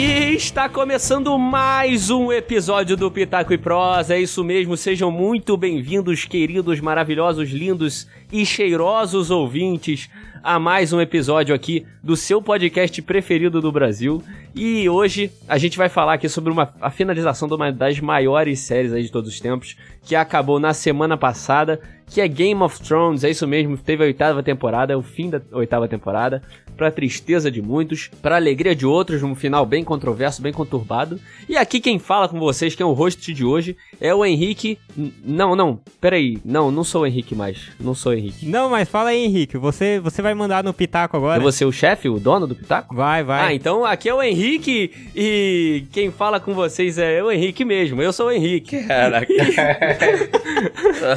E 0.00 0.36
está 0.36 0.68
começando 0.68 1.36
mais 1.36 2.08
um 2.08 2.32
episódio 2.32 2.96
do 2.96 3.10
Pitaco 3.10 3.52
e 3.52 3.58
Prosa. 3.58 4.14
É 4.14 4.20
isso 4.20 4.44
mesmo, 4.44 4.76
sejam 4.76 5.10
muito 5.10 5.56
bem-vindos, 5.56 6.24
queridos, 6.24 6.78
maravilhosos, 6.78 7.50
lindos 7.50 8.06
e 8.30 8.46
cheirosos 8.46 9.28
ouvintes, 9.32 10.08
a 10.40 10.56
mais 10.56 10.92
um 10.92 11.00
episódio 11.00 11.52
aqui 11.52 11.84
do 12.00 12.14
seu 12.14 12.40
podcast 12.40 13.02
preferido 13.02 13.60
do 13.60 13.72
Brasil. 13.72 14.22
E 14.54 14.88
hoje 14.88 15.32
a 15.48 15.58
gente 15.58 15.76
vai 15.76 15.88
falar 15.88 16.12
aqui 16.12 16.28
sobre 16.28 16.52
uma, 16.52 16.72
a 16.80 16.92
finalização 16.92 17.48
de 17.48 17.54
uma 17.54 17.72
das 17.72 17.98
maiores 17.98 18.60
séries 18.60 18.92
aí 18.92 19.02
de 19.02 19.10
todos 19.10 19.28
os 19.28 19.40
tempos, 19.40 19.76
que 20.04 20.14
acabou 20.14 20.60
na 20.60 20.72
semana 20.72 21.16
passada, 21.16 21.80
que 22.06 22.20
é 22.20 22.28
Game 22.28 22.62
of 22.62 22.80
Thrones. 22.80 23.24
É 23.24 23.30
isso 23.30 23.48
mesmo, 23.48 23.76
teve 23.76 24.04
a 24.04 24.06
oitava 24.06 24.44
temporada, 24.44 24.92
é 24.92 24.96
o 24.96 25.02
fim 25.02 25.28
da 25.28 25.42
oitava 25.50 25.88
temporada 25.88 26.40
para 26.78 26.92
tristeza 26.92 27.50
de 27.50 27.60
muitos, 27.60 28.08
para 28.22 28.36
alegria 28.36 28.74
de 28.74 28.86
outros, 28.86 29.20
num 29.20 29.34
final 29.34 29.66
bem 29.66 29.82
controverso, 29.82 30.40
bem 30.40 30.52
conturbado. 30.52 31.20
E 31.48 31.56
aqui 31.56 31.80
quem 31.80 31.98
fala 31.98 32.28
com 32.28 32.38
vocês, 32.38 32.74
que 32.76 32.82
é 32.82 32.86
o 32.86 32.92
host 32.92 33.34
de 33.34 33.44
hoje, 33.44 33.76
é 34.00 34.14
o 34.14 34.24
Henrique. 34.24 34.78
N 34.96 35.12
não, 35.24 35.56
não, 35.56 35.80
peraí, 36.00 36.38
não, 36.44 36.70
não 36.70 36.84
sou 36.84 37.02
o 37.02 37.06
Henrique 37.06 37.34
mais, 37.34 37.70
não 37.80 37.94
sou 37.94 38.12
o 38.12 38.14
Henrique. 38.14 38.46
Não, 38.46 38.70
mas 38.70 38.88
fala 38.88 39.10
aí, 39.10 39.24
Henrique, 39.24 39.58
você, 39.58 39.98
você 39.98 40.22
vai 40.22 40.34
mandar 40.34 40.62
no 40.62 40.72
Pitaco 40.72 41.16
agora? 41.16 41.38
Eu 41.38 41.42
vou 41.42 41.52
ser 41.52 41.64
o 41.64 41.72
chefe, 41.72 42.08
o 42.08 42.20
dono 42.20 42.46
do 42.46 42.54
Pitaco? 42.54 42.94
Vai, 42.94 43.24
vai. 43.24 43.48
Ah, 43.48 43.54
então 43.54 43.84
aqui 43.84 44.08
é 44.08 44.14
o 44.14 44.22
Henrique 44.22 44.92
e 45.16 45.84
quem 45.90 46.12
fala 46.12 46.38
com 46.38 46.54
vocês 46.54 46.96
é 46.96 47.22
o 47.22 47.30
Henrique 47.30 47.64
mesmo, 47.64 48.00
eu 48.00 48.12
sou 48.12 48.28
o 48.28 48.32
Henrique. 48.32 48.84
Caraca. 48.84 49.26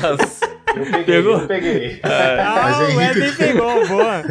Nossa. 0.01 0.60
Eu 0.75 0.85
peguei, 0.85 1.03
Pegou? 1.03 1.39
Eu 1.39 1.47
peguei. 1.47 1.99
Ah, 2.03 2.87
o 2.93 2.97
Wesley 2.97 3.31
pegou, 3.33 3.87
boa. 3.87 4.23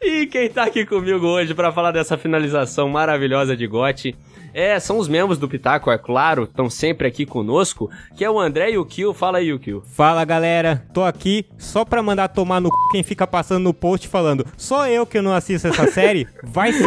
E 0.00 0.26
quem 0.26 0.48
tá 0.48 0.64
aqui 0.64 0.84
comigo 0.84 1.26
hoje 1.26 1.54
para 1.54 1.70
falar 1.72 1.92
dessa 1.92 2.18
finalização 2.18 2.88
maravilhosa 2.88 3.56
de 3.56 3.66
Gotti 3.66 4.16
é, 4.54 4.78
são 4.78 4.98
os 4.98 5.08
membros 5.08 5.38
do 5.38 5.48
Pitaco, 5.48 5.90
é 5.90 5.98
claro, 5.98 6.44
estão 6.44 6.68
sempre 6.68 7.06
aqui 7.06 7.24
conosco, 7.24 7.90
que 8.16 8.24
é 8.24 8.30
o 8.30 8.38
André 8.38 8.72
e 8.72 8.78
o 8.78 8.84
Kill. 8.84 9.14
Fala 9.14 9.38
aí, 9.38 9.52
o 9.52 9.58
Kill. 9.58 9.82
Fala, 9.82 10.24
galera. 10.24 10.84
Tô 10.92 11.02
aqui 11.02 11.46
só 11.58 11.84
pra 11.84 12.02
mandar 12.02 12.28
tomar 12.28 12.60
no 12.60 12.68
c... 12.68 12.74
quem 12.92 13.02
fica 13.02 13.26
passando 13.26 13.64
no 13.64 13.74
post 13.74 14.08
falando 14.08 14.46
só 14.56 14.86
eu 14.88 15.06
que 15.06 15.20
não 15.20 15.32
assisto 15.32 15.68
essa 15.68 15.86
série, 15.90 16.26
vai 16.42 16.72
se 16.72 16.86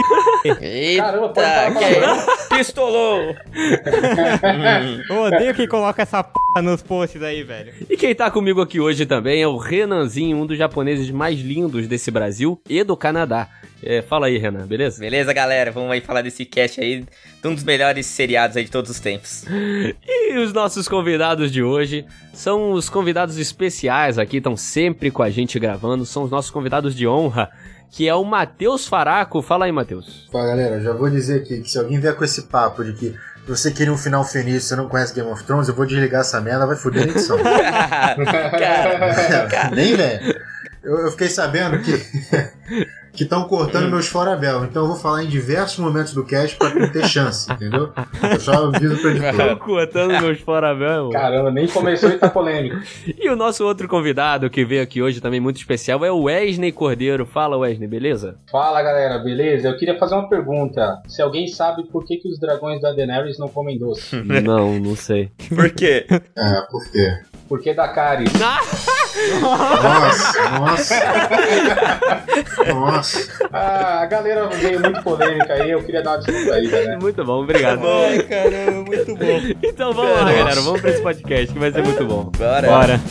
Eita, 0.62 1.04
Caramba, 1.34 1.80
que 1.80 1.86
é? 1.86 2.58
Pistolou! 2.58 3.36
eu 5.10 5.22
odeio 5.22 5.56
quem 5.56 5.68
coloca 5.68 6.04
essa 6.04 6.24
p 6.24 6.62
nos 6.62 6.82
posts 6.82 7.22
aí, 7.22 7.44
velho. 7.44 7.74
E 7.90 7.98
quem 7.98 8.14
tá 8.14 8.30
comigo 8.30 8.62
aqui 8.62 8.80
hoje 8.80 9.06
também 9.06 9.42
é 9.42 9.48
o 9.48 9.58
Renanzinho, 9.58 10.38
um 10.38 10.46
dos 10.46 10.58
japoneses 10.58 11.10
mais 11.10 11.40
lindos 11.40 11.88
desse 11.88 12.12
Brasil 12.12 12.60
e 12.70 12.84
do 12.84 12.96
Canadá. 12.96 13.50
É, 13.88 14.02
fala 14.02 14.26
aí, 14.26 14.40
Renan, 14.40 14.66
beleza? 14.66 15.00
Beleza, 15.00 15.32
galera? 15.32 15.72
Vamos 15.72 15.92
aí 15.92 16.02
falar 16.02 16.24
desse 16.24 16.44
cast 16.44 16.82
aí, 16.82 17.06
de 17.42 17.48
um 17.48 17.54
dos 17.54 17.64
melhores 17.64 18.08
seriados 18.08 18.58
aí 18.58 18.64
de 18.64 18.72
todos 18.72 18.90
os 18.90 19.00
tempos. 19.00 19.46
E 20.28 20.38
os 20.40 20.52
nossos 20.52 20.90
convidados 20.90 21.52
de 21.52 21.64
hoje 21.64 22.06
são 22.34 22.72
os 22.72 22.90
convidados 22.90 23.38
especiais 23.38 24.18
aqui, 24.18 24.38
estão 24.38 24.58
sempre 24.58 25.10
com 25.10 25.24
a 25.24 25.30
gente 25.30 25.58
gravando, 25.60 26.06
são 26.06 26.24
os 26.24 26.32
nossos 26.32 26.52
convidados 26.52 26.96
de 26.96 27.08
honra, 27.08 27.50
que 27.92 28.10
é 28.10 28.14
o 28.14 28.26
Matheus 28.26 28.88
Faraco. 28.88 29.42
Fala 29.42 29.66
aí, 29.66 29.72
Matheus. 29.72 30.28
Fala, 30.32 30.48
galera, 30.48 30.82
já 30.82 30.92
vou 30.92 31.10
dizer 31.10 31.42
aqui 31.42 31.62
que 31.62 31.70
se 31.70 31.78
alguém 31.78 32.00
vier 32.00 32.16
com 32.16 32.26
esse 32.26 32.44
papo 32.44 32.84
de 32.84 32.94
que 32.94 33.16
você 33.48 33.72
queria 33.72 33.94
um 33.94 33.98
final 33.98 34.26
feliz 34.26 34.64
e 34.64 34.68
você 34.68 34.76
não 34.76 34.90
conhece 34.90 35.14
Game 35.14 35.30
of 35.30 35.44
Thrones, 35.44 35.70
eu 35.70 35.76
vou 35.76 35.86
desligar 35.86 36.22
essa 36.22 36.42
merda, 36.42 36.66
vai 36.66 36.76
foder 36.76 37.04
a 37.04 37.06
edição. 37.06 37.38
cara, 37.42 39.48
cara. 39.48 39.76
Nem, 39.76 39.96
velho. 39.96 40.42
Eu, 40.84 41.00
eu, 41.00 41.12
fiquei 41.12 41.30
sabendo 41.30 41.80
que 41.80 41.94
que 43.16 43.24
estão 43.24 43.46
cortando 43.46 43.86
hum. 43.86 43.92
meus 43.92 44.08
Forabel. 44.08 44.66
Então 44.66 44.84
eu 44.84 44.88
vou 44.90 44.98
falar 44.98 45.24
em 45.24 45.28
diversos 45.28 45.80
momentos 45.80 46.14
do 46.14 46.26
cast 46.26 46.58
pra 46.58 46.70
ter 46.90 47.08
chance, 47.08 47.52
entendeu? 47.52 47.92
Eu 48.32 48.40
só 48.40 48.66
aviso 48.66 48.98
pra 49.02 49.12
editor. 49.12 49.30
Estão 49.30 49.56
cortando 49.58 50.22
meus 50.22 50.40
Forabel. 50.40 51.10
Caramba, 51.10 51.52
nem 51.52 51.68
começou 51.68 52.10
e 52.10 52.18
tá 52.18 52.30
polêmico. 52.30 52.78
E 53.08 53.30
o 53.30 53.36
nosso 53.36 53.66
outro 53.66 53.88
convidado 53.88 54.50
que 54.50 54.66
veio 54.66 54.84
aqui 54.84 55.02
hoje 55.02 55.22
também 55.22 55.40
muito 55.40 55.58
especial 55.58 56.04
é 56.04 56.12
o 56.12 56.24
Wesley 56.24 56.72
Cordeiro. 56.72 57.26
Fala, 57.26 57.58
Wesley, 57.58 57.88
beleza? 57.88 58.38
Fala, 58.52 58.82
galera, 58.82 59.20
beleza? 59.20 59.68
Eu 59.68 59.78
queria 59.78 59.98
fazer 59.98 60.16
uma 60.16 60.30
pergunta. 60.30 61.02
Se 61.08 61.22
alguém 61.22 61.48
sabe 61.48 61.84
por 61.86 62.06
que, 62.06 62.18
que 62.18 62.28
os 62.28 62.40
dragões 62.40 62.82
da 62.82 62.92
Daenerys 62.92 63.38
não 63.40 63.48
comem 63.48 63.78
doce? 63.78 64.16
não, 64.44 64.80
não 64.80 64.96
sei. 64.96 65.32
Por 65.50 65.70
quê? 65.72 66.06
É, 66.10 66.62
por 66.70 66.92
quê? 66.92 67.20
Porque 67.48 67.74
da 67.74 67.88
cárie. 67.88 68.28
nossa, 69.42 70.50
nossa. 70.60 70.96
nossa. 72.74 73.48
Ah, 73.52 74.02
a 74.02 74.06
galera 74.06 74.48
veio 74.48 74.80
muito 74.80 75.02
polêmica 75.04 75.54
aí, 75.54 75.72
eu 75.72 75.84
queria 75.84 76.02
dar 76.02 76.12
uma 76.12 76.18
descontraída, 76.18 76.84
né? 76.84 76.98
Muito 76.98 77.24
bom, 77.24 77.44
obrigado. 77.44 77.82
Ai, 77.88 78.24
caramba, 78.24 78.84
muito 78.84 79.16
bom. 79.16 79.42
Então 79.64 79.94
vamos 79.94 80.12
lá, 80.12 80.32
galera, 80.32 80.62
vamos 80.62 80.82
pra 80.82 80.90
esse 80.90 81.02
podcast 81.02 81.54
que 81.54 81.60
vai 81.60 81.72
ser 81.72 81.84
muito 81.84 82.06
bom. 82.06 82.32
Bora. 82.38 82.68
Bora. 82.68 83.02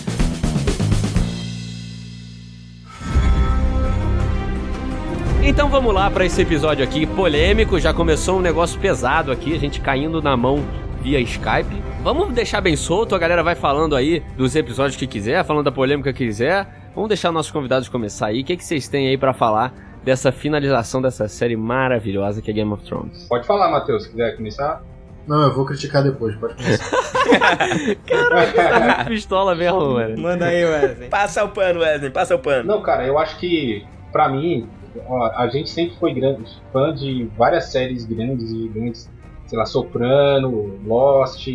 Então 5.46 5.68
vamos 5.68 5.92
lá 5.92 6.10
para 6.10 6.24
esse 6.24 6.40
episódio 6.40 6.82
aqui 6.82 7.06
polêmico. 7.06 7.78
Já 7.78 7.92
começou 7.92 8.38
um 8.38 8.40
negócio 8.40 8.80
pesado 8.80 9.30
aqui, 9.30 9.54
a 9.54 9.58
gente 9.58 9.78
caindo 9.78 10.22
na 10.22 10.34
mão 10.36 10.64
via 11.02 11.20
Skype. 11.20 11.93
Vamos 12.04 12.34
deixar 12.34 12.60
bem 12.60 12.76
solto, 12.76 13.14
a 13.14 13.18
galera 13.18 13.42
vai 13.42 13.54
falando 13.54 13.96
aí 13.96 14.22
dos 14.36 14.54
episódios 14.54 14.94
que 14.94 15.06
quiser, 15.06 15.42
falando 15.42 15.64
da 15.64 15.72
polêmica 15.72 16.12
que 16.12 16.26
quiser. 16.26 16.66
Vamos 16.94 17.08
deixar 17.08 17.32
nossos 17.32 17.50
convidados 17.50 17.88
começar 17.88 18.26
aí. 18.26 18.42
O 18.42 18.44
que, 18.44 18.58
que 18.58 18.62
vocês 18.62 18.86
têm 18.86 19.08
aí 19.08 19.16
para 19.16 19.32
falar 19.32 19.72
dessa 20.04 20.30
finalização 20.30 21.00
dessa 21.00 21.28
série 21.28 21.56
maravilhosa 21.56 22.42
que 22.42 22.50
é 22.50 22.54
Game 22.54 22.70
of 22.70 22.84
Thrones? 22.84 23.26
Pode 23.26 23.46
falar, 23.46 23.70
Matheus, 23.70 24.02
se 24.02 24.10
quiser 24.10 24.36
começar. 24.36 24.82
Não, 25.26 25.44
eu 25.44 25.54
vou 25.54 25.64
criticar 25.64 26.02
depois, 26.02 26.36
pode 26.36 26.56
começar. 26.56 26.90
Caraca, 28.06 28.68
tá 28.68 28.80
muito 28.80 29.04
pistola 29.06 29.54
mesmo, 29.54 29.94
mano. 29.94 30.20
Manda 30.20 30.44
aí, 30.44 30.62
Wesley. 30.62 31.08
Passa 31.08 31.42
o 31.42 31.48
pano, 31.48 31.80
Wesley, 31.80 32.10
passa 32.10 32.34
o 32.34 32.38
pano. 32.38 32.68
Não, 32.68 32.82
cara, 32.82 33.06
eu 33.06 33.18
acho 33.18 33.38
que, 33.38 33.82
pra 34.12 34.28
mim, 34.28 34.68
ó, 35.08 35.32
a 35.34 35.48
gente 35.48 35.70
sempre 35.70 35.96
foi 35.96 36.12
grande, 36.12 36.44
fã 36.70 36.94
de 36.94 37.30
várias 37.34 37.72
séries 37.72 38.04
grandes 38.04 38.50
e 38.50 38.64
gigantes 38.64 39.08
sei 39.46 39.58
lá, 39.58 39.66
Soprano, 39.66 40.78
Lost, 40.84 41.46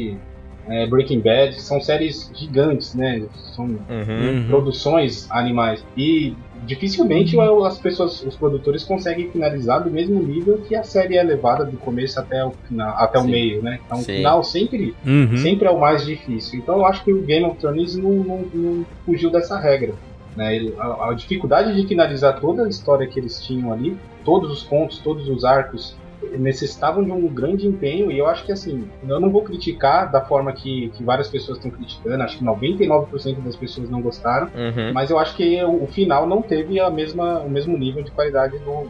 é, 0.69 0.85
Breaking 0.88 1.19
Bad, 1.19 1.59
são 1.59 1.81
séries 1.81 2.31
gigantes, 2.35 2.94
né? 2.94 3.24
São 3.56 3.66
uhum. 3.66 4.46
produções 4.47 5.28
animais. 5.31 5.84
E 5.97 6.35
dificilmente 6.66 7.35
as 7.40 7.80
pessoas, 7.80 8.24
os 8.24 8.35
produtores 8.35 8.84
conseguem 8.84 9.31
finalizar 9.31 9.84
do 9.84 9.90
mesmo 9.90 10.22
nível 10.22 10.59
que 10.68 10.75
a 10.75 10.84
série 10.84 11.18
é 11.18 11.24
levada 11.24 11.66
do 11.66 11.78
começo 11.78 12.19
até 12.19 12.46
o 12.46 12.52
final, 12.68 12.96
até 12.97 13.19
Sim. 13.19 13.28
o 13.28 13.30
meio, 13.30 13.63
né? 13.63 13.80
Então 13.85 13.97
Sim. 13.97 14.13
o 14.13 14.16
final 14.18 14.44
sempre, 14.44 14.96
uhum. 15.06 15.38
sempre 15.38 15.68
é 15.68 15.72
o 15.72 15.80
mais 15.80 16.06
difícil. 16.06 16.59
Então 16.59 16.78
eu 16.78 16.86
acho 16.86 17.03
que 17.03 17.12
o 17.12 17.22
Game 17.24 17.46
of 17.46 17.57
Thrones 17.57 17.96
não, 17.96 18.12
não, 18.12 18.46
não 18.53 18.86
fugiu 19.06 19.31
dessa 19.31 19.59
regra. 19.59 19.94
Né? 20.36 20.72
A, 20.78 21.09
a 21.09 21.13
dificuldade 21.13 21.75
de 21.75 21.88
finalizar 21.88 22.40
toda 22.40 22.66
a 22.66 22.69
história 22.69 23.07
que 23.07 23.19
eles 23.19 23.41
tinham 23.41 23.74
ali, 23.74 23.97
todos 24.24 24.51
os 24.51 24.63
contos, 24.63 25.00
todos 25.00 25.28
os 25.28 25.44
arcos 25.44 25.97
necessitavam 26.38 27.03
de 27.03 27.12
um 27.12 27.28
grande 27.28 27.66
empenho 27.68 28.12
e 28.12 28.18
eu 28.18 28.28
acho 28.28 28.46
que 28.46 28.52
assim, 28.52 28.88
eu 29.07 29.19
não 29.19 29.30
vou 29.30 29.41
criticar 29.44 30.12
da 30.12 30.22
forma 30.22 30.52
que, 30.52 30.90
que 30.90 31.03
várias 31.03 31.28
pessoas 31.28 31.57
estão 31.57 31.72
criticando, 31.72 32.22
acho 32.24 32.38
que 32.38 32.44
99% 32.44 33.41
das 33.41 33.56
pessoas 33.56 33.90
não 33.90 34.02
gostaram, 34.02 34.47
uhum. 34.47 34.94
mas 34.94 35.09
eu 35.09 35.18
acho 35.18 35.35
que 35.35 35.63
o, 35.63 35.84
o, 35.84 35.88
final 35.88 36.28
não 36.28 36.41
teve 36.41 36.80
a 36.80 36.90
mesma, 36.90 37.40
o 37.40 37.50
mesmo 37.50 37.78
nível 37.78 38.03
de 38.03 38.12
qualidade 38.12 38.57
do, 38.59 38.88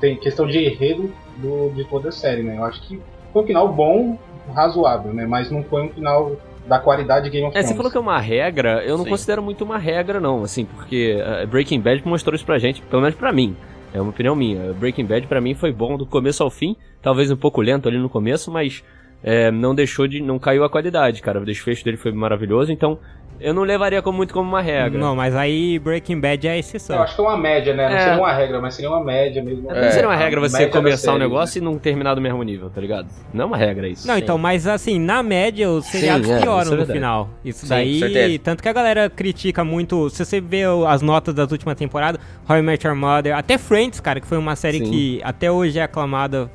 tem 0.00 0.16
questão 0.16 0.46
de 0.46 0.58
enredo 0.58 1.12
do, 1.38 1.70
de 1.70 1.84
toda 1.84 2.08
a 2.08 2.12
série, 2.12 2.42
né? 2.42 2.56
Eu 2.56 2.64
acho 2.64 2.80
que 2.82 3.00
foi 3.32 3.42
um 3.42 3.46
final 3.46 3.72
bom, 3.72 4.18
razoável, 4.54 5.12
né? 5.12 5.26
Mas 5.26 5.50
não 5.50 5.62
foi 5.62 5.82
um 5.82 5.88
final 5.88 6.36
da 6.66 6.78
qualidade 6.78 7.24
de 7.24 7.30
Game 7.30 7.46
of 7.46 7.52
Thrones. 7.52 7.66
É, 7.66 7.68
você 7.68 7.76
falou 7.76 7.90
que 7.90 7.96
é 7.96 8.00
uma 8.00 8.20
regra, 8.20 8.82
eu 8.84 8.96
não 8.96 9.04
Sim. 9.04 9.10
considero 9.10 9.42
muito 9.42 9.64
uma 9.64 9.78
regra 9.78 10.20
não, 10.20 10.42
assim, 10.42 10.64
porque 10.64 11.16
uh, 11.20 11.46
Breaking 11.46 11.80
Bad 11.80 12.06
mostrou 12.06 12.34
isso 12.34 12.44
pra 12.44 12.58
gente, 12.58 12.82
pelo 12.82 13.02
menos 13.02 13.16
pra 13.16 13.32
mim. 13.32 13.56
É 13.92 14.00
uma 14.00 14.10
opinião 14.10 14.34
minha. 14.34 14.72
Breaking 14.72 15.04
Bad 15.04 15.26
para 15.26 15.40
mim 15.40 15.54
foi 15.54 15.72
bom 15.72 15.96
do 15.96 16.06
começo 16.06 16.42
ao 16.42 16.50
fim, 16.50 16.76
talvez 17.02 17.30
um 17.30 17.36
pouco 17.36 17.60
lento 17.60 17.88
ali 17.88 17.98
no 17.98 18.08
começo, 18.08 18.50
mas 18.50 18.82
é, 19.22 19.50
não 19.50 19.74
deixou 19.74 20.06
de. 20.06 20.20
não 20.20 20.38
caiu 20.38 20.64
a 20.64 20.70
qualidade, 20.70 21.20
cara. 21.20 21.40
O 21.40 21.44
desfecho 21.44 21.84
dele 21.84 21.96
foi 21.96 22.12
maravilhoso, 22.12 22.72
então 22.72 22.98
eu 23.40 23.52
não 23.52 23.62
levaria 23.62 24.00
como, 24.00 24.16
muito 24.16 24.32
como 24.32 24.48
uma 24.48 24.60
regra. 24.60 24.98
Não, 24.98 25.16
mas 25.16 25.34
aí 25.34 25.78
Breaking 25.78 26.20
Bad 26.20 26.46
é 26.46 26.52
a 26.52 26.58
exceção. 26.58 26.96
Eu 26.96 27.02
acho 27.02 27.14
que 27.14 27.20
é 27.20 27.24
uma 27.24 27.36
média, 27.36 27.74
né? 27.74 27.88
Não 27.88 27.96
é. 27.96 28.00
seria 28.00 28.18
uma 28.18 28.32
regra, 28.32 28.60
mas 28.60 28.74
seria 28.74 28.90
uma 28.90 29.04
média 29.04 29.42
mesmo. 29.42 29.70
É, 29.70 29.84
não 29.84 29.90
seria 29.90 30.08
uma 30.08 30.16
regra 30.16 30.40
você 30.40 30.66
começar 30.66 31.14
um 31.14 31.18
negócio 31.18 31.60
né? 31.60 31.66
e 31.66 31.70
não 31.70 31.78
terminar 31.78 32.14
do 32.14 32.20
mesmo 32.20 32.42
nível, 32.42 32.70
tá 32.70 32.80
ligado? 32.80 33.08
Não 33.32 33.44
é 33.44 33.46
uma 33.46 33.56
regra 33.56 33.88
isso. 33.88 34.06
Não, 34.06 34.14
Sim. 34.14 34.20
então, 34.20 34.38
mas 34.38 34.66
assim, 34.66 34.98
na 34.98 35.22
média 35.22 35.68
os 35.68 35.86
seriados 35.86 36.26
Sim, 36.26 36.34
é, 36.34 36.40
pioram 36.40 36.72
é, 36.72 36.76
no 36.76 36.86
final. 36.86 37.30
Isso 37.44 37.66
Sim, 37.66 37.68
daí, 37.68 38.38
tanto 38.38 38.62
que 38.62 38.68
a 38.68 38.72
galera 38.72 39.10
critica 39.10 39.64
muito, 39.64 40.08
se 40.10 40.24
você 40.24 40.40
vê 40.40 40.62
as 40.86 41.02
notas 41.02 41.34
das 41.34 41.50
últimas 41.50 41.76
temporadas, 41.76 42.20
How 42.48 42.58
I 42.58 42.62
Met 42.62 42.86
Your 42.86 42.96
Mother, 42.96 43.36
até 43.36 43.58
Friends, 43.58 44.00
cara, 44.00 44.20
que 44.20 44.26
foi 44.26 44.38
uma 44.38 44.56
série 44.56 44.78
Sim. 44.78 44.90
que 44.90 45.20
até 45.24 45.50
hoje 45.50 45.78
é 45.78 45.82
aclamada 45.82 46.50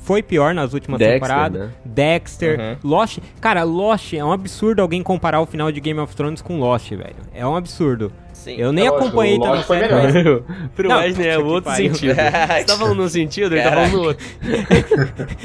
foi 0.00 0.22
pior 0.22 0.54
nas 0.54 0.72
últimas 0.72 0.98
Dexter, 0.98 1.20
temporadas. 1.20 1.60
Né? 1.62 1.70
Dexter, 1.84 2.58
uhum. 2.58 2.76
Lost. 2.82 3.18
Cara, 3.40 3.62
Lost 3.62 4.12
é 4.12 4.24
um 4.24 4.32
absurdo 4.32 4.82
alguém 4.82 5.02
comparar 5.02 5.40
o 5.40 5.46
final 5.46 5.70
de 5.70 5.80
Game 5.80 6.00
of 6.00 6.14
Thrones 6.14 6.42
com 6.42 6.58
Lost, 6.58 6.90
velho. 6.90 7.16
É 7.34 7.46
um 7.46 7.56
absurdo. 7.56 8.12
Sim. 8.32 8.56
Eu 8.58 8.72
nem 8.72 8.86
acompanhei 8.86 9.40
tanto. 9.40 9.64
Foi 9.64 9.78
melhor. 9.78 10.42
Pro 10.76 10.88
não, 10.88 10.98
Wesley 10.98 11.26
é 11.26 11.36
outro 11.36 11.74
sentido. 11.74 12.14
Você 12.14 12.14
tá 12.64 12.76
falando 12.76 12.94
num 12.94 13.08
sentido, 13.08 13.54
ele 13.54 13.62
tá 13.64 13.72
falando 13.72 13.92
no 13.92 14.02
outro. 14.04 14.26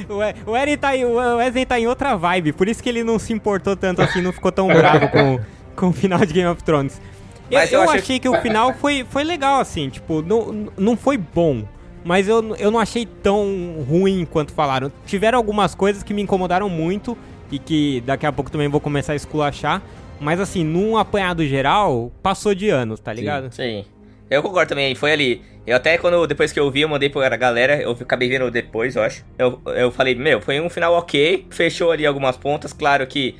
o, 0.45 0.51
Wesley 0.51 0.77
tá 0.77 0.95
em, 0.95 1.05
o 1.05 1.15
Wesley 1.37 1.65
tá 1.65 1.79
em 1.79 1.87
outra 1.87 2.15
vibe, 2.15 2.53
por 2.53 2.67
isso 2.67 2.83
que 2.83 2.87
ele 2.87 3.03
não 3.03 3.17
se 3.17 3.33
importou 3.33 3.75
tanto 3.75 4.03
assim, 4.03 4.21
não 4.21 4.31
ficou 4.31 4.51
tão 4.51 4.67
bravo 4.67 5.07
com, 5.09 5.39
com 5.75 5.87
o 5.87 5.91
final 5.91 6.19
de 6.19 6.31
Game 6.31 6.47
of 6.47 6.63
Thrones. 6.63 7.01
Mas 7.49 7.71
eu, 7.71 7.81
eu 7.81 7.89
achei 7.89 8.19
que... 8.19 8.19
que 8.19 8.29
o 8.29 8.39
final 8.39 8.73
foi, 8.75 9.03
foi 9.09 9.23
legal, 9.23 9.59
assim, 9.59 9.89
tipo, 9.89 10.21
não, 10.21 10.67
não 10.77 10.95
foi 10.95 11.17
bom. 11.17 11.63
Mas 12.03 12.27
eu, 12.27 12.55
eu 12.55 12.71
não 12.71 12.79
achei 12.79 13.05
tão 13.05 13.85
ruim 13.87 14.25
quanto 14.29 14.51
falaram. 14.51 14.91
Tiveram 15.05 15.37
algumas 15.37 15.75
coisas 15.75 16.03
que 16.03 16.13
me 16.13 16.21
incomodaram 16.21 16.67
muito 16.67 17.17
e 17.51 17.59
que 17.59 18.01
daqui 18.01 18.25
a 18.25 18.31
pouco 18.31 18.49
também 18.49 18.67
vou 18.67 18.79
começar 18.79 19.13
a 19.13 19.15
esculachar. 19.15 19.81
Mas 20.19 20.39
assim, 20.39 20.63
num 20.63 20.97
apanhado 20.97 21.45
geral, 21.45 22.11
passou 22.21 22.53
de 22.53 22.69
anos, 22.69 22.99
tá 22.99 23.11
ligado? 23.11 23.51
Sim. 23.51 23.83
sim. 23.83 23.85
Eu 24.29 24.41
concordo 24.41 24.69
também, 24.69 24.95
foi 24.95 25.11
ali. 25.11 25.41
Eu 25.67 25.75
até 25.75 25.97
quando, 25.97 26.25
depois 26.25 26.53
que 26.53 26.59
eu 26.59 26.71
vi, 26.71 26.81
eu 26.81 26.89
mandei 26.89 27.09
pra 27.09 27.35
galera, 27.35 27.81
eu 27.81 27.91
acabei 27.91 28.29
vendo 28.29 28.49
depois, 28.49 28.95
eu 28.95 29.03
acho. 29.03 29.25
Eu, 29.37 29.61
eu 29.75 29.91
falei, 29.91 30.15
meu, 30.15 30.39
foi 30.39 30.61
um 30.61 30.69
final 30.69 30.93
ok, 30.93 31.45
fechou 31.49 31.91
ali 31.91 32.05
algumas 32.05 32.37
pontas, 32.37 32.71
claro 32.71 33.05
que 33.05 33.35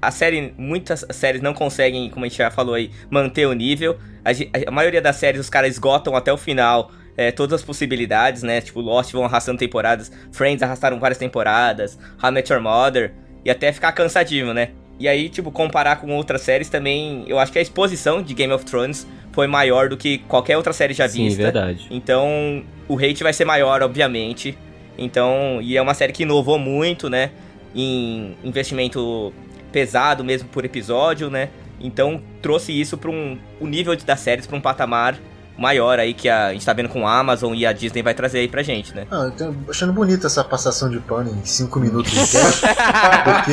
a 0.00 0.10
série, 0.10 0.52
muitas 0.58 1.06
séries 1.10 1.40
não 1.40 1.54
conseguem, 1.54 2.10
como 2.10 2.24
a 2.24 2.28
gente 2.28 2.38
já 2.38 2.50
falou 2.50 2.74
aí, 2.74 2.90
manter 3.08 3.46
o 3.46 3.52
nível. 3.52 3.96
A, 4.24 4.30
a 4.68 4.70
maioria 4.70 5.00
das 5.00 5.16
séries 5.16 5.40
os 5.40 5.48
caras 5.48 5.70
esgotam 5.70 6.14
até 6.16 6.32
o 6.32 6.36
final 6.36 6.90
é, 7.16 7.30
todas 7.30 7.60
as 7.60 7.62
possibilidades, 7.62 8.42
né? 8.42 8.60
Tipo, 8.60 8.80
Lost 8.80 9.12
vão 9.12 9.24
arrastando 9.24 9.58
temporadas, 9.58 10.10
Friends 10.30 10.62
arrastaram 10.62 10.98
várias 10.98 11.18
temporadas, 11.18 11.98
How 12.22 12.30
I 12.30 12.32
Met 12.32 12.52
Your 12.52 12.62
Mother, 12.62 13.12
e 13.44 13.50
até 13.50 13.72
ficar 13.72 13.92
cansativo, 13.92 14.52
né? 14.52 14.70
E 14.98 15.08
aí, 15.08 15.28
tipo, 15.28 15.50
comparar 15.50 15.96
com 15.96 16.14
outras 16.14 16.42
séries 16.42 16.68
também, 16.68 17.24
eu 17.26 17.38
acho 17.38 17.50
que 17.50 17.58
a 17.58 17.62
exposição 17.62 18.22
de 18.22 18.34
Game 18.34 18.52
of 18.52 18.64
Thrones 18.64 19.06
foi 19.32 19.46
maior 19.46 19.88
do 19.88 19.96
que 19.96 20.18
qualquer 20.18 20.56
outra 20.56 20.72
série 20.72 20.94
já 20.94 21.08
Sim, 21.08 21.24
vista. 21.24 21.42
verdade. 21.42 21.86
Então, 21.90 22.62
o 22.86 22.96
hate 22.96 23.22
vai 23.22 23.32
ser 23.32 23.44
maior, 23.44 23.82
obviamente. 23.82 24.56
Então, 24.96 25.58
e 25.60 25.76
é 25.76 25.82
uma 25.82 25.94
série 25.94 26.12
que 26.12 26.22
inovou 26.22 26.58
muito, 26.58 27.08
né? 27.10 27.30
Em 27.74 28.36
investimento 28.44 29.32
pesado 29.72 30.22
mesmo 30.22 30.48
por 30.50 30.64
episódio, 30.64 31.30
né? 31.30 31.48
Então, 31.80 32.22
trouxe 32.40 32.78
isso 32.78 32.96
para 32.96 33.10
um 33.10 33.38
o 33.58 33.66
nível 33.66 33.96
das 33.96 34.20
séries 34.20 34.46
para 34.46 34.56
um 34.56 34.60
patamar 34.60 35.18
maior 35.62 35.98
aí 35.98 36.12
que 36.12 36.28
a, 36.28 36.52
gente 36.52 36.66
tá 36.66 36.72
vendo 36.72 36.88
com 36.88 37.06
a 37.06 37.18
Amazon 37.18 37.54
e 37.54 37.64
a 37.64 37.72
Disney 37.72 38.02
vai 38.02 38.12
trazer 38.12 38.40
aí 38.40 38.48
pra 38.48 38.62
gente, 38.62 38.94
né? 38.94 39.06
Ah, 39.10 39.24
eu 39.24 39.30
tô 39.30 39.54
achando 39.70 39.92
bonita 39.92 40.26
essa 40.26 40.42
passação 40.44 40.90
de 40.90 40.98
pano 40.98 41.30
em 41.30 41.44
5 41.44 41.80
minutos 41.80 42.10
de 42.10 42.18
teste, 42.18 42.66
porque... 43.24 43.52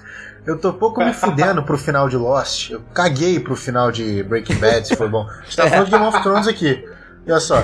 Eu 0.46 0.58
tô 0.58 0.72
pouco 0.72 1.04
me 1.04 1.12
fudendo 1.12 1.62
pro 1.62 1.76
final 1.76 2.08
de 2.08 2.16
Lost. 2.16 2.70
Eu 2.70 2.80
caguei 2.94 3.38
pro 3.38 3.54
final 3.54 3.92
de 3.92 4.22
Breaking 4.22 4.56
Bad, 4.56 4.88
se 4.88 4.96
foi 4.96 5.08
bom. 5.08 5.28
A 5.28 5.44
gente 5.44 5.56
tá 5.56 5.68
falando 5.68 5.84
de 5.84 5.90
Game 5.90 6.04
of 6.06 6.22
Thrones 6.22 6.48
aqui. 6.48 6.82
E 7.26 7.30
olha 7.30 7.40
só, 7.40 7.62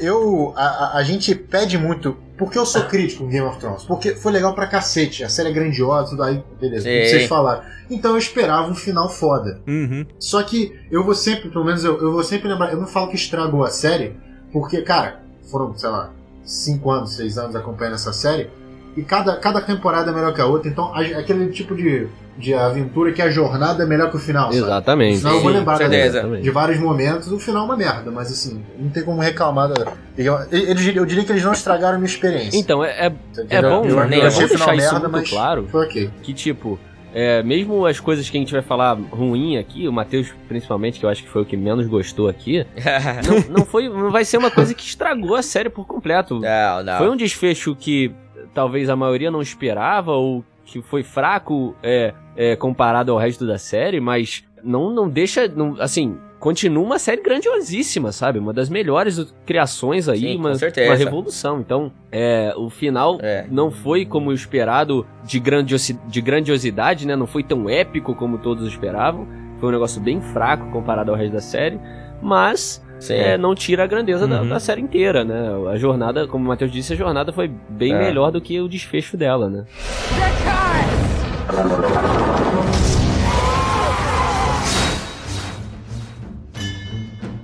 eu, 0.00 0.54
a, 0.56 0.96
a, 0.96 1.02
gente 1.02 1.34
pede 1.34 1.76
muito. 1.76 2.16
Porque 2.36 2.58
eu 2.58 2.66
sou 2.66 2.82
crítico 2.84 3.24
com 3.24 3.30
Game 3.30 3.46
of 3.46 3.58
Thrones? 3.58 3.84
Porque 3.84 4.14
foi 4.14 4.32
legal 4.32 4.54
pra 4.54 4.66
cacete. 4.66 5.24
A 5.24 5.28
série 5.28 5.48
é 5.48 5.52
grandiosa, 5.52 6.10
tudo 6.10 6.22
aí, 6.22 6.42
beleza. 6.60 6.88
Não 6.88 7.06
vocês 7.06 7.28
falaram. 7.28 7.62
Então 7.90 8.12
eu 8.12 8.18
esperava 8.18 8.70
um 8.70 8.74
final 8.74 9.08
foda. 9.08 9.60
Uhum. 9.66 10.04
Só 10.18 10.42
que 10.42 10.78
eu 10.90 11.02
vou 11.02 11.14
sempre, 11.14 11.48
pelo 11.48 11.64
menos 11.64 11.82
eu, 11.82 11.98
eu 12.00 12.12
vou 12.12 12.22
sempre 12.22 12.48
lembrar. 12.48 12.72
Eu 12.72 12.80
não 12.80 12.86
falo 12.86 13.08
que 13.08 13.16
estragou 13.16 13.64
a 13.64 13.70
série, 13.70 14.14
porque, 14.52 14.82
cara, 14.82 15.22
foram, 15.50 15.74
sei 15.76 15.88
lá, 15.88 16.12
5 16.44 16.90
anos, 16.90 17.16
6 17.16 17.38
anos 17.38 17.56
acompanhando 17.56 17.94
essa 17.94 18.12
série. 18.12 18.50
E 18.96 19.02
cada, 19.02 19.36
cada 19.36 19.60
temporada 19.60 20.10
é 20.10 20.14
melhor 20.14 20.32
que 20.32 20.40
a 20.40 20.46
outra. 20.46 20.70
Então, 20.70 20.94
aquele 20.94 21.48
tipo 21.48 21.74
de 21.74 22.08
de 22.38 22.52
aventura 22.54 23.12
que 23.12 23.22
a 23.22 23.30
jornada 23.30 23.82
é 23.82 23.86
melhor 23.86 24.10
que 24.10 24.16
o 24.16 24.20
final. 24.20 24.52
Sabe? 24.52 24.64
Exatamente. 24.64 25.18
Senão 25.18 25.36
eu 25.36 25.40
vou 25.40 25.50
lembrar 25.50 25.78
de, 25.78 26.42
de 26.42 26.50
vários 26.50 26.78
momentos, 26.78 27.32
o 27.32 27.38
final 27.38 27.62
é 27.62 27.64
uma 27.64 27.76
merda, 27.76 28.10
mas 28.10 28.30
assim, 28.30 28.62
não 28.78 28.90
tem 28.90 29.02
como 29.02 29.20
reclamar. 29.20 29.68
Da... 29.68 29.92
Eu, 30.16 30.74
diria 30.74 31.24
que 31.24 31.32
eles 31.32 31.44
não 31.44 31.52
estragaram 31.52 31.94
a 31.94 31.98
minha 31.98 32.06
experiência. 32.06 32.58
Então, 32.58 32.84
é, 32.84 33.06
é, 33.06 33.12
é 33.48 33.62
bom, 33.62 33.84
eu, 33.84 33.98
eu, 33.98 34.10
eu 34.10 34.26
achei 34.26 34.46
deixar 34.46 34.74
isso 34.74 34.92
merda, 34.92 35.08
muito 35.08 35.30
claro. 35.30 35.66
Foi 35.70 35.86
okay. 35.86 36.10
Que 36.22 36.32
tipo. 36.32 36.78
É, 37.18 37.42
mesmo 37.42 37.86
as 37.86 37.98
coisas 37.98 38.28
que 38.28 38.36
a 38.36 38.40
gente 38.40 38.52
vai 38.52 38.60
falar 38.60 38.92
ruim 38.92 39.56
aqui, 39.56 39.88
o 39.88 39.92
Matheus 39.92 40.34
principalmente, 40.46 41.00
que 41.00 41.06
eu 41.06 41.08
acho 41.08 41.22
que 41.22 41.28
foi 41.30 41.40
o 41.40 41.46
que 41.46 41.56
menos 41.56 41.86
gostou 41.86 42.28
aqui, 42.28 42.66
não, 43.26 43.56
não, 43.56 43.64
foi, 43.64 43.88
não 43.88 44.10
vai 44.10 44.22
ser 44.22 44.36
uma 44.36 44.50
coisa 44.50 44.74
que 44.74 44.84
estragou 44.84 45.34
a 45.34 45.42
série 45.42 45.70
por 45.70 45.86
completo. 45.86 46.40
Não, 46.40 46.82
não. 46.82 46.98
Foi 46.98 47.08
um 47.08 47.16
desfecho 47.16 47.74
que 47.74 48.12
talvez 48.56 48.88
a 48.88 48.96
maioria 48.96 49.30
não 49.30 49.42
esperava 49.42 50.12
ou 50.12 50.42
que 50.64 50.80
foi 50.80 51.02
fraco 51.02 51.76
é, 51.82 52.14
é, 52.34 52.56
comparado 52.56 53.12
ao 53.12 53.18
resto 53.18 53.46
da 53.46 53.58
série, 53.58 54.00
mas 54.00 54.42
não, 54.64 54.90
não 54.90 55.08
deixa. 55.08 55.46
Não, 55.46 55.76
assim, 55.78 56.16
continua 56.40 56.82
uma 56.82 56.98
série 56.98 57.22
grandiosíssima, 57.22 58.12
sabe? 58.12 58.38
Uma 58.38 58.54
das 58.54 58.70
melhores 58.70 59.32
criações 59.44 60.08
aí, 60.08 60.20
Sim, 60.20 60.36
uma, 60.38 60.52
uma 60.52 60.94
revolução. 60.94 61.60
Então, 61.60 61.92
é, 62.10 62.54
o 62.56 62.70
final 62.70 63.18
é. 63.20 63.46
não 63.50 63.70
foi 63.70 64.06
como 64.06 64.32
esperado 64.32 65.06
de, 65.22 65.38
grandiosi 65.38 65.92
de 66.08 66.20
grandiosidade, 66.22 67.06
né? 67.06 67.14
Não 67.14 67.26
foi 67.26 67.44
tão 67.44 67.68
épico 67.68 68.14
como 68.14 68.38
todos 68.38 68.66
esperavam. 68.66 69.28
Foi 69.60 69.68
um 69.68 69.72
negócio 69.72 70.00
bem 70.00 70.22
fraco 70.22 70.70
comparado 70.70 71.10
ao 71.10 71.16
resto 71.16 71.34
da 71.34 71.40
série. 71.42 71.78
Mas 72.22 72.82
é, 73.10 73.36
não 73.36 73.54
tira 73.54 73.84
a 73.84 73.86
grandeza 73.86 74.24
uhum. 74.24 74.30
da, 74.30 74.42
da, 74.54 74.60
série 74.60 74.80
inteira, 74.80 75.24
né? 75.24 75.48
A 75.70 75.76
jornada, 75.76 76.26
como 76.26 76.44
o 76.44 76.48
Matheus 76.48 76.72
disse, 76.72 76.92
a 76.92 76.96
jornada 76.96 77.32
foi 77.32 77.50
bem 77.68 77.92
é. 77.92 77.98
melhor 77.98 78.30
do 78.30 78.40
que 78.40 78.60
o 78.60 78.68
desfecho 78.68 79.16
dela, 79.16 79.48
né? 79.48 79.64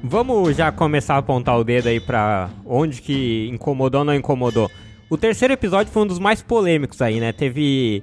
Vamos 0.02 0.56
já 0.56 0.70
começar 0.70 1.14
a 1.14 1.18
apontar 1.18 1.58
o 1.58 1.64
dedo 1.64 1.88
aí 1.88 1.98
pra 1.98 2.50
onde 2.66 3.00
que 3.00 3.48
incomodou 3.50 4.00
ou 4.00 4.04
não 4.04 4.14
incomodou. 4.14 4.70
O 5.08 5.16
terceiro 5.16 5.54
episódio 5.54 5.92
foi 5.92 6.02
um 6.02 6.06
dos 6.06 6.18
mais 6.18 6.42
polêmicos 6.42 7.00
aí, 7.00 7.20
né? 7.20 7.32
Teve 7.32 8.02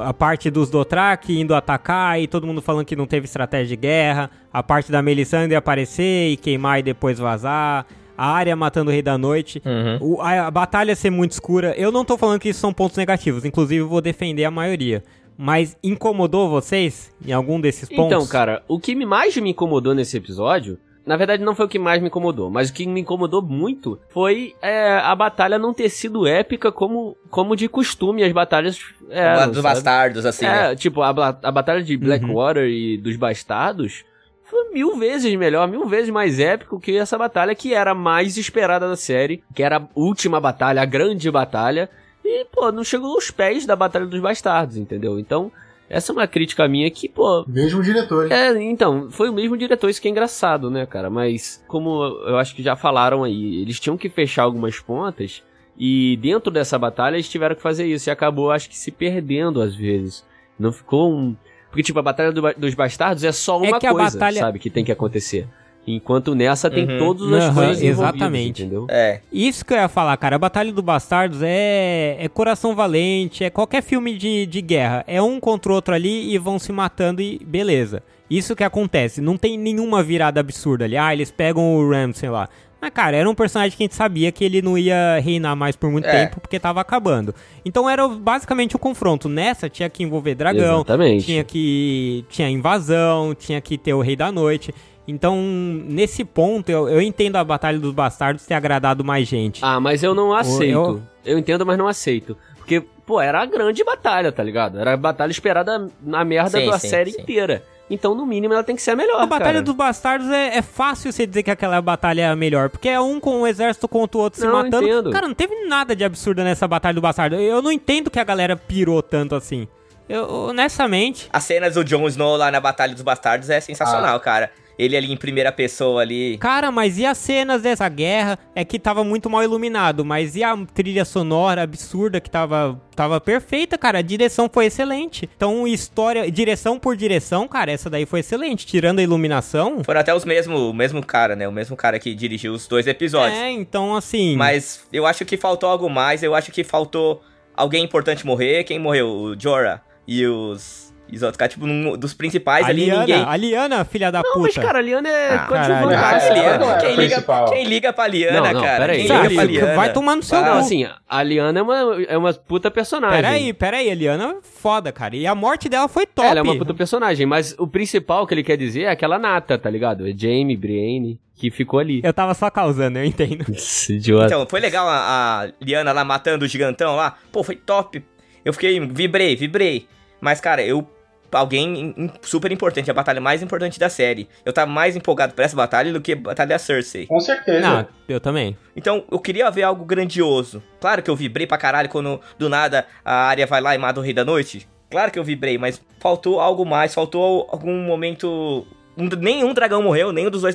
a 0.00 0.12
parte 0.12 0.50
dos 0.50 0.68
Dothraki 0.68 1.38
indo 1.38 1.54
atacar 1.54 2.20
e 2.20 2.26
todo 2.26 2.46
mundo 2.46 2.60
falando 2.60 2.84
que 2.84 2.96
não 2.96 3.06
teve 3.06 3.26
estratégia 3.26 3.68
de 3.68 3.76
guerra, 3.76 4.30
a 4.52 4.62
parte 4.62 4.90
da 4.90 5.00
Melisandre 5.02 5.54
aparecer 5.54 6.30
e 6.30 6.36
queimar 6.36 6.80
e 6.80 6.82
depois 6.82 7.18
vazar, 7.18 7.86
a 8.16 8.30
área 8.30 8.56
matando 8.56 8.90
o 8.90 8.92
Rei 8.92 9.02
da 9.02 9.18
Noite, 9.18 9.62
uhum. 9.64 10.14
o, 10.14 10.20
a, 10.20 10.46
a, 10.46 10.50
batalha 10.50 10.96
ser 10.96 11.10
muito 11.10 11.32
escura. 11.32 11.74
Eu 11.76 11.92
não 11.92 12.04
tô 12.04 12.16
falando 12.16 12.40
que 12.40 12.48
isso 12.48 12.60
são 12.60 12.72
pontos 12.72 12.96
negativos, 12.96 13.44
inclusive 13.44 13.82
eu 13.82 13.88
vou 13.88 14.00
defender 14.00 14.44
a 14.44 14.50
maioria. 14.50 15.04
Mas 15.38 15.76
incomodou 15.84 16.48
vocês 16.48 17.14
em 17.24 17.30
algum 17.30 17.60
desses 17.60 17.88
pontos? 17.90 18.06
Então, 18.06 18.26
cara, 18.26 18.62
o 18.66 18.80
que 18.80 18.94
mais 19.04 19.36
me 19.36 19.50
incomodou 19.50 19.94
nesse 19.94 20.16
episódio 20.16 20.78
na 21.06 21.16
verdade, 21.16 21.44
não 21.44 21.54
foi 21.54 21.66
o 21.66 21.68
que 21.68 21.78
mais 21.78 22.02
me 22.02 22.08
incomodou, 22.08 22.50
mas 22.50 22.68
o 22.68 22.72
que 22.72 22.84
me 22.84 23.00
incomodou 23.00 23.40
muito 23.40 23.96
foi 24.08 24.56
é, 24.60 24.98
a 24.98 25.14
batalha 25.14 25.56
não 25.56 25.72
ter 25.72 25.88
sido 25.88 26.26
épica 26.26 26.72
como, 26.72 27.16
como 27.30 27.54
de 27.54 27.68
costume 27.68 28.24
as 28.24 28.32
batalhas 28.32 28.80
eram. 29.08 29.52
Dos 29.52 29.62
bastardos, 29.62 30.26
assim. 30.26 30.44
É, 30.44 30.70
né? 30.70 30.76
tipo, 30.76 31.02
a, 31.02 31.10
a 31.10 31.52
batalha 31.52 31.80
de 31.80 31.96
Blackwater 31.96 32.64
uhum. 32.64 32.68
e 32.68 32.98
dos 32.98 33.14
bastardos 33.14 34.04
foi 34.44 34.70
mil 34.72 34.96
vezes 34.96 35.32
melhor, 35.36 35.68
mil 35.68 35.86
vezes 35.86 36.10
mais 36.10 36.40
épico 36.40 36.80
que 36.80 36.96
essa 36.96 37.16
batalha 37.16 37.54
que 37.54 37.72
era 37.72 37.92
a 37.92 37.94
mais 37.94 38.36
esperada 38.36 38.88
da 38.88 38.96
série, 38.96 39.44
que 39.54 39.62
era 39.62 39.76
a 39.76 39.86
última 39.94 40.40
batalha, 40.40 40.82
a 40.82 40.86
grande 40.86 41.30
batalha. 41.30 41.88
E, 42.24 42.44
pô, 42.46 42.72
não 42.72 42.82
chegou 42.82 43.14
aos 43.14 43.30
pés 43.30 43.64
da 43.64 43.76
Batalha 43.76 44.04
dos 44.04 44.18
Bastardos, 44.18 44.76
entendeu? 44.76 45.16
Então, 45.16 45.52
essa 45.88 46.10
é 46.10 46.14
uma 46.14 46.26
crítica 46.26 46.66
minha 46.66 46.90
que, 46.90 47.08
pô. 47.08 47.44
Mesmo 47.46 47.82
diretor. 47.82 48.30
É, 48.30 48.60
então, 48.62 49.10
foi 49.10 49.28
o 49.28 49.32
mesmo 49.32 49.56
diretor, 49.56 49.88
isso 49.88 50.00
que 50.00 50.08
é 50.08 50.10
engraçado, 50.10 50.70
né, 50.70 50.84
cara? 50.86 51.08
Mas, 51.08 51.64
como 51.68 52.02
eu 52.26 52.36
acho 52.38 52.54
que 52.54 52.62
já 52.62 52.74
falaram 52.74 53.22
aí, 53.24 53.62
eles 53.62 53.78
tinham 53.78 53.96
que 53.96 54.08
fechar 54.08 54.42
algumas 54.42 54.80
pontas. 54.80 55.42
E 55.78 56.16
dentro 56.22 56.50
dessa 56.50 56.78
batalha 56.78 57.16
eles 57.16 57.28
tiveram 57.28 57.54
que 57.54 57.62
fazer 57.62 57.86
isso. 57.86 58.08
E 58.08 58.10
acabou, 58.10 58.50
acho 58.50 58.68
que, 58.68 58.76
se 58.76 58.90
perdendo 58.90 59.60
às 59.60 59.74
vezes. 59.74 60.24
Não 60.58 60.72
ficou 60.72 61.12
um. 61.12 61.36
Porque, 61.68 61.82
tipo, 61.82 61.98
a 61.98 62.02
Batalha 62.02 62.32
do, 62.32 62.40
dos 62.56 62.74
Bastardos 62.74 63.22
é 63.22 63.32
só 63.32 63.56
é 63.56 63.68
uma 63.68 63.76
é 63.76 63.80
coisa, 63.80 64.18
batalha... 64.18 64.40
sabe, 64.40 64.58
que 64.58 64.70
tem 64.70 64.84
que 64.84 64.92
acontecer. 64.92 65.46
Enquanto 65.86 66.34
nessa 66.34 66.68
tem 66.68 66.88
uhum. 66.88 66.98
todas 66.98 67.32
as 67.32 67.48
uhum, 67.48 67.54
coisas 67.54 67.82
Exatamente. 67.82 68.62
Entendeu? 68.62 68.86
É. 68.90 69.20
Isso 69.32 69.64
que 69.64 69.72
eu 69.72 69.78
ia 69.78 69.88
falar, 69.88 70.16
cara. 70.16 70.36
A 70.36 70.38
Batalha 70.38 70.72
do 70.72 70.82
Bastardos 70.82 71.40
é, 71.42 72.16
é 72.18 72.28
coração 72.28 72.74
valente, 72.74 73.44
é 73.44 73.50
qualquer 73.50 73.82
filme 73.82 74.16
de, 74.16 74.46
de 74.46 74.60
guerra. 74.60 75.04
É 75.06 75.22
um 75.22 75.38
contra 75.38 75.70
o 75.70 75.74
outro 75.74 75.94
ali 75.94 76.34
e 76.34 76.38
vão 76.38 76.58
se 76.58 76.72
matando 76.72 77.22
e 77.22 77.40
beleza. 77.46 78.02
Isso 78.28 78.56
que 78.56 78.64
acontece. 78.64 79.20
Não 79.20 79.36
tem 79.36 79.56
nenhuma 79.56 80.02
virada 80.02 80.40
absurda 80.40 80.84
ali. 80.84 80.96
Ah, 80.96 81.12
eles 81.12 81.30
pegam 81.30 81.76
o 81.76 81.88
Ramsay 81.88 82.28
lá. 82.28 82.48
Mas, 82.80 82.90
cara, 82.90 83.16
era 83.16 83.28
um 83.28 83.34
personagem 83.34 83.76
que 83.76 83.82
a 83.82 83.86
gente 83.86 83.94
sabia 83.94 84.30
que 84.30 84.44
ele 84.44 84.60
não 84.60 84.76
ia 84.76 85.18
reinar 85.20 85.56
mais 85.56 85.74
por 85.76 85.90
muito 85.90 86.06
é. 86.06 86.24
tempo, 86.26 86.40
porque 86.40 86.60
tava 86.60 86.80
acabando. 86.80 87.34
Então 87.64 87.88
era 87.88 88.06
basicamente 88.06 88.76
o 88.76 88.78
confronto. 88.78 89.28
Nessa 89.28 89.68
tinha 89.68 89.88
que 89.88 90.02
envolver 90.02 90.34
dragão, 90.34 90.76
Exatamente. 90.76 91.24
tinha 91.24 91.44
que. 91.44 92.24
tinha 92.28 92.50
invasão, 92.50 93.34
tinha 93.34 93.60
que 93.60 93.78
ter 93.78 93.94
o 93.94 94.00
Rei 94.00 94.16
da 94.16 94.30
Noite. 94.30 94.74
Então, 95.08 95.36
nesse 95.40 96.24
ponto, 96.24 96.68
eu, 96.68 96.88
eu 96.88 97.00
entendo 97.00 97.36
a 97.36 97.44
Batalha 97.44 97.78
dos 97.78 97.92
Bastardos 97.94 98.44
ter 98.44 98.54
agradado 98.54 99.04
mais 99.04 99.28
gente. 99.28 99.60
Ah, 99.64 99.78
mas 99.78 100.02
eu 100.02 100.14
não 100.14 100.32
aceito. 100.34 100.72
eu- 100.72 101.02
Eu... 101.24 101.38
entendo, 101.38 101.64
mas 101.64 101.78
não 101.78 101.86
aceito. 101.86 102.36
Porque, 102.56 102.80
pô, 102.80 103.20
era 103.20 103.40
a 103.40 103.46
grande 103.46 103.84
batalha, 103.84 104.32
tá 104.32 104.42
ligado? 104.42 104.80
Era 104.80 104.94
a 104.94 104.96
batalha 104.96 105.30
esperada 105.30 105.88
na 106.02 106.24
merda 106.24 106.58
Sim, 106.58 106.66
da 106.68 106.78
sim, 106.78 106.88
série 106.88 107.12
sim. 107.12 107.20
inteira. 107.22 107.62
Então, 107.88 108.16
no 108.16 108.26
mínimo, 108.26 108.52
ela 108.52 108.64
tem 108.64 108.74
que 108.74 108.82
ser 108.82 108.90
a 108.90 108.96
melhor. 108.96 109.20
A 109.22 109.26
Batalha 109.26 109.52
cara. 109.52 109.62
dos 109.62 109.72
Bastardos 109.76 110.28
é, 110.28 110.56
é 110.56 110.62
fácil 110.62 111.12
você 111.12 111.24
dizer 111.24 111.44
que 111.44 111.52
aquela 111.52 111.80
batalha 111.80 112.22
é 112.22 112.26
a 112.26 112.34
melhor, 112.34 112.68
porque 112.68 112.88
é 112.88 113.00
um 113.00 113.20
com 113.20 113.42
o 113.42 113.46
exército 113.46 113.86
contra 113.86 114.18
o 114.18 114.22
outro 114.22 114.40
se 114.40 114.44
Não, 114.46 114.54
matando. 114.54 114.84
entendo. 114.84 115.10
Cara, 115.12 115.28
não 115.28 115.34
teve 115.36 115.66
nada 115.66 115.94
de 115.94 116.02
absurdo 116.02 116.42
nessa 116.42 116.66
Batalha 116.66 116.94
do 116.96 117.00
Bastardo. 117.00 117.36
Eu 117.36 117.62
não 117.62 117.70
entendo 117.70 118.10
que 118.10 118.18
a 118.18 118.24
galera 118.24 118.56
pirou 118.56 119.00
tanto 119.04 119.36
assim. 119.36 119.68
Eu, 120.08 120.28
honestamente. 120.28 121.28
As 121.32 121.44
cenas 121.44 121.74
do 121.74 121.84
Jon 121.84 122.08
Snow 122.08 122.36
lá 122.36 122.50
na 122.50 122.58
Batalha 122.58 122.92
dos 122.92 123.02
Bastardos 123.02 123.48
é 123.50 123.60
sensacional, 123.60 124.18
cara. 124.18 124.50
Ele 124.78 124.96
ali 124.96 125.12
em 125.12 125.16
primeira 125.16 125.50
pessoa 125.50 126.02
ali. 126.02 126.36
Cara, 126.38 126.70
mas 126.70 126.98
e 126.98 127.06
as 127.06 127.18
cenas 127.18 127.62
dessa 127.62 127.88
guerra? 127.88 128.38
É 128.54 128.64
que 128.64 128.78
tava 128.78 129.02
muito 129.02 129.30
mal 129.30 129.42
iluminado, 129.42 130.04
mas 130.04 130.36
e 130.36 130.44
a 130.44 130.56
trilha 130.74 131.04
sonora 131.04 131.62
absurda 131.62 132.20
que 132.20 132.30
tava, 132.30 132.80
tava 132.94 133.20
perfeita, 133.20 133.78
cara? 133.78 133.98
A 133.98 134.02
direção 134.02 134.50
foi 134.52 134.66
excelente. 134.66 135.28
Então, 135.36 135.66
história, 135.66 136.30
direção 136.30 136.78
por 136.78 136.96
direção, 136.96 137.48
cara, 137.48 137.72
essa 137.72 137.88
daí 137.88 138.04
foi 138.04 138.20
excelente. 138.20 138.66
Tirando 138.66 138.98
a 138.98 139.02
iluminação. 139.02 139.82
Foram 139.84 140.00
até 140.00 140.14
os 140.14 140.24
mesmo, 140.24 140.70
o 140.70 140.74
mesmo 140.74 141.04
cara, 141.04 141.34
né? 141.34 141.48
O 141.48 141.52
mesmo 141.52 141.76
cara 141.76 141.98
que 141.98 142.14
dirigiu 142.14 142.52
os 142.52 142.66
dois 142.66 142.86
episódios. 142.86 143.38
É, 143.38 143.50
então 143.50 143.96
assim. 143.96 144.36
Mas 144.36 144.86
eu 144.92 145.06
acho 145.06 145.24
que 145.24 145.36
faltou 145.36 145.68
algo 145.68 145.88
mais. 145.88 146.22
Eu 146.22 146.34
acho 146.34 146.52
que 146.52 146.62
faltou 146.62 147.22
alguém 147.54 147.84
importante 147.84 148.26
morrer. 148.26 148.64
Quem 148.64 148.78
morreu? 148.78 149.08
O 149.08 149.40
Jorah 149.40 149.80
e 150.06 150.26
os. 150.26 150.85
E 151.08 151.16
os 151.16 151.22
outros 151.22 151.36
caras, 151.36 151.54
tipo, 151.54 151.66
num- 151.66 151.96
dos 151.96 152.12
principais 152.14 152.66
a 152.66 152.68
ali, 152.68 152.86
Liana, 152.86 153.00
ninguém. 153.00 153.24
a 153.24 153.36
Liana, 153.36 153.84
filha 153.84 154.10
da 154.10 154.22
Não, 154.22 154.32
puta. 154.32 154.40
mas, 154.40 154.54
cara, 154.56 154.78
a 154.78 154.82
Liana 154.82 155.08
é 155.08 155.34
Ah, 155.34 155.38
coadjuvante. 155.46 155.94
Ah, 155.94 156.34
Liana, 156.34 156.58
não 156.58 156.70
era 156.70 156.80
quem, 156.80 156.90
liga, 156.90 157.02
principal. 157.08 157.44
quem 157.50 157.64
liga 157.64 157.92
pra 157.92 158.06
Liana, 158.08 158.40
Não, 158.40 158.52
não, 158.54 158.60
cara? 158.60 158.78
peraí. 158.80 159.06
Quem 159.06 159.16
liga 159.22 159.34
pra 159.34 159.44
Liana? 159.44 159.74
vai 159.76 159.92
tomar 159.92 160.16
no 160.16 160.22
seu 160.22 160.40
Não, 160.42 160.58
assim, 160.58 160.88
a 161.08 161.22
Liana 161.22 161.60
é 161.60 161.62
uma, 161.62 162.02
é 162.08 162.18
uma 162.18 162.32
puta 162.34 162.70
personagem. 162.70 163.16
Peraí, 163.22 163.52
peraí, 163.52 163.90
a 163.90 163.94
Liana 163.94 164.36
é 164.38 164.42
foda, 164.42 164.90
cara. 164.90 165.14
E 165.14 165.26
a 165.26 165.34
morte 165.34 165.68
dela 165.68 165.86
foi 165.86 166.06
top. 166.06 166.26
Ela 166.28 166.40
é 166.40 166.42
uma 166.42 166.56
puta 166.58 166.74
personagem, 166.74 167.24
mas 167.24 167.54
o 167.58 167.68
principal 167.68 168.26
que 168.26 168.34
ele 168.34 168.42
quer 168.42 168.56
dizer 168.56 168.82
é 168.82 168.90
aquela 168.90 169.18
nata, 169.18 169.56
tá 169.56 169.70
ligado? 169.70 170.08
É 170.08 170.12
Jamie, 170.12 170.56
Brienne, 170.56 171.20
que 171.36 171.52
ficou 171.52 171.78
ali. 171.78 172.00
Eu 172.02 172.12
tava 172.12 172.34
só 172.34 172.50
causando, 172.50 172.98
eu 172.98 173.04
entendo. 173.04 173.44
Idiota. 173.88 174.26
Então, 174.26 174.46
foi 174.48 174.58
legal 174.58 174.88
a, 174.88 175.44
a 175.44 175.48
Liana 175.62 175.92
lá 175.92 176.04
matando 176.04 176.44
o 176.44 176.48
gigantão 176.48 176.96
lá. 176.96 177.14
Pô, 177.30 177.44
foi 177.44 177.54
top. 177.54 178.02
Eu 178.44 178.52
fiquei, 178.52 178.80
vibrei, 178.80 179.36
vibrei. 179.36 179.86
Mas, 180.20 180.40
cara, 180.40 180.62
eu. 180.64 180.88
Alguém 181.36 181.94
super 182.22 182.50
importante, 182.52 182.90
a 182.90 182.94
batalha 182.94 183.20
mais 183.20 183.42
importante 183.42 183.78
da 183.78 183.88
série. 183.88 184.28
Eu 184.44 184.52
tava 184.52 184.70
mais 184.70 184.96
empolgado 184.96 185.34
pra 185.34 185.44
essa 185.44 185.56
batalha 185.56 185.92
do 185.92 186.00
que 186.00 186.12
a 186.12 186.16
batalha 186.16 186.48
da 186.48 186.58
Cersei. 186.58 187.06
Com 187.06 187.20
certeza. 187.20 187.60
Não, 187.60 187.86
eu 188.08 188.20
também. 188.20 188.56
Então, 188.74 189.04
eu 189.10 189.18
queria 189.18 189.50
ver 189.50 189.62
algo 189.64 189.84
grandioso. 189.84 190.62
Claro 190.80 191.02
que 191.02 191.10
eu 191.10 191.16
vibrei 191.16 191.46
pra 191.46 191.58
caralho 191.58 191.88
quando 191.88 192.20
do 192.38 192.48
nada 192.48 192.86
a 193.04 193.26
área 193.26 193.46
vai 193.46 193.60
lá 193.60 193.74
e 193.74 193.78
mata 193.78 194.00
o 194.00 194.02
Rei 194.02 194.12
da 194.12 194.24
Noite. 194.24 194.66
Claro 194.90 195.10
que 195.10 195.18
eu 195.18 195.24
vibrei, 195.24 195.58
mas 195.58 195.82
faltou 195.98 196.40
algo 196.40 196.64
mais, 196.64 196.94
faltou 196.94 197.46
algum 197.50 197.74
momento. 197.82 198.66
um- 198.96 199.08
nenhum 199.20 199.52
dragão 199.52 199.82
morreu, 199.82 200.12
nenhum 200.12 200.30
dos 200.30 200.42
dois 200.42 200.54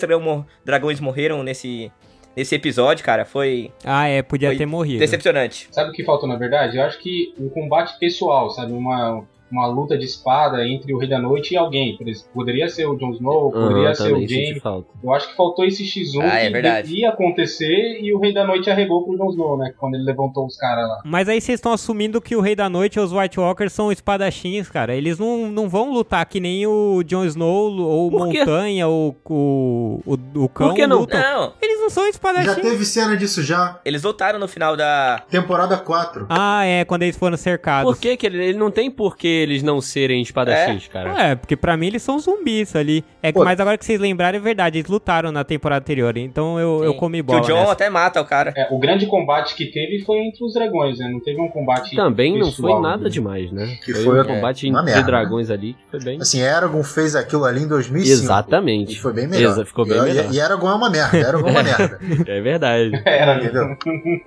dragões 0.66 1.00
morreram 1.00 1.44
nesse, 1.44 1.92
nesse 2.36 2.56
episódio, 2.56 3.04
cara. 3.06 3.26
Foi 3.26 3.72
Ah, 3.84 4.08
é, 4.08 4.22
podia 4.24 4.50
Foi 4.50 4.58
ter 4.58 4.66
morrido. 4.66 5.00
decepcionante. 5.00 5.68
Sabe 5.72 5.90
o 5.92 5.94
que 5.94 6.04
faltou 6.04 6.28
na 6.28 6.38
verdade? 6.38 6.78
Eu 6.78 6.84
acho 6.84 6.98
que 7.00 7.34
um 7.38 7.50
combate 7.50 8.00
pessoal, 8.00 8.50
sabe? 8.50 8.72
Uma, 8.72 9.24
uma 9.52 9.68
luta 9.68 9.98
de 9.98 10.06
espada 10.06 10.66
entre 10.68 10.94
o 10.94 10.98
Rei 10.98 11.10
da 11.10 11.20
Noite 11.20 11.54
e 11.54 11.58
alguém. 11.58 11.98
Por 11.98 12.08
exemplo, 12.08 12.30
poderia 12.34 12.68
ser 12.68 12.86
o 12.86 12.96
Jon 12.98 13.12
Snow, 13.12 13.52
poderia 13.52 13.86
Aham, 13.88 13.94
ser 13.96 14.14
o 14.14 14.20
senti 14.20 14.60
Jaime. 14.60 14.62
Eu 15.04 15.14
acho 15.14 15.30
que 15.30 15.36
faltou 15.36 15.66
esse 15.66 15.84
X1 15.84 16.22
Ah, 16.22 16.40
é 16.40 16.46
que 16.48 16.54
verdade. 16.54 16.96
ia 16.96 17.10
acontecer 17.10 18.00
e 18.02 18.14
o 18.14 18.20
Rei 18.20 18.34
da 18.34 18.46
Noite 18.46 18.70
arregou 18.70 19.04
pro 19.04 19.18
Jon 19.18 19.30
Snow, 19.32 19.58
né? 19.58 19.74
Quando 19.78 19.96
ele 19.96 20.04
levantou 20.04 20.46
os 20.46 20.56
caras 20.58 20.88
lá. 20.88 21.02
Mas 21.06 21.28
aí 21.30 21.40
vocês 21.42 21.58
estão 21.58 21.74
assumindo 21.74 22.22
que 22.22 22.36
o 22.36 22.42
Rei 22.42 22.56
da 22.56 22.70
Noite 22.70 22.96
e 22.98 23.00
os 23.00 23.12
White 23.12 23.40
Walkers 23.40 23.74
são 23.74 23.92
espadachins, 23.92 24.70
cara. 24.70 24.96
Eles 24.96 25.18
não, 25.20 25.50
não 25.52 25.68
vão 25.70 25.92
lutar 25.92 26.26
que 26.26 26.40
nem 26.40 26.66
o 26.68 27.04
Jon 27.04 27.26
Snow 27.26 27.72
ou 27.80 28.30
quê? 28.30 28.40
Montanha 28.40 28.88
ou 28.88 29.16
o, 29.30 30.00
o, 30.06 30.44
o 30.44 30.50
cão 30.50 30.68
Por 30.70 30.76
que 30.76 30.88
não? 30.88 31.00
lutam. 31.00 31.20
Não, 31.22 31.54
Eles 31.62 31.80
não 31.80 31.90
são 31.90 32.04
Já 32.04 32.10
espadachins. 32.10 32.56
teve 32.62 32.86
cena 32.86 33.18
disso 33.18 33.42
já. 33.44 33.80
eles 33.84 34.04
lutaram 34.04 34.40
no 34.40 34.48
final 34.48 34.76
da. 34.78 35.24
Temporada 35.30 35.78
4. 35.78 36.26
Ah, 36.30 36.66
é, 36.66 36.86
quando 36.86 37.04
eles 37.04 37.18
foram 37.18 37.38
cercados. 37.38 37.92
Por 37.92 38.00
que 38.00 38.16
que 38.18 38.26
ele, 38.26 38.44
ele 38.44 38.58
não 38.58 38.70
tem 38.72 38.90
por 38.92 39.18
que 39.18 39.28
eles 39.42 39.64
não 39.64 39.82
serem 39.82 40.22
espadachins, 40.22 40.88
cara? 40.88 41.30
É, 41.32 41.36
porque 41.36 41.56
pra 41.56 41.76
mim 41.76 41.88
eles 41.88 42.02
são 42.02 42.20
zumbis 42.20 42.76
ali. 42.76 43.04
É 43.22 43.32
que, 43.32 43.38
Pô. 43.40 43.44
mas 43.46 43.60
agora 43.60 43.78
que 43.78 43.86
vocês 43.86 44.00
lembrarem, 44.00 44.40
é 44.40 44.44
verdade, 44.44 44.80
eles 44.80 44.90
lutaram 44.90 45.32
na 45.32 45.44
temporada 45.44 45.82
anterior, 45.84 46.16
então 46.18 46.60
eu, 46.60 46.84
eu 46.84 46.94
comi 46.94 47.18
Que 47.20 47.24
bola 47.24 47.42
o 47.42 47.44
John 47.46 47.56
nessa. 47.56 47.72
até 47.72 47.90
mata 47.90 48.22
o 48.22 48.26
cara. 48.26 48.54
É, 48.56 48.68
o 48.72 48.80
grande 48.80 49.06
combate 49.06 49.56
que 49.56 49.66
teve 49.66 50.04
foi 50.06 50.18
entre 50.20 50.44
os 50.44 50.54
dragões, 50.54 50.98
né? 51.00 51.10
Não 51.10 51.20
teve 51.20 51.40
um 51.42 51.48
combate. 51.50 51.96
Também 51.96 52.38
não 52.38 52.52
foi 52.52 52.80
nada 52.80 53.04
né? 53.04 53.10
demais, 53.10 53.52
né? 53.52 53.78
Que 53.84 53.94
foi 53.94 54.22
um 54.22 54.26
combate 54.26 54.62
de 54.66 54.72
merda, 54.72 55.04
dragões 55.04 55.50
ali 55.50 55.74
que 55.74 55.86
foi 55.90 56.00
bem... 56.00 56.20
Assim, 56.22 56.40
Eragon 56.42 56.84
fez 56.84 57.16
aquilo 57.16 57.46
ali 57.46 57.64
em 57.64 57.68
2005. 57.68 58.12
Exatamente. 58.24 58.94
E 58.94 59.00
foi 59.00 59.14
bem 59.14 59.28
melhor. 59.28 59.52
Exa- 59.52 59.66
ficou 59.66 59.86
bem 59.86 59.98
e, 59.98 60.02
melhor. 60.02 60.26
E, 60.32 60.36
e 60.36 60.40
Eragon 60.40 60.70
é 60.70 60.74
uma 60.76 60.90
merda. 60.90 61.18
Eragon 61.18 61.48
é 61.48 61.52
uma 61.52 61.64
merda. 61.64 62.00
É 62.28 62.42
verdade. 62.42 62.92
Era, 63.06 63.36
né? 63.36 63.44
Entendeu? 63.44 63.78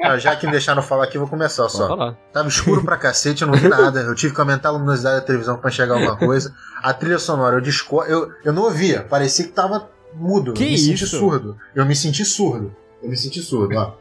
Ah, 0.02 0.18
já 0.18 0.34
que 0.36 0.46
me 0.46 0.52
deixaram 0.52 0.82
falar 0.82 1.04
aqui, 1.04 1.18
vou 1.18 1.28
começar 1.28 1.62
Pode 1.64 1.76
só. 1.76 1.88
falar. 1.88 2.14
Tava 2.32 2.48
escuro 2.48 2.84
pra 2.84 2.96
cacete, 2.96 3.42
eu 3.42 3.48
não 3.48 3.54
vi 3.54 3.68
nada. 3.68 4.00
Eu 4.00 4.14
tive 4.14 4.34
que 4.34 4.40
aumentar 4.40 4.68
a 4.70 4.72
luminosidade 4.72 5.03
da 5.04 5.20
televisão 5.20 5.56
pra 5.56 5.70
enxergar 5.70 5.94
alguma 5.94 6.16
coisa. 6.16 6.54
A 6.82 6.92
trilha 6.92 7.18
sonora, 7.18 7.56
eu 7.56 7.60
disco... 7.60 8.02
eu, 8.04 8.30
eu 8.44 8.52
não 8.52 8.64
ouvia, 8.64 9.02
parecia 9.02 9.44
que 9.44 9.52
tava 9.52 9.88
mudo. 10.14 10.52
Que 10.52 10.64
eu 10.64 10.70
me 10.70 10.78
senti 10.78 11.04
isso? 11.04 11.18
surdo. 11.18 11.56
Eu 11.74 11.84
me 11.84 11.94
senti 11.94 12.24
surdo. 12.24 12.74
Eu 13.02 13.08
me 13.08 13.16
senti 13.16 13.40
surdo, 13.42 13.76
ó. 13.76 13.94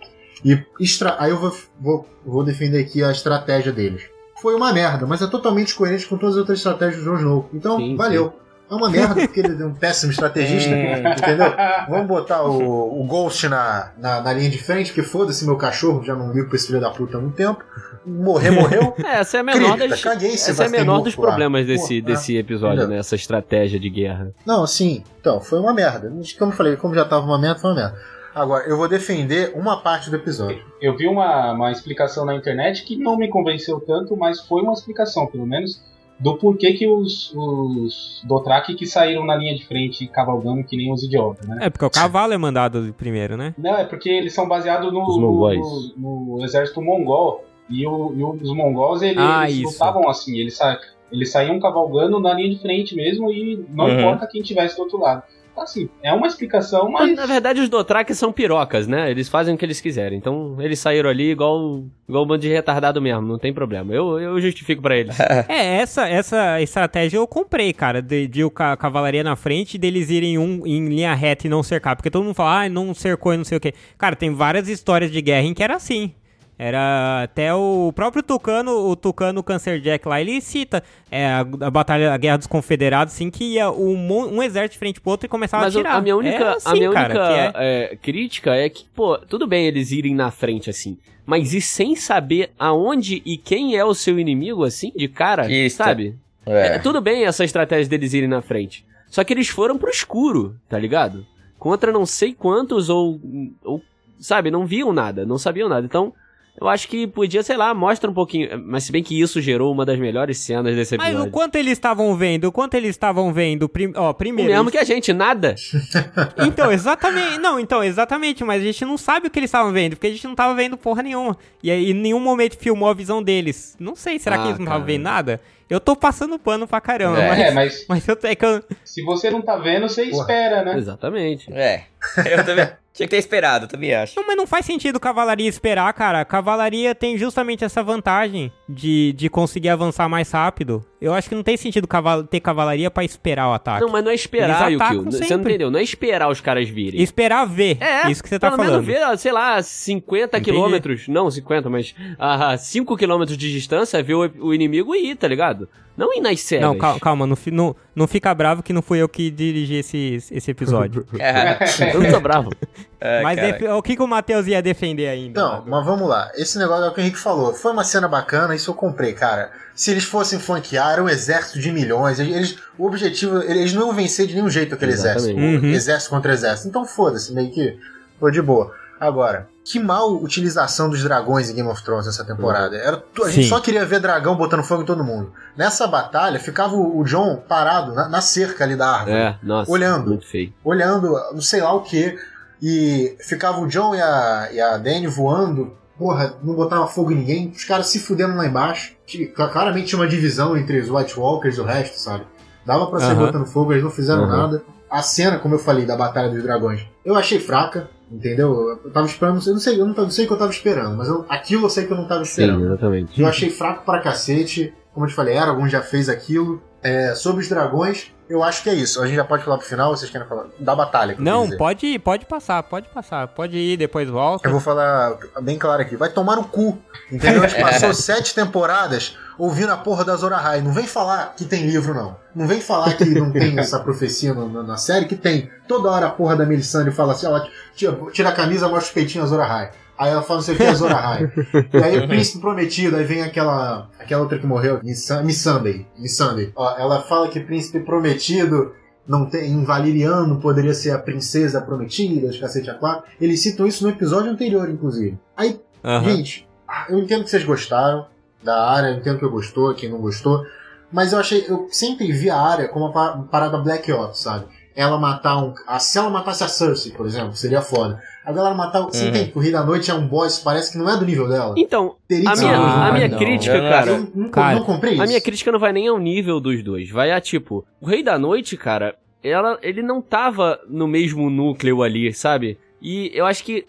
E 0.43 0.61
extra... 0.79 1.15
aí 1.19 1.31
eu 1.31 1.39
vou, 1.39 1.55
vou, 1.79 2.09
vou 2.25 2.43
defender 2.43 2.79
aqui 2.79 3.03
a 3.03 3.11
estratégia 3.11 3.71
deles. 3.71 4.03
Foi 4.41 4.55
uma 4.55 4.73
merda, 4.73 5.05
mas 5.05 5.21
é 5.21 5.27
totalmente 5.27 5.73
coerente 5.73 6.05
com 6.05 6.17
todas 6.17 6.35
as 6.35 6.39
outras 6.39 6.59
estratégias 6.59 7.03
do 7.03 7.11
Jon 7.11 7.17
Snow. 7.17 7.49
Então, 7.53 7.77
Sim, 7.77 7.95
valeu. 7.95 8.33
É 8.73 8.75
uma 8.75 8.89
merda 8.89 9.15
porque 9.15 9.39
ele 9.39 9.61
é 9.61 9.65
um 9.65 9.73
péssimo 9.73 10.11
estrategista, 10.11 10.71
entendeu? 10.71 11.53
Vamos 11.87 12.07
botar 12.07 12.43
o, 12.43 13.01
o 13.01 13.03
Ghost 13.05 13.47
na, 13.47 13.91
na, 13.97 14.21
na 14.21 14.33
linha 14.33 14.49
de 14.49 14.57
frente, 14.57 14.87
porque 14.87 15.03
foda-se 15.03 15.45
meu 15.45 15.57
cachorro, 15.57 16.03
já 16.03 16.15
não 16.15 16.31
ligo 16.33 16.47
pra 16.47 16.55
esse 16.55 16.67
filho 16.67 16.81
da 16.81 16.89
puta 16.89 17.17
há 17.17 17.21
muito 17.21 17.35
tempo. 17.35 17.63
Morrer, 18.05 18.51
morreu. 18.51 18.93
É, 19.03 19.19
essa 19.19 19.37
é 19.37 19.39
a 19.39 19.43
menor 19.43 19.77
Cripta, 19.77 19.87
das... 19.89 20.01
caguei 20.01 20.33
Essa 20.33 20.63
é 20.63 20.65
a 20.65 20.69
menor 20.69 21.01
dos 21.01 21.15
problemas 21.15 21.65
desse, 21.65 22.01
Porra, 22.01 22.13
desse 22.13 22.37
episódio, 22.37 22.77
entendeu? 22.77 22.89
né? 22.89 22.97
Essa 22.97 23.15
estratégia 23.15 23.79
de 23.79 23.89
guerra. 23.89 24.31
Não, 24.45 24.65
sim. 24.65 25.03
Então, 25.19 25.39
foi 25.39 25.59
uma 25.59 25.73
merda. 25.73 26.11
Como 26.37 26.51
eu 26.51 26.55
falei, 26.55 26.75
como 26.75 26.95
já 26.95 27.05
tava 27.05 27.25
uma 27.25 27.37
merda, 27.37 27.59
foi 27.59 27.71
uma 27.71 27.75
merda. 27.75 27.97
Agora, 28.33 28.65
eu 28.65 28.77
vou 28.77 28.87
defender 28.87 29.51
uma 29.55 29.81
parte 29.81 30.09
do 30.09 30.15
episódio. 30.15 30.63
Eu 30.81 30.97
vi 30.97 31.07
uma, 31.07 31.51
uma 31.51 31.71
explicação 31.71 32.25
na 32.25 32.35
internet 32.35 32.83
que 32.83 32.97
não 32.97 33.15
me 33.15 33.27
convenceu 33.27 33.79
tanto, 33.79 34.17
mas 34.17 34.41
foi 34.41 34.63
uma 34.63 34.73
explicação, 34.73 35.27
pelo 35.27 35.45
menos, 35.45 35.81
do 36.23 36.37
porquê 36.37 36.73
que 36.73 36.87
os, 36.87 37.33
os 37.35 38.21
Dothraki 38.25 38.75
que 38.75 38.85
saíram 38.87 39.25
na 39.25 39.35
linha 39.35 39.55
de 39.55 39.65
frente 39.67 40.07
cavalgando 40.07 40.63
que 40.63 40.77
nem 40.77 40.91
os 40.91 41.03
idiotas, 41.03 41.45
né? 41.47 41.57
É, 41.63 41.69
porque 41.69 41.85
o 41.85 41.89
cavalo 41.89 42.31
é 42.33 42.37
mandado 42.37 42.93
primeiro, 42.97 43.35
né? 43.35 43.53
Não, 43.57 43.75
é 43.77 43.83
porque 43.83 44.09
eles 44.09 44.33
são 44.33 44.47
baseados 44.47 44.91
no, 44.93 45.01
mongóis. 45.01 45.59
no, 45.97 46.37
no 46.37 46.43
exército 46.45 46.81
mongol. 46.81 47.43
E, 47.69 47.85
o, 47.87 48.13
e 48.15 48.23
os 48.23 48.53
mongols, 48.55 49.01
eles, 49.01 49.17
Ah, 49.17 49.49
eles 49.49 49.63
lutavam 49.73 50.07
assim, 50.09 50.37
eles, 50.37 50.55
sa 50.55 50.77
eles 51.11 51.31
saíam 51.31 51.59
cavalgando 51.59 52.19
na 52.19 52.33
linha 52.33 52.49
de 52.49 52.59
frente 52.61 52.95
mesmo 52.95 53.31
e 53.31 53.65
não 53.69 53.85
Uhum. 53.85 53.99
importa 53.99 54.27
quem 54.27 54.41
tivesse 54.41 54.75
do 54.75 54.83
outro 54.83 54.99
lado. 54.99 55.23
Assim, 55.55 55.87
é 56.01 56.11
uma 56.11 56.25
explicação, 56.27 56.89
mas... 56.89 57.15
Na 57.15 57.25
verdade, 57.25 57.61
os 57.61 57.69
Dothraki 57.69 58.13
são 58.15 58.31
pirocas, 58.31 58.87
né? 58.87 59.09
Eles 59.11 59.29
fazem 59.29 59.53
o 59.53 59.57
que 59.57 59.63
eles 59.63 59.79
quiserem. 59.79 60.17
Então, 60.17 60.57
eles 60.59 60.79
saíram 60.79 61.09
ali 61.09 61.29
igual, 61.31 61.83
igual 62.09 62.23
um 62.23 62.27
bando 62.27 62.41
de 62.41 62.49
retardado 62.49 63.01
mesmo, 63.01 63.21
não 63.21 63.37
tem 63.37 63.53
problema. 63.53 63.93
Eu, 63.93 64.19
eu 64.19 64.41
justifico 64.41 64.81
pra 64.81 64.97
eles. 64.97 65.15
É, 65.47 65.77
essa, 65.77 66.07
essa 66.09 66.61
estratégia 66.61 67.17
eu 67.17 67.27
comprei, 67.27 67.71
cara, 67.73 68.01
de, 68.01 68.27
de 68.27 68.43
o 68.43 68.49
ca- 68.49 68.75
cavalaria 68.75 69.23
na 69.23 69.35
frente 69.35 69.75
e 69.75 69.77
deles 69.77 70.09
irem 70.09 70.37
um 70.37 70.65
em 70.65 70.87
linha 70.87 71.13
reta 71.13 71.45
e 71.47 71.49
não 71.49 71.61
cercar. 71.61 71.95
Porque 71.95 72.09
todo 72.09 72.23
mundo 72.23 72.33
fala, 72.35 72.63
ah, 72.63 72.69
não 72.69 72.93
cercou 72.93 73.33
e 73.33 73.37
não 73.37 73.43
sei 73.43 73.57
o 73.57 73.61
quê. 73.61 73.73
Cara, 73.97 74.15
tem 74.15 74.33
várias 74.33 74.67
histórias 74.67 75.11
de 75.11 75.21
guerra 75.21 75.45
em 75.45 75.53
que 75.53 75.63
era 75.63 75.75
assim. 75.75 76.13
Era 76.57 77.23
até 77.23 77.53
o 77.53 77.91
próprio 77.95 78.21
Tucano, 78.21 78.71
o 78.89 78.95
Tucano 78.95 79.41
Cancer 79.41 79.79
Jack 79.81 80.07
lá, 80.07 80.21
ele 80.21 80.39
cita 80.39 80.83
é, 81.09 81.25
a, 81.27 81.39
a 81.39 81.71
batalha, 81.71 82.13
a 82.13 82.17
Guerra 82.17 82.37
dos 82.37 82.47
Confederados, 82.47 83.13
assim, 83.13 83.31
que 83.31 83.53
ia 83.55 83.71
um, 83.71 84.35
um 84.35 84.43
exército 84.43 84.73
de 84.73 84.79
frente 84.79 85.01
pro 85.01 85.11
outro 85.11 85.25
e 85.25 85.29
começava 85.29 85.63
Mas 85.63 85.75
a 85.75 85.79
tirar. 85.79 85.95
a 85.95 86.01
minha 86.01 86.15
única, 86.15 86.35
É 86.43 86.47
assim, 86.49 86.69
a 86.69 86.73
minha 86.73 86.91
cara, 86.91 87.13
única 87.13 87.27
que 87.27 87.33
é- 87.57 87.91
é, 87.91 87.95
crítica 87.95 88.55
é 88.55 88.69
que, 88.69 88.85
pô, 88.93 89.17
tudo 89.17 89.47
bem 89.47 89.65
eles 89.65 89.91
irem 89.91 90.13
na 90.13 90.29
frente 90.29 90.69
assim, 90.69 90.97
mas 91.25 91.53
e 91.53 91.59
sem 91.61 91.95
saber 91.95 92.51
aonde 92.59 93.21
e 93.25 93.35
quem 93.37 93.75
é 93.75 93.83
o 93.83 93.93
seu 93.95 94.19
inimigo, 94.19 94.63
assim, 94.63 94.91
de 94.95 95.07
cara, 95.07 95.51
Isso. 95.51 95.77
sabe? 95.77 96.15
É, 96.45 96.77
tudo 96.79 96.99
bem 97.01 97.25
essa 97.25 97.43
estratégia 97.43 97.89
deles 97.89 98.13
irem 98.13 98.27
na 98.29 98.41
frente. 98.41 98.85
Só 99.09 99.23
que 99.23 99.33
eles 99.33 99.47
foram 99.47 99.77
pro 99.77 99.89
escuro, 99.89 100.55
tá 100.67 100.77
ligado? 100.77 101.25
Contra 101.57 101.91
não 101.91 102.05
sei 102.05 102.33
quantos 102.33 102.89
ou, 102.89 103.19
ou 103.63 103.81
sabe, 104.19 104.51
não 104.51 104.65
viam 104.65 104.91
nada, 104.91 105.25
não 105.25 105.37
sabiam 105.37 105.69
nada. 105.69 105.85
Então, 105.85 106.13
Eu 106.59 106.67
acho 106.67 106.87
que 106.87 107.07
podia, 107.07 107.41
sei 107.41 107.57
lá, 107.57 107.73
mostra 107.73 108.09
um 108.09 108.13
pouquinho. 108.13 108.61
Mas 108.63 108.83
se 108.83 108.91
bem 108.91 109.01
que 109.01 109.19
isso 109.19 109.41
gerou 109.41 109.71
uma 109.73 109.83
das 109.85 109.97
melhores 109.97 110.37
cenas 110.37 110.75
desse 110.75 110.95
Mas 110.97 111.07
episódio. 111.09 111.29
o 111.29 111.31
quanto 111.31 111.55
eles 111.55 111.73
estavam 111.73 112.15
vendo? 112.15 112.45
O 112.45 112.51
quanto 112.51 112.75
eles 112.75 112.91
estavam 112.91 113.33
vendo? 113.33 113.67
Prim... 113.67 113.91
Ó, 113.95 114.11
O 114.11 114.13
primeiro. 114.13 114.51
mesmo 114.51 114.69
que 114.69 114.77
a 114.77 114.83
gente, 114.83 115.11
nada. 115.11 115.55
Então, 116.45 116.71
exatamente. 116.71 117.39
Não, 117.39 117.59
então, 117.59 117.83
exatamente, 117.83 118.43
mas 118.43 118.61
a 118.61 118.65
gente 118.65 118.85
não 118.85 118.97
sabe 118.97 119.27
o 119.27 119.31
que 119.31 119.39
eles 119.39 119.47
estavam 119.49 119.71
vendo, 119.71 119.95
porque 119.95 120.07
a 120.07 120.11
gente 120.11 120.25
não 120.27 120.35
tava 120.35 120.53
vendo 120.53 120.77
porra 120.77 121.01
nenhuma. 121.01 121.35
E 121.61 121.71
aí, 121.71 121.89
em 121.91 121.93
nenhum 121.93 122.19
momento 122.19 122.57
filmou 122.57 122.87
a 122.89 122.93
visão 122.93 123.21
deles. 123.23 123.75
Não 123.79 123.95
sei, 123.95 124.19
será 124.19 124.37
que 124.37 124.43
Ah, 124.43 124.47
eles 124.47 124.59
não 124.59 124.65
estavam 124.65 124.85
vendo 124.85 125.01
nada? 125.03 125.41
Eu 125.69 125.79
tô 125.79 125.95
passando 125.95 126.37
pano 126.37 126.67
pra 126.67 126.79
caramba, 126.79 127.17
É, 127.19 127.49
mas, 127.49 127.53
mas 127.55 127.85
mas 128.05 128.07
eu, 128.07 128.17
é 128.23 128.35
que 128.35 128.45
eu, 128.45 128.61
se 128.85 129.01
você 129.01 129.31
não 129.31 129.41
tá 129.41 129.55
vendo, 129.57 129.89
você 129.89 130.05
Porra. 130.05 130.21
espera, 130.21 130.63
né? 130.63 130.77
Exatamente. 130.77 131.51
É. 131.51 131.85
Eu 132.29 132.45
também. 132.45 132.67
Tinha 132.93 133.07
que 133.07 133.11
ter 133.11 133.17
esperado, 133.17 133.67
também 133.67 133.91
acho. 133.95 134.15
Não, 134.15 134.27
mas 134.27 134.37
não 134.37 134.45
faz 134.45 134.67
sentido 134.67 134.99
cavalaria 134.99 135.49
esperar, 135.49 135.91
cara. 135.93 136.23
Cavalaria 136.23 136.93
tem 136.93 137.17
justamente 137.17 137.63
essa 137.65 137.81
vantagem 137.81 138.51
de, 138.69 139.13
de 139.13 139.29
conseguir 139.29 139.69
avançar 139.69 140.07
mais 140.07 140.29
rápido. 140.31 140.85
Eu 141.01 141.11
acho 141.11 141.27
que 141.27 141.33
não 141.33 141.41
tem 141.41 141.57
sentido 141.57 141.87
caval 141.87 142.23
ter 142.23 142.39
cavalaria 142.39 142.91
pra 142.91 143.03
esperar 143.03 143.49
o 143.49 143.53
ataque. 143.53 143.83
Não, 143.83 143.91
mas 143.91 144.03
não 144.03 144.11
é 144.11 144.13
esperar, 144.13 144.71
Yukio. 144.71 145.05
Você 145.05 145.35
não 145.35 145.43
entendeu? 145.43 145.71
Não 145.71 145.79
é 145.79 145.83
esperar 145.83 146.29
os 146.29 146.39
caras 146.39 146.69
virem. 146.69 147.01
Esperar 147.01 147.45
ver. 147.45 147.77
É, 147.81 148.11
Isso 148.11 148.21
que 148.21 148.29
você 148.29 148.37
tá 148.37 148.51
pelo 148.51 148.63
falando. 148.63 148.83
menos 148.85 149.09
ver, 149.09 149.17
sei 149.17 149.31
lá, 149.31 149.59
50 149.61 150.37
Entendi. 150.37 150.51
quilômetros. 150.51 151.07
Não, 151.07 151.31
50, 151.31 151.69
mas 151.71 151.95
a 152.19 152.55
5 152.55 152.95
quilômetros 152.95 153.37
de 153.37 153.51
distância, 153.51 154.03
ver 154.03 154.13
o, 154.13 154.31
o 154.39 154.53
inimigo 154.53 154.93
e 154.93 155.09
ir, 155.09 155.15
tá 155.15 155.27
ligado? 155.27 155.67
Não 155.95 156.13
ir 156.13 156.21
nas 156.21 156.41
cegas. 156.41 156.67
Não, 156.67 156.77
calma, 156.77 156.99
calma 156.99 157.27
não, 157.27 157.37
não, 157.51 157.75
não 157.95 158.07
fica 158.07 158.33
bravo 158.33 158.63
que 158.63 158.73
não 158.73 158.81
fui 158.81 158.99
eu 158.99 159.07
que 159.07 159.29
dirigi 159.29 159.75
esse, 159.75 160.23
esse 160.31 160.51
episódio. 160.51 161.05
É, 161.19 161.93
Eu 161.93 162.01
não 162.01 162.11
tô 162.11 162.19
bravo. 162.19 162.49
é, 162.99 163.21
mas 163.21 163.39
o 163.77 163.81
que, 163.81 163.95
que 163.95 164.01
o 164.01 164.07
Matheus 164.07 164.47
ia 164.47 164.61
defender 164.61 165.07
ainda? 165.07 165.39
Não, 165.39 165.63
mas 165.65 165.85
vamos 165.85 166.07
lá. 166.09 166.31
Esse 166.35 166.57
negócio 166.57 166.85
é 166.85 166.89
o 166.89 166.93
que 166.93 166.99
o 166.99 167.01
Henrique 167.01 167.19
falou. 167.19 167.53
Foi 167.53 167.71
uma 167.71 167.83
cena 167.83 168.07
bacana, 168.07 168.55
isso 168.55 168.71
eu 168.71 168.75
comprei, 168.75 169.13
cara. 169.13 169.51
Se 169.75 169.91
eles 169.91 170.03
fossem 170.03 170.39
flanquear, 170.39 170.93
era 170.93 171.03
um 171.03 171.09
exército 171.09 171.59
de 171.59 171.71
milhões. 171.71 172.19
Eles, 172.19 172.57
o 172.77 172.85
objetivo, 172.85 173.41
eles 173.43 173.73
não 173.73 173.87
iam 173.87 173.93
vencer 173.93 174.27
de 174.27 174.33
nenhum 174.33 174.49
jeito 174.49 174.73
aquele 174.75 174.93
Exatamente. 174.93 175.37
exército. 175.37 175.65
Uhum. 175.65 175.71
Exército 175.71 176.09
contra 176.09 176.33
exército. 176.33 176.67
Então 176.69 176.85
foda-se, 176.85 177.33
meio 177.33 177.51
que 177.51 177.77
foi 178.19 178.31
de 178.31 178.41
boa. 178.41 178.73
Agora, 179.07 179.47
que 179.65 179.79
mal 179.79 180.13
utilização 180.15 180.89
dos 180.89 181.03
dragões 181.03 181.49
em 181.49 181.55
Game 181.55 181.69
of 181.69 181.83
Thrones 181.83 182.07
essa 182.07 182.23
temporada. 182.25 182.75
Era, 182.77 183.03
a 183.23 183.29
gente 183.29 183.43
Sim. 183.43 183.49
só 183.49 183.59
queria 183.59 183.85
ver 183.85 183.99
dragão 183.99 184.35
botando 184.35 184.63
fogo 184.63 184.83
em 184.83 184.85
todo 184.85 185.03
mundo. 185.03 185.31
Nessa 185.57 185.85
batalha, 185.87 186.39
ficava 186.39 186.75
o, 186.75 186.99
o 186.99 187.03
John 187.03 187.43
parado 187.47 187.93
na, 187.93 188.07
na 188.09 188.21
cerca 188.21 188.63
ali 188.63 188.75
da 188.75 188.87
árvore 188.89 189.15
É, 189.17 189.35
nossa. 189.43 189.71
Olhando. 189.71 190.07
Muito 190.09 190.27
feio. 190.27 190.53
olhando 190.63 191.13
não 191.33 191.41
sei 191.41 191.61
lá 191.61 191.73
o 191.73 191.81
que, 191.81 192.17
e 192.61 193.15
ficava 193.19 193.59
o 193.59 193.67
John 193.67 193.93
e 193.95 194.01
a, 194.01 194.49
e 194.53 194.61
a 194.61 194.77
Dany 194.77 195.07
voando, 195.07 195.73
porra, 195.97 196.33
não 196.43 196.53
botava 196.55 196.87
fogo 196.87 197.11
em 197.11 197.15
ninguém, 197.15 197.51
os 197.55 197.63
caras 197.65 197.87
se 197.87 197.99
fudendo 197.99 198.35
lá 198.35 198.45
embaixo. 198.45 198.95
Claramente 199.35 199.87
tinha 199.87 199.99
uma 199.99 200.07
divisão 200.07 200.55
entre 200.57 200.79
os 200.79 200.89
White 200.89 201.19
Walkers 201.19 201.57
e 201.57 201.61
o 201.61 201.65
resto, 201.65 201.97
sabe? 201.99 202.25
Dava 202.65 202.87
pra 202.87 202.99
sair 202.99 203.11
Aham. 203.17 203.25
botando 203.25 203.45
fogo, 203.45 203.73
eles 203.73 203.83
não 203.83 203.91
fizeram 203.91 204.23
Aham. 204.23 204.37
nada. 204.37 204.63
A 204.89 205.01
cena, 205.01 205.39
como 205.39 205.55
eu 205.55 205.59
falei, 205.59 205.85
da 205.85 205.97
Batalha 205.97 206.29
dos 206.29 206.43
Dragões, 206.43 206.85
eu 207.03 207.15
achei 207.15 207.39
fraca, 207.39 207.89
entendeu? 208.13 208.79
Eu 208.83 208.91
tava 208.91 209.05
esperando, 209.07 209.41
eu 209.45 209.53
não 209.53 209.59
sei, 209.59 209.79
eu 209.81 209.85
não, 209.85 209.93
não 209.93 210.09
sei 210.09 210.25
o 210.25 210.27
que 210.27 210.33
eu 210.33 210.37
tava 210.37 210.51
esperando, 210.51 210.95
mas 210.95 211.07
eu- 211.07 211.25
aquilo 211.29 211.65
eu 211.65 211.69
sei 211.69 211.85
que 211.85 211.93
eu 211.93 211.97
não 211.97 212.07
tava 212.07 212.23
esperando. 212.23 212.59
Sim, 212.59 212.65
exatamente. 212.65 213.21
Eu 213.21 213.27
achei 213.27 213.49
fraco 213.49 213.85
pra 213.85 213.99
cacete. 213.99 214.73
Como 214.93 215.05
eu 215.05 215.09
te 215.09 215.15
falei, 215.15 215.37
Aragorn 215.37 215.69
já 215.69 215.81
fez 215.81 216.07
aquilo. 216.07 216.61
É, 216.83 217.15
sobre 217.15 217.41
os 217.41 217.47
dragões, 217.49 218.11
eu 218.29 218.43
acho 218.43 218.61
que 218.63 218.69
é 218.69 218.73
isso. 218.73 219.01
A 219.01 219.05
gente 219.07 219.15
já 219.15 219.23
pode 219.23 219.43
falar 219.43 219.57
pro 219.57 219.65
final, 219.67 219.95
vocês 219.95 220.11
querem 220.11 220.27
falar? 220.27 220.45
Da 220.59 220.75
batalha. 220.75 221.15
Não, 221.17 221.49
pode, 221.57 221.97
pode 221.99 222.25
passar, 222.25 222.61
pode 222.63 222.89
passar. 222.89 223.27
Pode 223.29 223.55
ir, 223.57 223.77
depois 223.77 224.09
volta. 224.09 224.47
Eu 224.47 224.51
vou 224.51 224.59
falar 224.59 225.17
bem 225.41 225.57
claro 225.57 225.81
aqui. 225.81 225.95
Vai 225.95 226.09
tomar 226.09 226.35
no 226.35 226.43
cu. 226.43 226.77
Entendeu? 227.11 227.43
A 227.43 227.47
gente 227.47 227.59
passou 227.63 227.93
sete 227.93 228.35
temporadas 228.35 229.17
ouvindo 229.37 229.71
a 229.71 229.77
porra 229.77 230.03
da 230.03 230.15
Zora 230.15 230.37
High. 230.37 230.61
Não 230.61 230.73
vem 230.73 230.85
falar 230.85 231.33
que 231.37 231.45
tem 231.45 231.65
livro, 231.65 231.93
não. 231.93 232.15
Não 232.35 232.47
vem 232.47 232.59
falar 232.61 232.93
que 232.97 233.05
não 233.05 233.31
tem 233.31 233.57
essa 233.59 233.79
profecia 233.79 234.33
no- 234.33 234.49
na, 234.49 234.63
na 234.63 234.77
série, 234.77 235.05
que 235.05 235.15
tem. 235.15 235.49
Toda 235.67 235.89
hora 235.89 236.07
a 236.07 236.11
porra 236.11 236.35
da 236.35 236.45
Melisandre 236.45 236.91
fala 236.91 237.13
assim, 237.13 237.25
ela 237.27 237.47
tira, 237.75 237.97
tira 238.11 238.29
a 238.29 238.33
camisa, 238.33 238.67
mostra 238.67 238.87
os 238.87 238.91
peitinhos 238.91 239.29
da 239.29 239.37
Zora 239.37 239.47
High. 239.47 239.71
Aí 239.97 240.11
ela 240.11 240.21
fala 240.21 240.39
não 240.39 240.43
sei 240.45 240.55
o 240.55 240.57
que 240.57 240.63
é 240.63 240.73
Zora 240.73 240.95
High. 240.95 241.31
e 241.73 241.77
aí 241.77 241.99
o 241.99 242.07
príncipe 242.07 242.39
prometido, 242.39 242.95
aí 242.95 243.03
vem 243.03 243.21
aquela 243.21 243.89
aquela 243.99 244.21
outra 244.21 244.39
que 244.39 244.45
morreu, 244.45 244.79
Missandei. 244.83 245.85
Missandei. 245.97 246.51
Ó, 246.55 246.77
ela 246.77 247.01
fala 247.01 247.27
que 247.27 247.39
príncipe 247.39 247.79
prometido 247.79 248.73
não 249.07 249.25
tem, 249.25 249.51
em 249.51 249.63
Valiriano 249.63 250.39
poderia 250.39 250.73
ser 250.73 250.91
a 250.91 250.99
princesa 250.99 251.61
prometida, 251.61 252.27
os 252.27 252.39
cacete 252.39 252.69
a 252.69 252.73
quatro. 252.73 253.05
Eles 253.19 253.41
citam 253.41 253.67
isso 253.67 253.83
no 253.83 253.89
episódio 253.89 254.31
anterior, 254.31 254.69
inclusive. 254.69 255.17
Aí 255.35 255.59
Aham. 255.83 256.15
Gente, 256.15 256.47
eu 256.87 256.99
entendo 256.99 257.23
que 257.25 257.29
vocês 257.29 257.43
gostaram 257.43 258.07
da 258.41 258.69
área, 258.69 258.87
eu 258.87 258.95
entendo 258.95 259.19
que 259.19 259.25
eu 259.25 259.31
gostou, 259.31 259.73
quem 259.73 259.89
não 259.89 259.99
gostou, 259.99 260.45
mas 260.91 261.11
eu 261.11 261.19
achei, 261.19 261.45
eu 261.47 261.67
sempre 261.71 262.11
vi 262.11 262.29
a 262.29 262.39
área 262.39 262.67
como 262.69 262.85
uma 262.85 263.23
parada 263.23 263.57
Black 263.57 263.91
Ops, 263.91 264.19
sabe? 264.19 264.45
Ela 264.75 264.97
matar 264.97 265.37
um. 265.37 265.53
a- 265.67 265.79
se 265.79 265.97
ela 265.97 266.09
matasse 266.09 266.43
a 266.43 266.47
Cersei, 266.47 266.91
por 266.91 267.05
exemplo, 267.05 267.33
seria 267.35 267.61
foda. 267.61 268.01
Agora 268.25 268.47
ela 268.47 268.55
matar. 268.55 268.81
Você 268.81 269.03
Uhum. 269.03 269.09
entende 269.09 269.31
que 269.31 269.37
o 269.37 269.41
Rei 269.41 269.51
da 269.51 269.63
Noite 269.63 269.91
é 269.91 269.93
um 269.93 270.07
boss, 270.07 270.39
parece 270.39 270.71
que 270.71 270.77
não 270.77 270.89
é 270.89 270.97
do 270.97 271.05
nível 271.05 271.27
dela. 271.27 271.53
Então, 271.57 271.95
Teria 272.07 272.29
a 272.29 272.31
que 272.31 272.37
ser 272.39 272.45
minha, 272.45 272.57
nível 272.57 272.71
a 272.81 272.91
minha 272.93 273.07
não. 273.09 273.17
crítica, 273.17 273.59
cara. 273.59 273.91
Eu 273.91 274.07
não, 274.15 274.29
Cara, 274.29 274.55
não 274.55 274.63
comprei 274.65 274.93
isso. 274.93 275.03
A 275.03 275.05
minha 275.05 275.21
crítica 275.21 275.51
não 275.51 275.59
vai 275.59 275.73
nem 275.73 275.87
ao 275.87 275.99
nível 275.99 276.39
dos 276.39 276.63
dois. 276.63 276.89
Vai 276.89 277.11
a 277.11 277.19
tipo, 277.21 277.65
o 277.81 277.85
Rei 277.85 278.01
da 278.01 278.17
Noite, 278.17 278.55
cara, 278.57 278.95
ela, 279.23 279.59
ele 279.61 279.81
não 279.83 280.01
tava 280.01 280.59
no 280.67 280.87
mesmo 280.87 281.29
núcleo 281.29 281.83
ali, 281.83 282.13
sabe? 282.13 282.57
E 282.81 283.11
eu 283.13 283.25
acho 283.25 283.43
que 283.43 283.65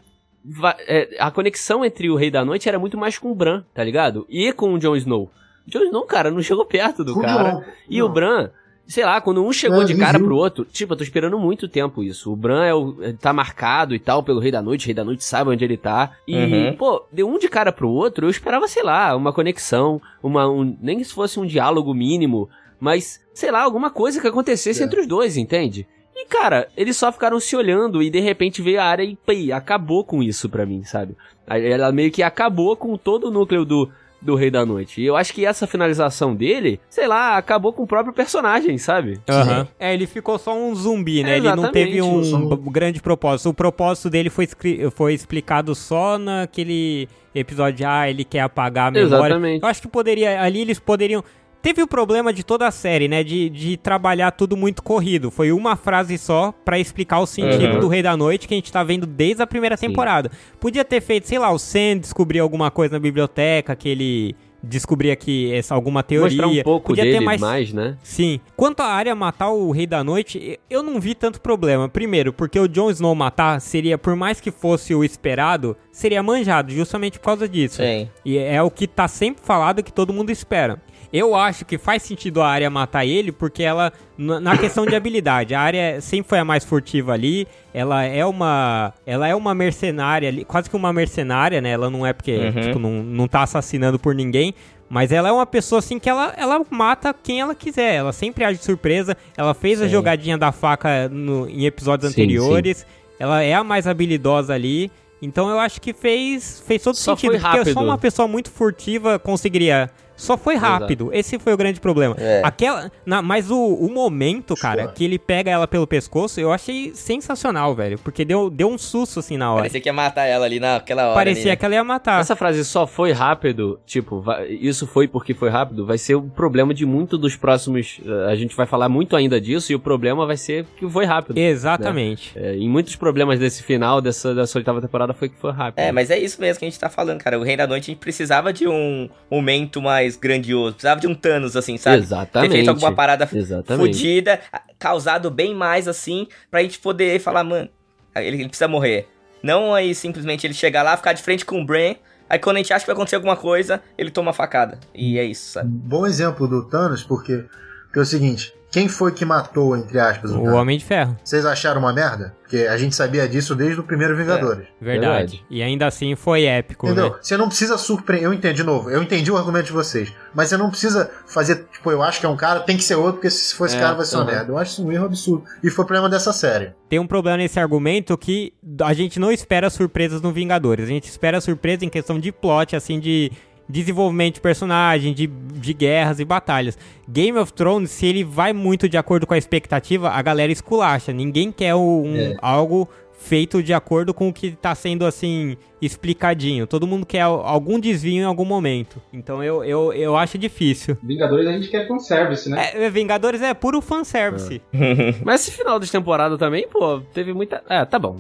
é, 0.86 1.16
a 1.18 1.30
conexão 1.30 1.84
entre 1.84 2.10
o 2.10 2.16
Rei 2.16 2.30
da 2.30 2.44
Noite 2.44 2.68
era 2.68 2.78
muito 2.78 2.96
mais 2.98 3.18
com 3.18 3.30
o 3.30 3.34
Bran, 3.34 3.62
tá 3.74 3.82
ligado? 3.82 4.26
E 4.28 4.52
com 4.52 4.72
o 4.74 4.78
Jon 4.78 4.96
Snow. 4.96 5.30
O 5.66 5.70
Jon 5.70 5.84
Snow, 5.84 6.04
cara, 6.04 6.30
não 6.30 6.42
chegou 6.42 6.64
perto 6.64 7.02
do 7.04 7.18
cara. 7.20 7.64
E 7.88 7.98
não. 7.98 8.06
o 8.06 8.08
Bran, 8.08 8.50
sei 8.86 9.04
lá, 9.04 9.20
quando 9.20 9.44
um 9.44 9.52
chegou 9.52 9.78
Não, 9.78 9.84
de 9.84 9.94
cara 9.96 10.18
viu. 10.18 10.26
pro 10.26 10.36
outro, 10.36 10.64
tipo, 10.64 10.92
eu 10.92 10.96
tô 10.96 11.02
esperando 11.02 11.38
muito 11.38 11.68
tempo 11.68 12.02
isso. 12.02 12.32
O 12.32 12.36
Bran 12.36 12.64
é 12.64 12.74
o, 12.74 12.96
é, 13.02 13.12
tá 13.12 13.32
marcado 13.32 13.94
e 13.94 13.98
tal 13.98 14.22
pelo 14.22 14.40
Rei 14.40 14.50
da 14.52 14.60
Noite, 14.62 14.84
o 14.84 14.86
Rei 14.86 14.94
da 14.94 15.04
Noite 15.04 15.24
sabe 15.24 15.50
onde 15.50 15.64
ele 15.64 15.76
tá. 15.76 16.12
E, 16.28 16.36
Uhum. 16.36 16.76
pô, 16.76 17.04
deu 17.12 17.28
um 17.28 17.38
de 17.38 17.48
cara 17.48 17.72
pro 17.72 17.88
outro, 17.88 18.26
eu 18.26 18.30
esperava, 18.30 18.68
sei 18.68 18.82
lá, 18.82 19.16
uma 19.16 19.32
conexão, 19.32 20.00
uma, 20.22 20.48
um, 20.48 20.76
nem 20.80 20.98
que 20.98 21.04
se 21.04 21.14
fosse 21.14 21.40
um 21.40 21.46
diálogo 21.46 21.94
mínimo, 21.94 22.48
mas, 22.78 23.20
sei 23.32 23.50
lá, 23.50 23.62
alguma 23.62 23.90
coisa 23.90 24.20
que 24.20 24.26
acontecesse 24.28 24.82
É. 24.82 24.86
entre 24.86 25.00
os 25.00 25.06
dois, 25.06 25.36
entende? 25.36 25.86
E, 26.16 26.26
cara, 26.26 26.68
eles 26.76 26.96
só 26.96 27.10
ficaram 27.10 27.40
se 27.40 27.56
olhando 27.56 28.02
e 28.02 28.08
de 28.08 28.20
repente 28.20 28.62
veio 28.62 28.80
a 28.80 28.84
área 28.84 29.02
e, 29.02 29.16
pei, 29.16 29.50
acabou 29.50 30.04
com 30.04 30.22
isso 30.22 30.48
pra 30.48 30.64
mim, 30.66 30.84
sabe? 30.84 31.16
Ela 31.46 31.90
meio 31.90 32.10
que 32.10 32.22
acabou 32.22 32.76
com 32.76 32.96
todo 32.96 33.28
o 33.28 33.30
núcleo 33.30 33.64
do, 33.64 33.90
do 34.24 34.34
Rei 34.34 34.50
da 34.50 34.64
Noite. 34.64 35.00
E 35.00 35.06
eu 35.06 35.16
acho 35.16 35.32
que 35.32 35.44
essa 35.44 35.66
finalização 35.66 36.34
dele, 36.34 36.80
sei 36.88 37.06
lá, 37.06 37.36
acabou 37.36 37.72
com 37.72 37.82
o 37.82 37.86
próprio 37.86 38.12
personagem, 38.14 38.78
sabe? 38.78 39.20
Aham. 39.28 39.68
É, 39.78 39.92
ele 39.92 40.06
ficou 40.06 40.38
só 40.38 40.56
um 40.56 40.74
zumbi, 40.74 41.22
né? 41.22 41.36
ele 41.36 41.54
não 41.54 41.70
teve 41.70 42.00
um 42.00 42.20
um- 42.52 42.56
grande 42.70 43.00
propósito. 43.02 43.50
O 43.50 43.54
propósito 43.54 44.08
dele 44.10 44.30
foi, 44.30 44.48
foi 44.94 45.14
explicado 45.14 45.74
só 45.74 46.18
naquele 46.18 47.08
episódio 47.34 47.78
de, 47.78 47.84
ah, 47.84 48.08
ele 48.08 48.24
quer 48.24 48.40
apagar 48.40 48.88
a 48.88 48.90
memória. 48.90 49.16
Exatamente. 49.16 49.62
Eu 49.62 49.68
acho 49.68 49.82
que 49.82 49.88
poderia, 49.88 50.40
ali 50.40 50.60
eles 50.60 50.78
poderiam... 50.78 51.22
Teve 51.64 51.82
o 51.82 51.86
problema 51.88 52.30
de 52.30 52.44
toda 52.44 52.68
a 52.68 52.70
série, 52.70 53.08
né? 53.08 53.24
De, 53.24 53.48
de 53.48 53.78
trabalhar 53.78 54.30
tudo 54.32 54.54
muito 54.54 54.82
corrido. 54.82 55.30
Foi 55.30 55.50
uma 55.50 55.76
frase 55.76 56.18
só 56.18 56.52
pra 56.62 56.78
explicar 56.78 57.20
o 57.20 57.26
sentido 57.26 57.74
Uhum. 57.76 57.80
do 57.80 57.88
Rei 57.88 58.02
da 58.02 58.14
Noite 58.14 58.46
que 58.46 58.52
a 58.52 58.56
gente 58.58 58.70
tá 58.70 58.84
vendo 58.84 59.06
desde 59.06 59.42
a 59.42 59.46
primeira 59.46 59.74
Sim. 59.74 59.86
temporada. 59.86 60.30
Podia 60.60 60.84
ter 60.84 61.00
feito, 61.00 61.26
sei 61.26 61.38
lá, 61.38 61.50
o 61.50 61.58
Sam 61.58 61.96
descobrir 61.98 62.40
alguma 62.40 62.70
coisa 62.70 62.92
na 62.96 63.00
biblioteca, 63.00 63.74
que 63.74 63.88
ele 63.88 64.36
descobria 64.62 65.16
que 65.16 65.54
essa 65.54 65.74
alguma 65.74 66.02
teoria. 66.02 66.42
Mostrar 66.42 66.60
um 66.60 66.62
pouco 66.62 66.88
Podia 66.88 67.04
dele 67.04 67.18
ter 67.18 67.24
mais 67.24 67.40
mais, 67.40 67.72
né? 67.72 67.96
Sim. 68.02 68.40
Quanto 68.54 68.80
à 68.80 68.86
área 68.86 69.14
matar 69.14 69.48
o 69.50 69.70
Rei 69.70 69.86
da 69.86 70.04
Noite, 70.04 70.60
eu 70.68 70.82
não 70.82 71.00
vi 71.00 71.14
tanto 71.14 71.40
problema. 71.40 71.88
Primeiro, 71.88 72.30
porque 72.30 72.60
o 72.60 72.68
Jon 72.68 72.90
Snow 72.90 73.14
matar 73.14 73.58
seria, 73.60 73.96
por 73.96 74.14
mais 74.14 74.38
que 74.38 74.50
fosse 74.50 74.94
o 74.94 75.02
esperado, 75.02 75.74
seria 75.90 76.22
manjado, 76.22 76.72
justamente 76.72 77.18
por 77.18 77.24
causa 77.24 77.48
disso. 77.48 77.76
Sim. 77.82 78.08
E 78.22 78.36
é 78.36 78.62
o 78.62 78.70
que 78.70 78.86
tá 78.86 79.08
sempre 79.08 79.42
falado 79.44 79.82
que 79.82 79.92
todo 79.92 80.12
mundo 80.12 80.28
espera. 80.30 80.78
Eu 81.16 81.36
acho 81.36 81.64
que 81.64 81.78
faz 81.78 82.02
sentido 82.02 82.42
a 82.42 82.48
área 82.48 82.68
matar 82.68 83.06
ele, 83.06 83.30
porque 83.30 83.62
ela, 83.62 83.92
na 84.18 84.58
questão 84.58 84.84
de 84.84 84.96
habilidade, 84.96 85.54
a 85.54 85.60
área 85.60 86.00
sempre 86.00 86.28
foi 86.28 86.40
a 86.40 86.44
mais 86.44 86.64
furtiva 86.64 87.12
ali. 87.12 87.46
Ela 87.72 88.02
é 88.02 88.26
uma. 88.26 88.92
Ela 89.06 89.28
é 89.28 89.34
uma 89.34 89.54
mercenária 89.54 90.28
ali, 90.28 90.44
quase 90.44 90.68
que 90.68 90.74
uma 90.74 90.92
mercenária, 90.92 91.60
né? 91.60 91.70
Ela 91.70 91.88
não 91.88 92.04
é 92.04 92.12
porque, 92.12 92.36
Uhum. 92.36 92.60
tipo, 92.60 92.78
não, 92.80 92.90
não 93.04 93.28
tá 93.28 93.42
assassinando 93.44 93.96
por 93.96 94.12
ninguém. 94.12 94.54
Mas 94.88 95.12
ela 95.12 95.28
é 95.28 95.32
uma 95.32 95.46
pessoa 95.46 95.78
assim 95.78 96.00
que 96.00 96.10
ela, 96.10 96.34
ela 96.36 96.60
mata 96.68 97.14
quem 97.14 97.40
ela 97.40 97.54
quiser. 97.54 97.94
Ela 97.94 98.12
sempre 98.12 98.44
age 98.44 98.58
de 98.58 98.64
surpresa. 98.64 99.16
Ela 99.36 99.54
fez 99.54 99.80
a 99.80 99.84
Sim. 99.84 99.92
jogadinha 99.92 100.36
da 100.36 100.50
faca 100.50 101.08
no- 101.08 101.48
em 101.48 101.64
episódios 101.64 102.12
Sim, 102.12 102.22
anteriores. 102.22 102.84
Ela 103.20 103.40
é 103.40 103.54
a 103.54 103.62
mais 103.62 103.86
habilidosa 103.86 104.52
ali. 104.52 104.90
Então 105.22 105.48
eu 105.48 105.58
acho 105.60 105.80
que 105.80 105.92
fez, 105.94 106.62
fez 106.66 106.82
todo 106.82 106.96
Só 106.96 107.14
sentido. 107.14 107.30
foi 107.30 107.40
Porque 107.40 107.56
rápido. 107.58 107.72
só 107.72 107.82
uma 107.84 107.96
pessoa 107.96 108.26
muito 108.28 108.50
furtiva 108.50 109.16
conseguiria 109.18 109.88
Só 110.16 110.36
foi 110.36 110.54
rápido. 110.56 111.10
Esse 111.12 111.38
foi 111.38 111.52
o 111.52 111.56
grande 111.56 111.80
problema. 111.80 112.14
É. 112.18 112.40
Aquela, 112.44 112.90
na- 113.04 113.20
mas 113.22 113.50
o, 113.50 113.56
o 113.58 113.90
momento, 113.92 114.54
cara, 114.54 114.82
Sure. 114.84 114.94
que 114.94 115.04
ele 115.04 115.18
pega 115.18 115.50
ela 115.50 115.66
pelo 115.66 115.86
pescoço, 115.86 116.40
eu 116.40 116.52
achei 116.52 116.92
sensacional, 116.94 117.74
velho. 117.74 117.98
Porque 117.98 118.24
deu, 118.24 118.48
deu 118.50 118.68
um 118.68 118.78
susto 118.78 119.20
assim 119.20 119.36
na 119.36 119.50
hora. 119.50 119.60
Parecia 119.62 119.80
que 119.80 119.88
ia 119.88 119.92
matar 119.92 120.24
ela 120.26 120.44
ali 120.44 120.60
naquela 120.60 121.06
hora. 121.06 121.14
Parecia 121.14 121.52
ali. 121.52 121.56
que 121.56 121.64
ela 121.64 121.74
ia 121.74 121.84
matar. 121.84 122.20
Essa 122.20 122.36
frase 122.36 122.64
só 122.64 122.86
foi 122.86 123.12
rápido, 123.12 123.80
tipo, 123.86 124.20
vai- 124.20 124.46
isso 124.48 124.86
foi 124.86 125.08
porque 125.08 125.34
foi 125.34 125.48
rápido, 125.50 125.84
vai 125.86 125.98
ser 125.98 126.14
o 126.14 126.22
problema 126.22 126.72
de 126.74 126.84
muito 126.86 127.16
dos 127.18 127.34
próximos. 127.36 128.00
eh, 128.06 128.30
A 128.30 128.34
gente 128.36 128.54
vai 128.56 128.66
falar 128.66 128.88
muito 128.88 129.16
ainda 129.16 129.40
disso 129.40 129.72
e 129.72 129.74
o 129.74 129.80
problema 129.80 130.26
vai 130.26 130.36
ser 130.36 130.64
que 130.76 130.88
foi 130.88 131.04
rápido. 131.04 131.36
Exatamente. 131.38 132.32
É, 132.36 132.54
em 132.56 132.68
muitos 132.68 132.94
problemas 132.96 133.38
desse 133.38 133.62
final, 133.62 134.00
dessa, 134.00 134.34
dessa 134.34 134.58
oitava 134.58 134.80
temporada, 134.80 135.12
foi 135.12 135.28
que 135.28 135.36
foi 135.38 135.50
rápido. 135.52 135.78
É, 135.80 135.90
mas 135.90 136.10
é 136.10 136.18
isso 136.18 136.40
mesmo 136.40 136.58
que 136.58 136.64
a 136.66 136.68
gente 136.68 136.78
tá 136.78 136.88
falando, 136.88 137.20
cara. 137.22 137.38
O 137.38 137.42
Rei 137.42 137.56
da 137.56 137.66
Noite 137.66 137.84
a 137.84 137.86
gente 137.94 137.98
precisava 137.98 138.52
de 138.52 138.68
um 138.68 139.08
momento 139.30 139.80
mais 139.82 140.03
grandioso. 140.16 140.74
Precisava 140.74 141.00
de 141.00 141.06
um 141.06 141.14
Thanos, 141.14 141.56
assim, 141.56 141.76
sabe? 141.76 142.02
Exatamente. 142.02 142.50
Ter 142.50 142.56
feito 142.56 142.68
alguma 142.68 142.92
parada 142.94 143.28
Exatamente. 143.32 143.86
fodida, 143.86 144.40
causado 144.78 145.30
bem 145.30 145.54
mais, 145.54 145.88
assim, 145.88 146.26
pra 146.50 146.62
gente 146.62 146.78
poder 146.78 147.18
falar, 147.20 147.44
mano, 147.44 147.68
ele, 148.14 148.36
ele 148.36 148.48
precisa 148.48 148.68
morrer. 148.68 149.08
Não 149.42 149.74
aí 149.74 149.94
simplesmente 149.94 150.46
ele 150.46 150.54
chegar 150.54 150.82
lá, 150.82 150.96
ficar 150.96 151.12
de 151.12 151.22
frente 151.22 151.44
com 151.44 151.60
o 151.60 151.64
Bran, 151.64 151.94
aí 152.30 152.38
quando 152.38 152.56
a 152.56 152.58
gente 152.60 152.72
acha 152.72 152.84
que 152.84 152.86
vai 152.86 152.94
acontecer 152.94 153.16
alguma 153.16 153.36
coisa, 153.36 153.82
ele 153.98 154.10
toma 154.10 154.28
uma 154.28 154.32
facada. 154.32 154.78
E 154.94 155.18
é 155.18 155.24
isso, 155.24 155.52
sabe? 155.52 155.68
Bom 155.68 156.06
exemplo 156.06 156.48
do 156.48 156.66
Thanos, 156.66 157.02
porque, 157.02 157.44
porque 157.84 157.98
é 157.98 158.02
o 158.02 158.06
seguinte: 158.06 158.54
quem 158.74 158.88
foi 158.88 159.12
que 159.12 159.24
matou, 159.24 159.76
entre 159.76 160.00
aspas, 160.00 160.32
o 160.32 160.40
O? 160.40 160.52
Homem 160.52 160.76
de 160.76 160.84
Ferro. 160.84 161.16
Vocês 161.22 161.46
acharam 161.46 161.80
uma 161.80 161.92
merda? 161.92 162.34
Porque 162.42 162.66
a 162.66 162.76
gente 162.76 162.92
sabia 162.96 163.28
disso 163.28 163.54
desde 163.54 163.78
o 163.78 163.84
primeiro 163.84 164.16
Vingadores. 164.16 164.66
Verdade. 164.80 165.06
Verdade. 165.30 165.44
E 165.48 165.62
ainda 165.62 165.86
assim 165.86 166.16
foi 166.16 166.42
épico, 166.42 166.86
Entendeu? 166.86 167.10
né? 167.10 167.16
Você 167.22 167.36
não 167.36 167.46
precisa 167.46 167.78
surpreender. 167.78 168.26
Eu 168.26 168.34
entendi 168.34 168.56
de 168.56 168.64
novo. 168.64 168.90
Eu 168.90 169.00
entendi 169.00 169.30
o 169.30 169.36
argumento 169.36 169.66
de 169.66 169.72
vocês. 169.72 170.12
Mas 170.34 170.48
você 170.48 170.56
não 170.56 170.70
precisa 170.70 171.08
fazer, 171.24 171.68
tipo, 171.72 171.88
eu 171.92 172.02
acho 172.02 172.18
que 172.18 172.26
é 172.26 172.28
um 172.28 172.36
cara, 172.36 172.58
tem 172.60 172.76
que 172.76 172.82
ser 172.82 172.96
outro, 172.96 173.12
porque 173.14 173.30
se 173.30 173.54
for 173.54 173.66
esse 173.66 173.76
É, 173.76 173.80
cara 173.80 173.94
vai 173.94 174.04
ser 174.04 174.16
uma 174.16 174.24
merda. 174.24 174.50
Eu 174.50 174.58
acho 174.58 174.72
isso 174.72 174.84
um 174.84 174.90
erro 174.90 175.04
absurdo. 175.04 175.44
E 175.62 175.70
foi 175.70 175.84
o 175.84 175.86
problema 175.86 176.08
dessa 176.08 176.32
série. 176.32 176.72
Tem 176.88 176.98
um 176.98 177.06
problema 177.06 177.36
nesse 177.36 177.60
argumento 177.60 178.18
que 178.18 178.52
a 178.82 178.92
gente 178.92 179.20
não 179.20 179.30
espera 179.30 179.70
surpresas 179.70 180.20
no 180.20 180.32
Vingadores. 180.32 180.84
A 180.84 180.88
gente 180.88 181.08
espera 181.08 181.40
surpresa 181.40 181.84
em 181.84 181.88
questão 181.88 182.18
de 182.18 182.32
plot, 182.32 182.74
assim, 182.74 182.98
de 182.98 183.30
desenvolvimento 183.68 184.34
de 184.34 184.40
personagem, 184.40 185.12
de, 185.14 185.26
de 185.26 185.72
guerras 185.74 186.20
e 186.20 186.24
batalhas. 186.24 186.76
Game 187.08 187.38
of 187.38 187.52
Thrones, 187.52 187.90
se 187.90 188.06
ele 188.06 188.24
vai 188.24 188.52
muito 188.52 188.88
de 188.88 188.96
acordo 188.96 189.26
com 189.26 189.34
a 189.34 189.38
expectativa, 189.38 190.10
a 190.10 190.22
galera 190.22 190.52
esculacha. 190.52 191.12
Ninguém 191.12 191.50
quer 191.52 191.74
um, 191.74 192.14
É. 192.16 192.36
algo 192.42 192.88
feito 193.16 193.62
de 193.62 193.72
acordo 193.72 194.12
com 194.12 194.28
o 194.28 194.32
que 194.32 194.50
tá 194.50 194.74
sendo, 194.74 195.06
assim, 195.06 195.56
explicadinho. 195.80 196.66
Todo 196.66 196.86
mundo 196.86 197.06
quer 197.06 197.20
al- 197.22 197.40
algum 197.46 197.78
desvio 197.80 198.20
em 198.20 198.24
algum 198.24 198.44
momento. 198.44 199.00
Então 199.12 199.42
eu, 199.42 199.64
eu, 199.64 199.92
eu 199.94 200.16
acho 200.16 200.36
difícil. 200.36 200.98
Vingadores 201.02 201.46
a 201.46 201.52
gente 201.52 201.68
quer 201.68 201.86
fanservice, 201.88 202.50
né? 202.50 202.70
É, 202.74 202.90
Vingadores 202.90 203.40
é 203.40 203.54
puro 203.54 203.80
fanservice. 203.80 204.60
Mas 205.24 205.40
esse 205.42 205.52
final 205.52 205.78
de 205.80 205.90
temporada 205.90 206.36
também, 206.36 206.68
pô, 206.68 207.00
teve 207.14 207.32
muita. 207.32 207.62
É, 207.68 207.82
tá 207.86 207.98
bom. 207.98 208.18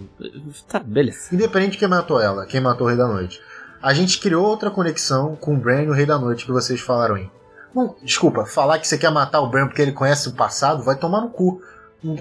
Tá, 0.68 0.78
beleza. 0.78 1.34
Independente 1.34 1.72
de 1.72 1.78
quem 1.78 1.88
matou 1.88 2.18
ela, 2.20 2.46
quem 2.46 2.60
matou 2.60 2.86
o 2.86 2.88
Rei 2.88 2.96
da 2.96 3.06
Noite. 3.06 3.40
A 3.84 3.92
gente 3.92 4.18
criou 4.18 4.46
outra 4.46 4.70
conexão 4.70 5.36
com 5.36 5.54
o 5.54 5.58
Bran 5.58 5.82
e 5.82 5.90
o 5.90 5.92
Rei 5.92 6.06
da 6.06 6.18
Noite 6.18 6.46
que 6.46 6.50
vocês 6.50 6.80
falaram 6.80 7.16
aí. 7.16 7.30
Bom, 7.74 7.94
desculpa, 8.02 8.46
falar 8.46 8.78
que 8.78 8.88
você 8.88 8.96
quer 8.96 9.10
matar 9.10 9.42
o 9.42 9.50
Bran 9.50 9.66
porque 9.66 9.82
ele 9.82 9.92
conhece 9.92 10.26
o 10.26 10.32
passado, 10.32 10.82
vai 10.82 10.96
tomar 10.96 11.20
no 11.20 11.28
cu. 11.28 11.60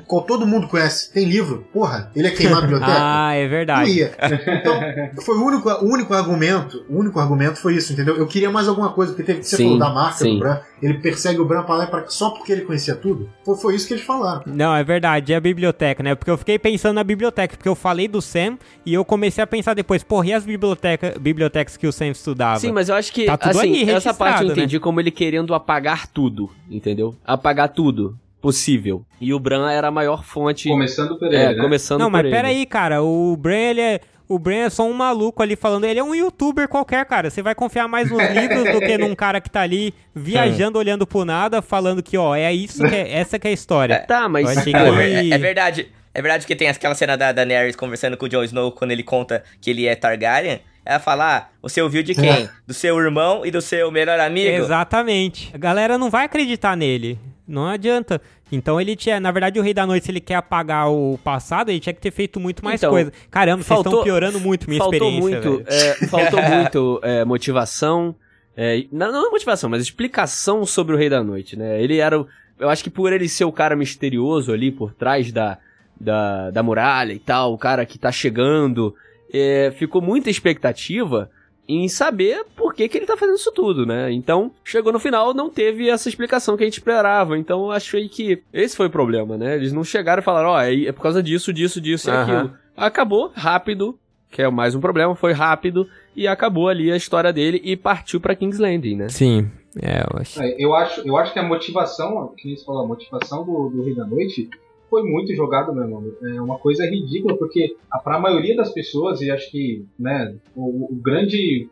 Co- 0.08 0.22
Todo 0.22 0.48
mundo 0.48 0.67
conhece, 0.67 1.12
tem 1.12 1.26
livro. 1.26 1.65
Porra, 1.74 2.12
ele 2.15 2.28
é 2.28 2.32
queimar 2.32 2.60
a 2.60 2.62
biblioteca? 2.62 2.93
Ah, 3.24 3.34
é 3.36 3.43
Não 3.43 3.50
verdade. 3.50 3.91
ia. 3.91 4.12
Então, 4.60 4.80
foi 5.24 5.38
o 5.38 5.43
único, 5.46 5.69
o 5.69 5.86
único 5.91 6.13
argumento. 6.13 6.86
O 6.89 6.98
único 7.00 7.19
argumento 7.19 7.60
foi 7.60 7.76
isso, 7.76 7.93
entendeu? 7.93 8.15
Eu 8.15 8.28
queria 8.28 8.50
mais 8.50 8.67
alguma 8.67 8.91
coisa, 8.91 9.12
porque 9.13 9.24
teve, 9.24 9.43
Sim, 9.43 9.63
falou 9.63 9.80
da 9.80 9.89
marca 9.89 10.17
sim. 10.19 10.34
do 10.34 10.39
Bran, 10.39 10.60
ele 10.82 10.96
persegue 10.96 11.39
o 11.39 11.46
Bran 11.46 11.63
pra 11.63 11.76
lá 11.76 11.84
e 11.86 11.88
pra 11.88 12.06
só 12.08 12.30
porque 12.32 12.52
ele 12.52 12.62
conhecia 12.62 12.96
tudo. 12.96 13.30
Foi, 13.46 13.56
foi 13.58 13.76
isso 13.76 13.88
que 13.88 13.93
eles 13.93 14.04
falaram. 14.06 14.41
Não, 14.46 14.76
é 14.76 14.84
verdade, 14.84 15.34
é 15.34 15.36
a 15.36 15.39
biblioteca, 15.39 16.02
né? 16.04 16.15
Porque 16.15 16.32
eu 16.32 16.38
fiquei 16.38 16.58
pensando 16.60 16.96
na 16.96 17.04
biblioteca, 17.04 17.56
porque 17.56 17.69
eu 17.69 17.76
falei 17.76 18.08
do 18.08 18.22
Sam 18.22 18.58
e 18.86 18.93
eu 18.93 19.04
comecei 19.06 19.43
a 19.43 19.48
pensar 19.48 19.74
depois, 19.74 20.04
porra, 20.04 20.28
e 20.28 20.34
as 20.34 20.46
biblioteca, 20.46 21.15
bibliotecas 21.19 21.78
que 21.78 21.88
o 21.88 21.91
Sam 21.91 22.08
estudava? 22.08 22.60
Sim, 22.60 22.72
mas 22.72 22.89
eu 22.89 22.96
acho 22.96 23.12
que, 23.12 23.26
Tá 23.26 23.38
tudo 23.38 23.58
assim, 23.60 23.82
ali 23.84 23.91
essa 23.91 24.13
parte 24.13 24.41
eu 24.41 24.48
né? 24.48 24.54
entendi 24.54 24.80
como 24.80 25.00
ele 25.00 25.12
querendo 25.12 25.54
apagar 25.54 26.08
tudo, 26.08 26.50
entendeu? 26.69 27.15
Apagar 27.26 27.69
tudo 27.69 28.17
possível. 28.43 29.06
E 29.21 29.34
o 29.34 29.39
Bran 29.39 29.71
era 29.71 29.88
a 29.88 29.91
maior 29.91 30.21
fonte. 30.21 30.67
Começando 30.67 31.17
por 31.17 31.34
é, 31.34 31.45
ele, 31.45 31.56
né? 31.56 31.62
começando 31.63 31.99
Não, 32.01 32.08
por 32.08 32.12
mas 32.12 32.25
ele. 32.25 32.36
pera 32.36 32.49
aí, 32.49 32.65
cara, 32.65 33.01
o 33.01 33.38
Bran, 33.38 33.56
ele 33.56 33.82
é... 33.82 34.01
O 34.27 34.38
Bran 34.39 34.65
é 34.65 34.69
só 34.69 34.84
um 34.86 34.93
maluco 34.93 35.41
ali 35.43 35.56
falando, 35.56 35.86
ele 35.86 35.99
é 35.99 36.03
um 36.03 36.15
youtuber 36.15 36.67
qualquer, 36.67 37.06
cara. 37.06 37.29
Você 37.29 37.41
vai 37.41 37.53
confiar 37.56 37.88
mais 37.88 38.10
nos 38.10 38.21
livros 38.32 38.71
do 38.71 38.79
que 38.79 38.97
num 38.97 39.13
cara 39.15 39.39
que 39.39 39.49
tá 39.49 39.62
ali 39.62 39.93
viajando, 40.13 40.77
olhando 40.77 41.06
pro 41.06 41.23
nada, 41.23 41.62
falando 41.62 42.01
que, 42.03 42.17
ó, 42.17 42.36
é 42.36 42.51
isso 42.51 42.84
que 42.84 42.95
é, 42.95 43.13
essa 43.19 43.38
que 43.38 43.47
é 43.47 43.51
a 43.51 43.53
história. 43.53 43.99
Tá, 44.08 44.27
mas. 44.27 44.62
Que- 44.63 44.75
é, 44.75 45.29
é 45.29 45.38
verdade. 45.38 45.88
É 46.13 46.21
verdade 46.21 46.47
que 46.47 46.56
tem 46.56 46.67
aquela 46.69 46.95
cena 46.95 47.17
da 47.17 47.32
Daenerys 47.32 47.75
conversando 47.75 48.15
com 48.15 48.25
o 48.25 48.29
Jon 48.29 48.43
Snow 48.43 48.71
quando 48.71 48.91
ele 48.91 49.03
conta 49.03 49.43
que 49.60 49.69
ele 49.69 49.88
é 49.88 49.95
Targaryen. 49.95 50.62
Ela 50.86 50.99
fala, 50.99 51.38
ah, 51.38 51.47
você 51.62 51.82
ouviu 51.82 52.01
de 52.03 52.13
quem? 52.15 52.49
Do 52.67 52.73
seu 52.73 52.97
irmão 52.99 53.45
e 53.45 53.51
do 53.51 53.62
seu 53.62 53.89
melhor 53.91 54.19
amigo? 54.19 54.49
Exatamente. 54.49 55.51
A 55.53 55.58
galera 55.58 55.97
não 55.97 56.10
vai 56.10 56.25
acreditar 56.25 56.75
nele. 56.75 57.19
Não 57.47 57.67
adianta. 57.67 58.21
Então 58.51 58.79
ele 58.79 58.95
tinha, 58.95 59.19
na 59.19 59.32
verdade, 59.32 59.60
o 59.60 59.63
Rei 59.63 59.73
da 59.73 59.86
Noite, 59.86 60.06
se 60.06 60.12
ele 60.12 60.21
quer 60.21 60.36
apagar 60.36 60.89
o 60.89 61.17
passado, 61.23 61.69
ele 61.69 61.79
tinha 61.79 61.93
que 61.93 61.99
ter 62.01 62.12
feito 62.12 62.39
muito 62.39 62.63
mais 62.63 62.79
Então, 62.79 62.91
coisa. 62.91 63.12
Caramba, 63.29 63.58
vocês 63.63 63.67
faltou- 63.67 63.91
estão 63.93 64.03
piorando 64.03 64.39
muito 64.39 64.69
minha 64.69 64.79
faltou 64.79 64.95
experiência. 65.10 65.41
muito, 65.51 65.63
é, 65.67 65.93
faltou 66.08 66.41
muito 66.41 66.99
é, 67.03 67.25
motivação. 67.25 68.15
é, 68.56 68.86
não, 68.91 69.12
não 69.12 69.32
motivação, 69.32 69.69
mas 69.69 69.82
explicação 69.82 70.65
sobre 70.65 70.95
o 70.95 70.97
Rei 70.97 71.10
da 71.10 71.23
Noite, 71.23 71.58
né? 71.58 71.82
Ele 71.84 71.97
era. 71.97 72.19
o- 72.21 72.27
Eu 72.60 72.69
acho 72.69 72.84
que 72.84 72.89
por 72.89 73.12
ele 73.12 73.27
ser 73.27 73.45
o 73.45 73.51
cara 73.51 73.75
misterioso 73.75 74.53
ali 74.53 74.71
por 74.71 74.93
trás 74.93 75.32
da, 75.32 75.58
da, 75.99 76.51
da 76.51 76.63
muralha 76.63 77.12
e 77.12 77.19
tal, 77.19 77.51
o 77.53 77.58
cara 77.58 77.86
que 77.86 77.97
tá 77.99 78.12
chegando, 78.12 78.95
é, 79.34 79.73
ficou 79.77 80.01
muita 80.01 80.29
expectativa 80.29 81.29
em 81.67 81.88
saber 81.88 82.45
por 82.56 82.73
que, 82.73 82.88
que 82.89 82.97
ele 82.97 83.06
tá 83.06 83.15
fazendo 83.15 83.36
isso 83.36 83.52
tudo, 83.52 83.86
né? 83.86 84.12
Então, 84.12 84.52
chegou 84.63 84.91
no 84.91 84.99
final, 84.99 85.34
não 85.34 85.49
teve 85.49 85.89
essa 85.89 86.10
explicação 86.10 86.58
que 86.58 86.63
a 86.63 86.65
gente 86.65 86.80
esperava. 86.80 87.38
Então, 87.38 87.65
eu 87.65 87.71
achei 87.71 88.10
que 88.10 88.41
esse 88.52 88.76
foi 88.76 88.88
o 88.88 88.91
problema, 88.91 89.38
né? 89.38 89.56
Eles 89.56 89.71
não 89.71 89.84
chegaram 89.84 90.21
e 90.21 90.26
falaram, 90.26 90.49
ó, 90.49 90.62
é, 90.62 90.86
é 90.86 90.91
por 90.91 91.02
causa 91.02 91.23
disso, 91.23 91.54
disso, 91.54 91.80
disso 91.80 92.10
e 92.10 92.12
Aham. 92.12 92.21
aquilo. 92.23 92.54
Acabou 92.76 93.32
rápido, 93.34 93.97
que 94.30 94.41
é 94.41 94.49
mais 94.49 94.76
um 94.76 94.82
problema, 94.82 95.15
foi 95.15 95.32
rápido 95.32 95.88
e 96.15 96.28
acabou 96.28 96.67
ali 96.67 96.91
a 96.91 96.97
história 96.97 97.32
dele 97.32 97.62
e 97.63 97.78
partiu 97.78 98.19
pra 98.19 98.36
King's 98.36 98.60
Landing, 98.60 98.95
né? 98.95 99.10
Sim, 99.10 99.49
é, 99.82 100.02
eu 100.02 100.19
acho. 100.19 100.41
É, 100.41 100.56
Eu 100.58 100.73
acho, 100.76 101.02
eu 101.08 101.15
acho 101.17 101.32
que 101.32 101.39
a 101.39 101.43
motivação, 101.43 102.34
que 102.38 102.47
nem 102.47 102.58
você 102.58 102.65
falou, 102.65 102.84
a 102.84 102.88
motivação 102.88 103.45
do, 103.45 103.69
do 103.69 103.84
Rei 103.84 103.95
da 103.95 104.06
Noite 104.06 104.49
foi 104.93 105.10
muito 105.10 105.34
jogado, 105.36 105.73
meu 105.73 105.84
irmão. 105.86 106.03
É 106.36 106.39
uma 106.39 106.60
coisa 106.60 106.86
ridícula, 106.86 107.36
porque 107.36 107.75
a, 107.91 107.97
pra 107.97 108.19
maioria 108.19 108.56
das 108.56 108.71
pessoas, 108.71 109.21
e 109.21 109.32
acho 109.32 109.49
que 109.49 109.84
né, 109.97 110.36
o, 110.56 110.93
o 110.93 110.95
grande, 111.01 111.67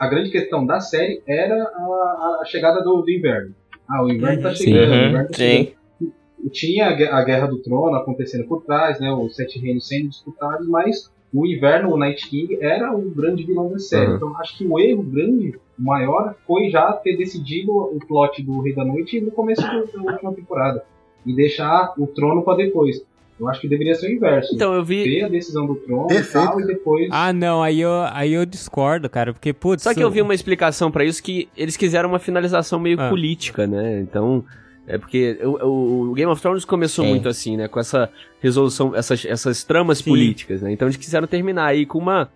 a 0.00 0.06
grande 0.08 0.30
questão 0.30 0.64
da 0.64 0.80
série 0.80 1.20
era 1.28 1.54
a, 1.62 2.38
a 2.40 2.44
chegada 2.46 2.82
do, 2.82 3.02
do 3.02 3.10
inverno. 3.10 3.54
Ah, 3.86 4.02
o 4.02 4.10
inverno 4.10 4.40
tá 4.42 4.48
Uhum, 4.48 4.54
chegando, 4.54 4.90
o 4.90 4.94
Uhum, 4.94 5.08
inverno 5.08 5.28
tá 5.28 5.34
sim. 5.34 5.42
chegando. 5.42 6.50
Tinha 6.50 6.86
a 6.86 6.92
gue- 6.94 7.08
a 7.08 7.22
Guerra 7.22 7.46
do 7.48 7.58
Trono 7.62 7.96
acontecendo 7.96 8.46
por 8.48 8.62
trás, 8.64 8.98
né, 8.98 9.12
os 9.12 9.34
Sete 9.36 9.58
Reinos 9.58 9.86
sendo 9.86 10.08
disputados, 10.08 10.66
mas 10.68 11.10
o 11.34 11.46
inverno, 11.46 11.92
o 11.92 11.98
Night 11.98 12.28
King, 12.30 12.56
era 12.62 12.94
o 12.96 13.10
grande 13.10 13.44
vilão 13.44 13.70
da 13.70 13.78
série. 13.78 14.06
Uhum. 14.10 14.16
Então 14.16 14.40
acho 14.40 14.56
que 14.56 14.66
o 14.66 14.78
erro 14.78 15.02
grande, 15.02 15.54
o 15.78 15.82
maior, 15.82 16.34
foi 16.46 16.70
já 16.70 16.92
ter 16.94 17.16
decidido 17.16 17.72
o 17.72 17.98
plot 18.06 18.42
do 18.42 18.60
Rei 18.62 18.74
da 18.74 18.84
Noite 18.84 19.20
no 19.20 19.30
começo 19.32 19.62
da 19.62 20.02
última 20.12 20.32
temporada. 20.34 20.84
E 21.26 21.34
deixar 21.34 21.94
o 21.98 22.06
trono 22.06 22.42
pra 22.42 22.54
depois. 22.54 23.02
Eu 23.38 23.48
acho 23.48 23.60
que 23.60 23.66
deveria 23.68 23.94
ser 23.96 24.08
o 24.08 24.12
inverso. 24.12 24.54
Então, 24.54 24.72
eu 24.74 24.84
vi. 24.84 25.02
ter 25.02 25.24
a 25.24 25.28
decisão 25.28 25.66
do 25.66 25.74
trono 25.74 26.06
Perfeito. 26.06 26.30
e 26.30 26.32
tal, 26.48 26.60
e 26.60 26.66
depois. 26.66 27.08
Ah, 27.10 27.32
não, 27.32 27.62
aí 27.62 27.80
eu, 27.80 27.90
aí 28.12 28.32
eu 28.32 28.46
discordo, 28.46 29.08
cara, 29.10 29.32
porque, 29.32 29.52
putz... 29.52 29.82
Só 29.82 29.92
que 29.92 30.00
eu 30.00 30.10
vi 30.10 30.22
uma 30.22 30.34
explicação 30.34 30.88
pra 30.90 31.04
isso 31.04 31.20
que 31.22 31.48
eles 31.56 31.76
quiseram 31.76 32.08
uma 32.10 32.20
finalização 32.20 32.78
meio 32.78 33.00
Ah. 33.00 33.08
política, 33.08 33.66
né? 33.66 34.00
Então. 34.00 34.44
É 34.86 34.98
porque 34.98 35.38
o, 35.42 36.10
o- 36.10 36.12
Game 36.14 36.30
of 36.30 36.40
Thrones 36.42 36.64
começou 36.64 37.04
Sim. 37.06 37.10
muito 37.12 37.26
assim, 37.26 37.56
né? 37.56 37.66
Com 37.68 37.80
essa 37.80 38.10
resolução, 38.40 38.94
essas, 38.94 39.24
essas 39.24 39.64
tramas 39.64 39.98
Sim. 39.98 40.10
políticas, 40.10 40.60
né? 40.60 40.70
Então 40.70 40.86
eles 40.86 40.98
quiseram 40.98 41.26
terminar 41.26 41.64
aí 41.68 41.86
com 41.86 41.98
uma 41.98 42.28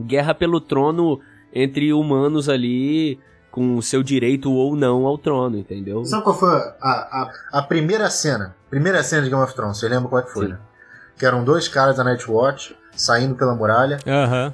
guerra 0.00 0.34
pelo 0.34 0.58
trono 0.58 1.20
entre 1.54 1.92
humanos 1.92 2.48
ali, 2.48 3.18
com 3.52 3.76
o 3.76 3.82
seu 3.82 4.02
direito 4.02 4.50
ou 4.52 4.74
não 4.74 5.06
ao 5.06 5.16
trono, 5.16 5.56
entendeu? 5.58 6.04
Sabe 6.04 6.24
qual 6.24 6.36
foi 6.36 6.48
a, 6.50 6.72
a, 6.80 7.30
a 7.52 7.62
primeira 7.62 8.10
cena? 8.10 8.56
Primeira 8.68 9.02
cena 9.04 9.22
de 9.22 9.30
Game 9.30 9.42
of 9.42 9.54
Thrones, 9.54 9.78
você 9.78 9.86
lembra 9.88 10.08
qual 10.08 10.22
é 10.22 10.24
que 10.24 10.32
foi, 10.32 10.46
Sim. 10.46 10.52
né? 10.52 10.58
Que 11.18 11.26
eram 11.26 11.44
dois 11.44 11.68
caras 11.68 11.96
da 11.98 12.02
Nightwatch 12.02 12.74
saindo 12.96 13.34
pela 13.36 13.54
muralha 13.54 13.98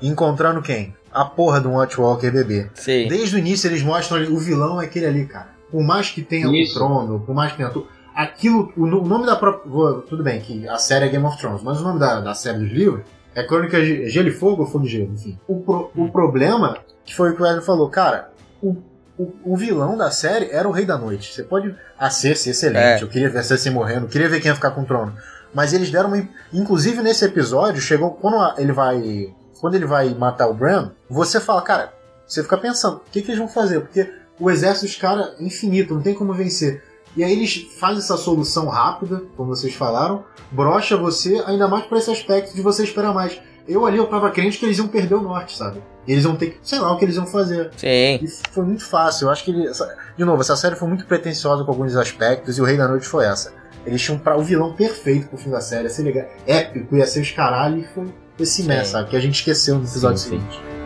e 0.02 0.08
encontrando 0.08 0.60
quem? 0.60 0.94
A 1.12 1.24
porra 1.24 1.60
de 1.60 1.66
um 1.68 1.74
Watchwalker 1.76 2.30
bebê. 2.32 2.68
Sim. 2.74 3.08
Desde 3.08 3.36
o 3.36 3.38
início 3.38 3.68
eles 3.68 3.82
mostram 3.82 4.18
ali, 4.18 4.26
o 4.28 4.36
vilão 4.38 4.82
é 4.82 4.84
aquele 4.84 5.06
ali, 5.06 5.24
cara. 5.26 5.48
Por 5.70 5.82
mais 5.82 6.10
que 6.10 6.20
tenha 6.22 6.46
Isso. 6.60 6.72
o 6.72 6.74
trono, 6.78 7.20
por 7.20 7.34
mais 7.34 7.52
que 7.52 7.58
tenha 7.58 7.70
tudo. 7.70 7.86
Aquilo, 8.14 8.72
o, 8.76 8.84
no- 8.86 9.02
o 9.02 9.06
nome 9.06 9.24
da 9.26 9.36
própria. 9.36 10.02
Tudo 10.08 10.22
bem, 10.24 10.40
que 10.40 10.68
a 10.68 10.76
série 10.76 11.04
é 11.06 11.08
Game 11.08 11.24
of 11.24 11.38
Thrones, 11.38 11.62
mas 11.62 11.80
o 11.80 11.84
nome 11.84 12.00
da, 12.00 12.20
da 12.20 12.34
série 12.34 12.58
dos 12.58 12.70
livros 12.70 13.02
é 13.34 13.44
Crônica 13.44 13.80
de 13.80 14.08
Gelo 14.10 14.26
e 14.28 14.32
Fogo 14.32 14.62
ou 14.62 14.68
Fogo 14.68 14.84
e 14.86 14.88
Gelo, 14.88 15.12
enfim. 15.14 15.38
O, 15.46 15.60
pro- 15.60 15.90
o 15.94 16.10
problema, 16.10 16.78
que 17.04 17.14
foi 17.14 17.30
o 17.30 17.36
que 17.36 17.40
o 17.42 17.44
Wesley 17.44 17.64
falou, 17.64 17.88
cara, 17.88 18.30
o, 18.62 18.76
o, 19.18 19.34
o 19.44 19.56
vilão 19.56 19.96
da 19.96 20.10
série 20.10 20.50
era 20.50 20.68
o 20.68 20.72
Rei 20.72 20.84
da 20.84 20.96
Noite. 20.96 21.32
Você 21.32 21.42
pode. 21.42 21.74
A 21.98 22.10
Cersei, 22.10 22.52
excelente. 22.52 23.00
É. 23.00 23.02
Eu 23.02 23.08
queria 23.08 23.28
ver 23.28 23.38
a 23.38 23.42
Cersei 23.42 23.72
morrendo, 23.72 24.06
eu 24.06 24.08
queria 24.08 24.28
ver 24.28 24.40
quem 24.40 24.48
ia 24.48 24.54
ficar 24.54 24.70
com 24.70 24.82
o 24.82 24.86
trono. 24.86 25.14
Mas 25.52 25.72
eles 25.72 25.90
deram 25.90 26.08
uma. 26.08 26.28
Inclusive 26.52 27.02
nesse 27.02 27.24
episódio, 27.24 27.80
chegou. 27.80 28.12
Quando 28.12 28.60
ele 28.60 28.72
vai. 28.72 29.34
Quando 29.60 29.74
ele 29.74 29.86
vai 29.86 30.14
matar 30.14 30.48
o 30.48 30.54
Bran, 30.54 30.92
você 31.10 31.40
fala, 31.40 31.60
cara, 31.62 31.92
você 32.24 32.42
fica 32.42 32.56
pensando, 32.56 32.98
o 32.98 33.10
que, 33.10 33.22
que 33.22 33.30
eles 33.30 33.38
vão 33.38 33.48
fazer? 33.48 33.80
Porque 33.80 34.08
o 34.38 34.50
exército 34.50 34.86
dos 34.86 34.96
caras 34.96 35.32
é 35.40 35.42
infinito, 35.42 35.94
não 35.94 36.02
tem 36.02 36.14
como 36.14 36.32
vencer. 36.32 36.84
E 37.16 37.24
aí 37.24 37.32
eles 37.32 37.66
fazem 37.80 37.98
essa 37.98 38.16
solução 38.16 38.68
rápida, 38.68 39.22
como 39.36 39.48
vocês 39.48 39.74
falaram, 39.74 40.24
brocha 40.52 40.96
você, 40.96 41.42
ainda 41.46 41.66
mais 41.66 41.84
por 41.86 41.98
esse 41.98 42.10
aspecto 42.10 42.54
de 42.54 42.62
você 42.62 42.84
esperar 42.84 43.12
mais. 43.12 43.40
Eu 43.68 43.84
ali 43.84 43.98
eu 43.98 44.06
tava 44.06 44.30
crente 44.30 44.58
que 44.58 44.64
eles 44.64 44.78
iam 44.78 44.88
perder 44.88 45.14
o 45.14 45.20
norte, 45.20 45.56
sabe? 45.56 45.82
Eles 46.06 46.24
iam 46.24 46.34
ter 46.34 46.52
que, 46.52 46.58
sei 46.62 46.78
lá, 46.78 46.90
o 46.92 46.98
que 46.98 47.04
eles 47.04 47.16
iam 47.16 47.26
fazer. 47.26 47.70
Sim. 47.76 48.18
E 48.22 48.26
foi 48.50 48.64
muito 48.64 48.84
fácil. 48.84 49.26
Eu 49.26 49.30
acho 49.30 49.44
que 49.44 49.50
ele. 49.50 49.70
De 50.16 50.24
novo, 50.24 50.40
essa 50.40 50.56
série 50.56 50.74
foi 50.74 50.88
muito 50.88 51.04
pretensiosa 51.04 51.64
com 51.64 51.70
alguns 51.70 51.94
aspectos 51.94 52.56
e 52.56 52.62
o 52.62 52.64
Rei 52.64 52.78
da 52.78 52.88
Noite 52.88 53.06
foi 53.06 53.26
essa. 53.26 53.52
Eles 53.84 54.02
tinham 54.02 54.18
pra, 54.18 54.36
o 54.36 54.42
vilão 54.42 54.72
perfeito 54.72 55.28
pro 55.28 55.38
fim 55.38 55.50
da 55.50 55.60
série, 55.60 55.84
ia 55.84 55.90
ser 55.90 56.02
legal, 56.02 56.26
épico, 56.46 56.96
ia 56.96 57.06
ser 57.06 57.20
os 57.20 57.30
caralho 57.30 57.78
e 57.78 57.84
foi 57.84 58.06
esse 58.38 58.62
mess, 58.64 58.88
sabe? 58.88 59.10
Que 59.10 59.16
a 59.16 59.20
gente 59.20 59.36
esqueceu 59.36 59.76
no 59.76 59.82
episódio 59.82 60.18
Sim, 60.18 60.40
sim. 60.40 60.77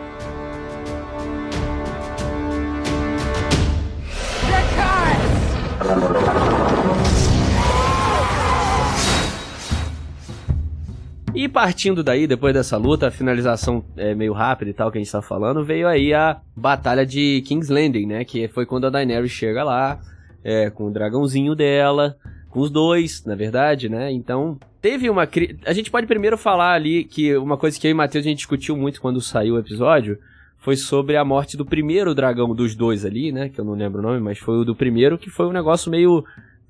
E 11.43 11.47
partindo 11.49 12.01
daí, 12.01 12.25
depois 12.25 12.53
dessa 12.53 12.77
luta, 12.77 13.07
a 13.07 13.11
finalização 13.11 13.83
é 13.97 14.15
meio 14.15 14.31
rápida 14.31 14.71
e 14.71 14.73
tal 14.73 14.89
que 14.89 14.97
a 14.97 15.01
gente 15.01 15.11
tá 15.11 15.21
falando, 15.21 15.61
veio 15.61 15.89
aí 15.89 16.13
a 16.13 16.39
batalha 16.55 17.05
de 17.05 17.43
King's 17.45 17.67
Landing, 17.67 18.05
né? 18.05 18.23
Que 18.23 18.47
foi 18.47 18.65
quando 18.65 18.87
a 18.87 18.89
Daenerys 18.89 19.29
chega 19.29 19.61
lá, 19.61 19.99
é, 20.41 20.69
com 20.69 20.87
o 20.87 20.89
dragãozinho 20.89 21.53
dela, 21.53 22.15
com 22.49 22.61
os 22.61 22.69
dois, 22.69 23.25
na 23.25 23.35
verdade, 23.35 23.89
né? 23.89 24.09
Então, 24.09 24.57
teve 24.81 25.09
uma... 25.09 25.27
cri- 25.27 25.57
A 25.65 25.73
gente 25.73 25.91
pode 25.91 26.07
primeiro 26.07 26.37
falar 26.37 26.75
ali 26.75 27.03
que 27.03 27.35
uma 27.35 27.57
coisa 27.57 27.77
que 27.77 27.87
eu 27.87 27.91
e 27.91 27.93
o 27.93 27.97
Matheus 27.97 28.25
a 28.25 28.29
gente 28.29 28.37
discutiu 28.37 28.77
muito 28.77 29.01
quando 29.01 29.19
saiu 29.19 29.55
o 29.55 29.59
episódio 29.59 30.17
foi 30.59 30.77
sobre 30.77 31.17
a 31.17 31.25
morte 31.25 31.57
do 31.57 31.65
primeiro 31.65 32.15
dragão 32.15 32.55
dos 32.55 32.73
dois 32.73 33.03
ali, 33.03 33.33
né? 33.33 33.49
Que 33.49 33.59
eu 33.59 33.65
não 33.65 33.73
lembro 33.73 33.99
o 33.99 34.01
nome, 34.01 34.21
mas 34.21 34.39
foi 34.39 34.55
o 34.59 34.63
do 34.63 34.73
primeiro, 34.73 35.17
que 35.17 35.29
foi 35.29 35.45
um 35.45 35.51
negócio 35.51 35.91
meio 35.91 36.23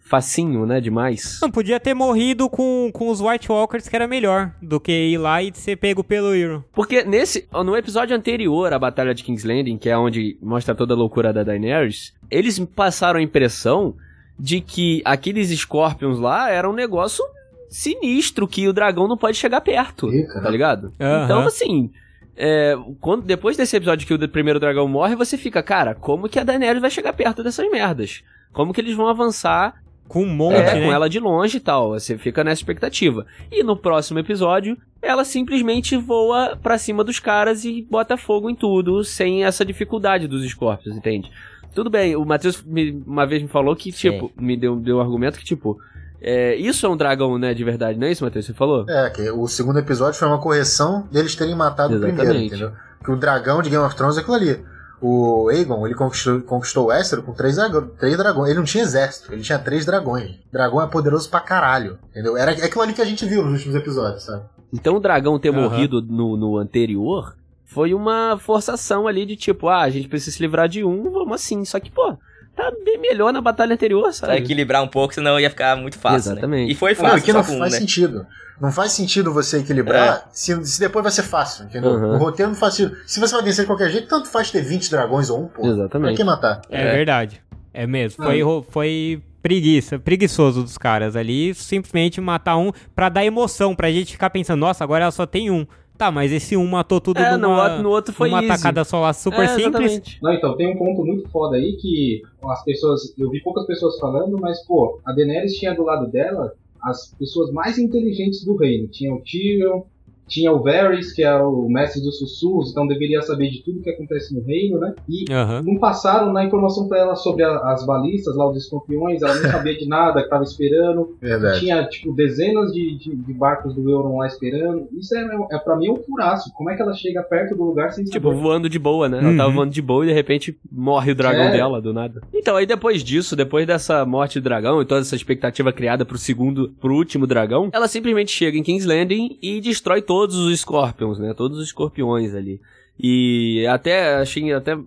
facinho, 0.04 0.66
né? 0.66 0.82
Demais. 0.82 1.40
Não, 1.42 1.50
podia 1.50 1.80
ter 1.80 1.94
morrido 1.94 2.50
com, 2.50 2.92
com 2.94 3.10
os 3.10 3.22
White 3.22 3.52
Walkers, 3.52 3.88
que 3.88 3.96
era 3.96 4.08
melhor 4.08 4.52
do 4.62 4.80
que 4.80 4.92
ir 4.92 5.18
lá 5.18 5.42
e 5.42 5.52
ser 5.54 5.78
pego 5.78 6.04
pelo 6.04 6.36
Euron. 6.36 6.64
Porque 6.74 7.04
nesse, 7.04 7.48
no 7.52 7.76
episódio 7.76 8.16
anterior 8.16 8.72
à 8.74 8.78
Batalha 8.78 9.14
de 9.14 9.24
King's 9.24 9.44
Landing, 9.44 9.78
que 9.78 9.90
é 9.90 9.98
onde 9.98 10.38
mostra 10.42 10.76
toda 10.76 10.94
a 10.94 10.98
loucura 10.98 11.32
da 11.32 11.44
Daenerys, 11.44 12.14
eles 12.30 12.60
passaram 12.60 13.20
a 13.20 13.24
impressão 13.24 13.96
de 14.38 14.60
que 14.62 15.02
aqueles 15.06 15.50
Scorpions 15.58 16.20
lá 16.20 16.50
eram 16.52 16.72
um 16.72 16.76
negócio 16.76 17.24
sinistro, 17.70 18.48
que 18.48 18.68
o 18.68 18.74
dragão 18.74 19.08
não 19.08 19.18
pode 19.18 19.38
chegar 19.38 19.62
perto, 19.62 20.08
cara. 20.08 20.42
tá 20.42 20.50
ligado? 20.50 20.94
Então, 21.24 21.40
assim, 21.40 21.90
é, 22.36 22.76
quando, 23.00 23.24
depois 23.24 23.58
desse 23.58 23.76
episódio 23.76 24.06
que 24.06 24.14
o 24.14 24.30
primeiro 24.30 24.60
dragão 24.60 24.88
morre, 24.88 25.16
você 25.16 25.38
fica, 25.38 25.64
cara, 25.64 25.96
como 25.96 26.30
que 26.30 26.40
a 26.40 26.44
Daenerys 26.44 26.82
vai 26.82 26.92
chegar 26.92 27.14
perto 27.14 27.44
dessas 27.44 27.70
merdas? 27.72 28.24
Como 28.52 28.74
que 28.74 28.82
eles 28.82 28.96
vão 28.96 29.08
avançar 29.08 29.83
Com 30.08 30.24
um 30.24 30.30
monte, 30.30 30.56
é, 30.56 30.76
né? 30.76 30.86
com 30.86 30.92
ela 30.92 31.10
de 31.10 31.20
longe 31.20 31.58
e 31.58 31.60
tal. 31.60 31.90
Você 31.92 32.18
fica 32.18 32.44
nessa 32.44 32.62
expectativa. 32.62 33.26
E 33.52 33.64
no 33.64 33.76
próximo 33.76 34.20
episódio, 34.20 34.78
ela 35.02 35.26
simplesmente 35.26 35.98
voa 35.98 36.58
pra 36.62 36.78
cima 36.78 37.04
dos 37.04 37.20
caras 37.20 37.66
e 37.66 37.82
bota 37.90 38.16
fogo 38.18 38.50
em 38.50 38.56
tudo, 38.56 39.04
sem 39.04 39.44
essa 39.44 39.66
dificuldade 39.66 40.28
dos 40.28 40.48
Scorpions, 40.48 40.96
entende? 40.96 41.32
Tudo 41.74 41.90
bem, 41.90 42.16
o 42.16 42.24
Matheus 42.24 42.64
uma 43.06 43.26
vez 43.26 43.42
me 43.42 43.48
falou 43.48 43.76
que, 43.76 43.92
Sim. 43.92 44.12
tipo, 44.12 44.32
me 44.40 44.56
deu, 44.56 44.76
deu 44.76 44.98
um 44.98 45.02
argumento 45.02 45.40
que, 45.40 45.46
tipo, 45.46 45.80
é, 46.22 46.56
isso 46.56 46.86
é 46.86 46.90
um 46.90 46.96
dragão, 46.96 47.38
né, 47.38 47.54
de 47.54 47.64
verdade, 47.64 48.00
não 48.00 48.08
é 48.08 48.12
isso, 48.12 48.24
Matheus? 48.24 48.46
Você 48.46 48.54
falou? 48.54 48.86
É, 48.88 49.10
que 49.10 49.30
o 49.32 49.48
segundo 49.48 49.80
episódio 49.80 50.18
foi 50.18 50.28
uma 50.28 50.40
correção 50.40 51.08
deles 51.12 51.36
terem 51.36 51.56
matado 51.56 51.96
o 51.96 52.00
primeiro, 52.00 52.22
Exatamente. 52.22 52.48
entendeu? 52.48 52.72
Que 53.04 53.12
o 53.12 53.16
dragão 53.18 53.62
de 53.62 53.70
Game 53.70 53.84
of 53.84 53.96
Thrones 53.96 54.18
é 54.18 54.22
aquilo 54.22 54.36
ali. 54.36 54.64
O 55.06 55.50
Aegon, 55.50 55.86
ele 55.86 55.96
conquistou, 55.96 56.40
conquistou 56.44 56.86
o 56.86 56.88
Westeros 56.88 57.26
com 57.26 57.34
três, 57.34 57.58
três 58.00 58.16
dragões. 58.16 58.50
Ele 58.50 58.60
não 58.60 58.64
tinha 58.64 58.86
exército, 58.86 59.34
ele 59.34 59.42
tinha 59.42 59.60
três 59.60 59.86
dragões. 59.86 60.40
Dragão 60.50 60.82
é 60.82 60.88
poderoso 60.88 61.30
pra 61.30 61.42
caralho, 61.42 62.00
entendeu? 62.10 62.38
Era 62.38 62.54
é 62.54 62.64
aquilo 62.64 62.84
ali 62.84 62.94
que 62.94 63.02
a 63.02 63.06
gente 63.06 63.26
viu 63.26 63.44
nos 63.44 63.56
últimos 63.56 63.76
episódios, 63.76 64.24
sabe? 64.24 64.46
Então 64.72 64.96
o 64.96 65.02
dragão 65.02 65.38
ter 65.38 65.50
Aham. 65.50 65.64
morrido 65.64 66.02
no, 66.02 66.38
no 66.38 66.58
anterior 66.58 67.36
foi 67.66 67.94
uma 67.94 68.38
forçação 68.40 69.06
ali 69.06 69.26
de 69.26 69.36
tipo, 69.36 69.68
ah, 69.68 69.82
a 69.82 69.90
gente 69.90 70.08
precisa 70.08 70.38
se 70.38 70.42
livrar 70.42 70.70
de 70.70 70.86
um, 70.86 71.12
vamos 71.12 71.34
assim. 71.34 71.66
Só 71.66 71.82
que, 71.82 71.92
pô, 71.92 72.18
tá 72.56 72.72
bem 72.86 72.98
melhor 73.00 73.32
na 73.34 73.42
batalha 73.42 73.74
anterior, 73.74 74.04
Pra 74.04 74.12
sabe? 74.14 74.38
equilibrar 74.38 74.84
um 74.84 74.88
pouco, 74.88 75.14
senão 75.14 75.40
ia 75.40 75.50
ficar 75.50 75.76
muito 75.76 75.98
fácil. 75.98 76.32
né? 76.32 76.38
Exatamente. 76.40 76.72
E 76.72 76.76
foi 76.76 76.92
Não, 76.94 77.02
fácil, 77.02 77.34
não 77.34 77.44
com 77.44 77.56
um, 77.56 77.60
faz 77.60 77.74
né? 77.74 77.80
sentido. 77.80 78.28
Não 78.62 78.72
faz 78.72 78.92
sentido 78.92 79.34
você 79.34 79.58
equilibrar 79.60 80.30
se, 80.32 80.64
se 80.66 80.80
depois 80.80 81.02
vai 81.04 81.12
ser 81.12 81.24
fácil, 81.24 81.66
entendeu? 81.66 81.92
Uhum. 81.92 82.14
O 82.14 82.18
roteiro 82.18 82.52
não 82.52 82.58
faz 82.58 82.76
sentido. 82.76 82.96
Se 83.08 83.20
você 83.20 83.34
vai 83.36 83.44
vencer 83.44 83.64
de 83.64 83.68
qualquer 83.68 83.90
jeito, 83.90 84.08
tanto 84.08 84.30
faz 84.30 84.52
ter 84.52 84.62
20 84.62 84.90
dragões 84.92 85.30
ou 85.30 85.44
um, 85.44 85.48
pô. 85.48 85.62
Pra 85.64 85.72
Exatamente. 85.72 86.16
que 86.18 86.24
matar? 86.24 86.62
É, 86.70 86.82
É. 86.82 86.92
verdade. 86.96 87.42
É 87.74 87.88
mesmo. 87.88 88.24
Foi, 88.24 88.42
foi 88.70 89.22
preguiça, 89.42 89.98
preguiçoso 90.00 90.62
dos 90.62 90.78
caras 90.78 91.16
ali, 91.16 91.54
simplesmente 91.56 92.22
matar 92.22 92.56
um 92.56 92.72
pra 92.96 93.10
dar 93.10 93.26
emoção, 93.26 93.76
pra 93.76 93.92
gente 93.92 94.12
ficar 94.14 94.30
pensando, 94.30 94.60
nossa, 94.60 94.84
agora 94.84 95.04
ela 95.04 95.12
só 95.12 95.26
tem 95.26 95.50
um. 95.50 95.66
Tá, 96.04 96.12
mas 96.12 96.34
esse 96.34 96.58
um 96.58 96.68
matou 96.68 97.00
tudo 97.00 97.18
É, 97.20 97.32
no 97.38 97.48
numa, 97.48 97.64
outro, 97.64 97.84
no 97.84 97.90
outro 97.90 98.14
foi 98.14 98.28
numa 98.30 98.44
easy. 98.44 98.50
tacada 98.50 98.84
só 98.84 99.00
lá, 99.00 99.14
super 99.14 99.46
É, 99.46 99.48
simples. 99.48 100.02
Não, 100.22 100.34
então, 100.34 100.58
tem 100.58 100.68
um 100.68 100.78
ponto 100.78 101.06
muito 101.06 101.30
foda 101.30 101.56
aí 101.56 101.78
que 101.78 102.22
as 102.44 102.62
pessoas. 102.66 103.14
Eu 103.18 103.30
vi 103.30 103.42
poucas 103.42 103.66
pessoas 103.66 103.98
falando, 104.00 104.38
mas, 104.38 104.66
pô, 104.66 105.00
a 105.06 105.14
Daenerys 105.14 105.54
tinha 105.58 105.74
do 105.74 105.84
lado 105.84 106.12
dela 106.12 106.52
as 106.82 107.16
pessoas 107.18 107.52
mais 107.52 107.78
inteligentes 107.78 108.44
do 108.44 108.58
reino. 108.58 108.90
Tinha 108.90 109.14
o 109.14 109.22
Tyrion, 109.22 109.84
tinha 110.28 110.52
o 110.52 110.62
Varys, 110.64 111.12
que 111.14 111.24
era 111.24 111.48
o 111.48 111.70
mestre 111.70 112.02
dos 112.02 112.18
sussurros, 112.20 112.72
então 112.72 112.88
deveria 112.88 113.22
saber 113.22 113.50
de 113.50 113.62
tudo 113.64 113.82
que 113.82 113.90
acontece 113.90 114.34
no 114.34 114.42
reino, 114.44 114.80
né? 114.80 114.94
E 115.08 115.26
Aham. 115.32 115.62
não 115.66 115.78
passaram 115.80 116.32
na 116.34 116.44
informação 116.46 116.88
pra 116.88 117.00
ela 117.00 117.16
sobre 117.16 117.44
a- 117.44 117.60
as 117.72 117.86
balistas 117.86 118.36
lá, 118.36 118.50
os 118.50 118.58
escorpiões, 118.58 119.22
ela 119.22 119.36
não 119.36 119.42
sabia 119.68 119.78
de 119.78 119.88
nada, 119.88 120.24
que 120.24 120.30
tava 120.30 120.44
esperando. 120.44 121.16
Verdade. 121.22 121.60
Tinha, 121.60 121.84
tipo, 121.88 122.14
dezenas 122.14 122.72
de, 122.72 122.98
de, 122.98 123.16
de 123.16 123.34
barcos 123.34 123.74
do 123.76 123.90
Euron 123.90 124.18
lá 124.18 124.28
esperando. 124.28 124.88
Isso 124.94 125.16
é, 125.16 125.26
é 125.52 125.58
pra 125.60 125.76
mim 125.76 125.90
um 125.92 125.96
furaço. 125.98 126.52
Como 126.54 126.70
é 126.70 126.76
que 126.76 126.82
ela 126.82 126.94
chega 126.94 127.22
perto 127.24 127.56
do 127.56 127.64
lugar 127.64 127.92
sem 127.92 128.04
Tipo, 128.06 128.30
saber? 128.30 128.42
voando 128.42 128.70
de 128.70 128.80
boa, 128.80 129.08
né? 129.10 129.20
Ela 129.20 129.30
Uhum. 129.30 129.38
tava 129.38 129.52
voando 129.52 129.72
de 129.72 129.82
boa 129.82 130.04
e 130.06 130.08
de 130.08 130.14
repente 130.14 130.58
morre 130.72 131.12
o 131.12 131.16
dragão 131.16 131.46
É. 131.46 131.52
dela 131.52 131.82
do 131.82 131.94
nada. 131.94 132.22
Então, 132.34 132.56
aí 132.56 132.66
depois 132.66 133.04
disso, 133.04 133.36
depois 133.36 133.66
dessa 133.68 134.06
morte 134.06 134.40
do 134.40 134.44
dragão 134.44 134.82
e 134.82 134.86
toda 134.86 135.02
essa 135.02 135.16
expectativa 135.16 135.72
criada 135.74 136.06
pro 136.06 136.18
segundo, 136.18 136.70
pro 136.80 136.96
último 136.96 137.28
dragão, 137.28 137.70
ela 137.72 137.88
simplesmente 137.88 138.32
chega 138.32 138.58
em 138.58 138.64
King's 138.64 138.86
Landing 138.86 139.38
e 139.42 139.60
destrói 139.62 140.02
todos 140.14 140.36
os 140.36 140.60
Scorpions, 140.60 141.18
né? 141.18 141.34
Todos 141.34 141.58
os 141.58 141.66
escorpiões 141.66 142.36
ali. 142.36 142.62
E 143.00 143.66
até 143.66 144.18
achei 144.18 144.54
até 144.54 144.78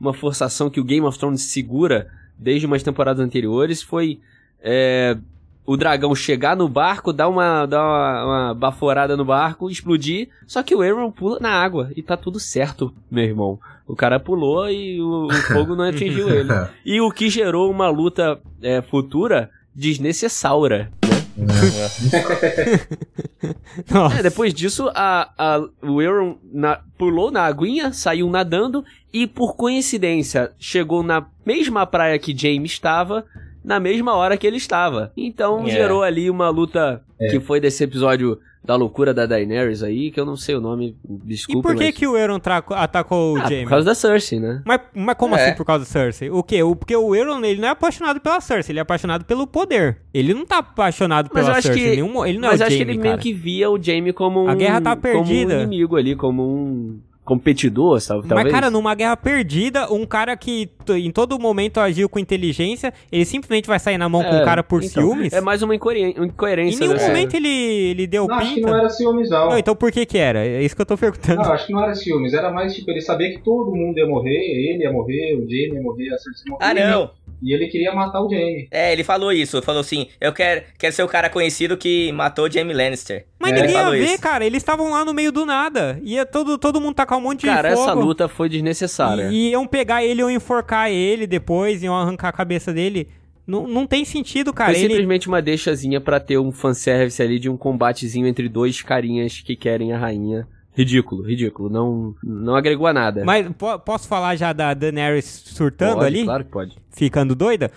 uma 0.00 0.14
forçação 0.14 0.70
que 0.70 0.80
o 0.80 0.84
Game 0.84 1.06
of 1.06 1.18
Thrones 1.18 1.42
segura 1.42 2.08
desde 2.38 2.64
umas 2.64 2.82
temporadas 2.82 3.22
anteriores 3.22 3.82
foi 3.82 4.20
é, 4.62 5.18
o 5.66 5.76
dragão 5.76 6.14
chegar 6.14 6.56
no 6.56 6.66
barco, 6.66 7.12
dar 7.12 7.28
uma, 7.28 7.66
dar 7.66 7.82
uma, 7.82 8.24
uma 8.24 8.54
baforada 8.54 9.18
no 9.18 9.24
barco, 9.26 9.68
explodir, 9.68 10.30
só 10.46 10.62
que 10.62 10.74
o 10.74 10.80
Aaron 10.80 11.10
pula 11.10 11.38
na 11.38 11.50
água 11.50 11.90
e 11.94 12.02
tá 12.02 12.16
tudo 12.16 12.40
certo, 12.40 12.90
meu 13.10 13.24
irmão. 13.24 13.58
O 13.86 13.94
cara 13.94 14.18
pulou 14.18 14.70
e 14.70 14.98
o, 14.98 15.26
o 15.26 15.32
fogo 15.52 15.76
não 15.76 15.84
atingiu 15.84 16.30
ele. 16.30 16.48
E 16.86 17.02
o 17.02 17.10
que 17.10 17.28
gerou 17.28 17.70
uma 17.70 17.90
luta 17.90 18.40
é, 18.62 18.80
futura 18.80 19.50
desnecessária. 19.74 20.90
É, 24.18 24.22
depois 24.22 24.52
disso, 24.52 24.90
a, 24.94 25.30
a, 25.38 25.58
o 25.82 26.00
Aaron 26.00 26.36
na- 26.52 26.80
pulou 26.98 27.30
na 27.30 27.44
aguinha, 27.44 27.92
saiu 27.92 28.28
nadando 28.28 28.84
e, 29.12 29.26
por 29.26 29.54
coincidência, 29.56 30.52
chegou 30.58 31.02
na 31.02 31.26
mesma 31.44 31.86
praia 31.86 32.18
que 32.18 32.36
Jaime 32.36 32.66
estava, 32.66 33.24
na 33.64 33.78
mesma 33.80 34.14
hora 34.14 34.36
que 34.36 34.46
ele 34.46 34.56
estava. 34.56 35.12
Então 35.16 35.66
É. 35.66 35.70
gerou 35.70 36.02
ali 36.02 36.30
uma 36.30 36.48
luta 36.48 37.02
que 37.30 37.38
foi 37.40 37.60
desse 37.60 37.84
episódio 37.84 38.38
da 38.62 38.76
loucura 38.76 39.14
da 39.14 39.24
Daenerys 39.24 39.82
aí, 39.82 40.10
que 40.10 40.20
eu 40.20 40.26
não 40.26 40.36
sei 40.36 40.54
o 40.54 40.60
nome, 40.60 40.94
E 41.08 41.14
desculpa. 41.26 41.62
por 41.70 41.76
que 41.78 41.84
mas... 41.86 41.94
que 41.94 42.06
o 42.06 42.14
Euron 42.16 42.38
traco- 42.38 42.74
atacou 42.74 43.34
o 43.34 43.38
Ah, 43.38 43.48
Jaime? 43.48 43.62
por 43.64 43.70
causa 43.70 43.86
da 43.86 43.94
Cersei, 43.94 44.38
né? 44.38 44.60
Mas, 44.66 44.80
mas 44.94 45.14
como 45.16 45.34
É. 45.34 45.42
assim 45.46 45.56
por 45.56 45.64
causa 45.64 45.84
da 45.86 45.90
Cersei? 45.90 46.28
O 46.30 46.42
quê? 46.42 46.62
O, 46.62 46.76
porque 46.76 46.94
o 46.94 47.14
Euron, 47.14 47.42
ele 47.42 47.58
não 47.58 47.68
é 47.68 47.70
apaixonado 47.70 48.20
pela 48.20 48.38
Cersei, 48.38 48.72
ele 48.74 48.78
é 48.78 48.82
apaixonado 48.82 49.24
pelo 49.24 49.46
poder. 49.46 49.98
Ele 50.12 50.34
não 50.34 50.44
tá 50.44 50.58
apaixonado 50.58 51.30
Mas 51.32 51.42
pela 51.42 51.56
acho 51.56 51.68
Cersei. 51.68 51.82
que- 51.84 51.90
nenhum- 52.02 52.24
ele 52.26 52.38
não 52.38 52.48
Mas 52.48 52.60
é 52.60 52.64
o 52.64 52.66
acho 52.66 52.76
Jaime, 52.76 52.84
que 52.84 52.90
ele 52.90 52.98
cara. 52.98 53.08
meio 53.16 53.22
que 53.22 53.32
via 53.32 53.70
o 53.70 53.82
Jaime 53.82 54.12
como 54.12 54.44
um, 54.44 54.48
A 54.48 54.54
guerra 54.54 54.80
tá 54.82 54.94
como 54.94 55.08
um 55.20 55.24
perdida. 55.24 55.54
inimigo 55.54 55.96
ali, 55.96 56.14
como 56.14 56.42
um 56.42 57.00
competidor, 57.30 58.00
sabe? 58.00 58.26
Talvez. 58.26 58.44
Mas, 58.44 58.52
cara, 58.52 58.70
numa 58.70 58.92
guerra 58.94 59.16
perdida, 59.16 59.92
um 59.92 60.04
cara 60.04 60.36
que 60.36 60.68
em 60.88 61.10
todo 61.12 61.38
momento 61.38 61.78
agiu 61.78 62.08
com 62.08 62.18
inteligência, 62.18 62.92
ele 63.12 63.24
simplesmente 63.24 63.68
vai 63.68 63.78
sair 63.78 63.96
na 63.96 64.08
mão 64.08 64.22
com 64.24 64.28
É, 64.34 64.42
um 64.42 64.44
cara 64.44 64.62
por 64.64 64.82
então, 64.82 65.02
ciúmes? 65.04 65.32
É 65.32 65.40
mais 65.40 65.62
uma 65.62 65.74
incoeren- 65.74 66.14
Em 66.18 66.24
incoerência. 66.24 66.80
nenhum 66.80 66.92
dessa- 66.94 67.06
momento 67.06 67.34
ele, 67.34 67.48
ele 67.48 68.06
deu 68.08 68.26
Não, 68.26 68.34
acho 68.34 68.48
que 68.48 68.54
pinta. 68.56 68.70
não 68.70 68.76
era 68.78 68.88
ciúmes, 68.88 69.30
não. 69.30 69.50
Não, 69.50 69.58
então 69.58 69.76
por 69.76 69.92
que 69.92 70.04
que 70.04 70.18
era? 70.18 70.44
É 70.44 70.62
isso 70.62 70.74
que 70.74 70.82
eu 70.82 70.86
tô 70.86 70.96
perguntando. 70.98 71.42
Não, 71.42 71.52
acho 71.52 71.66
que 71.66 71.72
não 71.72 71.82
era 71.82 71.94
ciúmes. 71.94 72.34
Era 72.34 72.50
mais, 72.50 72.74
tipo, 72.74 72.90
ele 72.90 73.00
sabia 73.00 73.30
que 73.30 73.38
todo 73.44 73.72
mundo 73.74 73.96
ia 73.96 74.06
morrer. 74.06 74.30
Ele 74.30 74.82
ia 74.82 74.92
morrer, 74.92 75.34
o 75.36 75.42
Jamie 75.42 75.74
ia 75.74 75.82
morrer, 75.82 76.08
a 76.12 76.18
Cersei 76.18 76.44
ia 76.46 76.52
morrer. 76.52 76.64
Ah, 76.64 76.90
não. 76.90 77.10
E 77.42 77.54
ele 77.54 77.68
queria 77.68 77.94
matar 77.94 78.20
o 78.22 78.28
Jamie. 78.28 78.68
É, 78.70 78.92
ele 78.92 79.02
falou 79.02 79.32
isso. 79.32 79.62
Falou 79.62 79.80
assim: 79.80 80.08
eu 80.20 80.32
quero, 80.32 80.62
quero 80.78 80.94
ser 80.94 81.02
o 81.02 81.08
cara 81.08 81.30
conhecido 81.30 81.76
que 81.76 82.12
matou 82.12 82.50
Jamie 82.50 82.74
Lannister. 82.74 83.26
Mas 83.38 83.52
É, 83.52 83.54
ninguém 83.62 83.76
ia 83.76 83.90
ver, 83.90 84.04
isso. 84.14 84.20
cara. 84.22 84.44
Eles 84.44 84.62
estavam 84.62 84.90
lá 84.90 85.04
no 85.04 85.14
meio 85.14 85.32
do 85.32 85.46
nada. 85.46 85.98
Ia 86.02 86.26
todo, 86.26 86.58
todo 86.58 86.80
mundo 86.80 86.94
tacar 86.94 87.16
um 87.18 87.22
monte 87.22 87.46
Cara, 87.46 87.70
de 87.70 87.74
fogo. 87.76 87.88
essa 87.88 87.94
luta 87.98 88.28
foi 88.28 88.48
desnecessária. 88.48 89.28
E 89.30 89.50
iam 89.50 89.66
pegar 89.66 90.04
ele, 90.04 90.20
iam 90.20 90.30
enforcar 90.30 90.90
ele 90.90 91.26
depois, 91.26 91.82
iam 91.82 91.96
arrancar 91.96 92.28
a 92.28 92.32
cabeça 92.32 92.72
dele. 92.72 93.08
Não, 93.46 93.66
não 93.66 93.84
tem 93.86 94.04
sentido, 94.04 94.52
cara. 94.52 94.70
Foi 94.72 94.78
Ele, 94.80 94.88
simplesmente 94.90 95.26
uma 95.26 95.42
deixazinha 95.42 96.00
pra 96.00 96.20
ter 96.20 96.38
um 96.38 96.52
fanservice 96.52 97.20
ali 97.20 97.38
de 97.38 97.48
um 97.50 97.56
combatezinho 97.56 98.26
entre 98.28 98.48
dois 98.48 98.80
carinhas 98.80 99.40
que 99.40 99.56
querem 99.56 99.92
a 99.92 99.98
rainha. 99.98 100.46
Ridículo, 100.76 101.22
ridículo. 101.24 101.68
Não, 101.68 102.14
não 102.22 102.54
agregou 102.54 102.86
a 102.86 102.92
nada. 102.92 103.24
Mas 103.24 103.48
po- 103.58 103.78
posso 103.80 104.06
falar 104.06 104.36
já 104.36 104.52
da 104.52 104.72
Daenerys 104.72 105.24
surtando 105.46 105.94
Pode, 105.94 106.06
ali? 106.06 106.24
Claro 106.24 106.44
que 106.44 106.50
pode. 106.50 106.76
Ficando 106.90 107.34
doida? 107.34 107.70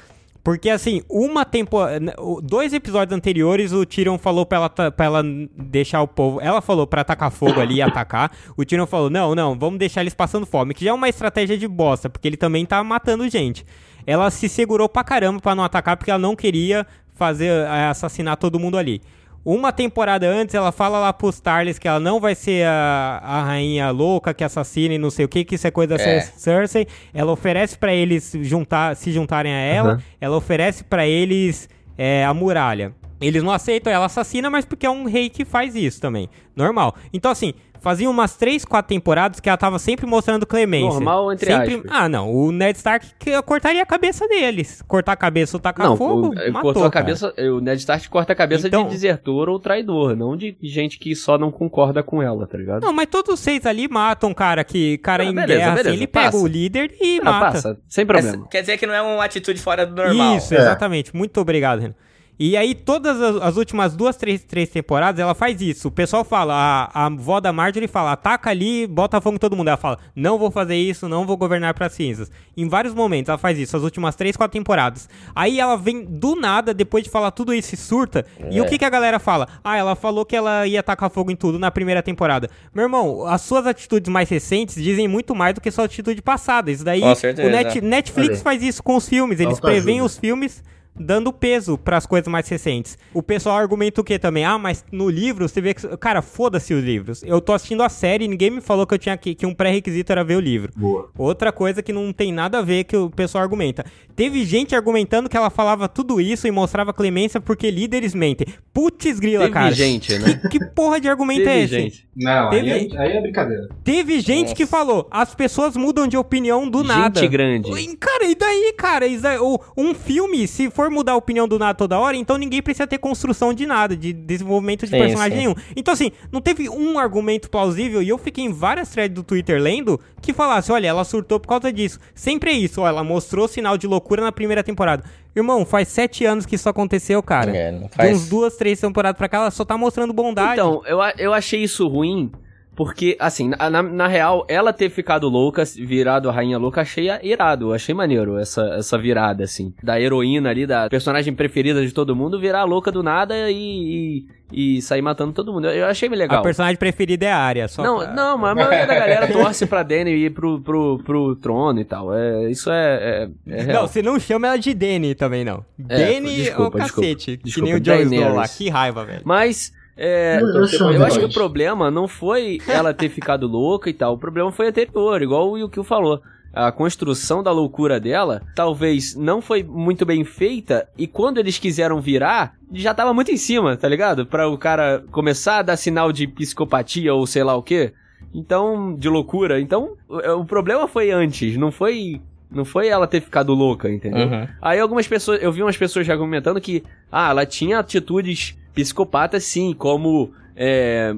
Porque, 0.43 0.69
assim, 0.69 1.01
uma 1.09 1.45
temporada. 1.45 2.13
Dois 2.43 2.73
episódios 2.73 3.15
anteriores, 3.17 3.71
o 3.71 3.85
Tyrion 3.85 4.17
falou 4.17 4.45
pra 4.45 4.57
ela, 4.57 4.69
pra 4.69 5.05
ela 5.05 5.23
deixar 5.57 6.01
o 6.01 6.07
povo. 6.07 6.41
Ela 6.41 6.61
falou 6.61 6.85
pra 6.85 7.01
atacar 7.01 7.31
fogo 7.31 7.61
ali 7.61 7.75
e 7.75 7.81
atacar. 7.81 8.29
O 8.57 8.65
Tyrion 8.65 8.85
falou: 8.85 9.09
não, 9.09 9.33
não, 9.33 9.57
vamos 9.57 9.79
deixar 9.79 10.01
eles 10.01 10.13
passando 10.13 10.45
fome. 10.45 10.73
Que 10.73 10.83
já 10.83 10.91
é 10.91 10.93
uma 10.93 11.07
estratégia 11.07 11.57
de 11.57 11.67
bosta, 11.67 12.09
porque 12.09 12.27
ele 12.27 12.35
também 12.37 12.65
tá 12.65 12.83
matando 12.83 13.27
gente. 13.29 13.65
Ela 14.05 14.29
se 14.29 14.49
segurou 14.49 14.89
pra 14.89 15.01
caramba 15.03 15.39
pra 15.39 15.55
não 15.55 15.63
atacar, 15.63 15.95
porque 15.95 16.11
ela 16.11 16.19
não 16.19 16.35
queria 16.35 16.85
fazer 17.13 17.45
eh, 17.47 17.85
assassinar 17.89 18.35
todo 18.35 18.59
mundo 18.59 18.77
ali. 18.77 19.01
Uma 19.45 19.73
temporada 19.73 20.25
antes, 20.27 20.55
ela 20.55 20.71
fala 20.71 20.99
lá 20.99 21.11
pros 21.11 21.39
Tarles 21.39 21.77
que 21.77 21.85
ela 21.87 21.99
não 21.99 22.19
vai 22.19 22.33
ser 22.33 22.65
a, 22.65 23.19
a 23.21 23.43
rainha 23.43 23.89
louca 23.91 24.33
que 24.33 24.43
assassina 24.43 24.93
e 24.93 24.97
não 24.97 25.09
sei 25.09 25.25
o 25.25 25.27
que, 25.27 25.43
que 25.43 25.55
isso 25.55 25.67
é 25.67 25.71
coisa 25.71 25.97
da 25.97 26.01
É. 26.03 26.21
Cer- 26.21 26.33
Cersei. 26.37 26.87
Ela 27.13 27.31
oferece 27.31 27.77
pra 27.77 27.93
eles 27.93 28.31
juntar, 28.41 28.95
se 28.95 29.11
juntarem 29.11 29.51
a 29.53 29.57
ela. 29.59 29.89
Aham. 29.93 30.01
Ela 30.21 30.37
oferece 30.37 30.83
pra 30.83 31.05
eles 31.05 31.67
é, 31.97 32.23
a 32.23 32.33
muralha. 32.33 32.93
Eles 33.25 33.41
não 33.43 33.51
aceitam, 33.51 33.91
ela 33.91 34.05
assassina, 34.05 34.49
mas 34.49 34.65
porque 34.65 34.85
é 34.85 34.89
um 34.89 35.05
rei 35.05 35.29
que 35.29 35.45
faz 35.45 35.75
isso 35.75 35.99
também. 36.01 36.29
Normal. 36.55 36.95
Então, 37.11 37.31
assim, 37.31 37.53
fazia 37.81 38.09
umas 38.09 38.35
3, 38.37 38.63
4 38.63 38.87
temporadas 38.87 39.39
que 39.39 39.49
ela 39.49 39.57
tava 39.57 39.77
sempre 39.79 40.05
mostrando 40.05 40.45
clemência. 40.45 40.93
Normal, 40.93 41.33
entre 41.33 41.47
sempre... 41.51 41.75
aspas. 41.75 41.91
Ah, 41.91 42.07
não. 42.07 42.31
O 42.31 42.51
Ned 42.51 42.77
Stark 42.77 43.05
que- 43.19 43.41
cortaria 43.41 43.81
a 43.81 43.85
cabeça 43.85 44.27
deles. 44.27 44.81
Cortar 44.87 45.13
a 45.13 45.15
cabeça 45.15 45.57
ou 45.57 45.59
tacar 45.59 45.87
Não, 45.87 45.97
fogo, 45.97 46.27
o- 46.27 46.35
matou, 46.35 46.61
cortou 46.61 46.85
a 46.85 46.91
cara. 46.91 47.05
cabeça. 47.05 47.33
O 47.51 47.59
Ned 47.59 47.79
Stark 47.79 48.07
corta 48.09 48.33
a 48.33 48.35
cabeça 48.35 48.67
Então- 48.67 48.83
de 48.83 48.89
desertor 48.91 49.49
ou 49.49 49.59
traidor, 49.59 50.15
não 50.15 50.37
de 50.37 50.55
gente 50.61 50.97
que 50.99 51.15
só 51.15 51.37
não 51.37 51.51
concorda 51.51 52.03
com 52.03 52.21
ela, 52.21 52.45
tá 52.47 52.57
ligado? 52.57 52.83
Não, 52.83 52.93
mas 52.93 53.07
todos 53.07 53.39
vocês 53.39 53.65
ali 53.65 53.87
matam 53.87 54.29
um 54.29 54.33
cara 54.33 54.63
que, 54.63 54.97
cara 54.99 55.23
Ah, 55.23 55.25
em 55.25 55.33
beleza, 55.33 55.47
guerra, 55.59 55.73
assim, 55.73 55.83
beleza, 55.83 55.95
ele 55.97 56.07
pega 56.07 56.25
passa. 56.31 56.37
o 56.37 56.47
líder 56.47 56.95
e 57.01 57.19
Ah, 57.19 57.23
mata. 57.25 57.45
passa, 57.53 57.77
sem 57.89 58.05
problema. 58.05 58.43
Quer, 58.43 58.49
quer 58.49 58.61
dizer 58.61 58.77
que 58.77 58.85
não 58.85 58.93
é 58.93 59.01
uma 59.01 59.25
atitude 59.25 59.59
fora 59.59 59.85
do 59.85 59.95
normal. 59.95 60.37
Isso, 60.37 60.53
É. 60.53 60.57
exatamente. 60.59 61.13
Muito 61.15 61.41
obrigado, 61.41 61.79
Renan. 61.79 61.95
E 62.39 62.57
aí, 62.57 62.73
todas 62.73 63.21
as, 63.21 63.35
as 63.41 63.57
últimas 63.57 63.95
duas, 63.95 64.17
três, 64.17 64.43
três 64.43 64.69
temporadas, 64.69 65.19
ela 65.19 65.35
faz 65.35 65.61
isso. 65.61 65.87
O 65.87 65.91
pessoal 65.91 66.23
fala, 66.23 66.53
a, 66.93 67.05
a 67.05 67.09
vó 67.09 67.39
da 67.39 67.53
Marjorie 67.53 67.87
fala, 67.87 68.13
ataca 68.13 68.49
ali, 68.49 68.87
bota 68.87 69.21
fogo 69.21 69.35
em 69.35 69.39
todo 69.39 69.55
mundo. 69.55 69.67
Ela 69.67 69.77
fala, 69.77 69.99
não 70.15 70.37
vou 70.39 70.49
fazer 70.49 70.75
isso, 70.75 71.07
não 71.07 71.25
vou 71.25 71.37
governar 71.37 71.73
para 71.73 71.89
cinzas. 71.89 72.31
Em 72.57 72.67
vários 72.67 72.93
momentos 72.93 73.29
ela 73.29 73.37
faz 73.37 73.57
isso, 73.59 73.77
as 73.77 73.83
últimas 73.83 74.15
três, 74.15 74.35
quatro 74.35 74.57
temporadas. 74.57 75.07
Aí 75.35 75.59
ela 75.59 75.75
vem 75.77 76.03
do 76.05 76.35
nada, 76.35 76.73
depois 76.73 77.03
de 77.03 77.09
falar 77.09 77.31
tudo 77.31 77.53
isso 77.53 77.75
e 77.75 77.77
surta. 77.77 78.25
E 78.49 78.59
o 78.59 78.65
que, 78.65 78.77
que 78.77 78.85
a 78.85 78.89
galera 78.89 79.19
fala? 79.19 79.47
Ah, 79.63 79.77
ela 79.77 79.95
falou 79.95 80.25
que 80.25 80.35
ela 80.35 80.65
ia 80.67 80.81
tacar 80.81 81.09
fogo 81.09 81.29
em 81.31 81.35
tudo 81.35 81.59
na 81.59 81.69
primeira 81.71 82.01
temporada. 82.01 82.49
Meu 82.73 82.83
irmão, 82.83 83.25
as 83.27 83.41
suas 83.41 83.67
atitudes 83.67 84.11
mais 84.11 84.27
recentes 84.29 84.75
dizem 84.81 85.07
muito 85.07 85.35
mais 85.35 85.53
do 85.53 85.61
que 85.61 85.69
sua 85.69 85.85
atitude 85.85 86.21
passada. 86.21 86.71
Isso 86.71 86.83
daí, 86.83 87.01
o 87.47 87.49
Net- 87.51 87.81
Netflix 87.81 88.41
faz 88.41 88.63
isso 88.63 88.81
com 88.81 88.95
os 88.95 89.07
filmes. 89.07 89.39
Eles 89.39 89.59
preveem 89.59 90.01
os 90.01 90.17
filmes 90.17 90.63
dando 90.95 91.33
peso 91.33 91.77
pras 91.77 92.05
coisas 92.05 92.27
mais 92.27 92.47
recentes. 92.47 92.97
O 93.13 93.23
pessoal 93.23 93.57
argumenta 93.57 94.01
o 94.01 94.03
que 94.03 94.17
também? 94.19 94.45
Ah, 94.45 94.57
mas 94.57 94.83
no 94.91 95.09
livro 95.09 95.47
você 95.47 95.59
vê 95.61 95.73
que. 95.73 95.87
Cara, 95.97 96.21
foda-se 96.21 96.73
os 96.73 96.83
livros. 96.83 97.23
Eu 97.23 97.41
tô 97.41 97.53
assistindo 97.53 97.83
a 97.83 97.89
série 97.89 98.25
e 98.25 98.27
ninguém 98.27 98.49
me 98.49 98.61
falou 98.61 98.85
que 98.85 98.93
eu 98.93 98.99
tinha 98.99 99.17
que, 99.17 99.33
que 99.35 99.45
um 99.45 99.53
pré-requisito 99.53 100.11
era 100.11 100.23
ver 100.23 100.35
o 100.35 100.39
livro. 100.39 100.71
Boa. 100.75 101.09
Outra 101.17 101.51
coisa 101.51 101.81
que 101.81 101.91
não 101.93 102.11
tem 102.13 102.31
nada 102.31 102.59
a 102.59 102.61
ver 102.61 102.83
que 102.83 102.95
o 102.95 103.09
pessoal 103.09 103.43
argumenta. 103.43 103.85
Teve 104.15 104.45
gente 104.45 104.75
argumentando 104.75 105.27
que 105.27 105.35
ela 105.35 105.49
falava 105.49 105.87
tudo 105.87 106.21
isso 106.21 106.47
e 106.47 106.51
mostrava 106.51 106.93
clemência 106.93 107.41
porque 107.41 107.71
líderes 107.71 108.13
mentem. 108.13 108.45
Putz 108.71 109.19
grila, 109.19 109.43
Teve 109.45 109.53
cara. 109.53 109.71
gente, 109.71 110.17
né? 110.19 110.39
Que 110.51 110.63
porra 110.63 110.99
de 111.01 111.09
argumento 111.09 111.41
é 111.41 111.45
Teve 111.45 111.61
esse? 111.63 111.73
gente. 111.73 112.07
Não, 112.15 112.49
Teve- 112.51 112.71
aí, 112.71 112.89
é- 112.93 112.97
aí 113.01 113.11
é 113.17 113.21
brincadeira. 113.21 113.67
Teve 113.83 114.19
gente 114.19 114.53
que 114.53 114.63
Nossa. 114.63 114.71
falou, 114.71 115.07
as 115.09 115.33
pessoas 115.33 115.75
mudam 115.75 116.07
de 116.07 116.15
opinião 116.15 116.69
do 116.69 116.83
nada. 116.83 117.19
Gente 117.19 117.29
grande. 117.31 117.71
Cara, 117.99 118.25
e 118.25 118.35
daí, 118.35 118.73
cara? 118.77 119.05
O- 119.41 119.59
um 119.75 119.93
filme, 119.95 120.47
se 120.47 120.69
for 120.69 120.82
mudar 120.89 121.13
a 121.13 121.15
opinião 121.15 121.47
do 121.47 121.57
nada 121.59 121.73
toda 121.73 121.97
hora, 121.99 122.15
então 122.17 122.37
ninguém 122.37 122.61
precisa 122.61 122.85
ter 122.87 122.97
construção 122.97 123.53
de 123.53 123.65
nada, 123.65 123.95
de 123.95 124.11
desenvolvimento 124.13 124.81
de 124.85 124.91
Sim, 124.91 124.97
personagem 124.97 125.31
sim. 125.37 125.37
nenhum. 125.37 125.55
Então, 125.75 125.93
assim, 125.93 126.11
não 126.31 126.41
teve 126.41 126.69
um 126.69 126.97
argumento 126.99 127.49
plausível, 127.49 128.01
e 128.01 128.09
eu 128.09 128.17
fiquei 128.17 128.43
em 128.43 128.51
várias 128.51 128.89
threads 128.89 129.15
do 129.15 129.23
Twitter 129.23 129.61
lendo, 129.61 129.99
que 130.21 130.33
falasse, 130.33 130.71
olha, 130.71 130.87
ela 130.87 131.03
surtou 131.03 131.39
por 131.39 131.47
causa 131.47 131.71
disso. 131.71 131.99
Sempre 132.15 132.51
é 132.51 132.53
isso, 132.53 132.81
ó, 132.81 132.87
ela 132.87 133.03
mostrou 133.03 133.47
sinal 133.47 133.77
de 133.77 133.87
loucura 133.87 134.21
na 134.23 134.31
primeira 134.31 134.63
temporada. 134.63 135.03
Irmão, 135.35 135.65
faz 135.65 135.87
sete 135.87 136.25
anos 136.25 136.45
que 136.45 136.55
isso 136.55 136.69
aconteceu, 136.69 137.21
cara. 137.23 137.55
É, 137.55 137.71
não 137.71 137.87
De 137.87 137.95
faz- 137.95 138.15
uns 138.17 138.29
duas, 138.29 138.55
três 138.55 138.79
temporadas 138.79 139.17
pra 139.17 139.27
cá, 139.27 139.37
ela 139.37 139.51
só 139.51 139.65
tá 139.65 139.77
mostrando 139.77 140.13
bondade. 140.13 140.53
Então, 140.61 140.81
eu, 140.85 140.99
eu 141.17 141.33
achei 141.33 141.63
isso 141.63 141.87
ruim, 141.87 142.31
porque, 142.75 143.15
assim, 143.19 143.49
na, 143.49 143.83
na, 143.83 144.07
real, 144.07 144.45
ela 144.49 144.73
ter 144.73 144.89
ficado 144.89 145.29
louca, 145.29 145.63
virado 145.77 146.27
a 146.27 146.31
rainha 146.31 146.57
louca, 146.57 146.81
achei 146.81 147.07
irado, 147.21 147.71
achei 147.71 147.93
maneiro 147.93 148.37
essa, 148.37 148.63
essa 148.77 148.97
virada, 148.97 149.43
assim. 149.43 149.73
Da 149.83 149.99
heroína 150.01 150.49
ali, 150.49 150.65
da 150.65 150.89
personagem 150.89 151.33
preferida 151.33 151.85
de 151.85 151.93
todo 151.93 152.15
mundo, 152.15 152.39
virar 152.39 152.63
louca 152.63 152.91
do 152.91 153.03
nada 153.03 153.51
e, 153.51 154.25
e, 154.51 154.77
e 154.77 154.81
sair 154.81 155.03
matando 155.03 155.33
todo 155.33 155.53
mundo. 155.53 155.67
Eu, 155.67 155.85
achei 155.85 156.09
legal. 156.09 156.39
a 156.39 156.41
personagem 156.41 156.77
preferida 156.77 157.27
é 157.27 157.31
a 157.31 157.37
área, 157.37 157.67
só 157.67 157.83
Não, 157.83 157.99
pra- 157.99 158.13
não, 158.13 158.37
mas 158.39 158.51
a 158.51 158.55
maioria 158.55 158.87
da 158.87 158.95
galera 158.95 159.27
torce 159.27 159.67
pra 159.67 159.83
Dany 159.83 160.11
ir 160.11 160.33
pro, 160.33 160.59
pro, 160.59 160.99
pro 161.03 161.35
trono 161.35 161.79
e 161.79 161.85
tal. 161.85 162.11
É, 162.11 162.49
isso 162.49 162.71
é, 162.71 163.29
é, 163.47 163.61
é. 163.61 163.65
Não, 163.65 163.87
você 163.87 164.01
não 164.01 164.19
chama 164.19 164.47
ela 164.47 164.57
de 164.57 164.73
Danny 164.73 165.13
também, 165.13 165.45
não. 165.45 165.63
É, 165.87 166.19
desculpa, 166.19 166.79
é 166.79 166.81
o 166.81 166.87
cacete. 166.87 167.37
desculpa. 167.37 167.53
que 167.53 167.61
nem 167.61 167.73
o 167.75 167.79
Jon 167.79 168.01
Snow 168.01 168.33
lá. 168.33 168.47
Que 168.47 168.69
raiva, 168.69 169.05
velho. 169.05 169.21
Mas, 169.23 169.71
é, 169.97 170.39
Eu- 170.41 170.47
eu 170.47 170.55
eu 170.63 170.97
de 170.99 171.03
acho 171.03 171.19
que 171.19 171.25
o 171.25 171.33
problema 171.33 171.89
não 171.91 172.07
foi 172.07 172.59
ela 172.67 172.93
ter 172.93 173.09
ficado 173.09 173.47
louca 173.47 173.89
e 173.89 173.93
tal. 173.93 174.13
O 174.13 174.17
problema 174.17 174.51
foi 174.51 174.67
anterior, 174.67 175.21
igual 175.21 175.49
o 175.51 175.57
Yukio 175.57 175.83
falou. 175.83 176.21
A 176.55 176.71
construção 176.71 177.41
da 177.41 177.51
loucura 177.51 177.99
dela 177.99 178.43
talvez 178.55 179.15
não 179.15 179.41
foi 179.41 179.63
muito 179.63 180.05
bem 180.05 180.23
feita 180.23 180.87
e 180.95 181.07
quando 181.07 181.39
eles 181.39 181.57
quiseram 181.57 181.99
virar, 181.99 182.53
já 182.71 182.93
tava 182.93 183.11
muito 183.11 183.31
em 183.31 183.37
cima, 183.37 183.75
tá 183.75 183.87
ligado? 183.87 184.23
Pra 184.25 184.47
o 184.47 184.55
cara 184.57 185.03
começar 185.11 185.57
a 185.59 185.61
dar 185.63 185.77
sinal 185.77 186.11
de 186.11 186.27
psicopatia 186.27 187.11
ou 187.13 187.25
sei 187.25 187.43
lá 187.43 187.55
o 187.55 187.63
quê. 187.63 187.91
Então, 188.33 188.95
de 188.95 189.09
loucura. 189.09 189.59
Então, 189.59 189.95
o, 190.07 190.41
o 190.41 190.45
problema 190.45 190.87
foi 190.87 191.11
antes, 191.11 191.57
não 191.57 191.71
foi 191.71 192.21
não 192.51 192.63
foi 192.63 192.87
ela 192.87 193.07
ter 193.07 193.19
ficado 193.19 193.51
louca, 193.55 193.89
entendeu? 193.91 194.27
Uhum. 194.27 194.47
Aí 194.61 194.79
algumas 194.79 195.07
pessoas, 195.07 195.41
eu 195.41 195.51
vi 195.51 195.63
umas 195.63 195.75
pessoas 195.75 196.05
já 196.05 196.13
argumentando 196.13 196.61
que, 196.61 196.83
ah, 197.11 197.31
ela 197.31 197.47
tinha 197.47 197.79
atitudes 197.79 198.55
psicopatas 198.73 199.43
sim, 199.43 199.73
como 199.73 200.33
é, 200.55 201.13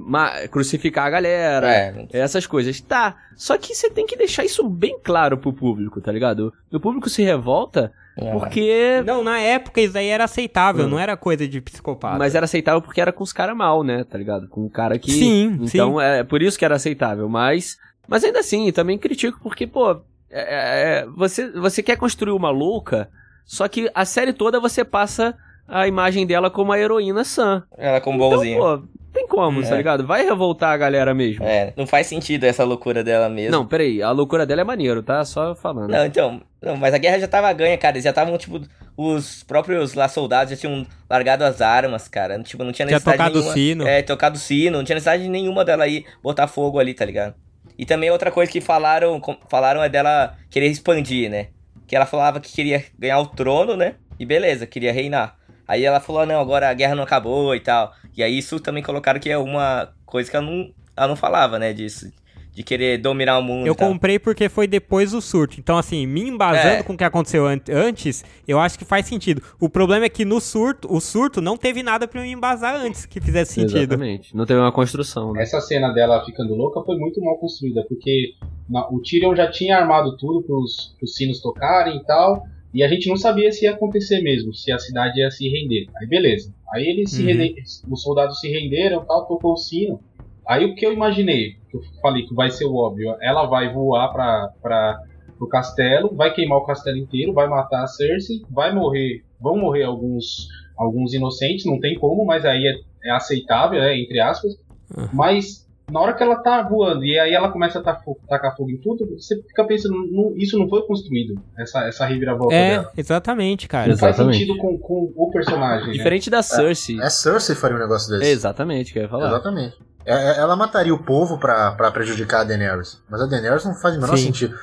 crucificar 0.51 1.07
a 1.07 1.09
galera, 1.09 1.67
É, 1.71 2.05
essas 2.13 2.45
coisas. 2.47 2.79
Tá, 2.81 3.15
só 3.35 3.57
que 3.57 3.73
você 3.75 3.89
tem 3.89 4.05
que 4.05 4.15
deixar 4.15 4.45
isso 4.45 4.67
bem 4.67 4.97
claro 5.03 5.37
pro 5.37 5.51
público, 5.53 5.99
tá 6.01 6.11
ligado? 6.11 6.53
O 6.71 6.79
público 6.79 7.09
se 7.09 7.21
revolta 7.23 7.91
é. 8.17 8.31
porque... 8.31 9.03
Não, 9.05 9.23
na 9.23 9.39
época 9.39 9.81
isso 9.81 9.97
aí 9.97 10.07
era 10.07 10.23
aceitável, 10.23 10.85
Hum. 10.85 10.89
não 10.89 10.99
era 10.99 11.17
coisa 11.17 11.45
de 11.47 11.59
psicopata. 11.59 12.17
Mas 12.17 12.33
era 12.33 12.45
aceitável 12.45 12.81
porque 12.81 13.01
era 13.01 13.11
com 13.11 13.23
os 13.23 13.33
caras 13.33 13.55
mal, 13.57 13.83
né, 13.83 14.03
tá 14.03 14.17
ligado? 14.17 14.47
Com 14.47 14.65
um 14.65 14.69
cara 14.69 14.97
que... 14.97 15.11
Sim, 15.11 15.59
Então 15.61 15.99
é 15.99 16.23
por 16.23 16.41
isso 16.41 16.57
que 16.57 16.63
era 16.65 16.75
aceitável, 16.75 17.27
mas... 17.27 17.77
Mas 18.07 18.23
ainda 18.23 18.39
assim, 18.39 18.71
também 18.71 18.97
critico 18.99 19.39
porque, 19.41 19.65
pô, 19.65 19.99
é- 20.29 21.01
é- 21.01 21.05
você, 21.15 21.49
você 21.51 21.81
quer 21.81 21.97
construir 21.97 22.31
uma 22.33 22.51
louca, 22.51 23.09
só 23.43 23.67
que 23.67 23.89
a 23.95 24.05
série 24.05 24.31
toda 24.31 24.59
você 24.59 24.85
passa 24.85 25.35
a 25.67 25.87
imagem 25.87 26.25
dela 26.25 26.49
como 26.49 26.71
a 26.71 26.79
heroína 26.79 27.23
sã. 27.23 27.63
Ela 27.77 27.99
com 28.01 28.13
Então, 28.15 28.29
bonzinho. 28.29 28.59
pô, 28.59 28.81
tem 29.13 29.27
como, 29.27 29.61
É. 29.61 29.67
tá 29.67 29.75
ligado? 29.77 30.05
Vai 30.05 30.23
revoltar 30.25 30.71
a 30.73 30.77
galera 30.77 31.13
mesmo. 31.13 31.43
É, 31.43 31.73
não 31.75 31.87
faz 31.87 32.07
sentido 32.07 32.43
essa 32.43 32.63
loucura 32.63 33.03
dela 33.03 33.29
mesmo. 33.29 33.51
Não, 33.51 33.65
peraí, 33.65 34.01
a 34.01 34.11
loucura 34.11 34.45
dela 34.45 34.61
é 34.61 34.63
maneiro, 34.63 35.01
tá? 35.01 35.23
Só 35.25 35.55
falando. 35.55 35.89
Não, 35.91 36.05
então, 36.05 36.41
não, 36.61 36.75
mas 36.75 36.93
a 36.93 36.97
guerra 36.97 37.19
já 37.19 37.27
tava 37.27 37.51
ganha, 37.53 37.77
cara. 37.77 37.95
Eles 37.95 38.03
já 38.03 38.09
estavam, 38.09 38.37
tipo, 38.37 38.61
os 38.97 39.43
próprios 39.43 39.93
lá 39.93 40.07
soldados 40.07 40.51
já 40.51 40.57
tinham 40.57 40.85
largado 41.09 41.43
as 41.43 41.61
armas, 41.61 42.07
cara. 42.07 42.37
Tipo, 42.43 42.63
não 42.63 42.71
tinha 42.71 42.85
Tinha 42.87 42.97
necessidade 42.97 43.17
tocado 43.17 43.35
o 43.37 43.41
nenhuma. 43.41 43.53
sino. 43.53 43.87
É, 43.87 44.01
tocado 44.01 44.35
o 44.35 44.39
sino, 44.39 44.77
não 44.77 44.83
tinha 44.83 44.95
necessidade 44.95 45.27
nenhuma 45.29 45.63
dela 45.65 45.87
ir 45.87 46.05
botar 46.21 46.47
fogo 46.47 46.77
ali, 46.79 46.93
tá 46.93 47.05
ligado? 47.05 47.33
E 47.77 47.85
também 47.85 48.09
outra 48.11 48.31
coisa 48.31 48.51
que 48.51 48.61
falaram, 48.61 49.21
falaram 49.49 49.81
é 49.83 49.89
dela 49.89 50.35
querer 50.49 50.67
expandir, 50.67 51.29
né? 51.29 51.47
Que 51.87 51.95
ela 51.95 52.05
falava 52.05 52.39
que 52.39 52.51
queria 52.51 52.83
ganhar 52.97 53.19
o 53.19 53.25
trono, 53.27 53.75
né? 53.75 53.95
E 54.19 54.25
beleza, 54.25 54.65
queria 54.65 54.93
reinar. 54.93 55.35
Aí 55.67 55.83
ela 55.83 55.99
falou, 55.99 56.21
"Ah, 56.21 56.25
não, 56.25 56.39
agora 56.39 56.69
a 56.69 56.73
guerra 56.73 56.95
não 56.95 57.03
acabou 57.03 57.55
e 57.55 57.59
tal. 57.59 57.91
E 58.15 58.21
aí 58.23 58.37
isso 58.37 58.59
também 58.59 58.83
colocaram 58.83 59.19
que 59.19 59.29
é 59.29 59.37
uma 59.37 59.89
coisa 60.05 60.29
que 60.29 60.35
ela 60.37 60.45
não, 60.45 60.69
ela 60.95 61.07
não 61.07 61.15
falava, 61.15 61.57
né? 61.59 61.73
Disso. 61.73 62.11
De 62.53 62.63
querer 62.63 62.97
dominar 62.99 63.37
o 63.37 63.41
mundo 63.43 63.67
Eu 63.67 63.75
comprei 63.75 64.17
porque 64.17 64.47
foi 64.47 64.65
depois 64.65 65.11
do 65.11 65.19
surto. 65.21 65.59
Então, 65.59 65.77
assim, 65.77 66.07
me 66.07 66.21
embasando 66.21 66.67
É. 66.75 66.83
com 66.83 66.93
o 66.93 66.97
que 66.97 67.03
aconteceu 67.03 67.45
an- 67.45 67.59
antes, 67.69 68.23
eu 68.47 68.57
acho 68.61 68.79
que 68.79 68.85
faz 68.85 69.05
sentido. 69.07 69.41
O 69.59 69.67
problema 69.67 70.05
é 70.05 70.09
que 70.09 70.23
no 70.23 70.39
surto, 70.39 70.87
o 70.89 71.01
surto 71.01 71.41
não 71.41 71.57
teve 71.57 71.83
nada 71.83 72.07
pra 72.07 72.21
eu 72.21 72.25
me 72.25 72.31
embasar 72.31 72.75
antes 72.77 73.05
que 73.05 73.19
fizesse 73.19 73.55
sentido. 73.55 73.79
Exatamente. 73.79 74.33
Não 74.33 74.45
teve 74.45 74.57
uma 74.61 74.71
construção, 74.71 75.33
né? 75.33 75.43
Essa 75.43 75.59
cena 75.59 75.91
dela 75.91 76.23
ficando 76.23 76.55
louca 76.55 76.81
foi 76.85 76.95
muito 76.97 77.19
mal 77.21 77.37
construída, 77.39 77.83
porque 77.89 78.35
na- 78.69 78.87
o 78.89 79.01
Tyrion 79.01 79.35
já 79.35 79.51
tinha 79.51 79.75
armado 79.77 80.15
tudo 80.15 80.41
pros, 80.41 80.95
pros 80.97 81.13
sinos 81.13 81.41
tocarem 81.41 81.97
e 81.97 82.03
tal, 82.05 82.41
e 82.75 82.83
a 82.83 82.87
gente 82.87 83.07
não 83.09 83.15
sabia 83.15 83.51
se 83.51 83.65
ia 83.65 83.71
acontecer 83.71 84.21
mesmo, 84.21 84.53
se 84.53 84.71
a 84.71 84.77
cidade 84.77 85.19
ia 85.19 85.31
se 85.31 85.47
render. 85.49 85.87
Aí 85.97 86.07
beleza. 86.07 86.53
Aí 86.73 86.85
eles 86.87 87.11
se 87.11 87.21
Uhum. 87.23 87.27
rende- 87.29 87.63
os 87.89 88.01
soldados 88.01 88.39
se 88.39 88.49
renderam 88.49 89.03
tal, 89.05 89.25
tocou 89.25 89.53
o 89.53 89.57
sino. 89.57 89.99
Aí 90.47 90.63
o 90.65 90.75
que 90.75 90.85
eu 90.85 90.93
imaginei, 90.93 91.53
que 91.71 91.77
eu 91.77 91.81
falei 92.01 92.23
que 92.23 92.35
vai 92.35 92.51
ser 92.51 92.65
o 92.65 92.75
óbvio, 92.75 93.15
ela 93.21 93.45
vai 93.47 93.73
voar 93.73 94.09
pra, 94.11 94.49
pra, 94.61 94.99
pro 95.37 95.47
castelo, 95.47 96.13
vai 96.15 96.33
queimar 96.33 96.59
o 96.59 96.65
castelo 96.65 96.97
inteiro, 96.97 97.33
vai 97.33 97.47
matar 97.47 97.83
a 97.83 97.87
Cersei, 97.87 98.41
vai 98.51 98.73
morrer, 98.73 99.23
vão 99.41 99.57
morrer 99.57 99.83
alguns, 99.83 100.47
alguns 100.77 101.13
inocentes, 101.13 101.65
não 101.65 101.79
tem 101.79 101.97
como, 101.97 102.25
mas 102.25 102.45
aí 102.45 102.61
é, 102.67 103.07
é 103.09 103.11
aceitável, 103.11 103.79
né, 103.79 103.97
entre 103.97 104.19
aspas. 104.19 104.53
Uhum. 104.95 105.07
Mas 105.13 105.64
na 105.91 105.99
hora 105.99 106.13
que 106.13 106.23
ela 106.23 106.35
tá 106.37 106.61
voando 106.63 107.05
e 107.05 107.17
aí 107.19 107.33
ela 107.33 107.51
começa 107.51 107.79
a 107.79 107.83
ta- 107.83 107.95
fo- 108.03 108.17
tacar 108.27 108.55
fogo 108.55 108.71
em 108.71 108.77
tudo, 108.77 109.05
você 109.17 109.35
fica 109.43 109.63
pensando, 109.65 109.95
não- 110.11 110.33
isso 110.35 110.57
não 110.57 110.67
foi 110.67 110.81
construído, 110.87 111.39
essa, 111.57 111.87
essa 111.87 112.05
reviravolta 112.05 112.53
É, 112.55 112.69
dela. 112.77 112.91
exatamente, 112.97 113.67
cara. 113.67 113.89
Não 113.89 113.97
faz 113.97 114.15
Exatamente. 114.15 114.39
sentido 114.39 114.57
com, 114.57 114.77
com 114.79 115.13
o 115.15 115.31
personagem. 115.31 115.87
né? 115.87 115.93
Diferente 115.93 116.29
da 116.29 116.41
Cersei. 116.41 116.99
É 116.99 117.09
Cersei 117.09 117.55
faria 117.55 117.77
um 117.77 117.79
negócio 117.79 118.09
desse. 118.17 118.31
Exatamente, 118.31 118.91
que 118.93 118.99
eu 118.99 119.03
ia 119.03 119.09
falar. 119.09 119.27
Exatamente. 119.27 119.75
É- 120.05 120.13
é- 120.13 120.37
Ela 120.39 120.55
mataria 120.55 120.93
o 120.93 121.03
povo 121.03 121.37
pra, 121.39 121.71
pra 121.71 121.91
prejudicar 121.91 122.41
a 122.41 122.43
Daenerys. 122.43 123.01
Mas 123.09 123.21
a 123.21 123.25
Daenerys 123.25 123.65
não 123.65 123.73
faz 123.75 123.95
o 123.97 124.01
menor 124.01 124.17
Sim. 124.17 124.25
sentido. 124.25 124.55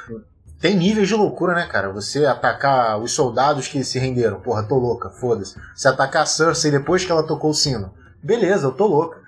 Tem 0.61 0.77
níveis 0.77 1.09
de 1.09 1.15
loucura, 1.15 1.55
né, 1.55 1.67
cara? 1.67 1.91
Você 1.93 2.25
atacar 2.25 2.97
os 3.01 3.11
soldados 3.13 3.67
que 3.67 3.83
se 3.83 3.99
renderam. 3.99 4.41
Porra, 4.41 4.63
tô 4.63 4.77
louca, 4.77 5.11
foda-se. 5.11 5.57
Você 5.75 5.89
atacar 5.89 6.23
a 6.23 6.27
Cersei 6.27 6.71
depois 6.71 7.05
que 7.05 7.11
ela 7.11 7.27
tocou 7.27 7.51
o 7.51 7.55
sino. 7.55 7.93
Beleza, 8.23 8.69
eu 8.69 8.73
tô 8.73 8.87
louca. 8.87 9.19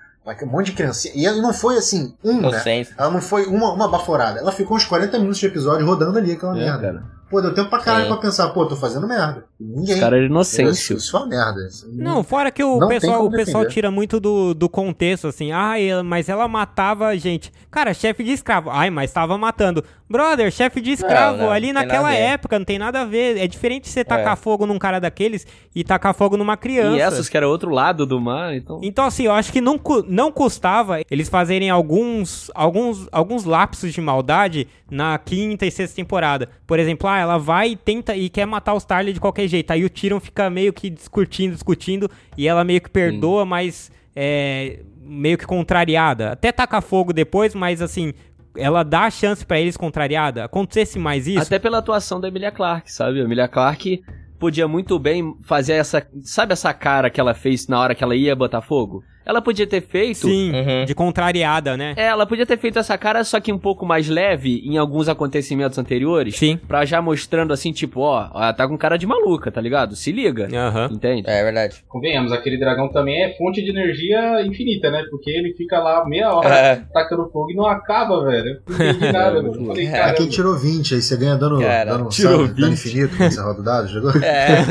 Um 0.43 0.47
monte 0.47 0.67
de 0.67 0.71
criancinha. 0.73 1.13
E 1.15 1.25
ela 1.25 1.41
não 1.41 1.53
foi 1.53 1.77
assim, 1.77 2.15
um, 2.23 2.41
né? 2.41 2.61
Ela 2.97 3.11
não 3.11 3.21
foi 3.21 3.45
uma, 3.45 3.71
uma 3.73 3.87
baforada. 3.87 4.39
Ela 4.39 4.51
ficou 4.51 4.75
uns 4.75 4.85
40 4.85 5.17
minutos 5.19 5.37
de 5.39 5.45
episódio 5.45 5.85
rodando 5.85 6.17
ali 6.17 6.31
aquela 6.31 6.57
É, 6.57 6.61
merda. 6.65 6.81
cara. 6.81 7.03
Pô, 7.29 7.41
deu 7.41 7.53
tempo 7.53 7.69
pra 7.69 7.79
caralho 7.79 8.05
Sim. 8.05 8.11
pra 8.11 8.21
pensar, 8.21 8.49
pô, 8.49 8.65
tô 8.65 8.75
fazendo 8.75 9.07
merda. 9.07 9.45
Ninguém. 9.59 9.93
Os 9.95 9.99
caras 10.01 10.13
eram 10.17 10.25
Isso, 10.25 10.31
inocêncios. 10.61 11.03
isso 11.05 11.15
é 11.15 11.19
uma 11.19 11.27
merda. 11.27 11.67
Não, 11.93 12.23
fora 12.23 12.51
que 12.51 12.61
o 12.63 12.77
Não 12.77 12.87
pessoal, 12.89 13.25
o 13.25 13.31
pessoal 13.31 13.65
tira 13.67 13.89
muito 13.89 14.19
do, 14.19 14.53
do 14.53 14.67
contexto, 14.67 15.27
assim. 15.27 15.51
Ai, 15.53 15.87
ela- 15.89 16.03
mas 16.03 16.27
ela 16.27 16.45
matava 16.47 17.07
a 17.07 17.15
gente. 17.15 17.51
Cara, 17.71 17.93
chefe 17.93 18.23
de 18.23 18.31
escravo. 18.31 18.69
Ai, 18.69 18.89
mas 18.89 19.13
tava 19.13 19.37
matando. 19.37 19.83
Brother, 20.07 20.51
chefe 20.51 20.79
de 20.81 20.91
escravo, 20.91 21.37
não, 21.39 21.51
ali 21.51 21.73
não 21.73 21.81
tem 21.81 21.87
naquela 21.87 22.13
época, 22.13 22.59
não 22.59 22.65
tem 22.65 22.77
nada 22.77 23.01
a 23.01 23.05
ver. 23.05 23.37
É 23.37 23.47
diferente 23.47 23.89
você 23.89 24.03
tacar 24.03 24.33
É. 24.33 24.35
fogo 24.35 24.65
num 24.67 24.77
cara 24.77 24.99
daqueles 24.99 25.47
e 25.73 25.83
tacar 25.83 26.13
fogo 26.13 26.37
numa 26.37 26.55
criança. 26.57 26.97
E 26.97 27.01
essas 27.01 27.27
que 27.27 27.35
era 27.35 27.47
outro 27.47 27.71
lado 27.71 28.05
do 28.05 28.19
mar, 28.21 28.53
então. 28.55 28.79
Então, 28.83 29.05
assim, 29.05 29.23
eu 29.23 29.31
acho 29.31 29.51
que 29.51 29.61
não, 29.61 29.79
não 30.07 30.31
custava 30.31 30.99
eles 31.09 31.27
fazerem 31.27 31.69
alguns, 31.71 32.51
alguns, 32.53 33.07
alguns 33.11 33.45
lapsos 33.45 33.91
de 33.93 33.99
maldade 34.01 34.67
na 34.91 35.17
quinta 35.17 35.65
e 35.65 35.71
sexta 35.71 35.95
temporada. 35.95 36.49
Por 36.67 36.77
exemplo, 36.77 37.09
ah, 37.09 37.17
ela 37.17 37.37
vai 37.39 37.69
e 37.69 37.75
tenta 37.75 38.15
e 38.15 38.29
quer 38.29 38.45
matar 38.45 38.75
os 38.75 38.85
Tarly 38.85 39.11
de 39.13 39.19
qualquer 39.19 39.44
jeito. 39.47 39.71
Aí 39.71 39.83
o 39.83 39.89
Tyrion 39.89 40.19
fica 40.19 40.49
meio 40.49 40.73
que 40.73 40.89
discutindo, 40.89 41.53
discutindo, 41.53 42.09
e 42.37 42.47
ela 42.47 42.63
meio 42.63 42.81
que 42.81 42.89
perdoa, 42.89 43.45
mas 43.45 43.91
é, 44.15 44.79
meio 45.01 45.37
que 45.37 45.45
contrariada. 45.45 46.31
Até 46.31 46.51
taca 46.51 46.81
fogo 46.81 47.13
depois, 47.13 47.53
mas 47.53 47.81
assim, 47.81 48.13
ela 48.57 48.83
dá 48.83 49.01
a 49.01 49.11
chance 49.11 49.45
pra 49.45 49.59
eles 49.59 49.77
contrariada. 49.77 50.45
Acontecesse 50.45 50.97
mais 50.97 51.27
isso. 51.27 51.41
Até 51.41 51.59
pela 51.59 51.79
atuação 51.79 52.19
da 52.19 52.27
Emilia 52.27 52.51
Clarke, 52.51 52.91
sabe? 52.91 53.19
A 53.19 53.23
Emilia 53.23 53.47
Clarke 53.47 54.03
podia 54.39 54.67
muito 54.67 54.97
bem 54.97 55.35
fazer 55.43 55.73
essa. 55.73 56.05
Sabe 56.23 56.53
essa 56.53 56.73
cara 56.73 57.09
que 57.09 57.19
ela 57.19 57.33
fez 57.33 57.67
na 57.67 57.79
hora 57.79 57.95
que 57.95 58.03
ela 58.03 58.15
ia 58.15 58.35
botar 58.35 58.61
fogo? 58.61 59.03
Ela 59.25 59.41
podia 59.41 59.65
ter 59.65 59.81
feito. 59.81 60.27
Sim, 60.27 60.51
Uhum. 60.51 60.85
de 60.85 60.93
contrariada, 60.93 61.75
né? 61.75 61.93
É, 61.97 62.05
ela 62.05 62.25
podia 62.25 62.45
ter 62.45 62.57
feito 62.57 62.77
essa 62.79 62.97
cara, 62.97 63.23
só 63.23 63.39
que 63.39 63.51
um 63.51 63.57
pouco 63.57 63.85
mais 63.85 64.07
leve 64.07 64.61
em 64.65 64.77
alguns 64.77 65.09
acontecimentos 65.09 65.77
anteriores. 65.77 66.35
Sim. 66.37 66.57
Pra 66.67 66.85
já 66.85 67.01
mostrando 67.01 67.51
assim, 67.53 67.71
tipo, 67.71 68.01
ó, 68.01 68.29
ela 68.33 68.53
tá 68.53 68.67
com 68.67 68.77
cara 68.77 68.97
de 68.97 69.07
maluca, 69.07 69.51
tá 69.51 69.59
ligado? 69.59 69.95
Se 69.95 70.11
liga. 70.11 70.47
Aham. 70.53 70.89
Entende? 70.91 71.23
É 71.29 71.43
verdade. 71.43 71.83
Convenhamos, 71.87 72.31
aquele 72.31 72.57
dragão 72.59 72.89
também 72.89 73.23
é 73.23 73.35
fonte 73.37 73.63
de 73.63 73.69
energia 73.71 74.41
infinita, 74.45 74.91
né? 74.91 75.03
Porque 75.09 75.29
ele 75.31 75.53
fica 75.55 75.79
lá 75.79 76.05
meia 76.05 76.31
hora 76.33 76.55
É. 76.55 76.75
tacando 76.93 77.29
fogo 77.31 77.51
e 77.51 77.55
não 77.55 77.65
acaba, 77.65 78.23
velho. 78.25 78.61
Não 78.67 78.75
entendi 78.75 79.11
nada, 79.11 79.41
velho. 79.41 79.53
Eu 79.55 79.65
falei, 79.65 79.87
É, 79.87 80.09
É 80.09 80.13
tirou 80.27 80.55
20, 80.57 80.95
aí 80.95 81.01
você 81.01 81.17
ganha 81.17 81.35
dano, 81.35 81.59
Cara, 81.61 81.91
dano, 81.97 82.09
tirou 82.09 82.47
sabe, 82.47 82.53
dano 82.61 82.71
20. 82.71 82.73
infinito 82.87 83.17
quando 83.17 83.31
você 83.31 83.41
roda 83.41 83.59
o 83.59 83.63
dado, 83.63 83.87
jogou? 83.87 84.11
É. 84.21 84.63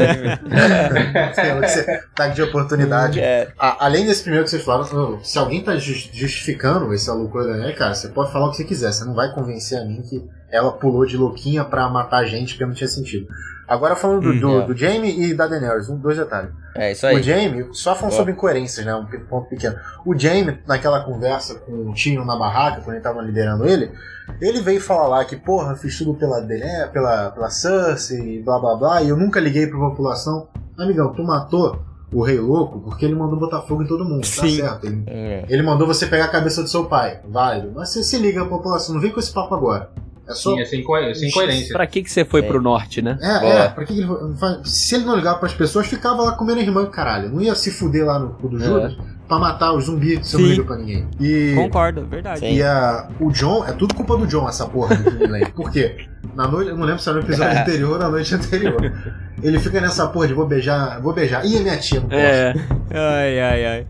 Sei 1.35 1.53
lá, 1.55 1.61
que 1.61 1.69
você- 1.69 1.91
Ataque 2.15 2.35
de 2.35 2.43
oportunidade. 2.43 3.21
é. 3.21 3.49
A- 3.59 3.87
além 3.87 4.05
desse 4.07 4.23
primeiro 4.23 4.44
que 4.45 4.51
vocês 4.51 4.63
falaram, 4.63 5.19
se 5.25 5.39
alguém 5.39 5.63
tá 5.63 5.77
jus- 5.77 6.11
justificando 6.13 6.93
essa 6.95 7.13
loucura 7.13 7.45
da 7.45 7.51
Daenerys, 7.53 7.79
cara, 7.79 7.95
você 7.95 8.09
pode 8.09 8.31
falar 8.33 8.47
o 8.47 8.51
que 8.51 8.59
você 8.59 8.65
quiser, 8.65 8.93
você 8.93 9.05
não 9.05 9.15
vai 9.15 9.33
convencer 9.35 9.79
a 9.81 9.85
mim 9.85 10.03
que 10.03 10.25
ela 10.51 10.71
pulou 10.73 11.05
de 11.05 11.17
louquinha 11.17 11.65
pra 11.65 11.89
matar 11.89 12.19
a 12.19 12.25
gente 12.25 12.55
porque 12.55 12.67
não 12.67 12.75
tinha 12.75 12.89
sentido. 12.89 13.27
Agora 13.67 13.97
falando 13.97 14.21
do, 14.21 14.29
Hum, 14.31 14.41
do, 14.41 14.61
é. 14.61 14.67
do 14.67 14.77
Jamie 14.77 15.25
e 15.31 15.35
da 15.35 15.47
Daenerys, 15.47 15.89
um, 15.89 15.97
dois 15.97 16.19
detalhes. 16.19 16.51
É 16.75 16.93
isso 16.93 17.07
aí. 17.07 17.17
O 17.19 17.23
Jamie, 17.23 17.67
só 17.73 17.95
falando 17.95 18.13
Ó. 18.13 18.17
sobre 18.17 18.33
incoerências, 18.33 18.85
né? 18.85 18.95
Um 18.95 19.07
ponto 19.27 19.49
pequeno. 19.49 19.75
O 20.05 20.17
Jamie, 20.17 20.59
naquela 20.67 21.01
conversa 21.03 21.55
com 21.55 21.73
o 21.91 21.95
Tino 21.95 22.25
na 22.27 22.37
barraca, 22.37 22.83
quando 22.83 22.97
ele 22.97 23.03
tava 23.03 23.23
liderando 23.23 23.67
ele, 23.67 23.91
ele 24.41 24.61
veio 24.61 24.81
falar 24.83 25.09
lá 25.09 25.25
que, 25.25 25.35
porra, 25.37 25.75
fiz 25.77 25.97
tudo 25.97 26.13
pela, 26.15 26.41
Daenerys, 26.43 26.91
pela, 26.91 27.31
pela 27.31 27.49
Cersei, 27.49 28.43
blá 28.43 28.59
blá 28.59 28.77
blá, 28.77 29.03
e 29.03 29.09
eu 29.09 29.17
nunca 29.17 29.41
liguei 29.41 29.67
pra 29.67 29.79
população. 29.79 30.47
Amigão, 30.79 31.13
tu 31.15 31.23
matou 31.25 31.83
o 32.13 32.23
Rei 32.23 32.39
Louco 32.39 32.81
porque 32.81 33.05
ele 33.05 33.15
mandou 33.15 33.39
botar 33.39 33.61
fogo 33.63 33.83
em 33.83 33.87
todo 33.87 34.05
mundo, 34.05 34.21
tá 34.21 34.27
Sim. 34.47 34.57
certo? 34.57 34.87
Ele, 34.87 34.97
Hum. 34.97 35.45
ele 35.49 35.63
mandou 35.63 35.87
você 35.87 36.07
pegar 36.07 36.27
a 36.27 36.29
cabeça 36.29 36.63
do 36.63 36.69
seu 36.69 36.85
pai, 36.85 37.21
válido. 37.29 37.73
Mas 37.75 37.91
você 37.91 38.03
se 38.05 38.17
liga 38.19 38.45
população, 38.47 38.95
não 38.95 39.01
vem 39.03 39.11
com 39.11 39.19
esse 39.21 39.33
papo 39.33 39.55
agora. 39.55 39.91
É 40.27 40.33
só. 40.33 40.55
Sim, 40.55 40.61
é 40.61 40.65
sem, 40.65 40.83
coer- 40.83 41.15
sem 41.15 41.31
coerência. 41.31 41.75
Pra 41.75 41.87
que 41.87 42.03
que 42.03 42.11
você 42.11 42.25
foi 42.25 42.41
É. 42.41 42.45
pro 42.45 42.61
norte, 42.63 43.03
né? 43.03 43.19
É, 43.21 43.41
Boa. 43.41 43.53
é, 43.53 43.69
pra 43.69 43.85
que 43.85 43.93
que 43.95 44.01
ele 44.01 44.09
Se 44.65 44.95
ele 44.95 45.05
não 45.05 45.17
ligar 45.17 45.35
pras 45.35 45.53
pessoas, 45.53 45.87
ficava 45.87 46.23
lá 46.23 46.33
comendo 46.33 46.61
irmã, 46.61 46.87
caralho. 46.87 47.29
Não 47.29 47.43
ia 47.43 47.55
se 47.55 47.71
fuder 47.71 48.07
lá 48.07 48.19
no 48.19 48.31
cu 48.31 48.49
do 48.49 48.59
Judas 48.59 48.97
pra 49.27 49.39
matar 49.39 49.73
os 49.73 49.87
zumbis 49.87 50.27
se 50.27 50.37
eu 50.37 50.41
não 50.41 50.47
Sim. 50.47 50.53
liga 50.53 50.65
pra 50.65 50.77
ninguém. 50.77 51.09
E, 51.21 51.55
Concordo, 51.55 52.05
verdade. 52.07 52.41
Sim. 52.41 52.55
e 52.55 52.63
a, 52.63 53.09
o 53.21 53.31
John, 53.31 53.65
é 53.67 53.73
tudo 53.73 53.95
culpa 53.95 54.17
do 54.17 54.27
John, 54.27 54.49
essa 54.49 54.67
porra 54.67 54.97
do 54.97 55.31
Landing. 55.31 55.51
Por 55.53 55.71
quê? 55.71 56.07
Na 56.35 56.47
noite, 56.49 56.71
eu 56.71 56.77
não 56.77 56.85
lembro 56.85 57.01
se 57.03 57.09
era 57.09 57.19
no 57.19 57.25
episódio 57.25 57.59
anterior 57.61 57.93
ou 57.93 57.99
na 57.99 58.09
noite 58.09 58.35
anterior. 58.35 58.93
Ele 59.43 59.59
fica 59.59 59.81
nessa 59.81 60.07
porra 60.09 60.29
de 60.29 60.35
vou 60.35 60.47
beijar, 60.47 61.01
vou 61.01 61.13
beijar. 61.13 61.45
Ih, 61.45 61.61
minha 61.61 61.77
tia, 61.79 62.01
não 62.01 62.09
posso. 62.09 62.21
É. 62.21 62.55
Ai, 62.93 63.41
ai, 63.41 63.67
ai. 63.67 63.87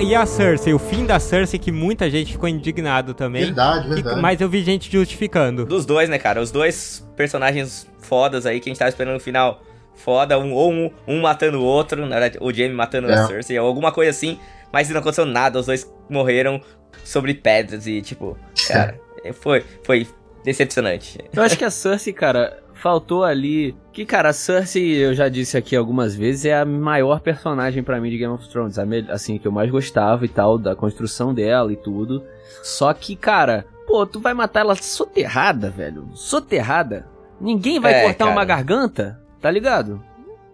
E 0.00 0.14
a 0.14 0.24
Cersei, 0.24 0.72
o 0.72 0.78
fim 0.78 1.04
da 1.04 1.18
Cersei, 1.18 1.58
que 1.58 1.72
muita 1.72 2.08
gente 2.10 2.32
ficou 2.32 2.48
indignado 2.48 3.14
também. 3.14 3.44
Verdade, 3.46 3.88
Que- 3.88 3.94
verdade. 3.96 4.20
mas 4.20 4.40
eu 4.40 4.48
vi 4.48 4.62
gente 4.62 4.90
justificando. 4.90 5.64
Dos 5.66 5.84
dois, 5.84 6.08
né, 6.08 6.18
cara? 6.18 6.40
Os 6.40 6.50
dois 6.50 7.06
personagens 7.16 7.86
fodas 8.00 8.46
aí 8.46 8.60
que 8.60 8.68
a 8.68 8.70
gente 8.70 8.78
tava 8.78 8.88
esperando 8.88 9.14
no 9.14 9.20
final. 9.20 9.62
Foda, 9.94 10.38
um, 10.38 10.52
ou 10.52 10.72
um, 10.72 10.90
um 11.08 11.20
matando 11.20 11.58
o 11.58 11.64
outro, 11.64 12.02
na 12.06 12.20
verdade, 12.20 12.38
o 12.40 12.52
Jamie 12.52 12.72
matando 12.72 13.10
É. 13.10 13.14
a 13.14 13.26
Cersei, 13.26 13.58
ou 13.58 13.66
alguma 13.66 13.90
coisa 13.90 14.10
assim, 14.12 14.38
mas 14.72 14.88
não 14.88 15.00
aconteceu 15.00 15.26
nada, 15.26 15.58
os 15.58 15.66
dois 15.66 15.92
morreram 16.08 16.60
sobre 17.02 17.34
pedras 17.34 17.84
e, 17.88 18.00
tipo, 18.00 18.38
cara, 18.68 18.98
foi, 19.40 19.64
foi 19.82 20.06
decepcionante. 20.44 21.18
Eu 21.34 21.42
acho 21.42 21.58
que 21.58 21.64
a 21.64 21.70
Cersei, 21.70 22.12
cara, 22.12 22.56
faltou 22.78 23.24
ali. 23.24 23.76
Que, 23.92 24.04
cara, 24.06 24.30
a 24.30 24.32
Cersei, 24.32 24.92
eu 25.04 25.12
já 25.14 25.28
disse 25.28 25.56
aqui 25.56 25.74
algumas 25.76 26.14
vezes, 26.14 26.44
é 26.46 26.58
a 26.58 26.64
maior 26.64 27.20
personagem 27.20 27.82
pra 27.82 28.00
mim 28.00 28.10
de 28.10 28.18
Game 28.18 28.32
of 28.32 28.48
Thrones. 28.48 28.78
Assim, 29.10 29.38
que 29.38 29.46
eu 29.46 29.52
mais 29.52 29.70
gostava 29.70 30.24
e 30.24 30.28
tal, 30.28 30.58
da 30.58 30.74
construção 30.74 31.34
dela 31.34 31.72
e 31.72 31.76
tudo. 31.76 32.22
Só 32.62 32.92
que, 32.94 33.14
cara, 33.16 33.66
pô, 33.86 34.06
tu 34.06 34.20
vai 34.20 34.34
matar 34.34 34.60
ela 34.60 34.74
soterrada, 34.74 35.70
velho. 35.70 36.08
Soterrada. 36.14 37.06
Ninguém 37.40 37.78
vai 37.80 37.92
É, 37.94 38.02
cortar 38.04 38.24
cara. 38.26 38.30
uma 38.32 38.44
garganta, 38.44 39.20
tá 39.40 39.50
ligado? 39.50 40.02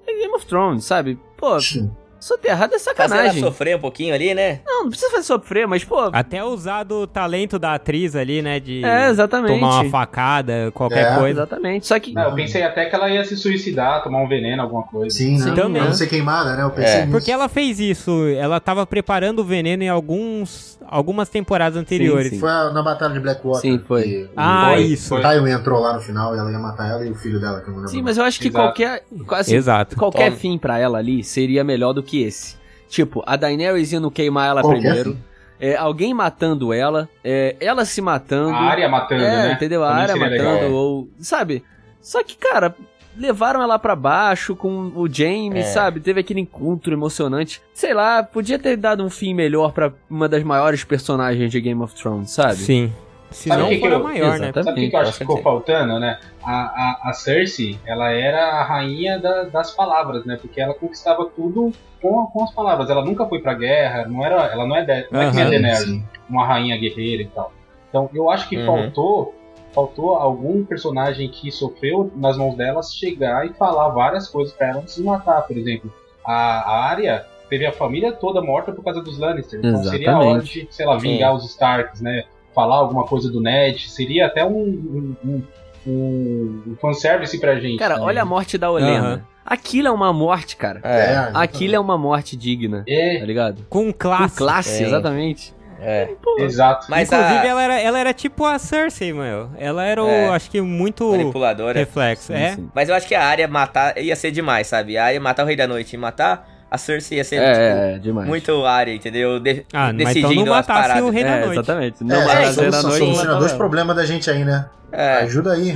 É 0.07 0.13
Game 0.13 0.35
of 0.35 0.47
Thrones, 0.47 0.85
sabe? 0.85 1.19
Pô, 1.37 1.59
Sim. 1.61 1.91
Soterrada 2.25 2.75
é 2.77 2.79
Fazer 2.79 2.91
ela 3.01 3.09
sacanagem. 3.09 3.41
sofrer 3.43 3.77
um 3.77 3.81
pouquinho 3.81 4.15
ali, 4.15 4.35
né? 4.35 4.61
Não, 4.67 4.85
não 4.85 4.91
precisa 4.91 5.11
fazer 5.11 5.25
sofrer, 5.25 5.67
mas, 5.67 5.85
pô. 5.85 6.11
Até 6.13 6.43
usar 6.45 6.83
do 6.85 7.07
talento 7.07 7.59
da 7.59 7.75
atriz 7.75 8.17
ali, 8.17 8.41
né? 8.43 8.59
De 8.61 8.85
É, 8.85 9.09
exatamente. 9.11 9.53
tomar 9.61 9.81
uma 9.83 9.91
facada, 9.91 10.71
qualquer 10.73 11.13
É. 11.13 11.19
coisa. 11.19 11.41
Exatamente. 11.41 11.87
Só 11.87 11.99
que. 11.99 12.13
Não, 12.13 12.23
eu 12.31 12.35
pensei 12.35 12.63
até 12.63 12.87
que 12.87 12.95
ela 12.95 13.09
ia 13.11 13.25
se 13.25 13.37
suicidar, 13.37 14.03
tomar 14.03 14.23
um 14.23 14.29
veneno, 14.29 14.63
alguma 14.63 14.83
coisa. 14.85 15.15
Sim, 15.17 15.39
Sim, 15.39 15.51
né? 15.51 15.55
também. 15.57 15.81
Pra 15.83 15.85
não 15.91 15.93
ser 15.97 16.07
queimada, 16.07 16.57
né? 16.57 16.63
Eu 16.63 16.71
pensei 16.71 16.95
É, 16.95 17.01
nisso. 17.01 17.11
Porque 17.13 17.31
ela 17.31 17.49
fez 17.49 17.81
isso, 17.81 18.27
ela 18.37 18.61
tava 18.61 18.87
preparando 18.87 19.41
o 19.41 19.45
veneno 19.45 19.83
em 19.83 19.89
alguns, 19.89 20.79
algumas 20.87 21.29
temporadas 21.29 21.79
anteriores. 21.81 22.31
sim. 22.31 22.39
Foi 22.41 22.51
a- 22.51 22.71
na 22.71 22.83
batalha 22.83 23.13
de 23.15 23.21
Blackwater. 23.21 23.61
Sim, 23.61 23.79
foi. 23.87 24.29
Ah, 24.37 24.71
Foi, 24.75 24.83
isso. 24.83 25.15
O 25.15 25.21
Tywin 25.21 25.51
entrou 25.51 25.81
lá 25.81 25.95
no 25.95 26.01
final 26.01 26.35
e 26.35 26.39
ela 26.39 26.51
ia 26.51 26.59
matar 26.59 26.89
ela 26.91 27.05
e 27.05 27.11
o 27.11 27.15
filho 27.15 27.41
dela, 27.41 27.61
que 27.61 27.69
eu 27.69 27.73
não 27.73 27.77
lembro. 27.81 27.91
Sim, 27.91 28.03
mas 28.03 28.17
eu 28.17 28.25
acho 28.25 28.41
que 28.41 28.49
Exato. 28.49 28.65
qualquer. 28.65 29.05
Assim, 29.31 29.55
Exato. 29.57 29.97
qualquer 29.97 30.27
Toma. 30.31 30.37
fim 30.37 30.59
pra 30.59 30.79
ela 30.79 30.99
ali 30.99 31.23
seria 31.25 31.65
melhor 31.65 31.93
do 31.93 32.03
que 32.03 32.14
esse. 32.23 32.57
Tipo, 32.89 33.23
a 33.27 33.37
Daenerys 33.37 33.93
indo 33.93 34.11
queimar 34.11 34.49
ela 34.49 34.61
Qualquer 34.63 34.81
primeiro. 34.81 35.13
fim. 35.15 35.19
é, 35.59 35.77
alguém 35.77 36.15
matando 36.15 36.73
ela. 36.73 37.09
é, 37.25 37.57
ela 37.61 37.85
se 37.85 38.01
matando. 38.01 38.51
A 38.55 38.61
área 38.61 38.89
matando, 38.89 39.25
é, 39.25 39.49
né? 39.49 39.53
entendeu? 39.53 39.83
A 39.83 39.93
área 39.95 40.15
matando, 40.17 40.31
legal. 40.45 40.71
ou. 40.73 41.09
Sabe? 41.19 41.65
Só 42.01 42.23
que, 42.23 42.37
cara. 42.37 42.75
Levaram 43.17 43.63
ela 43.63 43.79
pra 43.79 43.95
baixo 43.95 44.57
com 44.57 44.91
o 44.97 45.09
Jaime, 45.09 45.61
É. 45.61 45.63
sabe? 45.63 46.01
Teve 46.01 46.19
aquele 46.19 46.41
encontro 46.41 46.93
emocionante. 46.93 47.63
Sei 47.73 47.95
lá, 47.95 48.25
podia 48.25 48.59
ter 48.59 48.77
dado 48.77 49.05
um 49.05 49.09
fim 49.09 49.33
melhor 49.33 49.71
pra 49.71 49.93
uma 50.11 50.29
das 50.29 50.43
maiores 50.43 50.83
personagens 50.83 51.49
de 51.49 51.61
Game 51.61 51.81
of 51.81 51.95
Thrones, 51.95 52.33
sabe? 52.33 52.57
Sim. 52.57 52.93
Se 53.35 53.49
Sabe 53.49 53.61
não 53.63 53.67
o 53.67 53.71
que 53.71 53.77
que 53.79 53.83
for 53.83 53.93
eu- 53.93 54.03
maior, 54.03 54.39
né? 54.39 54.53
Sabe 54.55 54.71
o 54.71 54.75
que, 54.75 54.89
que 54.91 54.97
eu 54.97 55.01
acho 55.01 55.13
que 55.13 55.19
ficou 55.19 55.43
faltando, 55.43 55.99
né? 55.99 56.19
A, 56.43 56.53
a, 56.53 57.11
a 57.11 57.13
Cersei, 57.13 57.79
ela 57.85 58.11
era 58.13 58.61
a 58.61 58.63
rainha 58.65 59.19
da- 59.19 59.43
das 59.45 59.73
palavras, 59.73 60.25
né? 60.25 60.39
Porque 60.41 60.61
ela 60.61 60.73
conquistava 60.73 61.27
tudo 61.27 61.73
com, 62.01 62.27
com 62.27 62.45
as 62.45 62.53
palavras. 62.55 62.89
Ela 62.89 63.05
nunca 63.05 63.27
foi 63.27 63.41
pra 63.41 63.53
guerra, 63.55 64.07
não 64.07 64.25
era, 64.25 64.37
ela 64.47 64.67
não 64.67 64.77
é, 64.77 64.85
de, 64.85 65.07
não 65.11 65.21
é 65.21 65.31
que 65.31 65.37
nem 65.37 65.45
a 65.45 65.49
Daenerys, 65.51 65.81
sim. 65.81 66.05
uma 66.31 66.47
rainha 66.47 66.77
guerreira 66.79 67.23
e 67.23 67.27
tal. 67.27 67.53
Então, 67.89 68.09
eu 68.15 68.31
acho 68.31 68.49
que 68.49 68.57
Uhum. 68.57 68.67
faltou 68.67 69.35
faltou 69.75 70.15
algum 70.15 70.65
personagem 70.65 71.29
que 71.29 71.51
sofreu 71.51 72.09
nas 72.15 72.37
mãos 72.37 72.55
delas 72.57 72.95
chegar 72.95 73.45
e 73.45 73.53
falar 73.55 73.89
várias 73.89 74.29
coisas 74.29 74.55
pra 74.55 74.69
ela 74.69 74.79
antes 74.79 74.95
de 74.95 75.03
matar, 75.03 75.43
por 75.43 75.57
exemplo. 75.59 75.93
A, 76.25 76.33
a 76.61 76.85
Arya 76.91 77.27
teve 77.51 77.67
a 77.67 77.73
família 77.73 78.13
toda 78.13 78.41
morta 78.41 78.71
por 78.71 78.85
causa 78.85 79.03
dos 79.03 79.19
Lannister. 79.19 79.59
Então 79.59 79.83
seria 79.83 80.13
a 80.13 80.21
hora 80.21 80.41
de, 80.41 80.69
sei 80.71 80.87
lá, 80.87 80.97
vingar 80.97 81.35
os 81.35 81.45
Starks, 81.45 82.01
né? 82.01 82.23
Falar 82.55 82.77
alguma 82.77 83.05
coisa 83.07 83.31
do 83.31 83.41
Ned. 83.41 83.91
Seria 83.91 84.27
até 84.27 84.45
um, 84.45 84.51
um, 84.53 85.17
um, 85.25 85.43
um, 85.87 86.63
um 86.69 86.77
fanservice 86.81 87.39
pra 87.39 87.59
gente. 87.59 87.79
Cara, 87.79 87.97
né? 87.97 88.03
olha 88.03 88.23
a 88.23 88.25
morte 88.25 88.57
da 88.57 88.71
Olena. 88.71 88.99
Aham. 88.99 89.23
Aquilo 89.47 89.89
é 89.89 89.91
uma 89.91 90.11
morte, 90.13 90.57
cara. 90.57 90.81
É, 90.83 91.31
Aquilo 91.35 91.75
é 91.77 91.79
uma 91.79 91.99
morte 91.99 92.35
digna, 92.35 92.79
tá 92.79 92.85
É, 92.91 93.19
ligado? 93.25 93.67
Com 93.69 93.93
classe. 93.93 94.31
Com 94.31 94.37
classe, 94.39 94.83
É. 94.83 94.87
exatamente. 94.87 95.55
é. 95.83 96.09
exato. 96.39 96.87
Mas 96.89 97.13
Inclusive, 97.13 97.39
a 97.41 97.47
ela, 97.47 97.63
era, 97.63 97.79
ela 97.81 97.99
era 97.99 98.15
tipo 98.15 98.47
a 98.47 98.59
Cersei, 98.59 99.13
meu. 99.13 99.51
Ela 99.59 99.85
era, 99.85 100.03
o, 100.03 100.09
É. 100.09 100.29
acho 100.29 100.51
que, 100.51 100.63
muito 100.63 101.11
manipuladora. 101.11 101.79
reflexo. 101.79 102.29
Sim, 102.29 102.35
é. 102.35 102.55
sim. 102.55 102.71
Mas 102.75 102.89
eu 102.89 102.95
acho 102.95 103.07
que 103.07 103.15
a 103.15 103.23
área 103.23 103.47
matar 103.47 103.99
ia 103.99 104.17
ser 104.17 104.31
demais, 104.31 104.67
sabe? 104.67 104.97
A 104.97 105.05
área 105.05 105.21
matar 105.21 105.43
o 105.43 105.47
Rei 105.47 105.57
da 105.57 105.67
Noite 105.67 105.93
e 105.95 105.99
matar 105.99 106.49
a 106.75 106.79
Cersei 106.79 107.19
ia 107.19 107.25
ser 107.25 107.37
tipo, 107.37 107.47
É, 107.47 107.95
é, 107.95 107.99
demais. 107.99 108.27
muito 108.29 108.65
área, 108.65 108.93
entendeu? 108.95 109.39
De 109.41 109.65
Ah, 109.73 109.93
mas 109.93 110.17
então 110.17 110.29
decidindo 110.29 110.45
não 110.47 110.55
as 110.55 110.67
matasse 110.67 111.01
o 111.03 111.11
Rei 111.11 111.25
da 111.25 111.31
É, 111.31 111.41
Noite. 111.47 111.53
exatamente. 111.61 112.05
Não 112.05 112.17
É, 112.17 112.25
matar 112.25 112.43
é, 112.43 112.45
a 112.47 112.51
Zé 112.53 112.71
da 112.71 112.83
noite. 112.83 112.99
soluciona 112.99 113.35
dois 113.39 113.51
ela. 113.53 113.59
problemas 113.59 113.97
da 113.97 114.05
gente 114.07 114.31
aí, 114.31 114.45
né? 114.45 114.67
É. 114.97 115.23
Ajuda 115.23 115.55
aí. 115.55 115.75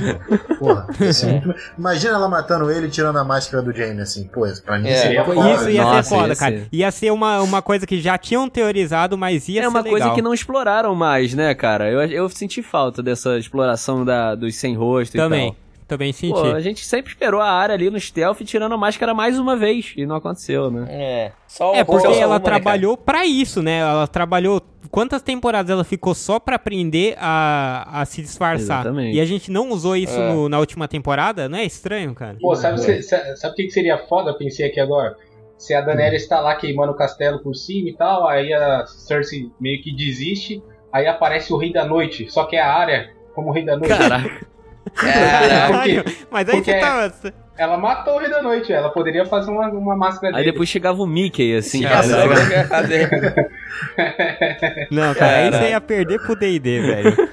Porra, 0.57 0.87
muito... 0.97 1.55
Imagina 1.77 2.13
ela 2.13 2.29
matando 2.29 2.71
ele 2.71 2.87
e 2.87 2.89
tirando 2.89 3.17
a 3.17 3.23
máscara 3.25 3.61
do 3.61 3.75
Jaime, 3.75 3.99
assim. 4.01 4.23
Pô, 4.25 4.47
pra 4.65 4.79
mim 4.79 4.87
É. 4.87 4.95
seria 4.95 5.25
foda. 5.25 5.51
Isso 5.55 5.69
ia 5.69 5.83
Nossa, 5.83 6.03
ser 6.03 6.09
foda, 6.15 6.27
ia 6.29 6.35
cara. 6.37 6.51
ser. 6.59 6.67
Ia 6.71 6.91
ser 6.91 7.11
uma, 7.11 7.41
uma 7.41 7.61
coisa 7.61 7.85
que 7.85 7.99
já 7.99 8.17
tinham 8.17 8.47
teorizado, 8.47 9.17
mas 9.17 9.49
ia 9.49 9.59
É 9.59 9.63
ser 9.63 9.67
uma 9.67 9.81
legal. 9.81 9.99
coisa 9.99 10.15
que 10.15 10.21
não 10.21 10.33
exploraram 10.33 10.95
mais, 10.95 11.33
né, 11.33 11.53
cara? 11.53 11.89
Eu, 11.91 11.99
eu 12.03 12.29
senti 12.29 12.63
falta 12.63 13.03
dessa 13.03 13.37
exploração 13.37 14.05
da, 14.05 14.35
dos 14.35 14.55
sem 14.55 14.73
rosto 14.77 15.17
Também, 15.17 15.49
e 15.49 15.68
também 15.89 16.13
senti. 16.13 16.31
Pô, 16.33 16.53
a 16.53 16.61
gente 16.61 16.85
sempre 16.85 17.11
esperou 17.11 17.41
a 17.41 17.49
área 17.51 17.73
ali 17.75 17.89
no 17.89 17.99
stealth 17.99 18.39
tirando 18.45 18.73
a 18.73 18.77
máscara 18.77 19.13
mais 19.13 19.37
uma 19.37 19.57
vez. 19.57 19.93
E 19.97 20.05
não 20.05 20.15
aconteceu, 20.15 20.69
né? 20.71 20.85
É. 20.89 21.31
Só 21.47 21.73
É, 21.75 21.83
porque 21.83 22.05
ela 22.07 22.27
uma, 22.27 22.39
né, 22.39 22.45
trabalhou 22.45 22.95
pra 22.95 23.25
isso, 23.25 23.61
né? 23.61 23.79
Ela 23.79 24.07
trabalhou. 24.07 24.61
Quantas 24.91 25.21
temporadas 25.21 25.69
ela 25.69 25.83
ficou 25.83 26.13
só 26.15 26.39
pra 26.39 26.55
aprender 26.55 27.15
a, 27.19 28.01
a 28.01 28.05
se 28.05 28.21
disfarçar? 28.21 28.81
Exatamente. 28.81 29.17
E 29.17 29.19
a 29.19 29.25
gente 29.25 29.51
não 29.51 29.69
usou 29.71 29.95
isso 29.97 30.17
É. 30.17 30.33
no- 30.33 30.47
na 30.47 30.59
última 30.59 30.87
temporada? 30.87 31.49
Não 31.49 31.57
é 31.57 31.65
estranho, 31.65 32.13
cara? 32.15 32.37
Pô, 32.39 32.55
sabe, 32.55 32.79
sabe 33.03 33.51
o 33.51 33.55
que 33.55 33.63
que 33.63 33.71
seria 33.71 33.97
foda? 33.97 34.29
Eu 34.31 34.37
pensei 34.37 34.65
aqui 34.67 34.79
agora. 34.79 35.17
Se 35.57 35.73
a 35.73 35.81
Daenerys 35.81 36.25
tá 36.27 36.39
lá 36.39 36.55
queimando 36.55 36.93
o 36.93 36.95
castelo 36.95 37.39
por 37.39 37.53
cima 37.53 37.89
e 37.89 37.93
tal, 37.93 38.25
aí 38.27 38.53
a 38.53 38.85
Cersei 38.87 39.49
meio 39.59 39.81
que 39.83 39.93
desiste, 39.93 40.63
aí 40.93 41.05
aparece 41.05 41.51
o 41.51 41.57
Rei 41.57 41.73
da 41.73 41.83
Noite, 41.83 42.31
só 42.31 42.45
que 42.45 42.55
é 42.55 42.61
a 42.61 42.71
área 42.73 43.09
como 43.35 43.51
Rei 43.51 43.65
da 43.65 43.75
Noite. 43.75 43.89
Caraca. 43.89 44.47
Caralho. 44.95 46.03
Mas 46.31 46.49
aí 46.49 46.55
Porque- 46.55 46.71
você 46.71 46.79
tá. 46.79 47.11
Ela 47.57 47.77
matou 47.77 48.15
o 48.15 48.19
Rei 48.19 48.29
da 48.29 48.41
Noite, 48.41 48.71
ela 48.71 48.89
poderia 48.89 49.25
fazer 49.25 49.51
uma, 49.51 49.67
uma 49.67 49.95
máscara 49.95 50.29
Aí 50.37 50.43
dele. 50.43 50.53
depois 50.53 50.69
chegava 50.69 51.01
o 51.01 51.05
Mickey, 51.05 51.57
assim. 51.57 51.83
Cara. 51.83 52.07
Não, 54.89 55.13
cara, 55.13 55.37
aí 55.37 55.51
você 55.51 55.69
ia 55.71 55.81
perder 55.81 56.19
pro 56.21 56.35
DD, 56.35 56.79
velho. 56.81 57.29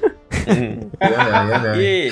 E, 1.78 2.10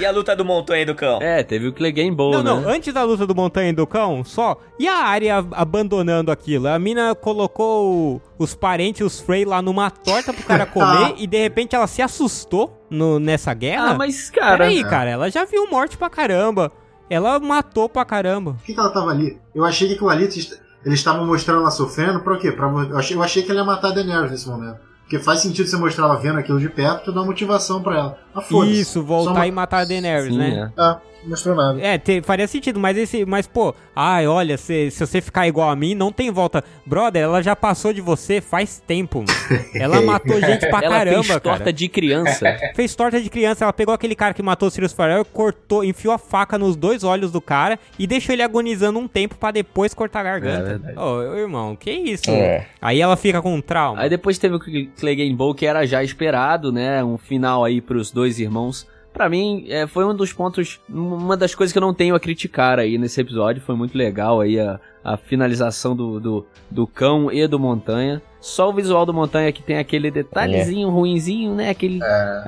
e 0.00 0.06
a 0.06 0.10
luta 0.10 0.34
do 0.36 0.44
montanha 0.44 0.82
e 0.82 0.86
do 0.86 0.94
cão? 0.94 1.18
É, 1.20 1.42
teve 1.42 1.68
o 1.68 1.72
Clegane 1.72 2.10
Bowl, 2.10 2.32
Não, 2.32 2.42
né? 2.42 2.50
não, 2.62 2.68
antes 2.70 2.92
da 2.92 3.02
luta 3.04 3.26
do 3.26 3.34
Montanha 3.34 3.70
e 3.70 3.72
do 3.72 3.86
Cão, 3.86 4.22
só. 4.24 4.58
E 4.78 4.86
a 4.88 4.96
área 4.96 5.44
abandonando 5.52 6.30
aquilo? 6.30 6.68
A 6.68 6.78
mina 6.78 7.14
colocou 7.14 7.92
o- 8.16 8.22
os 8.38 8.54
parentes, 8.54 9.00
os 9.06 9.20
Frey, 9.20 9.44
lá 9.44 9.60
numa 9.62 9.90
torta 9.90 10.32
pro 10.32 10.42
cara 10.44 10.66
comer 10.66 11.14
e 11.18 11.26
de 11.26 11.38
repente 11.38 11.74
ela 11.74 11.86
se 11.86 12.02
assustou 12.02 12.84
no, 12.90 13.18
nessa 13.18 13.52
guerra? 13.54 13.90
Ah, 13.90 13.94
mas, 13.94 14.30
cara... 14.30 14.58
Peraí, 14.58 14.82
cara, 14.84 15.10
ela 15.10 15.30
já 15.30 15.44
viu 15.44 15.68
morte 15.70 15.96
pra 15.96 16.08
caramba. 16.10 16.70
Ela 17.10 17.38
matou 17.38 17.88
pra 17.88 18.04
caramba. 18.04 18.52
Por 18.54 18.62
que, 18.64 18.74
que 18.74 18.80
ela 18.80 18.90
tava 18.90 19.10
ali? 19.10 19.38
Eu 19.54 19.64
achei 19.64 19.88
que 19.88 19.94
aquilo 19.94 20.10
ali, 20.10 20.24
eles 20.24 20.58
estavam 20.86 21.26
mostrando 21.26 21.60
ela 21.62 21.70
sofrendo, 21.70 22.20
pra 22.20 22.36
quê? 22.36 22.52
Pra, 22.52 22.66
eu, 22.68 22.98
achei, 22.98 23.16
eu 23.16 23.22
achei 23.22 23.42
que 23.42 23.50
ela 23.50 23.60
ia 23.60 23.64
matar 23.66 23.88
a 23.88 23.94
Daenerys 23.94 24.30
nesse 24.30 24.48
momento. 24.48 24.87
Porque 25.08 25.18
faz 25.24 25.40
sentido 25.40 25.66
você 25.66 25.76
mostrar 25.78 26.04
ela 26.04 26.16
vendo 26.16 26.38
aquilo 26.38 26.60
de 26.60 26.68
perto 26.68 27.10
e 27.10 27.14
dar 27.14 27.24
motivação 27.24 27.82
pra 27.82 27.96
ela. 27.96 28.18
Ah. 28.34 28.42
Isso, 28.66 29.02
voltar 29.02 29.32
uma- 29.32 29.46
e 29.46 29.50
matar 29.50 29.78
a 29.78 29.84
Daenerys, 29.86 30.30
Sim, 30.32 30.38
né? 30.38 30.70
é. 30.76 30.80
Ah, 30.80 30.98
não 31.22 31.30
mostrou 31.30 31.56
nada. 31.56 31.80
É, 31.80 31.96
te- 31.98 32.20
faria 32.22 32.46
sentido, 32.46 32.78
mas 32.78 32.96
esse. 32.96 33.24
Mas, 33.24 33.46
pô, 33.46 33.74
ai, 33.96 34.26
olha, 34.28 34.56
se, 34.58 34.90
se 34.92 35.04
você 35.04 35.20
ficar 35.20 35.48
igual 35.48 35.70
a 35.70 35.74
mim, 35.74 35.94
não 35.94 36.12
tem 36.12 36.30
volta. 36.30 36.62
Brother, 36.86 37.22
ela 37.24 37.42
já 37.42 37.56
passou 37.56 37.92
de 37.92 38.00
você 38.02 38.40
faz 38.40 38.80
tempo. 38.86 39.24
Ela 39.74 40.00
matou 40.02 40.38
gente 40.40 40.68
pra 40.68 40.80
Ela 40.82 40.98
caramba, 40.98 41.24
fez 41.24 41.40
torta 41.40 41.58
cara. 41.58 41.72
de 41.72 41.88
criança. 41.88 42.46
Fez 42.76 42.94
torta 42.94 43.20
de 43.20 43.28
criança, 43.30 43.64
ela 43.64 43.72
pegou 43.72 43.92
aquele 43.94 44.14
cara 44.14 44.32
que 44.34 44.42
matou 44.42 44.68
o 44.68 44.70
Sirius 44.70 44.92
Farrell, 44.92 45.24
cortou, 45.24 45.82
enfiou 45.82 46.12
a 46.14 46.18
faca 46.18 46.56
nos 46.58 46.76
dois 46.76 47.02
olhos 47.02 47.32
do 47.32 47.40
cara 47.40 47.78
e 47.98 48.06
deixou 48.06 48.32
ele 48.34 48.42
agonizando 48.42 48.98
um 48.98 49.08
tempo 49.08 49.36
pra 49.36 49.50
depois 49.50 49.94
cortar 49.94 50.18
a 50.24 50.28
É 50.28 50.32
garganta. 50.32 50.64
verdade. 50.78 50.98
Ô, 50.98 51.34
irmão, 51.36 51.74
que 51.74 51.90
isso? 51.90 52.30
É. 52.30 52.66
Aí 52.80 53.00
ela 53.00 53.16
fica 53.16 53.40
com 53.42 53.54
um 53.54 53.60
trauma. 53.60 54.00
Aí 54.00 54.08
depois 54.10 54.38
teve 54.38 54.54
o 54.54 54.60
Clegane 54.98 55.34
Bowl, 55.34 55.54
que 55.54 55.66
era 55.66 55.86
já 55.86 56.02
esperado, 56.02 56.72
né? 56.72 57.02
Um 57.04 57.16
final 57.18 57.64
aí 57.64 57.80
pros 57.80 58.10
dois 58.10 58.38
irmãos. 58.38 58.86
Pra 59.12 59.28
mim, 59.28 59.64
é, 59.68 59.86
foi 59.86 60.04
um 60.04 60.14
dos 60.14 60.32
pontos, 60.32 60.80
uma 60.88 61.36
das 61.36 61.54
coisas 61.54 61.72
que 61.72 61.78
eu 61.78 61.82
não 61.82 61.94
tenho 61.94 62.14
a 62.14 62.20
criticar 62.20 62.78
aí 62.78 62.98
nesse 62.98 63.20
episódio. 63.20 63.60
Foi 63.62 63.74
muito 63.74 63.96
legal 63.96 64.40
aí 64.40 64.60
a, 64.60 64.78
a 65.02 65.16
finalização 65.16 65.96
do, 65.96 66.20
do, 66.20 66.46
do 66.70 66.86
cão 66.86 67.32
e 67.32 67.46
do 67.48 67.58
montanha. 67.58 68.22
Só 68.40 68.68
o 68.68 68.72
visual 68.72 69.04
do 69.04 69.12
montanha 69.12 69.50
que 69.50 69.62
tem 69.62 69.78
aquele 69.78 70.10
detalhezinho 70.10 70.88
ruinzinho, 70.90 71.54
né? 71.54 71.70
Aquele, 71.70 71.98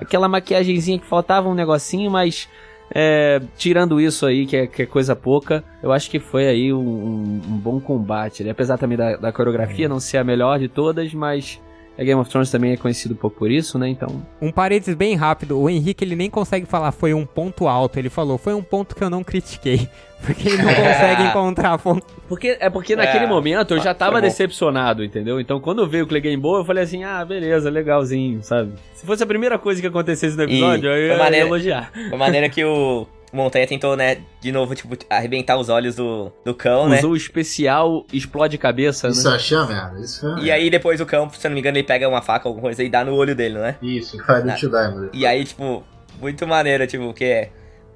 Aquela 0.00 0.28
maquiagemzinha 0.28 0.98
que 0.98 1.06
faltava 1.06 1.48
um 1.48 1.54
negocinho, 1.54 2.08
mas 2.10 2.48
é, 2.94 3.40
tirando 3.56 4.00
isso 4.00 4.24
aí, 4.26 4.46
que 4.46 4.56
é, 4.56 4.66
que 4.66 4.82
é 4.82 4.86
coisa 4.86 5.16
pouca, 5.16 5.64
eu 5.82 5.90
acho 5.92 6.08
que 6.10 6.20
foi 6.20 6.46
aí 6.46 6.72
um, 6.72 6.78
um- 6.78 7.40
um 7.48 7.56
bom 7.56 7.80
combate. 7.80 8.44
né? 8.44 8.50
Apesar 8.50 8.78
também 8.78 8.96
da, 8.98 9.16
da 9.16 9.32
coreografia 9.32 9.88
não 9.88 9.98
ser 9.98 10.18
a 10.18 10.24
melhor 10.24 10.58
de 10.60 10.68
todas, 10.68 11.12
mas 11.14 11.60
a 12.00 12.04
Game 12.04 12.20
of 12.20 12.30
Thrones 12.30 12.50
também 12.50 12.72
é 12.72 12.76
conhecido 12.76 13.14
um 13.14 13.16
pouco 13.16 13.36
por 13.38 13.50
isso, 13.50 13.78
né? 13.78 13.88
Então. 13.88 14.22
Um 14.40 14.50
parênteses 14.50 14.94
bem 14.94 15.14
rápido, 15.16 15.58
o 15.60 15.68
Henrique 15.68 16.02
ele 16.04 16.16
nem 16.16 16.30
consegue 16.30 16.64
falar 16.66 16.92
foi 16.92 17.12
um 17.12 17.26
ponto 17.26 17.68
alto, 17.68 17.98
ele 17.98 18.08
falou 18.08 18.38
foi 18.38 18.54
um 18.54 18.62
ponto 18.62 18.94
que 18.96 19.04
eu 19.04 19.10
não 19.10 19.22
critiquei, 19.22 19.86
porque 20.24 20.48
ele 20.48 20.62
não 20.62 20.74
consegue 20.74 21.22
encontrar 21.28 21.76
ponto. 21.78 22.06
Porque, 22.28 22.56
é 22.60 22.70
porque 22.70 22.96
naquele 22.96 23.24
É, 23.24 23.28
momento 23.28 23.74
eu 23.74 23.80
já 23.80 23.92
tava 23.92 24.12
foi 24.12 24.20
bom. 24.22 24.26
decepcionado, 24.28 25.04
entendeu? 25.04 25.38
Então 25.40 25.60
quando 25.60 25.86
veio 25.88 26.04
o 26.04 26.06
Clegane 26.06 26.36
Bowl, 26.36 26.56
eu 26.58 26.64
falei 26.64 26.84
assim, 26.84 27.04
ah, 27.04 27.24
beleza, 27.24 27.68
legalzinho, 27.68 28.42
sabe? 28.42 28.72
Se 28.94 29.04
fosse 29.04 29.22
a 29.22 29.26
primeira 29.26 29.58
coisa 29.58 29.80
que 29.80 29.86
acontecesse 29.86 30.36
no 30.36 30.42
episódio, 30.44 30.88
eu 30.88 31.08
foi 31.08 31.16
ia, 31.16 31.18
maneiro. 31.18 31.46
ia 31.46 31.48
elogiar. 31.48 31.92
Da 32.10 32.16
maneira 32.16 32.48
que 32.48 32.64
o 32.64 33.06
Montanha 33.32 33.66
tentou, 33.66 33.96
né, 33.96 34.18
de 34.40 34.50
novo, 34.50 34.74
tipo, 34.74 34.96
arrebentar 35.08 35.56
os 35.56 35.68
olhos 35.68 35.94
do, 35.96 36.32
do 36.44 36.54
cão, 36.54 36.88
né? 36.88 36.98
Usou 36.98 37.12
o 37.12 37.16
especial 37.16 38.04
explode 38.12 38.58
cabeça, 38.58 39.08
Isso 39.08 39.28
né? 39.28 39.36
achei 39.36 39.56
merda. 39.66 40.00
Isso 40.00 40.20
foi 40.20 40.30
uma 40.30 40.40
E 40.40 40.50
aí 40.50 40.68
depois 40.70 41.00
o 41.00 41.06
cão, 41.06 41.30
se 41.30 41.46
eu 41.46 41.50
não 41.50 41.54
me 41.54 41.60
engano, 41.60 41.78
ele 41.78 41.86
pega 41.86 42.08
uma 42.08 42.22
faca 42.22 42.48
ou 42.48 42.50
alguma 42.50 42.68
coisa 42.68 42.82
e 42.82 42.88
dá 42.88 43.04
no 43.04 43.14
olho 43.14 43.34
dele, 43.36 43.58
né? 43.58 43.76
Isso. 43.80 44.16
merda. 44.16 44.32
Vai, 44.32 44.42
deixa 44.42 44.66
eu 44.66 44.70
dar, 44.70 44.90
mano. 44.90 45.10
E 45.12 45.24
aí, 45.26 45.44
tipo, 45.44 45.82
muito 46.20 46.46
maneiro, 46.46 46.86
tipo, 46.86 47.12
que 47.14 47.24
é. 47.24 47.50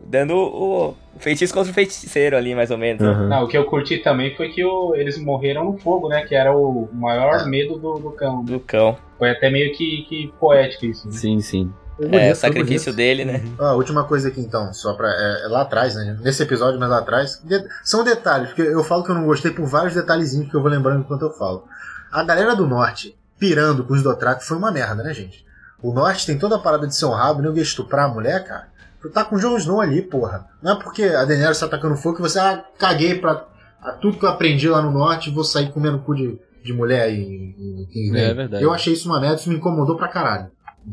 dando 0.06 0.36
o 0.36 0.94
feitiço 1.18 1.52
contra 1.54 1.70
o 1.70 1.74
feiticeiro 1.74 2.36
ali, 2.36 2.54
mais 2.54 2.70
ou 2.70 2.76
menos. 2.78 3.00
Uhum. 3.02 3.28
Não, 3.28 3.44
o 3.44 3.48
que 3.48 3.56
eu 3.56 3.64
curti 3.64 3.98
também 3.98 4.34
foi 4.36 4.50
que 4.50 4.62
o- 4.64 4.94
eles 4.94 5.16
morreram 5.18 5.64
no 5.64 5.78
fogo, 5.78 6.08
né? 6.08 6.22
Que 6.26 6.34
era 6.34 6.54
o 6.56 6.88
maior 6.92 7.40
É. 7.40 7.44
medo 7.46 7.78
do, 7.78 7.98
do 7.98 8.10
cão. 8.12 8.44
Do 8.44 8.60
cão. 8.60 8.96
Foi 9.18 9.30
até 9.30 9.48
meio 9.50 9.72
que, 9.74 10.02
que 10.08 10.32
poético 10.38 10.84
isso. 10.86 11.06
né? 11.08 11.12
Sim, 11.14 11.40
sim. 11.40 11.72
É, 11.98 12.02
bonito, 12.06 12.22
o 12.22 12.26
foi 12.26 12.34
sacrifício 12.34 12.92
bonito. 12.92 12.96
dele, 12.96 13.24
né? 13.24 13.42
Ó, 13.58 13.64
a 13.66 13.74
última 13.74 14.04
coisa 14.04 14.28
aqui 14.28 14.40
então, 14.40 14.72
só 14.72 14.94
pra. 14.94 15.08
É, 15.08 15.44
é 15.44 15.48
lá 15.48 15.62
atrás, 15.62 15.94
né? 15.94 16.16
Nesse 16.20 16.42
episódio, 16.42 16.78
mas 16.80 16.88
lá 16.90 16.98
atrás. 16.98 17.40
de- 17.44 17.64
são 17.84 18.02
detalhes, 18.04 18.48
porque 18.48 18.62
eu 18.62 18.82
falo 18.82 19.04
que 19.04 19.10
eu 19.10 19.14
não 19.14 19.24
gostei 19.26 19.50
por 19.50 19.66
vários 19.66 19.94
detalhezinhos 19.94 20.48
que 20.50 20.54
eu 20.56 20.60
vou 20.62 20.70
lembrando 20.70 21.00
enquanto 21.00 21.22
eu 21.22 21.32
falo. 21.32 21.64
A 22.10 22.22
galera 22.24 22.54
do 22.56 22.66
norte 22.66 23.16
pirando 23.38 23.84
com 23.84 23.94
os 23.94 24.02
Dothraki 24.02 24.44
foi 24.44 24.56
uma 24.56 24.70
merda, 24.72 25.02
né, 25.02 25.12
gente? 25.12 25.44
O 25.82 25.92
norte 25.92 26.26
tem 26.26 26.38
toda 26.38 26.56
a 26.56 26.58
parada 26.58 26.86
de 26.86 26.94
ser 26.94 27.04
honrado, 27.06 27.42
nem 27.42 27.52
estuprar 27.62 28.06
a 28.06 28.08
mulher, 28.14 28.42
cara. 28.44 28.68
Tu 29.02 29.10
tá 29.10 29.22
com 29.24 29.36
o 29.36 29.38
Jon 29.38 29.56
Snow 29.58 29.80
ali, 29.82 30.00
porra. 30.00 30.46
Não 30.62 30.72
é 30.72 30.76
porque 30.82 31.02
a 31.04 31.24
Daenerys 31.26 31.58
tá 31.60 31.66
atacando 31.66 31.94
fogo 31.96 32.16
que 32.16 32.22
você, 32.22 32.38
ah, 32.38 32.64
caguei 32.78 33.16
pra 33.16 33.44
a 33.82 33.92
tudo 33.92 34.18
que 34.18 34.24
eu 34.24 34.30
aprendi 34.30 34.66
lá 34.66 34.80
no 34.80 34.90
norte 34.90 35.28
e 35.28 35.32
vou 35.34 35.44
sair 35.44 35.70
comendo 35.70 35.98
cu 35.98 36.14
de, 36.14 36.38
de 36.64 36.72
mulher 36.72 37.10
em, 37.10 37.54
em 37.82 37.86
King's 37.92 38.14
É 38.14 38.32
verdade. 38.32 38.64
Eu 38.64 38.72
achei 38.72 38.94
isso 38.94 39.06
uma 39.10 39.20
merda, 39.20 39.36
isso 39.36 39.50
me 39.50 39.56
incomodou 39.56 39.94
pra 39.96 40.08
caralho. 40.08 40.46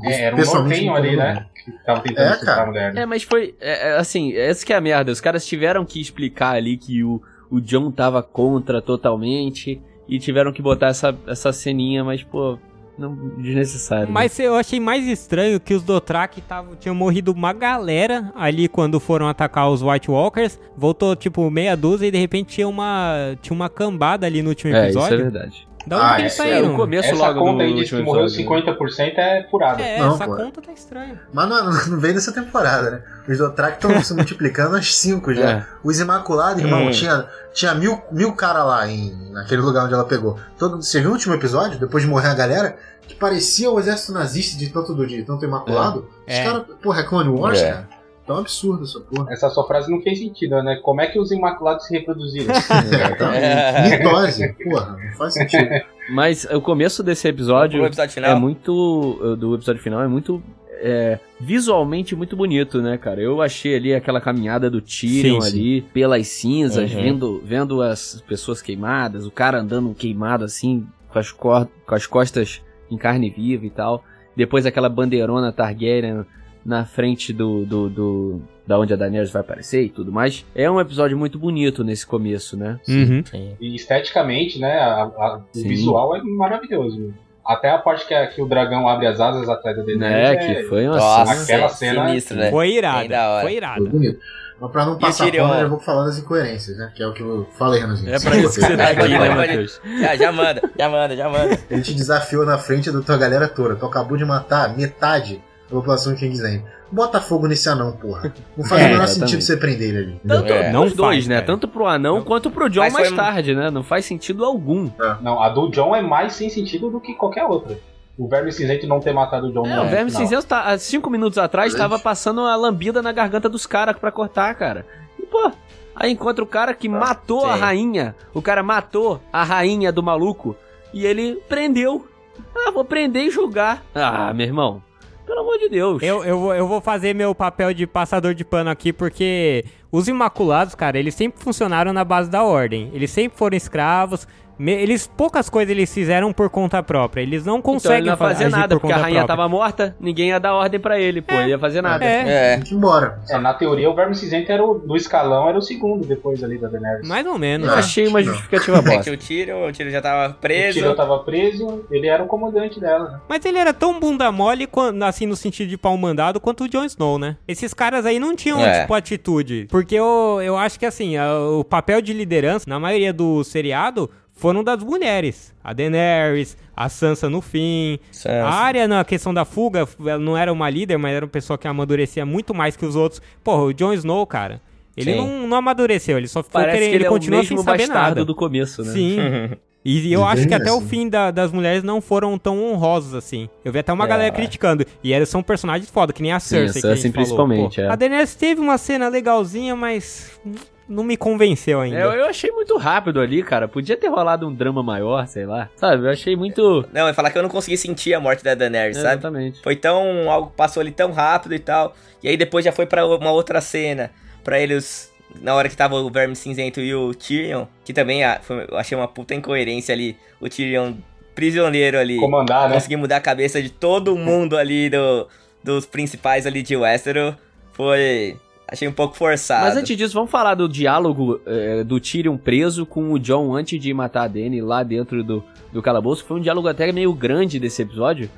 É, 0.03 0.21
era 0.21 0.35
um 0.35 0.39
Pessoalmente, 0.39 0.85
nortenho 0.85 0.95
ali, 0.95 1.13
incomodou 1.15 1.33
né? 1.35 1.45
Que 1.63 1.71
tava 1.85 1.99
tentando 2.01 2.33
É, 2.33 2.45
cara. 2.45 2.61
a 2.61 2.65
mulher. 2.65 2.93
né? 2.93 3.01
É, 3.01 3.05
mas 3.05 3.23
foi. 3.23 3.55
É, 3.59 3.89
é, 3.89 3.97
assim, 3.97 4.33
essa 4.35 4.65
que 4.65 4.73
é 4.73 4.75
a 4.75 4.81
merda. 4.81 5.11
Os 5.11 5.21
caras 5.21 5.45
tiveram 5.45 5.85
que 5.85 5.99
explicar 6.01 6.55
ali 6.55 6.77
que 6.77 7.03
o, 7.03 7.21
o 7.49 7.59
John 7.61 7.91
tava 7.91 8.23
contra 8.23 8.81
totalmente. 8.81 9.81
E 10.09 10.19
tiveram 10.19 10.51
que 10.51 10.61
botar 10.61 10.87
essa, 10.87 11.15
essa 11.25 11.53
ceninha, 11.53 12.03
mas, 12.03 12.21
pô, 12.21 12.57
não 12.97 13.15
desnecessário. 13.37 14.07
né? 14.07 14.11
Mas 14.11 14.37
eu 14.39 14.55
achei 14.55 14.77
mais 14.77 15.07
estranho 15.07 15.57
que 15.59 15.73
os 15.73 15.83
Dothraki 15.83 16.41
tavam, 16.41 16.75
tinham 16.75 16.93
morrido 16.93 17.31
uma 17.31 17.53
galera 17.53 18.31
ali 18.35 18.67
quando 18.67 18.99
foram 18.99 19.27
atacar 19.29 19.69
os 19.69 19.81
White 19.81 20.11
Walkers. 20.11 20.59
Voltou 20.75 21.15
tipo 21.15 21.49
meia 21.49 21.77
dúzia 21.77 22.07
e 22.07 22.11
de 22.11 22.17
repente 22.17 22.55
tinha 22.55 22.67
uma, 22.67 23.37
tinha 23.41 23.53
uma 23.55 23.69
cambada 23.69 24.25
ali 24.27 24.41
no 24.41 24.49
último 24.49 24.73
É, 24.75 24.89
isso 24.89 24.99
é 24.99 25.01
episódio. 25.03 25.17
verdade. 25.31 25.67
Da 25.87 25.95
onde 25.97 26.05
Ah, 26.05 26.15
que 26.15 26.21
eles 26.21 26.33
É, 26.33 26.35
saíram? 26.37 26.73
o 26.73 26.75
começo 26.75 27.09
Essa 27.09 27.17
logo 27.17 27.39
conta 27.39 27.63
aí 27.63 27.73
diz 27.73 27.89
que 27.89 27.95
último 27.95 28.03
morreu 28.03 28.25
episódio, 28.25 28.49
né? 28.49 28.73
50% 28.77 29.13
é 29.17 29.47
furada. 29.49 29.81
É, 29.81 29.99
Não, 29.99 30.13
essa 30.15 30.25
pô. 30.25 30.35
conta 30.35 30.61
tá 30.61 30.71
estranha. 30.71 31.21
Mas 31.33 31.49
não, 31.49 31.63
não 31.87 31.99
veio 31.99 32.13
dessa 32.13 32.31
temporada, 32.31 32.91
né? 32.91 33.01
Os 33.27 33.37
Dothraki 33.37 33.73
estão 33.85 34.03
se 34.03 34.13
multiplicando 34.13 34.75
às 34.75 34.95
5 34.95 35.33
já. 35.33 35.49
É. 35.49 35.65
Os 35.83 35.99
Imaculados, 35.99 36.61
irmão, 36.63 36.87
Hum. 36.87 36.91
tinha, 36.91 37.25
tinha 37.53 37.73
mil, 37.75 38.01
mil 38.11 38.33
cara 38.33 38.63
lá 38.63 38.87
em, 38.87 39.31
naquele 39.31 39.61
lugar 39.61 39.85
onde 39.85 39.93
ela 39.93 40.05
pegou. 40.05 40.37
Todo, 40.57 40.81
você 40.81 40.99
viu 40.99 41.09
o 41.09 41.13
último 41.13 41.33
episódio, 41.35 41.79
depois 41.79 42.03
de 42.03 42.09
morrer 42.09 42.29
a 42.29 42.33
galera, 42.35 42.77
que 43.07 43.15
parecia 43.15 43.69
o 43.69 43.79
exército 43.79 44.13
nazista 44.13 44.57
de 44.57 44.69
tanto, 44.69 44.93
do, 44.93 45.05
de 45.05 45.23
tanto 45.23 45.43
Imaculado? 45.45 46.07
Os 46.27 46.33
É. 46.33 46.43
caras, 46.43 46.63
porra, 46.81 47.01
é 47.01 47.03
Clone 47.03 47.29
Wars, 47.29 47.59
É. 47.59 47.71
cara? 47.71 47.87
Tá 48.25 48.35
um 48.35 48.37
absurdo 48.37 48.83
essa 48.83 48.99
porra. 48.99 49.31
Essa 49.33 49.49
sua 49.49 49.65
frase 49.65 49.89
não 49.89 50.01
fez 50.01 50.19
sentido, 50.19 50.61
né? 50.61 50.79
Como 50.83 51.01
é 51.01 51.07
que 51.07 51.19
os 51.19 51.31
Imaculados 51.31 51.85
se 51.87 51.93
reproduziram? 51.97 52.53
É, 53.33 53.97
Mitose, 53.97 54.53
porra, 54.63 54.97
não 54.97 55.11
faz 55.17 55.33
sentido. 55.33 55.69
Mas 56.09 56.45
o 56.45 56.61
começo 56.61 57.01
desse 57.03 57.27
episódio 57.27 57.81
O 57.81 57.85
episódio 57.85 58.13
final. 58.13 58.31
é 58.31 58.35
muito. 58.35 59.35
Do 59.39 59.55
episódio 59.55 59.81
final 59.81 60.01
é 60.01 60.07
muito. 60.07 60.41
é, 60.83 61.19
visualmente 61.39 62.15
muito 62.15 62.35
bonito, 62.35 62.81
né, 62.81 62.97
cara? 62.97 63.21
Eu 63.21 63.41
achei 63.41 63.75
ali 63.75 63.93
aquela 63.93 64.19
caminhada 64.21 64.69
do 64.69 64.81
Tyrion 64.81 65.41
Sim, 65.41 65.41
sim. 65.41 65.47
ali, 65.57 65.81
pelas 65.93 66.27
cinzas, 66.27 66.91
Uhum. 66.91 67.01
vendo, 67.01 67.41
vendo 67.45 67.81
as 67.81 68.23
pessoas 68.27 68.61
queimadas, 68.61 69.25
o 69.25 69.31
cara 69.31 69.59
andando 69.59 69.93
queimado 69.95 70.43
assim, 70.45 70.87
com 71.09 71.19
as, 71.19 71.31
com 71.31 71.67
as 71.87 72.05
costas 72.07 72.61
em 72.89 72.97
carne 72.97 73.29
viva 73.29 73.65
e 73.65 73.69
tal. 73.69 74.03
Depois 74.35 74.65
aquela 74.65 74.89
bandeirona 74.89 75.51
Targaryen 75.51 76.25
na 76.65 76.85
frente 76.85 77.33
do, 77.33 77.65
do, 77.65 77.89
do- 77.89 78.41
da 78.67 78.77
onde 78.79 78.93
a 78.93 78.95
Daenerys 78.95 79.31
vai 79.31 79.41
aparecer 79.41 79.83
e 79.83 79.89
tudo 79.89 80.11
mais. 80.11 80.45
É 80.55 80.69
um 80.69 80.79
episódio 80.79 81.17
muito 81.17 81.37
bonito 81.39 81.83
nesse 81.83 82.05
começo, 82.05 82.55
né? 82.55 82.79
Uhum. 82.87 83.23
Sim. 83.25 83.55
E 83.59 83.75
esteticamente, 83.75 84.59
né? 84.59 84.79
a- 84.79 85.03
a- 85.03 85.37
o 85.53 85.57
Sim. 85.57 85.67
visual 85.67 86.15
é 86.15 86.21
maravilhoso. 86.23 87.13
Até 87.43 87.69
a 87.71 87.79
parte 87.79 88.07
que, 88.07 88.13
a- 88.13 88.27
que 88.27 88.41
o 88.41 88.45
dragão 88.45 88.87
abre 88.87 89.07
as 89.07 89.19
asas 89.19 89.49
atrás 89.49 89.75
da 89.75 89.83
Daenerys. 89.83 90.45
Né, 90.47 90.55
que 90.55 90.63
foi 90.69 90.87
uma 90.87 90.97
Nossa, 90.97 91.25
cena- 91.33 91.43
aquela 91.43 91.65
é 91.65 91.69
cena- 91.69 92.07
sinistro, 92.07 92.37
né? 92.37 92.51
Foi 92.51 92.69
irada. 92.71 93.17
Foi 93.33 93.41
Foi 93.41 93.53
irada. 93.55 93.89
bonito. 93.89 94.19
Mas 94.61 94.71
pra 94.71 94.85
não 94.85 94.95
passar 94.99 95.23
Tyrion? 95.25 95.49
pano, 95.49 95.61
eu 95.61 95.69
vou 95.71 95.79
falar 95.79 96.05
das 96.05 96.19
incoerências, 96.19 96.77
né? 96.77 96.91
Que 96.95 97.01
é 97.01 97.07
o 97.07 97.13
que 97.13 97.21
eu 97.23 97.47
falei, 97.57 97.81
Renanzinho. 97.81 98.13
É 98.13 98.19
pra 98.19 98.37
isso 98.37 98.59
que 98.59 98.67
você 98.67 98.77
tá 98.77 98.89
aqui, 98.91 99.07
né, 99.09 99.29
Matheus? 99.31 99.81
Já, 99.99 100.15
já 100.15 100.31
manda, 100.31 100.61
já 100.77 100.87
manda, 100.87 101.15
já 101.17 101.27
manda. 101.29 101.59
Ele 101.67 101.81
te 101.81 101.95
desafiou 101.95 102.45
na 102.45 102.59
frente 102.59 102.91
da 102.91 103.01
tua 103.01 103.17
galera 103.17 103.47
toda. 103.47 103.75
Tu 103.75 103.83
acabou 103.83 104.15
de 104.15 104.23
matar 104.23 104.77
metade 104.77 105.41
da 105.71 105.77
população 105.77 106.13
de 106.13 106.19
Kingsland. 106.19 106.63
Bota 106.91 107.21
fogo 107.21 107.47
nesse 107.47 107.69
anão, 107.69 107.93
porra. 107.93 108.33
Não 108.57 108.65
faz 108.65 108.81
É, 108.83 108.85
o 108.85 108.89
menor 108.89 109.03
exatamente. 109.05 109.31
sentido 109.31 109.41
você 109.41 109.57
prender 109.57 109.89
ele 109.89 109.97
ali. 109.97 110.21
Tanto 110.27 110.51
É. 110.51 110.71
não 110.71 110.81
Não 110.81 110.85
os 110.87 110.93
dois, 110.93 111.15
faz, 111.15 111.27
né? 111.27 111.35
cara. 111.35 111.47
Tanto 111.47 111.67
pro 111.67 111.87
anão 111.87 112.21
quanto 112.21 112.51
pro 112.51 112.69
John 112.69 112.81
Mas 112.81 112.93
mais 112.93 113.11
tarde, 113.11 113.55
né? 113.55 113.71
Não 113.71 113.81
faz 113.81 114.05
sentido 114.05 114.43
algum. 114.43 114.89
Não, 115.21 115.41
a 115.41 115.49
do 115.49 115.69
John 115.71 115.95
é 115.95 116.01
mais 116.01 116.33
sem 116.33 116.49
sentido 116.49 116.89
do 116.89 116.99
que 116.99 117.13
qualquer 117.13 117.45
outra. 117.45 117.77
O 118.17 118.27
Verme 118.27 118.51
Cinzento 118.51 118.85
não 118.85 118.99
ter 118.99 119.13
matado 119.13 119.47
o 119.47 119.51
John 119.53 119.65
É, 119.65 119.79
o 119.79 119.87
Verme. 119.89 120.11
Cinzento, 120.11 120.45
tá, 120.45 120.63
há 120.63 120.77
cinco 120.77 121.09
minutos 121.09 121.37
atrás, 121.37 121.71
Gente. 121.71 121.79
tava 121.81 121.97
passando 121.97 122.41
a 122.41 122.55
lambida 122.55 123.01
na 123.01 123.11
garganta 123.13 123.47
dos 123.47 123.65
caras 123.65 123.97
pra 123.97 124.11
cortar, 124.11 124.53
cara. 124.55 124.85
E, 125.17 125.25
pô, 125.25 125.49
aí 125.95 126.11
encontra 126.11 126.43
o 126.43 126.47
cara 126.47 126.73
que 126.73 126.89
matou 126.89 127.45
a 127.45 127.53
sim. 127.53 127.59
rainha. 127.61 128.15
O 128.33 128.41
cara 128.41 128.61
matou 128.61 129.21
a 129.31 129.43
rainha 129.43 129.91
do 129.93 130.03
maluco. 130.03 130.55
E 130.93 131.05
ele 131.05 131.41
prendeu. 131.47 132.05
Ah, 132.53 132.69
vou 132.69 132.83
prender 132.83 133.23
e 133.27 133.31
julgar. 133.31 133.81
Ah, 133.95 134.33
meu 134.33 134.45
irmão. 134.45 134.83
Pelo 135.25 135.41
amor 135.41 135.57
de 135.57 135.69
Deus. 135.69 136.01
Eu, 136.01 136.23
eu, 136.23 136.53
eu 136.53 136.67
vou 136.67 136.81
fazer 136.81 137.13
meu 137.13 137.33
papel 137.33 137.73
de 137.73 137.85
passador 137.85 138.33
de 138.33 138.43
pano 138.43 138.69
aqui, 138.69 138.91
porque 138.91 139.65
os 139.91 140.07
Imaculados, 140.07 140.75
cara, 140.75 140.97
eles 140.97 141.15
sempre 141.15 141.43
funcionaram 141.43 141.93
na 141.93 142.03
base 142.03 142.29
da 142.29 142.43
ordem. 142.43 142.89
Eles 142.93 143.11
sempre 143.11 143.37
foram 143.37 143.55
escravos. 143.55 144.27
Eles, 144.65 145.07
poucas 145.07 145.49
coisas 145.49 145.71
eles 145.71 145.93
fizeram 145.93 146.31
por 146.33 146.49
conta 146.49 146.81
própria. 146.83 147.21
Eles 147.21 147.45
não 147.45 147.57
então, 147.59 147.73
conseguem 147.73 147.99
ele 147.99 148.09
não 148.09 148.17
fazer 148.17 148.49
nada, 148.49 148.75
por 148.75 148.81
porque 148.81 148.93
a 148.93 148.97
rainha 148.97 149.19
própria. 149.19 149.27
tava 149.37 149.49
morta, 149.49 149.95
ninguém 149.99 150.29
ia 150.29 150.39
dar 150.39 150.53
ordem 150.53 150.79
pra 150.79 150.99
ele, 150.99 151.21
pô. 151.21 151.33
Ele 151.35 151.49
ia 151.49 151.59
fazer 151.59 151.81
nada. 151.81 152.03
É, 152.05 152.55
É. 152.55 152.59
Embora. 152.71 153.19
É, 153.29 153.37
na 153.37 153.53
teoria, 153.53 153.89
o 153.89 153.95
Verme 153.95 154.15
Cinzento 154.15 154.51
era 154.51 154.63
o, 154.63 154.75
do 154.79 154.95
escalão 154.95 155.47
era 155.49 155.57
o 155.57 155.61
segundo 155.61 156.05
depois 156.05 156.43
ali 156.43 156.57
da 156.57 156.67
Daenerys. 156.67 157.07
mais 157.07 157.25
ou 157.25 157.37
menos. 157.37 157.67
Eu 157.67 157.73
achei 157.75 158.07
uma 158.07 158.19
não. 158.19 158.27
justificativa 158.27 158.77
É 158.93 158.97
que 158.99 159.09
o 159.09 159.17
Tyrion, 159.17 159.67
o 159.69 159.71
Tyrion 159.71 159.91
já 159.91 160.01
tava 160.01 160.31
O 160.33 160.35
preso. 160.35 160.73
Tyrion 160.79 160.95
tava 160.95 161.19
preso, 161.19 161.83
ele 161.91 162.07
era 162.07 162.23
o 162.23 162.27
comandante 162.27 162.79
dela, 162.79 163.09
né? 163.11 163.19
Mas 163.27 163.43
ele 163.45 163.57
era 163.57 163.73
tão 163.73 163.99
bunda 163.99 164.31
mole, 164.31 164.67
assim, 165.05 165.25
no 165.25 165.35
sentido 165.35 165.69
de 165.69 165.77
pau 165.77 165.95
mandado, 165.97 166.39
quanto 166.39 166.63
o 166.65 166.69
Jon 166.69 166.85
Snow, 166.85 167.17
né? 167.17 167.37
Esses 167.47 167.73
caras 167.73 168.05
aí 168.05 168.19
não 168.19 168.35
tinham, 168.35 168.59
É. 168.61 168.81
tipo, 168.81 168.93
atitude. 168.93 169.67
Porque 169.69 169.95
eu, 169.95 170.39
eu 170.43 170.57
acho 170.57 170.79
que, 170.79 170.85
assim, 170.85 171.15
o 171.19 171.63
papel 171.63 172.01
de 172.01 172.13
liderança, 172.13 172.65
na 172.67 172.79
maioria 172.79 173.13
do 173.13 173.43
seriado, 173.43 174.09
foram 174.41 174.63
das 174.63 174.83
mulheres. 174.83 175.53
A 175.63 175.71
Daenerys, 175.73 176.57
a 176.75 176.89
Sansa 176.89 177.29
no 177.29 177.39
fim. 177.41 177.99
Sansa. 178.11 178.43
A 178.43 178.49
Arya, 178.53 178.87
na 178.87 179.05
questão 179.05 179.33
da 179.33 179.45
fuga, 179.45 179.87
ela 179.99 180.17
não 180.19 180.35
era 180.35 180.51
uma 180.51 180.69
líder, 180.69 180.97
mas 180.97 181.13
era 181.13 181.23
uma 181.25 181.29
pessoa 181.31 181.57
que 181.57 181.67
amadurecia 181.67 182.25
muito 182.25 182.53
mais 182.53 182.75
que 182.75 182.85
os 182.85 182.95
outros. 182.95 183.21
Porra, 183.43 183.61
o 183.63 183.73
Jon 183.73 183.93
Snow, 183.93 184.25
cara, 184.25 184.59
ele 184.97 185.15
não, 185.15 185.47
não 185.47 185.57
amadureceu, 185.57 186.17
ele 186.17 186.27
só 186.27 186.41
ficou 186.41 186.59
Parece 186.59 186.77
querendo, 186.77 186.89
que 186.89 186.95
ele, 186.95 187.03
ele 187.03 187.07
é 187.07 187.09
continua 187.09 187.43
sem 187.43 187.57
saber 187.57 187.87
nada. 187.87 188.25
do 188.25 188.33
começo, 188.35 188.83
né? 188.83 188.91
Sim. 188.91 189.17
E 189.83 190.13
eu 190.13 190.23
acho 190.23 190.47
que 190.47 190.53
até 190.53 190.71
o 190.71 190.79
fim 190.79 191.09
da- 191.09 191.31
das 191.31 191.51
mulheres 191.51 191.81
não 191.81 191.99
foram 192.01 192.37
tão 192.37 192.63
honrosos 192.71 193.15
assim. 193.15 193.49
Eu 193.65 193.71
vi 193.71 193.79
até 193.79 193.91
uma 193.91 194.05
É. 194.05 194.07
galera 194.07 194.31
criticando. 194.31 194.85
E 195.03 195.11
elas 195.11 195.27
são 195.27 195.41
personagens 195.41 195.89
foda, 195.89 196.13
que 196.13 196.21
nem 196.21 196.31
a 196.31 196.39
Sim, 196.39 196.57
a 196.57 196.59
Cersei. 196.59 196.81
que 196.83 196.87
a 196.87 196.89
Cersei 196.91 197.11
falou. 197.11 197.25
principalmente, 197.25 197.75
Pô, 197.77 197.81
é. 197.81 197.89
A 197.89 197.95
Daenerys 197.95 198.35
teve 198.35 198.61
uma 198.61 198.77
cena 198.77 199.07
legalzinha, 199.09 199.75
mas 199.75 200.39
não 200.87 201.03
me 201.03 201.15
convenceu 201.15 201.79
ainda. 201.81 201.97
É, 201.97 202.03
Eu, 202.03 202.11
eu 202.13 202.25
achei 202.25 202.51
muito 202.51 202.77
rápido 202.77 203.19
ali, 203.19 203.41
cara. 203.43 203.67
Podia 203.67 203.95
ter 203.95 204.07
rolado 204.07 204.47
um 204.47 204.53
drama 204.53 204.83
maior, 204.83 205.25
sei 205.27 205.45
lá. 205.45 205.69
Sabe? 205.75 206.05
Eu 206.05 206.09
achei 206.09 206.35
muito. 206.35 206.85
Não, 206.91 207.07
eu 207.07 207.13
falar 207.13 207.31
que 207.31 207.37
eu 207.37 207.43
não 207.43 207.49
consegui 207.49 207.77
sentir 207.77 208.13
a 208.13 208.19
morte 208.19 208.43
da 208.43 208.53
Daenerys, 208.55 208.97
sabe? 208.97 209.13
Exatamente. 209.13 209.61
Foi 209.61 209.75
tão. 209.75 210.29
algo 210.29 210.51
passou 210.55 210.81
ali 210.81 210.91
tão 210.91 211.11
rápido 211.11 211.55
e 211.55 211.59
tal. 211.59 211.95
E 212.21 212.27
aí 212.27 212.35
depois 212.37 212.65
já 212.65 212.71
foi 212.71 212.85
pra 212.85 213.05
uma 213.05 213.31
outra 213.31 213.61
cena. 213.61 214.11
Pra 214.43 214.59
eles. 214.59 215.11
Na 215.41 215.55
hora 215.55 215.69
que 215.69 215.77
tava 215.77 215.95
o 215.95 216.09
Verme 216.09 216.35
Cinzento 216.35 216.81
e 216.81 216.93
o 216.93 217.13
Tyrion. 217.13 217.65
Que 217.85 217.93
também 217.93 218.23
ah, 218.23 218.39
foi- 218.41 218.65
eu 218.69 218.77
achei 218.77 218.97
uma 218.97 219.07
puta 219.07 219.33
incoerência 219.33 219.93
ali. 219.93 220.17
O 220.41 220.49
Tyrion 220.49 220.93
prisioneiro 221.33 221.97
ali. 221.97 222.17
Comandar, 222.17 222.67
né? 222.67 222.75
Conseguir 222.75 222.97
mudar 222.97 223.17
a 223.17 223.21
cabeça 223.21 223.61
de 223.61 223.69
todo 223.69 224.15
mundo 224.17 224.57
ali 224.57 224.89
do, 224.89 225.27
dos 225.63 225.85
principais 225.85 226.45
ali 226.45 226.61
de 226.61 226.75
Westeros. 226.75 227.35
Foi. 227.71 228.35
Achei 228.71 228.87
um 228.87 228.93
pouco 228.93 229.17
forçado. 229.17 229.65
Mas 229.65 229.75
antes 229.75 229.97
disso, 229.97 230.13
vamos 230.13 230.31
falar 230.31 230.55
do 230.55 230.69
diálogo 230.69 231.41
é, 231.45 231.83
do 231.83 231.99
Tyrion 231.99 232.37
preso 232.37 232.85
com 232.85 233.11
o 233.11 233.19
John 233.19 233.53
antes 233.53 233.79
de 233.79 233.93
matar 233.93 234.23
a 234.23 234.27
Dany 234.29 234.61
lá 234.61 234.81
dentro 234.81 235.21
do, 235.23 235.43
do 235.73 235.81
calabouço. 235.81 236.23
Foi 236.23 236.37
um 236.37 236.41
diálogo 236.41 236.69
até 236.69 236.89
meio 236.91 237.13
grande 237.13 237.59
desse 237.59 237.81
episódio. 237.81 238.29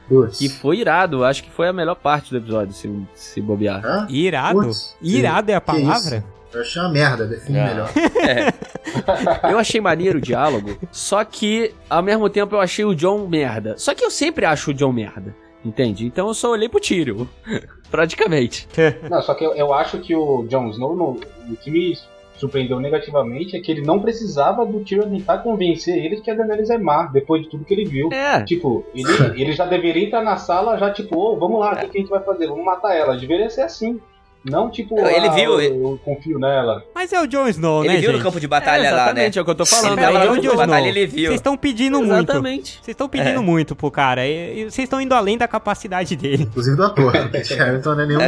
E 0.42 0.50
foi 0.50 0.78
irado. 0.80 1.24
Acho 1.24 1.44
que 1.44 1.52
foi 1.52 1.68
a 1.68 1.74
melhor 1.74 1.96
parte 1.96 2.32
do 2.32 2.38
episódio, 2.38 2.74
se, 2.74 2.92
se 3.14 3.40
bobear. 3.42 3.86
Hã? 3.86 4.08
Irado? 4.10 4.72
Irado 5.00 5.52
é 5.52 5.56
a 5.56 5.62
que 5.62 5.68
palavra? 5.68 6.24
Eu 6.52 6.62
achei 6.62 6.82
uma 6.82 6.90
merda, 6.90 7.26
define 7.28 7.60
Ah. 7.60 7.66
melhor. 7.68 7.90
Eu 9.50 9.58
achei 9.58 9.82
maneiro 9.82 10.18
o 10.20 10.22
diálogo, 10.22 10.78
só 10.92 11.24
que 11.24 11.74
ao 11.90 12.04
mesmo 12.04 12.30
tempo 12.30 12.56
eu 12.56 12.60
achei 12.62 12.86
o 12.86 12.94
John 12.94 13.28
merda. 13.28 13.76
Só 13.78 13.94
que 13.96 14.04
eu 14.04 14.12
sempre 14.12 14.46
acho 14.46 14.72
o 14.72 14.74
John 14.74 14.92
merda. 14.92 15.36
Entende? 15.64 16.06
Então 16.06 16.28
eu 16.28 16.34
só 16.34 16.52
olhei 16.52 16.68
pro 16.68 16.80
Tyrion. 16.80 17.26
Praticamente. 17.90 18.68
Não, 19.10 19.22
só 19.22 19.34
que 19.34 19.46
eu, 19.46 19.54
eu 19.54 19.74
acho 19.74 20.00
que 20.00 20.16
o 20.16 20.48
Jon 20.48 20.70
Snow, 20.70 20.96
no, 20.96 21.12
o 21.12 21.56
que 21.56 21.70
me 21.70 21.96
surpreendeu 22.36 22.80
negativamente 22.80 23.56
é 23.56 23.62
que 23.62 23.72
ele 23.72 23.82
não 23.82 24.00
precisava 24.00 24.66
do 24.66 24.84
Tyrion 24.84 25.10
tentar 25.10 25.38
convencer 25.40 26.04
ele 26.04 26.20
que 26.20 26.30
a 26.30 26.34
Daenerys 26.34 26.70
é 26.70 26.78
má, 26.78 27.06
depois 27.06 27.44
de 27.44 27.50
tudo 27.50 27.64
que 27.64 27.74
ele 27.74 27.86
viu. 27.86 28.10
É. 28.12 28.44
Tipo, 28.44 28.84
ele, 28.94 29.08
ele 29.42 29.52
já 29.54 29.66
deveria 29.66 30.06
estar 30.06 30.22
na 30.22 30.38
sala, 30.38 30.78
já 30.78 30.92
tipo, 30.92 31.18
ô, 31.18 31.38
vamos 31.38 31.60
lá, 31.60 31.74
o 31.74 31.78
que, 31.78 31.88
que 31.88 31.98
a 31.98 32.02
gente 32.02 32.10
vai 32.10 32.24
fazer? 32.24 32.48
Vamos 32.48 32.66
matar 32.66 32.96
ela. 32.96 33.16
Deveria 33.16 33.50
ser 33.50 33.62
assim. 33.62 34.00
Não 34.46 34.70
tipo, 34.70 35.00
Ele 35.00 35.28
ah, 35.28 35.32
viu, 35.32 35.54
eu, 35.54 35.62
ele- 35.62 35.76
eu 35.84 36.00
confio 36.04 36.38
nela. 36.38 36.84
Mas 36.94 37.14
é 37.14 37.22
o 37.22 37.26
Jon 37.26 37.48
Snow, 37.48 37.84
Ele 37.86 37.94
né, 37.94 38.00
viu 38.02 38.10
gente? 38.12 38.18
no 38.20 38.24
campo 38.26 38.40
de 38.40 38.46
É, 38.46 38.50
batalha 38.50 38.84
lá, 38.84 38.90
né? 38.90 38.96
exatamente, 39.04 39.40
é 39.40 39.42
o 39.42 39.46
que 39.46 39.52
eu 39.52 39.56
tô 39.56 39.66
falando. 39.66 39.98
Ele 40.00 40.18
é 40.18 40.32
o 40.32 40.42
Jon 40.42 40.62
Snow. 40.64 40.78
ele 40.86 41.08
viu. 41.08 41.26
Vocês 41.28 41.36
estão 41.36 41.56
pedindo 41.56 42.00
muito. 42.00 42.14
Exatamente. 42.32 42.72
Vocês 42.74 42.88
estão 42.90 43.08
pedindo 43.08 43.40
É. 43.40 43.44
muito 43.44 43.76
pro 43.76 43.90
cara. 43.90 44.28
E- 44.28 44.60
e 44.60 44.64
Vocês 44.66 44.80
estão 44.86 45.00
indo 45.00 45.14
além 45.16 45.38
da 45.38 45.48
capacidade 45.48 46.16
dele. 46.18 46.44
Inclusive 46.44 46.76
do 46.76 46.84
ator. 46.84 47.14
Harington 47.16 47.96
não 47.96 48.02
é 48.02 48.06
nenhum 48.06 48.20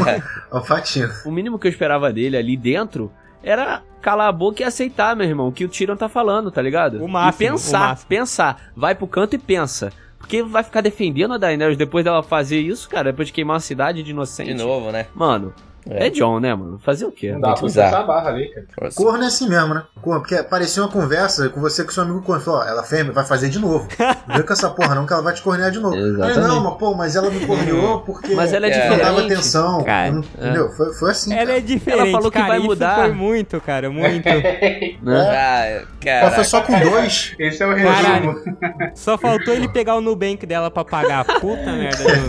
alfatinho. 0.52 1.10
O 1.26 1.32
mínimo 1.32 1.60
que 1.60 1.68
eu 1.68 1.72
esperava 1.72 2.12
dele 2.14 2.38
ali 2.38 2.56
dentro 2.56 3.12
era 3.44 3.82
calar 4.02 4.30
a 4.30 4.32
boca 4.32 4.62
e 4.62 4.66
aceitar, 4.66 5.16
meu 5.16 5.28
irmão, 5.28 5.48
o 5.48 5.52
que 5.52 5.66
o 5.66 5.70
Tyrion 5.70 5.96
tá 5.96 6.08
falando, 6.08 6.50
tá 6.52 6.62
ligado? 6.62 7.04
O 7.04 7.08
máximo, 7.08 7.46
E 7.48 7.50
pensar, 7.52 7.80
máximo. 7.90 8.08
pensar. 8.10 8.72
Vai 8.76 8.96
pro 8.96 9.08
canto 9.08 9.36
e 9.36 9.38
pensa. 9.40 9.92
Porque 10.18 10.42
vai 10.42 10.64
ficar 10.64 10.82
defendendo 10.82 11.34
a 11.36 11.38
Daenerys 11.38 11.78
depois 11.78 12.04
dela 12.04 12.24
fazer 12.24 12.60
isso, 12.60 12.90
cara, 12.90 13.12
depois 13.12 13.28
de 13.28 13.34
queimar 13.34 13.56
uma 13.56 13.60
cidade 13.60 14.02
de 14.02 14.10
inocente. 14.12 14.48
De 14.48 14.64
novo, 14.64 14.92
né? 14.92 15.06
Mano, 15.14 15.54
é, 15.90 16.10
John, 16.10 16.40
né, 16.40 16.54
mano? 16.56 16.80
Fazer 16.84 17.06
o 17.06 17.12
quê? 17.12 17.32
Não 17.32 17.40
dá 17.42 17.48
muito 17.50 17.60
pra 17.60 17.68
bizarro. 17.68 17.90
forçar 17.90 18.04
a 18.04 18.08
barra 18.08 18.30
ali, 18.30 18.50
cara. 18.50 18.90
Corno 18.96 19.24
é 19.24 19.28
assim 19.28 19.48
mesmo, 19.50 19.74
né? 19.74 19.84
Corno, 20.02 20.22
porque 20.22 20.42
parecia 20.44 20.84
uma 20.84 20.92
conversa 20.92 21.50
com 21.50 21.60
você 21.62 21.84
com 21.84 21.92
seu 21.92 22.04
amigo 22.04 22.22
corno. 22.22 22.42
Falou, 22.42 22.60
ó, 22.62 22.64
ela 22.64 22.84
fez, 22.84 23.06
vai 23.08 23.26
fazer 23.26 23.50
de 23.50 23.60
novo. 23.60 23.88
Não 24.28 24.36
vem 24.38 24.46
com 24.46 24.54
essa 24.54 24.70
porra 24.70 24.96
não, 24.96 25.06
que 25.06 25.14
ela 25.14 25.22
vai 25.22 25.34
te 25.34 25.42
cornear 25.42 25.72
de 25.72 25.80
novo. 25.80 25.96
Exatamente. 25.96 26.40
Aí, 26.40 26.48
não, 26.48 26.64
mas 26.64 26.78
pô, 26.78 26.94
mas 26.96 27.16
ela 27.16 27.30
me 27.30 27.46
corneou 27.46 28.00
porque 28.02 28.34
Mas 28.36 28.54
ela 28.54 28.68
é 28.68 28.72
É. 28.72 28.90
não 28.90 28.98
dava 28.98 29.10
diferente. 29.12 29.34
atenção. 29.34 29.84
Cara, 29.84 30.12
Não- 30.12 30.20
Entendeu? 30.22 30.70
Foi, 30.72 30.94
foi 30.94 31.12
assim. 31.12 31.34
Ela 31.34 31.46
cara. 31.46 31.58
é 31.58 31.62
diferente, 31.62 32.02
Ela 32.02 32.12
falou 32.12 32.32
que 32.32 32.38
cara, 32.38 32.48
vai 32.50 32.58
isso 32.58 32.68
mudar. 32.68 32.96
foi 32.96 33.12
muito, 33.12 33.62
cara, 33.62 33.90
muito. 33.90 34.26
Né? 35.06 35.30
Ah, 35.30 35.84
cara. 36.04 36.32
foi 36.32 36.44
só 36.44 36.62
com 36.62 36.78
dois. 36.80 37.36
Esse 37.40 37.64
é 37.64 37.68
o 37.68 37.76
Caralho. 37.76 38.34
resumo. 38.44 38.92
Só 38.96 39.18
faltou 39.18 39.54
ele 39.54 39.68
pegar 39.68 39.96
o 39.96 40.02
Nubank 40.02 40.46
dela 40.46 40.72
pra 40.72 40.84
pagar. 40.84 41.24
Puta 41.26 41.72
merda, 41.72 42.04
Jon 42.04 42.28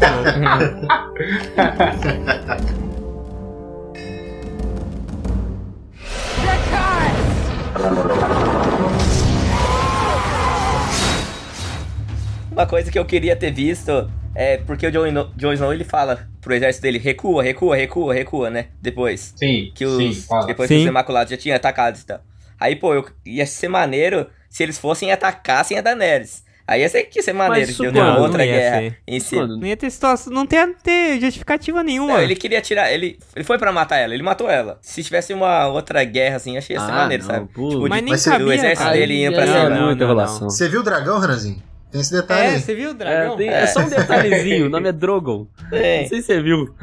Uma 12.51 12.67
coisa 12.67 12.91
que 12.91 12.99
eu 12.99 13.05
queria 13.05 13.37
ter 13.37 13.51
visto 13.53 14.11
é 14.35 14.59
porque 14.59 14.87
o 14.87 14.91
Jon 14.91 15.07
Snow, 15.07 15.31
Jon 15.37 15.53
Snow 15.53 15.73
ele 15.73 15.85
fala 15.85 16.29
pro 16.41 16.55
exército 16.55 16.83
dele: 16.83 16.99
recua, 16.99 17.43
recua, 17.43 17.77
recua, 17.77 18.15
recua, 18.15 18.51
né? 18.51 18.69
Depois. 18.81 19.35
Sim, 19.37 19.73
Que 19.75 19.85
os, 19.85 19.97
sim, 19.97 20.23
fala. 20.27 20.47
depois 20.47 20.69
Sim. 20.69 20.77
que 20.77 20.81
os 20.83 20.87
Imaculados 20.89 21.31
já 21.31 21.37
tinham 21.37 21.57
atacado 21.57 21.99
e 21.99 22.05
tal. 22.05 22.21
Aí, 22.59 22.77
pô, 22.77 22.95
eu, 22.95 23.07
ia 23.25 23.45
ser 23.47 23.69
maneiro 23.69 24.27
se 24.49 24.63
eles 24.63 24.79
fossem 24.79 25.11
e 25.11 25.13
atacassem 25.13 25.77
a 25.77 25.83
Daenerys. 25.83 26.46
Aí 26.69 26.81
ia 26.81 26.89
ser, 26.89 27.05
que 27.05 27.19
ia 27.19 27.23
ser 27.23 27.33
maneiro, 27.33 27.67
deu 27.73 27.77
quando? 27.93 27.97
uma 27.97 28.19
outra 28.19 28.39
Não 28.39 28.45
ia 28.45 28.53
guerra 28.59 28.77
ser. 28.81 28.99
em 29.07 29.21
si. 29.21 29.37
Não 29.37 29.65
ia 29.67 29.77
ter 29.77 29.89
situação, 29.89 30.33
não 30.33 30.45
tem, 30.45 30.75
ter 30.83 31.21
justificativa 31.21 31.83
nenhuma. 31.85 32.15
Não, 32.15 32.21
ele 32.23 32.35
queria 32.35 32.61
tirar. 32.61 32.91
Ele, 32.93 33.19
ele 33.37 33.45
foi 33.45 33.57
pra 33.57 33.71
matar 33.73 33.99
ela, 33.99 34.13
ele 34.15 34.23
matou 34.25 34.51
ela. 34.51 34.79
Se 34.83 35.03
tivesse 35.05 35.33
uma 35.33 35.69
outra 35.69 36.03
guerra 36.03 36.37
assim, 36.37 36.57
achei 36.59 36.75
que 36.77 36.83
ia 36.83 36.85
ser 36.87 36.93
Ah, 36.93 36.97
maneiro, 36.97 37.23
não, 37.25 37.31
sabe? 37.35 37.49
pô. 37.55 37.69
Tipo, 37.69 37.89
Mas 37.89 37.99
de- 38.01 38.05
nem 38.11 38.19
cabia, 38.19 38.39
do 38.47 38.53
exército 38.53 38.83
cara. 38.83 38.97
dele 38.97 39.25
indo 39.25 39.35
pra 39.35 39.47
cima. 39.47 39.59
é 39.59 39.69
Não, 39.69 39.81
não, 39.81 39.93
enrolação. 39.93 40.51
Você 40.51 40.69
viu 40.69 40.81
o 40.81 40.83
dragão, 40.83 41.21
Renanzinho? 41.21 41.63
Tem 41.93 42.01
esse 42.01 42.13
detalhe 42.13 42.47
É, 42.47 42.51
aí. 42.51 42.61
você 42.61 42.75
viu 42.75 42.89
o 42.89 42.93
É, 42.93 42.95
dragão? 42.95 43.37
tem- 43.37 43.49
é 43.49 43.67
só 43.69 43.81
um 43.81 43.89
detalhezinho, 43.89 44.67
o 44.67 44.69
nome 44.69 44.89
é 44.89 44.93
Drogon. 44.93 45.47
Não 45.63 45.71
Tem. 45.71 46.09
sei 46.09 46.21
se 46.21 46.27
você 46.27 46.43
viu. 46.43 46.75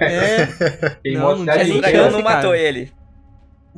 É. 0.00 0.46
Tem 1.02 1.14
Não, 1.14 1.36
não 1.36 1.36
de 1.36 1.42
o 1.42 1.80
dragão 1.80 2.10
não 2.10 2.22
cara. 2.22 2.34
matou 2.36 2.54
ele. 2.54 2.90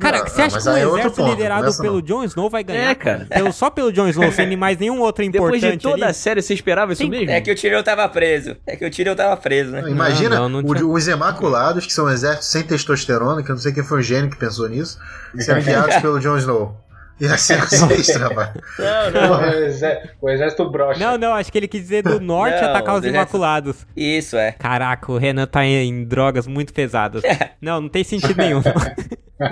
Cara, 0.01 0.17
Não, 0.19 0.27
você 0.27 0.41
acha 0.41 0.59
que 0.59 0.67
um 0.67 0.71
aí 0.73 0.81
é 0.81 0.85
exército 0.85 1.15
ponto, 1.15 1.29
liderado 1.29 1.77
pelo 1.77 1.93
não. 1.95 2.01
Jon 2.01 2.23
Snow 2.25 2.49
vai 2.49 2.63
ganhar? 2.63 2.89
É, 2.91 2.95
cara. 2.95 3.27
Pelo, 3.29 3.53
só 3.53 3.69
pelo 3.69 3.91
Jon 3.93 4.07
Snow, 4.09 4.31
sem 4.31 4.57
mais 4.57 4.77
nenhum 4.77 4.99
outro 4.99 5.23
Depois 5.29 5.55
importante 5.57 5.77
de 5.77 5.83
toda 5.83 6.05
a 6.05 6.07
ali? 6.09 6.13
série, 6.15 6.41
você 6.41 6.53
esperava 6.53 6.91
isso 6.93 7.01
Tem- 7.01 7.09
mesmo? 7.09 7.29
É 7.29 7.39
que 7.39 7.51
o 7.51 7.55
Tyrion 7.55 7.83
tava 7.83 8.07
preso. 8.09 8.57
É 8.65 8.75
que 8.75 8.85
o 8.85 8.89
Tyrion 8.91 9.15
tava 9.15 9.37
preso, 9.37 9.71
né? 9.71 9.81
Não, 9.81 9.89
Imagina 9.89 10.35
Não, 10.35 10.49
não, 10.49 10.61
não 10.61 10.69
o- 10.69 10.75
tinha- 10.75 10.87
os 10.87 11.07
Imaculados, 11.07 11.85
que 11.85 11.93
são 11.93 12.05
um 12.05 12.09
exército 12.09 12.45
sem 12.45 12.63
testosterona, 12.63 13.43
que 13.43 13.51
eu 13.51 13.55
não 13.55 13.61
sei 13.61 13.71
quem 13.71 13.83
foi 13.83 13.99
o 13.99 14.01
gênio 14.01 14.29
que 14.29 14.37
pensou 14.37 14.67
nisso, 14.67 14.97
sendo 15.37 15.61
guiados 15.61 15.95
pelo 16.01 16.19
Jon 16.19 16.37
Snow. 16.37 16.75
Ia 17.21 17.37
ser 17.37 17.61
sinistro, 17.69 18.19
rapaz. 18.23 18.49
Não, 18.79 19.11
Não, 19.11 19.27
não. 19.29 19.43
é 19.45 19.49
o 19.55 19.63
exé- 19.65 20.03
o 20.21 20.29
exército 20.29 20.69
brocha. 20.69 20.99
Não, 20.99 21.17
não, 21.17 21.33
acho 21.33 21.51
que 21.51 21.57
ele 21.59 21.67
quis 21.67 21.81
dizer 21.81 22.01
do 22.03 22.19
norte 22.19 22.59
Não, 22.61 22.69
atacar 22.69 22.95
os 22.95 23.01
do 23.01 23.07
exército- 23.07 23.37
Imaculados. 23.37 23.85
Isso, 23.95 24.35
é. 24.37 24.51
Caraca, 24.53 25.11
o 25.11 25.17
Renan 25.17 25.45
tá 25.45 25.63
em, 25.63 25.87
em 25.87 26.03
drogas 26.03 26.47
muito 26.47 26.73
pesadas. 26.73 27.21
Não, 27.61 27.79
não 27.81 27.89
tem 27.89 28.03
sentido 28.03 28.35
nenhum. 28.37 28.61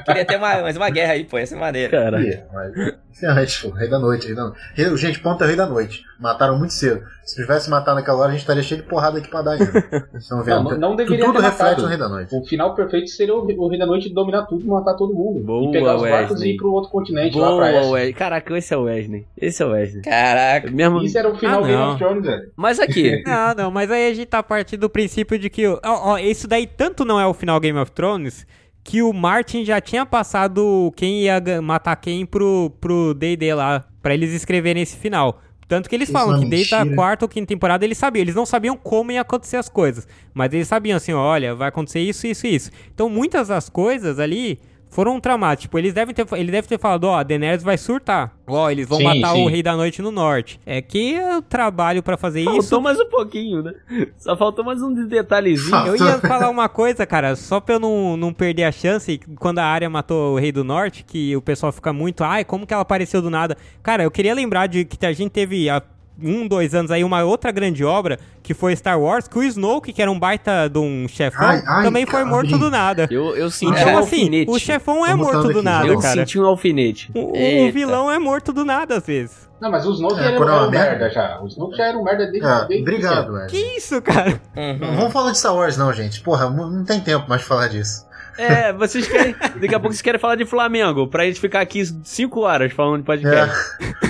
Queria 0.06 0.24
ter 0.24 0.38
uma, 0.38 0.62
mais 0.62 0.78
uma 0.78 0.90
guerra 0.92 1.14
aí, 1.14 1.24
pô. 1.26 1.40
Ia 1.40 1.48
ser 1.48 1.56
maneiro. 1.56 1.90
Cara, 1.92 2.20
mas- 2.54 2.94
Ferrante, 3.20 3.62
pô, 3.64 3.70
Rei 3.76 3.90
da 3.90 3.98
Noite, 4.00 4.28
Rei 4.28 4.36
da 4.36 4.44
Noite. 4.44 4.60
Rei- 4.76 4.98
Gente, 4.98 5.20
ponta 5.20 5.44
é 5.44 5.48
Rei 5.48 5.56
da 5.56 5.66
Noite. 5.66 6.04
Mataram 6.20 6.58
muito 6.60 6.74
cedo. 6.74 7.02
Se 7.26 7.36
tivesse 7.36 7.70
matado 7.72 7.96
naquela 7.98 8.20
hora, 8.20 8.30
a 8.30 8.32
gente 8.32 8.42
estaria 8.42 8.62
cheio 8.64 8.82
de 8.84 8.88
porrada 8.88 9.18
aqui 9.18 9.28
pra 9.28 9.42
dar 9.42 9.52
ainda. 9.54 9.66
Vocês 9.66 10.24
estão 10.24 10.44
vendo? 10.44 10.64
Não, 10.72 10.78
não 10.92 10.96
deveria 10.96 11.26
tudo 11.26 11.38
ter 11.40 11.42
reflete 11.46 11.64
matado. 11.64 11.82
no 11.82 11.88
Rei 11.88 11.98
da 11.98 12.08
Noite. 12.08 12.36
O 12.36 12.46
final 12.46 12.76
perfeito 12.76 13.10
seria 13.10 13.34
o, 13.36 13.40
o 13.44 13.68
Rei 13.70 13.80
da 13.80 13.86
Noite 13.88 14.14
dominar 14.14 14.44
tudo, 14.46 14.66
matar 14.68 14.94
todo 14.94 15.14
mundo. 15.14 15.40
Boa, 15.44 15.68
e 15.68 15.72
pegar 15.72 15.96
os 15.96 16.02
barcos 16.04 16.42
e 16.44 16.50
ir 16.50 16.58
pro 16.58 16.72
outro 16.72 16.92
continente, 16.92 17.38
lá 17.38 17.50
pra 17.60 17.72
boa, 17.72 17.82
essa. 17.82 17.92
Wesley. 17.92 18.14
Caraca, 18.14 18.58
esse 18.58 18.74
é 18.74 18.78
o 18.78 18.82
Wesley. 18.84 19.28
Esse 19.38 19.64
é 19.64 19.66
o 19.66 19.70
Wesley. 19.70 20.02
Caraca. 20.02 20.72
Mesmo... 20.72 21.02
Isso 21.04 21.18
era 21.18 21.30
o 21.30 21.38
final 21.38 21.64
Ah, 21.64 21.68
Game 21.68 21.84
of 21.84 21.98
Thrones, 21.98 22.26
velho. 22.26 22.52
Mas 22.56 22.80
aqui, 22.80 23.24
Não, 23.26 23.54
não, 23.56 23.72
mas 23.72 23.92
aí 23.92 24.10
a 24.10 24.14
gente 24.14 24.28
tá 24.28 24.42
partindo 24.42 24.82
do 24.82 24.90
princípio 24.90 25.38
de 25.38 25.50
que. 25.50 25.68
Ó, 25.68 25.80
ó, 25.84 26.18
isso 26.18 26.48
daí 26.48 26.66
tanto 26.66 27.06
não 27.06 27.20
é 27.20 27.26
o 27.26 27.34
final 27.34 27.60
Game 27.60 27.78
of 27.78 27.92
Thrones 27.92 28.46
que 28.84 29.04
o 29.04 29.14
Martin 29.14 29.64
já 29.64 29.80
tinha 29.80 30.06
passado 30.06 30.92
quem 30.96 31.24
ia 31.24 31.40
matar 31.62 31.96
quem 31.96 32.26
pro 32.26 32.72
pro 32.82 33.14
D&D 33.14 33.54
lá, 33.54 33.86
pra 34.02 34.14
eles 34.14 34.34
escreverem 34.34 34.82
esse 34.82 34.98
final. 34.98 35.42
Tanto 35.68 35.88
que 35.88 35.96
eles 35.96 36.10
Isso 36.10 36.18
falam 36.18 36.36
é 36.36 36.40
que 36.40 36.50
desde 36.50 36.74
a 36.74 36.84
quarta 36.96 37.26
ou 37.26 37.30
quinta 37.30 37.46
temporada 37.46 37.86
eles 37.86 38.00
sabiam. 38.00 38.24
Eles 38.24 38.34
não 38.34 38.46
sabiam 38.48 38.76
como 38.76 39.12
ia 39.12 39.22
acontecer 39.22 39.58
as 39.58 39.70
coisas. 39.70 40.08
Mas 40.34 40.52
eles 40.52 40.68
sabiam 40.68 40.98
assim, 40.98 41.14
olha, 41.14 41.54
vai 41.54 41.70
acontecer 41.70 42.00
isso, 42.00 42.26
isso 42.26 42.48
e 42.48 42.56
isso. 42.56 42.72
Então 42.92 43.08
muitas 43.08 43.50
das 43.50 43.70
coisas 43.70 44.18
ali 44.18 44.60
foram 44.90 45.20
tramadas. 45.20 45.62
Tipo, 45.62 45.78
eles 45.78 45.94
devem 45.94 46.14
ter, 46.14 46.26
ele 46.34 46.52
deve 46.52 46.68
ter 46.68 46.80
falado, 46.80 47.06
ó, 47.06 47.18
a 47.18 47.24
Daenerys 47.24 47.64
vai 47.64 47.78
surtar. 47.78 48.34
Ó, 48.48 48.70
eles 48.70 48.88
vão 48.88 48.98
Sim, 48.98 49.04
matar 49.04 49.34
sim. 49.36 49.46
o 49.46 49.48
Rei 49.48 49.62
da 49.62 49.76
Noite 49.76 50.02
no 50.02 50.12
norte. 50.12 50.60
É 50.66 50.82
que 50.82 51.14
eu 51.14 51.42
trabalho 51.42 52.02
pra 52.02 52.18
fazer 52.18 52.44
faltou 52.44 52.60
isso. 52.64 52.82
mais 52.82 53.00
um 53.00 53.06
pouquinho, 53.10 53.62
né? 53.62 53.74
Só 54.18 54.36
faltou 54.36 54.66
mais 54.66 54.82
um 54.82 54.94
detalhezinho. 55.08 55.76
Eu 55.86 55.96
ia 55.96 56.18
falar 56.20 56.50
uma 56.50 56.68
coisa, 56.68 57.06
cara, 57.06 57.36
só 57.36 57.60
pra 57.60 57.76
eu 57.76 57.80
não, 57.80 58.18
não 58.18 58.34
perder 58.34 58.64
a 58.64 58.72
chance, 58.72 59.20
quando 59.40 59.60
a 59.60 59.66
Arya 59.66 59.90
matou 59.90 60.34
o 60.34 60.40
Rei 60.40 60.52
do 60.52 60.64
Norte, 60.64 61.04
que 61.04 61.36
o 61.36 61.42
pessoal 61.42 61.72
fica 61.72 61.94
muito, 61.94 62.24
ai, 62.24 62.44
como 62.44 62.66
que 62.66 62.74
ela 62.74 62.82
apareceu 62.82 63.22
do 63.22 63.30
nada? 63.30 63.56
Cara, 63.84 64.04
eu 64.04 64.12
queria 64.12 64.34
lembrar 64.34 64.68
de 64.68 64.86
que 64.86 65.06
a 65.06 65.14
gente 65.14 65.32
teve 65.32 65.70
há 65.70 65.82
um, 66.24 66.48
dois 66.48 66.74
anos 66.76 66.92
aí 66.92 67.04
uma 67.04 67.24
outra 67.24 67.52
grande 67.52 67.84
obra, 67.84 68.20
que 68.44 68.54
foi 68.54 68.76
Star 68.76 69.00
Wars, 69.00 69.28
que 69.28 69.38
o 69.38 69.44
Snoke, 69.44 69.94
que 69.94 70.02
era 70.02 70.12
um 70.12 70.20
baita 70.20 70.68
de 70.70 70.80
um 70.80 71.08
chefão, 71.08 71.48
Ai, 71.48 71.64
ai, 71.66 71.84
também 71.84 72.06
foi 72.06 72.24
morto 72.24 72.52
Gabi. 72.52 72.64
do 72.64 72.70
nada. 72.72 73.08
Eu, 73.12 73.36
eu 73.36 73.50
senti 73.52 73.72
Então, 73.80 73.94
um 73.94 73.98
assim, 74.00 74.16
alfinete. 74.24 74.52
o 74.52 74.60
chefão 74.60 75.06
é 75.06 75.14
morto 75.16 75.50
do 75.54 75.62
nada, 75.64 75.88
Eu 75.88 76.00
cara. 76.00 76.14
senti 76.22 76.40
um 76.40 76.46
alfinete. 76.46 77.12
O, 77.14 77.68
o 77.68 77.72
vilão 77.72 78.12
é 78.12 78.18
morto 78.20 78.52
do 78.54 78.64
nada, 78.66 78.98
às 78.98 79.06
vezes. 79.06 79.50
Não, 79.62 79.70
mas 79.70 79.86
o 79.86 79.92
Snoke 79.92 80.20
É, 80.20 80.24
era, 80.24 80.36
era 80.36 80.40
uma 80.46 80.68
um 80.68 80.72
merda. 80.72 80.90
merda 80.90 81.10
já. 81.10 81.42
O 81.42 81.48
Snoke 81.48 81.76
já 81.76 81.88
era 81.88 81.98
um 81.98 82.04
merda 82.04 82.26
desde 82.28 82.46
Ah, 82.48 82.62
desde 82.62 82.82
obrigado, 82.82 83.34
velho. 83.34 83.48
Que 83.48 83.58
isso, 83.78 84.02
cara? 84.02 84.40
Uhum. 84.56 84.78
Não 84.80 84.96
vamos 84.96 85.12
falar 85.14 85.32
de 85.32 85.38
Star 85.38 85.54
Wars, 85.54 85.76
não, 85.76 85.92
gente. 85.92 86.22
Porra, 86.22 86.50
não 86.50 86.70
não 86.70 86.86
tem 86.86 87.02
tempo 87.02 87.28
mais 87.28 87.42
de 87.42 87.48
falar 87.48 87.68
disso. 87.68 88.08
É, 88.40 88.72
vocês 88.72 89.08
querem. 89.08 89.36
Daqui 89.60 89.76
a 89.76 89.80
pouco 89.80 89.94
vocês 89.94 90.02
querem 90.02 90.20
falar 90.20 90.36
de 90.36 90.46
Flamengo, 90.46 91.08
pra 91.08 91.26
gente 91.26 91.40
ficar 91.40 91.60
aqui 91.60 91.84
5 91.86 92.40
horas 92.40 92.72
falando 92.72 93.00
de 93.00 93.06
podcast. 93.06 93.54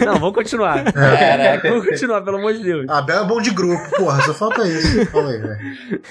Não, 0.06 0.20
vamos 0.20 0.36
continuar. 0.36 0.84
Caraca. 0.94 1.70
Vamos 1.70 1.86
continuar, 1.86 2.22
pelo 2.22 2.38
amor 2.38 2.54
de 2.54 2.64
Deus. 2.64 2.86
Abel 2.88 3.24
é 3.24 3.28
bom 3.28 3.42
de 3.42 3.50
grupo, 3.52 3.84
porra, 3.98 4.22
só 4.22 4.34
falta 4.34 4.68
isso. 4.68 5.06
Fala 5.08 5.32
aí, 5.32 5.40
velho. 5.40 6.02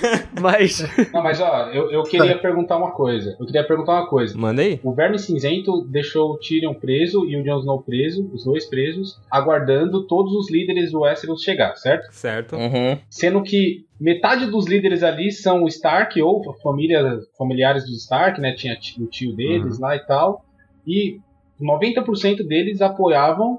Mas. 0.41 0.85
Não, 1.13 1.23
mas 1.23 1.41
ó, 1.41 1.71
eu, 1.73 1.91
eu 1.91 2.03
queria 2.03 2.37
perguntar 2.39 2.77
uma 2.77 2.91
coisa. 2.91 3.37
Eu 3.39 3.47
queria 3.47 3.67
perguntar 3.67 3.93
uma 3.93 4.07
coisa. 4.09 4.37
Manda 4.37 4.63
aí. 4.63 4.81
O 4.83 4.93
Verme 4.93 5.19
Cinzento 5.19 5.87
deixou 5.89 6.33
o 6.33 6.39
Tyrion 6.39 6.75
preso 6.75 7.25
e 7.25 7.37
o 7.37 7.45
Jon 7.45 7.61
Snow 7.61 7.83
preso, 7.83 8.29
os 8.33 8.45
dois 8.45 8.67
presos, 8.67 9.21
aguardando 9.31 10.07
todos 10.07 10.33
os 10.35 10.51
líderes 10.51 10.93
do 10.93 11.01
Westeros 11.01 11.43
chegar, 11.43 11.77
certo? 11.77 12.13
Certo. 12.13 12.57
Uhum. 12.57 12.99
Sendo 13.09 13.43
que 13.43 13.87
metade 14.01 14.47
dos 14.47 14.67
líderes 14.67 15.03
ali 15.03 15.31
são 15.33 15.63
o 15.65 15.69
Stark 15.69 16.21
ou 16.23 16.43
família, 16.63 17.19
familiares 17.37 17.85
dos 17.85 18.03
Stark, 18.03 18.41
né? 18.41 18.53
Tinha 18.53 18.77
ti- 18.77 19.03
o 19.03 19.07
tio 19.07 19.35
deles 19.35 19.79
lá 19.79 19.97
e 19.97 20.01
tal. 20.07 20.45
E 20.87 21.19
90% 21.61 22.47
deles 22.47 22.81
apoiavam 22.81 23.59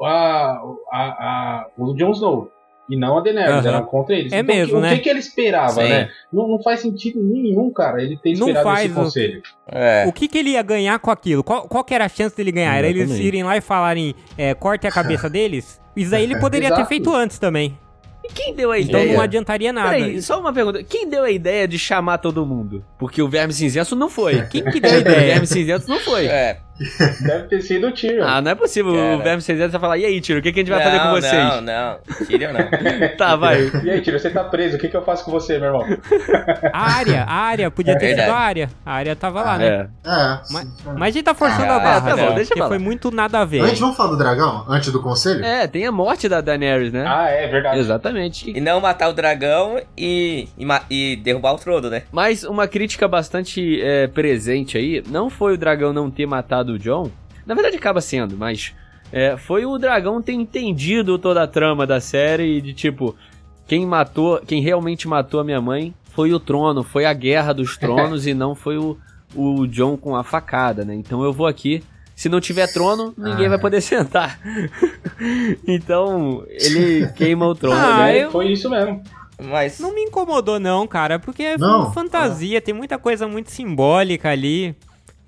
a, 0.00 0.60
a, 0.92 0.98
a- 1.00 1.66
o 1.78 1.94
Jon 1.94 2.10
Snow. 2.12 2.50
E 2.90 2.96
não 2.96 3.18
a 3.18 3.20
Daenerys, 3.20 3.66
Aham. 3.66 3.68
eram 3.68 3.84
contra 3.84 4.14
eles. 4.16 4.32
É 4.32 4.38
Então, 4.38 4.54
mesmo, 4.56 4.78
o 4.78 4.80
né? 4.80 4.94
que, 4.94 5.02
que 5.02 5.08
ele 5.10 5.18
esperava, 5.18 5.72
Sim. 5.82 5.88
né? 5.90 6.08
Não, 6.32 6.48
não 6.48 6.62
faz 6.62 6.80
sentido 6.80 7.22
nenhum, 7.22 7.70
cara, 7.70 8.02
ele 8.02 8.16
ter 8.16 8.30
Não 8.38 8.48
esperado 8.48 8.64
faz, 8.64 8.84
esse 8.86 8.94
não. 8.94 9.02
conselho. 9.04 9.42
É. 9.66 10.06
O 10.08 10.12
que, 10.12 10.26
que 10.26 10.38
ele 10.38 10.50
ia 10.52 10.62
ganhar 10.62 10.98
com 10.98 11.10
aquilo? 11.10 11.44
Qual, 11.44 11.68
qual 11.68 11.84
que 11.84 11.94
era 11.94 12.06
a 12.06 12.08
chance 12.08 12.34
dele 12.34 12.50
ganhar? 12.50 12.74
Era 12.78 12.86
eles 12.88 13.10
irem 13.18 13.42
lá 13.44 13.58
e 13.58 13.60
falarem, 13.60 14.14
é, 14.38 14.54
corte 14.54 14.86
a 14.86 14.90
cabeça 14.90 15.28
deles? 15.28 15.78
Isso 15.94 16.14
aí 16.14 16.22
ele 16.22 16.40
poderia 16.40 16.74
ter 16.74 16.86
feito 16.86 17.14
antes 17.14 17.38
também. 17.38 17.78
Quem 18.34 18.54
deu 18.54 18.70
a 18.70 18.78
Então 18.78 19.00
ideia? 19.00 19.14
não 19.14 19.20
adiantaria 19.20 19.72
nada. 19.72 19.90
Peraí, 19.90 20.20
só 20.22 20.38
uma 20.40 20.52
pergunta. 20.52 20.82
Quem 20.82 21.08
deu 21.08 21.24
a 21.24 21.30
ideia 21.30 21.66
de 21.66 21.78
chamar 21.78 22.18
todo 22.18 22.44
mundo? 22.46 22.84
Porque 22.98 23.20
o 23.22 23.28
Verme 23.28 23.52
Cinzento 23.52 23.94
não 23.96 24.08
foi. 24.08 24.42
Quem 24.46 24.64
que 24.64 24.80
deu 24.80 24.90
a 24.90 24.94
O 24.98 25.00
ideia? 25.00 25.26
Verme 25.32 25.46
Cinzento 25.46 25.88
não 25.88 25.98
foi. 26.00 26.26
É. 26.26 26.60
Deve 27.20 27.44
ter 27.48 27.60
sido 27.62 27.88
o 27.88 27.92
Tyrion. 27.92 28.24
Ah, 28.26 28.40
não 28.40 28.50
é 28.50 28.54
possível. 28.54 28.94
Cara. 28.94 29.16
O 29.16 29.22
Verme 29.22 29.42
Cinzento 29.42 29.72
vai 29.72 29.80
falar, 29.80 29.98
e 29.98 30.04
aí, 30.04 30.20
Tiro, 30.20 30.38
o 30.40 30.42
que, 30.42 30.52
que 30.52 30.60
a 30.60 30.62
gente 30.62 30.72
vai 30.72 30.82
fazer 30.82 30.98
com 30.98 31.04
Não, 31.04 31.14
vocês? 31.14 31.32
Não, 31.44 31.60
não. 31.60 31.98
Tyrion 32.26 32.52
não. 32.52 33.08
Tá, 33.18 33.36
vai. 33.36 33.70
E 33.84 33.90
aí, 33.90 34.00
Tyrion, 34.00 34.18
você 34.18 34.30
tá 34.30 34.44
preso, 34.44 34.76
o 34.76 34.78
que, 34.78 34.88
que 34.88 34.96
eu 34.96 35.02
faço 35.02 35.24
com 35.24 35.30
você, 35.30 35.58
meu 35.58 35.68
irmão? 35.68 35.84
A 36.72 36.90
área, 36.98 37.24
a 37.24 37.34
área, 37.34 37.70
podia 37.70 37.98
ter 37.98 38.16
sido 38.16 38.30
a 38.30 38.36
área. 38.36 38.70
A 38.84 38.92
área 38.92 39.16
tava 39.16 39.42
lá, 39.42 39.58
né? 39.58 39.88
É. 40.04 40.10
É. 40.10 40.40
Mas-. 40.50 40.68
Mas 40.84 41.02
a 41.02 41.10
gente 41.10 41.24
tá 41.24 41.34
forçando 41.34 41.72
Ah, 41.72 41.76
a 41.76 41.78
barra, 41.80 42.00
tá 42.10 42.16
bom, 42.16 42.28
né? 42.30 42.34
deixa 42.36 42.54
Porque 42.54 42.68
foi 42.68 42.78
muito 42.78 43.10
nada 43.10 43.40
a 43.40 43.44
ver. 43.44 43.60
Antes, 43.62 43.80
vamos 43.80 43.96
falar 43.96 44.10
do 44.10 44.16
dragão? 44.18 44.64
Antes 44.68 44.90
do 44.92 45.02
conselho? 45.02 45.44
É, 45.44 45.66
tem 45.66 45.86
a 45.86 45.92
morte 45.92 46.28
da 46.28 46.40
Daenerys, 46.40 46.92
né? 46.92 47.04
Ah, 47.06 47.28
é 47.28 47.46
verdade. 47.48 47.78
Exatamente. 47.78 48.50
E 48.56 48.60
não 48.60 48.80
matar 48.80 49.08
o 49.08 49.12
dragão 49.12 49.80
e, 49.96 50.48
e, 50.58 50.66
e 50.90 51.16
derrubar 51.16 51.54
o 51.54 51.58
Frodo, 51.58 51.90
né? 51.90 52.02
Mas 52.12 52.44
uma 52.44 52.66
crítica 52.68 53.06
bastante 53.08 53.80
é, 53.82 54.06
presente 54.06 54.76
aí, 54.78 55.02
não 55.08 55.28
foi 55.30 55.54
o 55.54 55.58
dragão 55.58 55.92
não 55.92 56.10
ter 56.10 56.26
matado 56.26 56.67
o 56.72 56.78
John. 56.78 57.10
Na 57.46 57.54
verdade 57.54 57.76
acaba 57.76 58.00
sendo, 58.00 58.36
mas 58.36 58.74
é, 59.12 59.36
foi 59.36 59.64
o 59.64 59.78
dragão 59.78 60.20
ter 60.20 60.32
entendido 60.32 61.18
toda 61.18 61.42
a 61.42 61.46
trama 61.46 61.86
da 61.86 62.00
série 62.00 62.58
e 62.58 62.60
de 62.60 62.72
tipo, 62.74 63.14
quem 63.66 63.86
matou, 63.86 64.40
quem 64.46 64.60
realmente 64.62 65.08
matou 65.08 65.40
a 65.40 65.44
minha 65.44 65.60
mãe 65.60 65.94
foi 66.12 66.32
o 66.32 66.40
trono, 66.40 66.82
foi 66.82 67.04
a 67.06 67.12
guerra 67.12 67.52
dos 67.54 67.76
tronos 67.78 68.26
e 68.26 68.34
não 68.34 68.54
foi 68.54 68.76
o, 68.76 68.96
o 69.34 69.66
John 69.66 69.96
com 69.96 70.14
a 70.16 70.22
facada, 70.24 70.84
né? 70.84 70.94
Então 70.94 71.22
eu 71.22 71.32
vou 71.32 71.46
aqui. 71.46 71.82
Se 72.16 72.28
não 72.28 72.40
tiver 72.40 72.66
trono, 72.72 73.14
ninguém 73.16 73.46
Ah. 73.46 73.50
vai 73.50 73.58
poder 73.60 73.80
sentar. 73.82 74.40
então, 75.66 76.44
ele 76.48 77.06
queima 77.12 77.46
o 77.46 77.54
trono, 77.54 77.76
Ah, 77.76 77.98
né? 78.06 78.24
eu- 78.24 78.30
Foi 78.30 78.48
isso 78.52 78.68
mesmo. 78.68 79.02
Mas. 79.40 79.78
Não 79.78 79.94
me 79.94 80.02
incomodou 80.02 80.58
não, 80.58 80.84
cara, 80.86 81.18
porque 81.20 81.42
é 81.44 81.56
Não. 81.56 81.92
fantasia, 81.92 82.60
tem 82.60 82.74
muita 82.74 82.98
coisa 82.98 83.28
muito 83.28 83.50
simbólica 83.52 84.30
ali. 84.30 84.74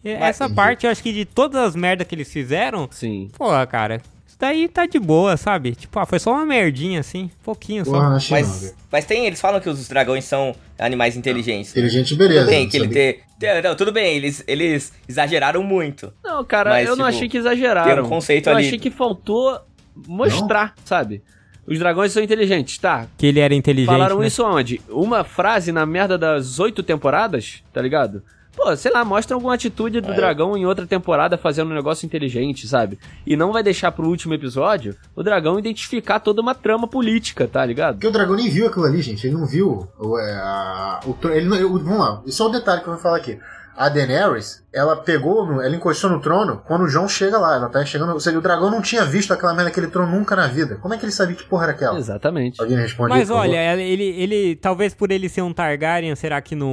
E 0.05 0.11
Essa 0.11 0.49
parte, 0.51 0.87
eu 0.87 0.91
acho 0.91 1.03
que 1.03 1.13
de 1.13 1.25
todas 1.25 1.61
as 1.63 1.77
merdas 1.77 2.07
que 2.07 2.15
eles 2.15 2.33
fizeram, 2.33 2.89
Sim. 2.91 3.29
pô, 3.37 3.47
cara, 3.67 4.01
isso 4.27 4.37
daí 4.39 4.69
tá 4.69 4.87
de 4.87 4.99
boa, 4.99 5.37
sabe? 5.37 5.75
Tipo, 5.75 5.99
ah, 5.99 6.07
foi 6.07 6.19
só 6.19 6.33
uma 6.33 6.47
merdinha, 6.47 7.01
assim, 7.01 7.31
pouquinho 7.43 7.85
só. 7.85 7.91
Porra, 7.93 8.05
não 8.05 8.11
não, 8.19 8.21
Mas, 8.31 8.75
mas 8.91 9.05
tem, 9.05 9.27
eles 9.27 9.41
falam 9.41 9.61
que 9.61 9.69
os 9.69 9.89
dragões 9.89 10.25
são 10.25 10.55
animais 10.79 11.17
inteligentes. 11.17 11.71
Inteligente, 11.71 12.15
beleza. 12.17 12.41
Tudo 12.45 12.51
bem, 12.51 12.69
que 12.69 12.77
ele 12.77 12.89
ter. 12.89 13.21
ter- 13.39 13.63
Não, 13.63 13.75
tudo 13.75 13.93
bem, 13.93 14.17
eles, 14.17 14.43
eles 14.47 14.93
exageraram 15.09 15.63
muito. 15.63 16.13
Não, 16.25 16.43
cara, 16.45 16.71
Mas, 16.71 16.89
eu 16.89 16.97
não 16.97 17.05
tipo, 17.07 17.17
achei 17.17 17.29
que 17.29 17.37
exageraram. 17.39 17.95
tem 17.95 18.05
um 18.05 18.09
conceito 18.09 18.49
eu 18.49 18.57
ali. 18.57 18.67
achei 18.67 18.79
que 18.79 18.91
faltou 18.91 19.61
mostrar, 20.07 20.75
sabe? 20.85 21.23
Os 21.67 21.79
dragões 21.79 22.11
são 22.11 22.23
inteligentes, 22.23 22.79
tá? 22.79 23.07
Que 23.17 23.27
ele 23.27 23.39
era 23.39 23.55
inteligente, 23.55 23.93
Falaram 23.93 24.19
né? 24.19 24.27
isso 24.27 24.45
onde? 24.45 24.81
Uma 24.89 25.23
frase 25.23 25.71
na 25.71 25.85
merda 25.87 26.17
das 26.19 26.59
oito 26.59 26.83
temporadas, 26.83 27.63
tá 27.73 27.81
ligado? 27.81 28.23
Pô, 28.63 28.77
sei 28.77 28.93
lá, 28.93 29.03
mostra 29.07 29.35
alguma 29.35 29.55
atitude 29.55 30.03
do 30.03 30.13
É. 30.13 30.15
dragão 30.15 30.55
em 30.55 30.67
outra 30.67 30.87
temporada 30.87 31.39
fazendo 31.39 31.71
um 31.71 31.75
negócio 31.75 32.05
inteligente, 32.05 32.69
sabe? 32.69 32.99
E 33.27 33.35
não 33.35 33.53
vai 33.53 33.63
deixar 33.63 33.91
pro 33.91 34.07
último 34.07 34.35
episódio 34.35 34.95
o 35.17 35.23
dragão 35.23 35.59
identificar 35.59 36.21
toda 36.21 36.43
uma 36.43 36.55
trama 36.55 36.87
política, 36.87 37.49
tá 37.49 37.65
ligado? 37.65 37.95
Porque 37.95 38.07
o 38.07 38.11
dragão 38.13 38.37
nem 38.37 38.51
viu 38.51 38.67
aquilo 38.67 38.85
ali, 38.85 39.01
gente. 39.01 39.27
Ele 39.27 39.35
não 39.35 39.47
viu 39.47 39.89
o. 39.99 40.19
é, 40.19 40.33
a- 40.35 41.01
o 41.07 41.17
ele 41.29 41.49
não- 41.49 41.57
eu- 41.57 41.73
vamos 41.79 41.99
lá, 41.99 42.23
isso 42.27 42.43
é 42.43 42.47
um 42.47 42.51
detalhe 42.51 42.83
que 42.83 42.89
eu 42.89 42.93
vou 42.93 43.03
falar 43.03 43.17
aqui. 43.17 43.39
A 43.77 43.89
Daenerys, 43.89 44.63
ela 44.73 44.95
pegou, 44.97 45.47
no- 45.47 45.63
ela 45.63 45.75
encostou 45.75 46.11
no 46.11 46.21
trono 46.21 46.63
quando 46.67 46.83
o 46.83 46.89
João 46.89 47.09
chega 47.09 47.39
lá. 47.39 47.57
Ela 47.57 47.69
tá 47.69 47.85
chegando. 47.85 48.13
Ou 48.13 48.21
seja, 48.21 48.37
o 48.39 48.41
dragão 48.43 48.71
não 48.71 48.83
tinha 48.83 49.05
visto 49.05 49.33
aquela 49.33 49.53
merda 49.55 49.71
daquele 49.71 49.87
trono 49.87 50.13
nunca 50.17 50.37
na 50.37 50.47
vida. 50.49 50.77
Como 50.77 50.93
é 50.93 50.99
que 50.99 51.05
ele 51.05 51.13
sabia 51.13 51.35
que 51.35 51.45
porra 51.45 51.65
era 51.65 51.73
aquela? 51.73 51.99
Exatamente. 51.99 52.61
Alguém 52.61 52.77
responde 52.77 53.09
Mas 53.11 53.31
olha, 53.31 53.81
ele, 53.81 54.05
ele, 54.05 54.57
talvez 54.57 54.93
por 54.95 55.11
ele 55.11 55.29
ser 55.29 55.43
um 55.43 55.53
Targaryen, 55.53 56.15
será 56.15 56.41
que 56.43 56.55
no, 56.55 56.67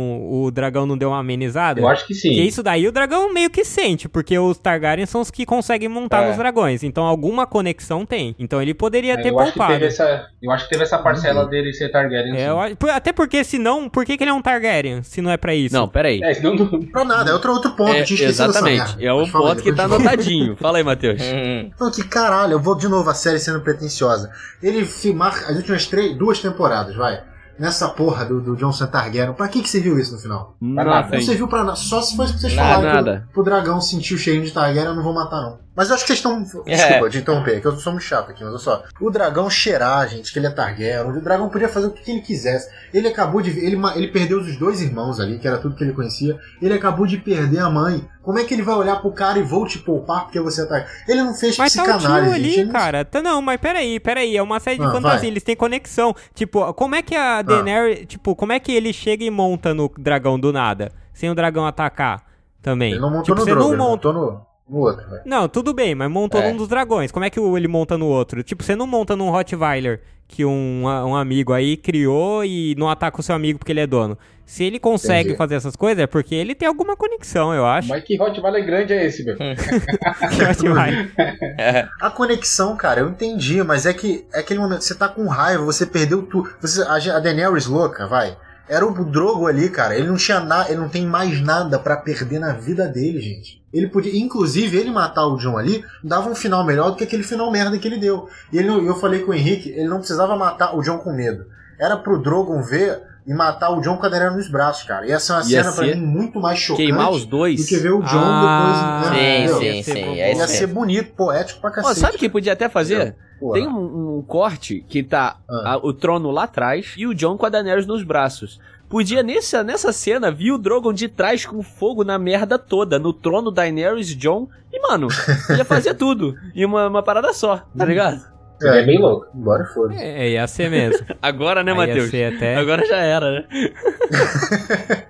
o 0.44 0.52
dragão 0.52 0.86
não 0.86 0.98
deu 0.98 1.10
uma 1.10 1.20
amenizada? 1.20 1.80
Eu 1.80 1.88
acho 1.88 2.06
que 2.06 2.14
sim. 2.14 2.30
Porque 2.30 2.42
isso 2.44 2.62
daí 2.62 2.88
o 2.88 2.92
dragão 2.92 3.34
meio 3.34 3.50
que 3.50 3.64
sente, 3.64 4.10
porque 4.10 4.38
os 4.38 4.58
Targaryen 4.58 5.06
são 5.06 5.22
os 5.22 5.32
que 5.32 5.46
conseguem 5.46 5.88
montar 5.88 6.24
É. 6.24 6.28
nos 6.28 6.38
dragões. 6.38 6.84
Então 6.84 7.06
alguma 7.06 7.48
conexão 7.48 8.06
tem. 8.06 8.36
Então 8.38 8.62
ele 8.62 8.74
poderia 8.74 9.14
É, 9.14 9.18
ter 9.22 9.30
eu, 9.32 9.40
acho 9.40 9.54
que 9.54 9.58
poupado. 9.58 9.74
teve 9.80 9.88
essa, 9.88 10.28
eu 10.42 10.52
acho 10.52 10.66
que 10.66 10.70
teve 10.72 10.84
essa 10.84 10.98
parcela 10.98 11.46
dele 11.48 11.72
ser 11.74 11.90
Targaryen. 11.90 12.36
É, 12.36 12.50
eu 12.50 12.60
acho- 12.60 12.76
até 12.94 13.14
porque 13.14 13.44
se 13.44 13.58
não, 13.58 13.88
por 13.90 14.04
que, 14.06 14.18
que 14.18 14.24
ele 14.24 14.32
é 14.32 14.34
um 14.34 14.42
Targaryen, 14.42 15.02
se 15.04 15.22
não 15.22 15.32
é 15.32 15.38
pra 15.38 15.56
isso? 15.56 15.74
Não, 15.74 15.88
peraí. 15.88 16.22
É, 16.22 16.34
senão 16.34 16.54
não- 16.56 16.97
Pra 17.06 17.06
nada, 17.18 17.30
é 17.30 17.34
outro, 17.34 17.52
outro 17.52 17.72
ponto. 17.72 17.92
É, 17.92 18.02
exatamente. 18.02 19.04
É 19.06 19.12
aí, 19.12 19.32
ponto 19.32 19.62
que 19.64 19.74
tá 19.74 19.84
anotadinho. 19.86 20.56
Fala 20.62 20.78
aí, 20.78 20.84
Matheus. 20.84 21.22
Hum, 21.22 21.70
Não, 21.80 21.92
que 21.92 22.04
caralho, 22.04 22.54
eu 22.54 22.60
vou 22.60 22.76
de 22.76 22.88
novo 22.88 23.10
a 23.10 23.14
série 23.14 23.40
sendo 23.40 23.62
pretensiosa. 23.62 24.30
Ele 24.62 24.86
filmar 24.86 25.34
as 25.50 25.56
últimas 25.56 25.86
três, 25.86 26.18
duas 26.18 26.40
temporadas, 26.40 26.96
vai. 26.96 27.22
Nessa 27.60 27.90
porra 27.90 28.24
do, 28.24 28.40
do 28.40 28.56
John 28.56 28.72
Targaryen. 28.72 29.34
Pra 29.34 29.48
que 29.48 29.62
que 29.64 29.70
você 29.70 29.80
viu 29.80 29.98
isso 29.98 30.14
no 30.14 30.20
final? 30.20 30.56
nada. 30.62 31.10
Não 31.16 31.22
serviu 31.22 31.48
pra 31.48 31.64
nada. 31.64 31.76
Só 31.76 32.02
se 32.02 32.16
fosse 32.16 32.34
pra 32.34 32.42
vocês 32.42 32.54
Nada, 32.54 32.70
falarem 32.76 32.94
nada. 32.94 33.20
que 33.26 33.30
o- 33.32 33.34
pro 33.34 33.44
dragão 33.44 33.82
sentir 33.82 34.14
o 34.14 34.18
cheirinho 34.18 34.46
de 34.46 34.52
Targaryen, 34.52 34.86
eu 34.86 34.96
não 34.96 35.02
vou 35.04 35.14
matar, 35.14 35.42
não. 35.42 35.58
Mas 35.78 35.90
eu 35.90 35.96
acho 35.96 36.04
que 36.06 36.08
vocês 36.08 36.18
estão. 36.18 36.64
É. 36.66 36.76
Desculpa 36.76 37.10
de 37.12 37.18
interromper, 37.20 37.62
que 37.62 37.68
eu 37.68 37.78
sou 37.78 37.94
muito 37.94 38.04
chato 38.04 38.32
aqui, 38.32 38.44
mas 38.44 38.52
olha 38.52 38.60
só. 38.60 38.84
O 39.00 39.12
dragão 39.12 39.48
cheirar, 39.48 40.10
gente, 40.10 40.34
que 40.34 40.40
ele 40.40 40.48
é 40.48 40.50
Targaryen. 40.50 41.02
O 41.12 41.22
dragão 41.22 41.50
podia 41.50 41.70
fazer 41.70 41.86
o 41.86 41.92
que 41.92 42.10
ele 42.10 42.22
quisesse. 42.22 42.68
Ele 42.92 43.08
acabou 43.08 43.44
de. 43.44 43.52
Ele, 43.52 43.80
ele 43.96 44.08
perdeu 44.08 44.40
os 44.40 44.58
dois 44.58 44.82
irmãos 44.82 45.20
ali, 45.20 45.38
que 45.38 45.48
era 45.48 45.60
tudo 45.60 45.76
que 45.76 45.84
ele 45.84 45.94
conhecia. 45.94 46.36
Ele 46.60 46.74
acabou 46.74 47.06
de 47.06 47.20
perder 47.20 47.60
a 47.60 47.70
mãe. 47.70 48.04
Como 48.24 48.40
é 48.40 48.44
que 48.44 48.56
ele 48.56 48.64
vai 48.64 48.74
olhar 48.74 48.96
pro 49.00 49.12
cara 49.12 49.38
e 49.38 49.44
vou 49.44 49.68
te 49.68 49.78
poupar 49.78 50.24
porque 50.24 50.40
você 50.40 50.64
é 50.64 50.66
Targaryen? 50.66 50.98
Ele 51.08 51.22
não 51.22 51.36
fez 51.36 51.56
Mas 51.60 51.74
tá 51.74 51.84
o 51.84 51.86
psicanálise. 51.86 52.26
tio 52.26 52.34
ali, 52.36 52.52
gente. 52.56 52.72
Cara. 52.72 53.06
Tá, 53.06 53.22
não, 53.22 53.40
mas 53.40 53.60
peraí, 53.62 54.00
peraí. 54.00 54.36
É 54.36 54.42
uma 54.42 54.60
série 54.60 54.80
de 54.80 54.84
Ah, 54.86 54.92
fantasia, 54.92 55.20
vai. 55.20 55.28
eles 55.28 55.44
têm 55.44 55.56
conexão. 55.56 56.16
Tipo, 56.34 56.74
como 56.74 56.96
é 56.96 57.04
que 57.04 57.14
a 57.16 57.44
Daenerys. 57.44 58.08
Tipo, 58.08 58.36
como 58.36 58.52
é 58.52 58.60
que 58.60 58.72
ele 58.72 58.92
chega 58.92 59.24
e 59.24 59.30
monta 59.30 59.76
no 59.76 59.92
dragão 59.96 60.40
do 60.40 60.52
nada? 60.52 60.92
Sem 61.14 61.30
o 61.30 61.36
dragão 61.36 61.68
atacar 61.68 62.24
também. 62.64 62.94
Ele 62.94 63.00
não 63.00 63.12
montou 63.12 63.24
tipo, 63.36 63.36
no 63.38 63.44
você 63.46 63.52
Drogo, 63.52 63.64
não 63.68 63.74
ele 63.74 63.78
monta. 63.78 64.08
montou 64.08 64.14
no, 64.14 64.48
no 64.70 64.78
outro, 64.80 65.10
velho. 65.10 65.22
Não, 65.26 65.48
tudo 65.48 65.74
bem, 65.74 65.96
mas 65.96 66.10
montou 66.10 66.42
É. 66.42 66.50
num 66.52 66.58
dos 66.58 66.68
dragões. 66.68 67.12
Como 67.12 67.26
é 67.26 67.30
que 67.30 67.40
ele 67.40 67.68
monta 67.68 67.98
no 67.98 68.08
outro? 68.08 68.44
Tipo, 68.44 68.64
você 68.64 68.76
não 68.76 68.86
monta 68.88 69.16
num 69.16 69.30
Rottweiler 69.30 70.02
que 70.28 70.44
um, 70.44 70.84
um 70.84 71.16
amigo 71.16 71.54
aí 71.54 71.78
criou 71.78 72.44
e 72.44 72.76
não 72.78 72.90
ataca 72.90 73.20
o 73.20 73.24
seu 73.24 73.34
amigo 73.34 73.58
porque 73.60 73.72
ele 73.72 73.80
é 73.80 73.88
dono. 73.88 74.18
Se 74.46 74.64
ele 74.64 74.80
consegue 74.80 75.30
Entendi. 75.30 75.38
fazer 75.38 75.56
essas 75.56 75.76
coisas, 75.76 76.02
é 76.04 76.08
porque 76.08 76.34
ele 76.36 76.54
tem 76.56 76.68
alguma 76.68 76.96
conexão, 76.96 77.54
eu 77.54 77.66
acho. 77.66 77.90
Mas 77.90 78.04
que 78.04 78.18
Rottweiler 78.18 78.66
grande 78.66 78.94
é 78.94 79.06
esse, 79.06 79.24
meu? 79.26 79.36
Rottweiler. 80.48 81.12
é. 81.58 81.88
A 82.02 82.10
conexão, 82.10 82.76
cara, 82.76 83.02
eu 83.02 83.10
entendi, 83.10 83.62
mas 83.64 83.86
é 83.86 83.94
que 83.94 84.26
é 84.34 84.40
aquele 84.40 84.60
momento, 84.60 84.82
você 84.82 84.96
tá 84.96 85.08
com 85.08 85.28
raiva, 85.28 85.64
você 85.64 85.86
perdeu 85.86 86.22
tudo. 86.24 86.50
Você, 86.62 86.82
a, 86.82 86.96
a 87.18 87.20
Daenerys 87.20 87.66
louca, 87.68 88.08
vai. 88.08 88.38
Era 88.70 88.86
o 88.86 89.06
Drogo 89.06 89.48
ali, 89.48 89.70
cara. 89.70 89.96
Ele 89.96 90.08
não 90.08 90.18
tinha 90.18 90.40
nada, 90.40 90.70
ele 90.70 90.80
não 90.80 90.90
tem 90.90 91.06
mais 91.06 91.42
nada 91.42 91.80
pra 91.80 91.98
perder 91.98 92.40
na 92.40 92.54
vida 92.54 92.88
dele, 92.88 93.22
gente. 93.22 93.64
Ele 93.74 93.88
podia, 93.88 94.18
inclusive, 94.18 94.78
ele 94.78 94.92
matar 94.92 95.26
o 95.26 95.38
John 95.38 95.58
ali 95.58 95.84
dava 96.04 96.30
um 96.30 96.36
final 96.36 96.66
melhor 96.66 96.92
do 96.92 96.98
que 96.98 97.04
aquele 97.04 97.24
final 97.24 97.52
merda 97.52 97.78
que 97.78 97.88
ele 97.88 97.98
deu. 97.98 98.28
E 98.52 98.58
ele, 98.58 98.70
eu 98.70 98.96
falei 98.96 99.22
com 99.22 99.32
o 99.32 99.34
Henrique, 99.34 99.70
ele 99.70 99.88
não 99.88 100.00
precisava 100.00 100.36
matar 100.36 100.76
o 100.76 100.82
John 100.82 100.98
com 100.98 101.14
medo. 101.14 101.46
Era 101.80 101.96
pro 101.96 102.22
Drogon 102.22 102.62
ver 102.62 103.02
e 103.28 103.34
matar 103.34 103.70
o 103.72 103.82
John 103.82 103.98
com 103.98 104.06
a 104.06 104.10
Daenerys 104.10 104.38
nos 104.38 104.50
braços, 104.50 104.84
cara. 104.88 105.06
E 105.06 105.12
essa 105.12 105.34
é 105.34 105.36
uma 105.36 105.42
Ia 105.44 105.48
cena 105.64 105.64
pra 105.76 105.86
ser 105.86 105.96
mim 105.98 106.06
muito 106.06 106.40
mais 106.40 106.58
chocante 106.60 106.86
Queimar 106.88 107.12
os 107.12 107.26
dois. 107.26 107.60
do 107.62 107.68
que 107.68 107.78
ver 107.78 107.92
o 107.92 108.02
John 108.02 108.18
Ah, 108.24 109.02
depois. 109.04 109.20
Sim, 109.20 109.26
né, 109.26 109.48
sim, 109.48 109.66
Ia 109.78 109.84
ser 109.84 109.94
sim. 109.94 110.06
bom. 110.06 110.12
É 110.14 110.34
Ia 110.36 110.48
ser 110.48 110.68
bonito, 110.68 111.14
poético 111.14 111.60
pra 111.62 111.70
Ó, 111.70 111.74
cacete. 111.74 112.00
sabe 112.00 112.16
o 112.16 112.20
que 112.20 112.30
podia 112.30 112.54
até 112.54 112.70
fazer? 112.70 113.16
Porra. 113.40 113.60
Tem 113.60 113.68
um, 113.68 114.18
um 114.18 114.22
corte 114.26 114.84
que 114.88 115.04
tá 115.04 115.38
Ah. 115.50 115.74
a- 115.74 115.78
o 115.78 115.92
trono 115.94 116.32
lá 116.32 116.44
atrás 116.46 116.94
e 116.98 117.06
o 117.06 117.14
John 117.14 117.38
com 117.38 117.46
a 117.46 117.50
Daenerys 117.50 117.86
nos 117.86 118.02
braços. 118.02 118.60
Podia 118.90 119.22
nessa, 119.22 119.62
nessa 119.66 119.92
cena 119.92 120.32
vir 120.32 120.54
o 120.54 120.58
Drogon 120.58 120.94
de 120.94 121.10
trás 121.10 121.46
com 121.46 121.62
fogo 121.62 122.06
na 122.06 122.18
merda 122.18 122.58
toda, 122.58 122.98
no 122.98 123.12
trono 123.12 123.52
Daenerys, 123.52 124.16
John, 124.16 124.48
e 124.72 124.80
mano, 124.80 125.10
ia 125.58 125.66
fazer 125.66 125.94
tudo 125.96 126.34
em 126.56 126.64
uma, 126.64 126.88
uma 126.88 127.04
parada 127.04 127.34
só, 127.34 127.62
tá 127.78 127.84
ligado? 127.84 128.22
Ele 128.62 128.78
é 128.80 128.84
bem 128.86 129.00
louco. 129.00 129.28
Bora, 129.34 129.66
foda 129.66 129.94
É, 129.96 130.30
ia 130.32 130.48
ser 130.48 130.70
mesmo. 130.70 131.06
Agora, 131.22 131.64
né, 131.64 131.74
Matheus? 131.74 132.10
ser 132.10 132.34
até... 132.34 132.56
Agora 132.56 132.86
já 132.86 132.98
era, 132.98 133.32
né? 133.32 133.46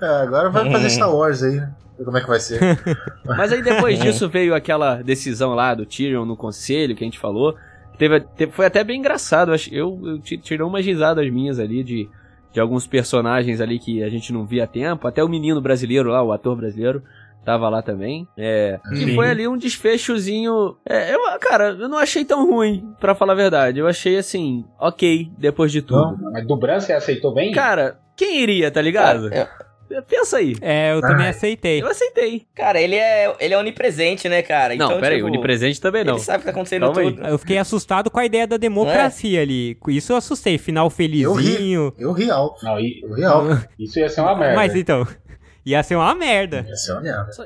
É, 0.00 0.06
agora 0.06 0.50
vai 0.50 0.70
fazer 0.70 0.90
Star 0.90 1.14
Wars 1.14 1.42
aí, 1.42 1.56
né? 1.56 1.70
Ver 1.98 2.04
Como 2.04 2.16
é 2.16 2.20
que 2.22 2.26
vai 2.28 2.40
ser? 2.40 2.58
Mas 3.24 3.52
aí 3.52 3.62
depois 3.62 3.98
disso 4.00 4.28
veio 4.28 4.54
aquela 4.54 4.96
decisão 4.96 5.54
lá 5.54 5.74
do 5.74 5.84
Tyrion 5.86 6.24
no 6.24 6.36
conselho 6.36 6.96
que 6.96 7.04
a 7.04 7.06
gente 7.06 7.18
falou. 7.18 7.54
Teve, 7.98 8.20
teve- 8.20 8.52
foi 8.52 8.66
até 8.66 8.82
bem 8.82 8.98
engraçado. 8.98 9.52
eu 9.52 9.58
Eu, 9.70 10.00
eu 10.06 10.18
ti- 10.18 10.38
tirei 10.38 10.64
umas 10.64 10.84
risadas 10.84 11.30
minhas 11.30 11.58
ali 11.60 11.84
de, 11.84 12.08
de 12.52 12.58
alguns 12.58 12.86
personagens 12.86 13.60
ali 13.60 13.78
que 13.78 14.02
a 14.02 14.08
gente 14.08 14.32
não 14.32 14.44
via 14.46 14.64
há 14.64 14.66
tempo. 14.66 15.06
Até 15.06 15.22
o 15.22 15.28
menino 15.28 15.60
brasileiro 15.60 16.08
lá, 16.10 16.22
o 16.22 16.32
ator 16.32 16.56
brasileiro, 16.56 17.02
tava 17.44 17.68
lá 17.68 17.82
também. 17.82 18.26
É, 18.36 18.78
que 18.90 18.96
Sim. 18.96 19.14
foi 19.14 19.28
ali 19.30 19.46
um 19.48 19.56
desfechozinho. 19.56 20.76
É, 20.88 21.14
eu, 21.14 21.20
cara, 21.40 21.76
eu 21.78 21.88
não 21.88 21.98
achei 21.98 22.24
tão 22.24 22.48
ruim, 22.48 22.92
pra 23.00 23.14
falar 23.14 23.32
a 23.32 23.36
verdade. 23.36 23.78
Eu 23.78 23.86
achei 23.86 24.16
assim, 24.18 24.64
ok, 24.78 25.30
depois 25.38 25.72
de 25.72 25.82
tudo. 25.82 26.00
Não? 26.00 26.32
Mas 26.32 26.46
do 26.46 26.56
Bran 26.56 26.80
você 26.80 26.92
aceitou 26.92 27.34
bem? 27.34 27.52
Cara, 27.52 27.98
quem 28.16 28.40
iria, 28.40 28.70
tá 28.70 28.80
ligado? 28.80 29.30
Eu, 29.32 29.46
Pensa 30.08 30.36
aí. 30.36 30.54
É, 30.60 30.92
eu 30.92 31.00
também 31.00 31.24
Ai. 31.26 31.30
aceitei. 31.30 31.82
Eu 31.82 31.88
aceitei. 31.88 32.46
Cara, 32.54 32.80
ele 32.80 32.94
é, 32.94 33.34
ele 33.40 33.54
é 33.54 33.58
onipresente, 33.58 34.28
né, 34.28 34.40
cara? 34.40 34.74
não, 34.76 34.86
então, 34.86 35.00
peraí, 35.00 35.16
tipo, 35.16 35.26
onipresente 35.26 35.80
também 35.80 36.04
não. 36.04 36.14
Ele 36.14 36.22
sabe 36.22 36.36
o 36.36 36.40
que 36.40 36.44
tá 36.44 36.50
acontecendo 36.52 36.82
Calma 36.82 37.00
aí. 37.00 37.12
tudo. 37.12 37.26
Eu 37.26 37.38
fiquei 37.38 37.58
assustado 37.58 38.08
com 38.08 38.20
a 38.20 38.24
ideia 38.24 38.46
da 38.46 38.56
democracia 38.56 39.42
ali. 39.42 39.74
Com 39.80 39.90
Isso 39.90 40.12
eu 40.12 40.16
assustei. 40.16 40.58
Final 40.58 40.86
Eu 40.86 40.90
felizinho. 40.90 41.88
ri. 41.98 42.04
Eu 42.04 42.12
ri 42.12 42.30
alto. 42.30 42.64
Não, 42.64 42.78
Eu 42.78 43.14
ri 43.14 43.24
alto. 43.24 43.68
isso 43.80 43.98
ia 43.98 44.08
ser 44.08 44.20
uma 44.20 44.36
merda. 44.36 44.54
Mas 44.54 44.76
então, 44.76 45.04
ia 45.70 45.82
ser 45.82 45.96
uma 45.96 46.14
merda. 46.14 46.64
Ia 46.68 46.76
ser 46.76 46.92
uma 46.92 47.00
merda. 47.00 47.32
Só- 47.32 47.44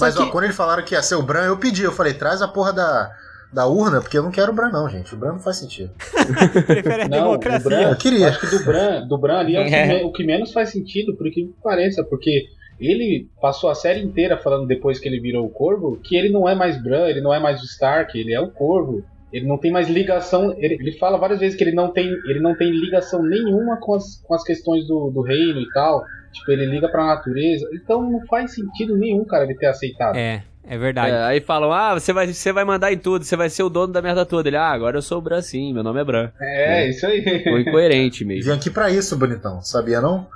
Mas 0.00 0.14
só 0.14 0.22
ó, 0.22 0.26
que- 0.26 0.32
quando 0.32 0.44
eles 0.44 0.56
falaram 0.56 0.82
que 0.84 0.94
ia 0.94 1.02
ser 1.02 1.14
o 1.14 1.22
Bran, 1.22 1.44
eu 1.46 1.56
pedi. 1.58 1.82
Eu 1.82 1.92
falei, 1.92 2.14
traz 2.14 2.42
a 2.42 2.48
porra 2.48 2.72
da, 2.72 3.10
da 3.52 3.66
urna, 3.66 4.00
porque 4.00 4.18
eu 4.18 4.22
não 4.22 4.30
quero 4.30 4.52
o 4.52 4.54
Bran, 4.54 4.70
não, 4.70 4.88
gente. 4.88 5.14
O 5.14 5.16
Bran 5.18 5.32
não 5.32 5.38
faz 5.40 5.56
sentido. 5.58 5.90
Prefere 6.66 7.02
a 7.02 7.08
Não, 7.08 7.18
democracia. 7.18 7.60
o 7.60 7.62
Bran, 7.70 7.90
Eu 7.90 7.96
queria. 7.96 8.28
acho 8.28 8.40
que 8.40 8.46
do 8.58 8.64
Bran, 8.64 9.06
do 9.06 9.18
Bran 9.18 9.38
ali 9.38 9.56
é 9.56 9.60
o 9.62 9.64
que, 9.66 9.74
É. 9.74 10.04
o 10.04 10.12
que 10.12 10.24
menos 10.24 10.52
faz 10.52 10.70
sentido, 10.70 11.16
por 11.16 11.30
que 11.30 11.52
pareça, 11.62 12.02
porque 12.04 12.46
ele 12.80 13.28
passou 13.40 13.70
a 13.70 13.74
série 13.74 14.02
inteira 14.02 14.36
falando 14.36 14.66
depois 14.66 14.98
que 14.98 15.08
ele 15.08 15.20
virou 15.20 15.46
o 15.46 15.50
Corvo 15.50 15.98
que 16.04 16.14
ele 16.16 16.28
não 16.28 16.46
é 16.48 16.54
mais 16.54 16.82
Bran, 16.82 17.06
ele 17.08 17.20
não 17.22 17.32
é 17.32 17.38
mais 17.40 17.60
o 17.62 17.64
Stark, 17.64 18.18
ele 18.18 18.34
é 18.34 18.40
o 18.40 18.50
Corvo. 18.50 19.02
Ele 19.32 19.46
não 19.46 19.58
tem 19.58 19.72
mais 19.72 19.88
ligação. 19.88 20.52
Ele, 20.56 20.74
ele 20.80 20.92
fala 20.98 21.18
várias 21.18 21.40
vezes 21.40 21.56
que 21.58 21.64
ele 21.64 21.74
não 21.74 21.92
tem, 21.92 22.06
ele 22.06 22.38
não 22.40 22.56
tem 22.56 22.70
ligação 22.70 23.22
nenhuma 23.22 23.76
com 23.80 23.94
as, 23.94 24.16
com 24.22 24.34
as 24.34 24.42
questões 24.44 24.86
do, 24.86 25.10
do 25.10 25.20
reino 25.20 25.60
e 25.60 25.68
tal. 25.74 26.04
Tipo, 26.36 26.52
ele 26.52 26.66
liga 26.66 26.88
pra 26.88 27.06
natureza. 27.06 27.68
Então 27.72 28.02
não 28.02 28.24
faz 28.26 28.54
sentido 28.54 28.96
nenhum, 28.96 29.24
cara, 29.24 29.44
ele 29.44 29.54
ter 29.54 29.66
aceitado. 29.66 30.16
É, 30.16 30.42
é 30.64 30.78
verdade. 30.78 31.12
É, 31.12 31.22
aí 31.22 31.40
falam, 31.40 31.72
ah, 31.72 31.94
você 31.94 32.12
vai, 32.12 32.26
você 32.26 32.52
vai 32.52 32.64
mandar 32.64 32.92
em 32.92 32.98
tudo, 32.98 33.24
você 33.24 33.36
vai 33.36 33.48
ser 33.48 33.62
o 33.62 33.70
dono 33.70 33.92
da 33.92 34.02
merda 34.02 34.26
toda. 34.26 34.48
Ele, 34.48 34.56
ah, 34.56 34.70
agora 34.70 34.98
eu 34.98 35.02
sou 35.02 35.18
o 35.18 35.22
Bran 35.22 35.40
sim, 35.40 35.72
meu 35.72 35.82
nome 35.82 36.00
é 36.00 36.04
Bran. 36.04 36.30
É, 36.40 36.88
isso 36.88 37.06
aí. 37.06 37.22
Foi 37.42 37.62
incoerente 37.62 38.24
mesmo. 38.24 38.50
Vim 38.50 38.58
aqui 38.58 38.70
pra 38.70 38.90
isso, 38.90 39.16
bonitão. 39.16 39.62
Sabia 39.62 40.00
não? 40.00 40.26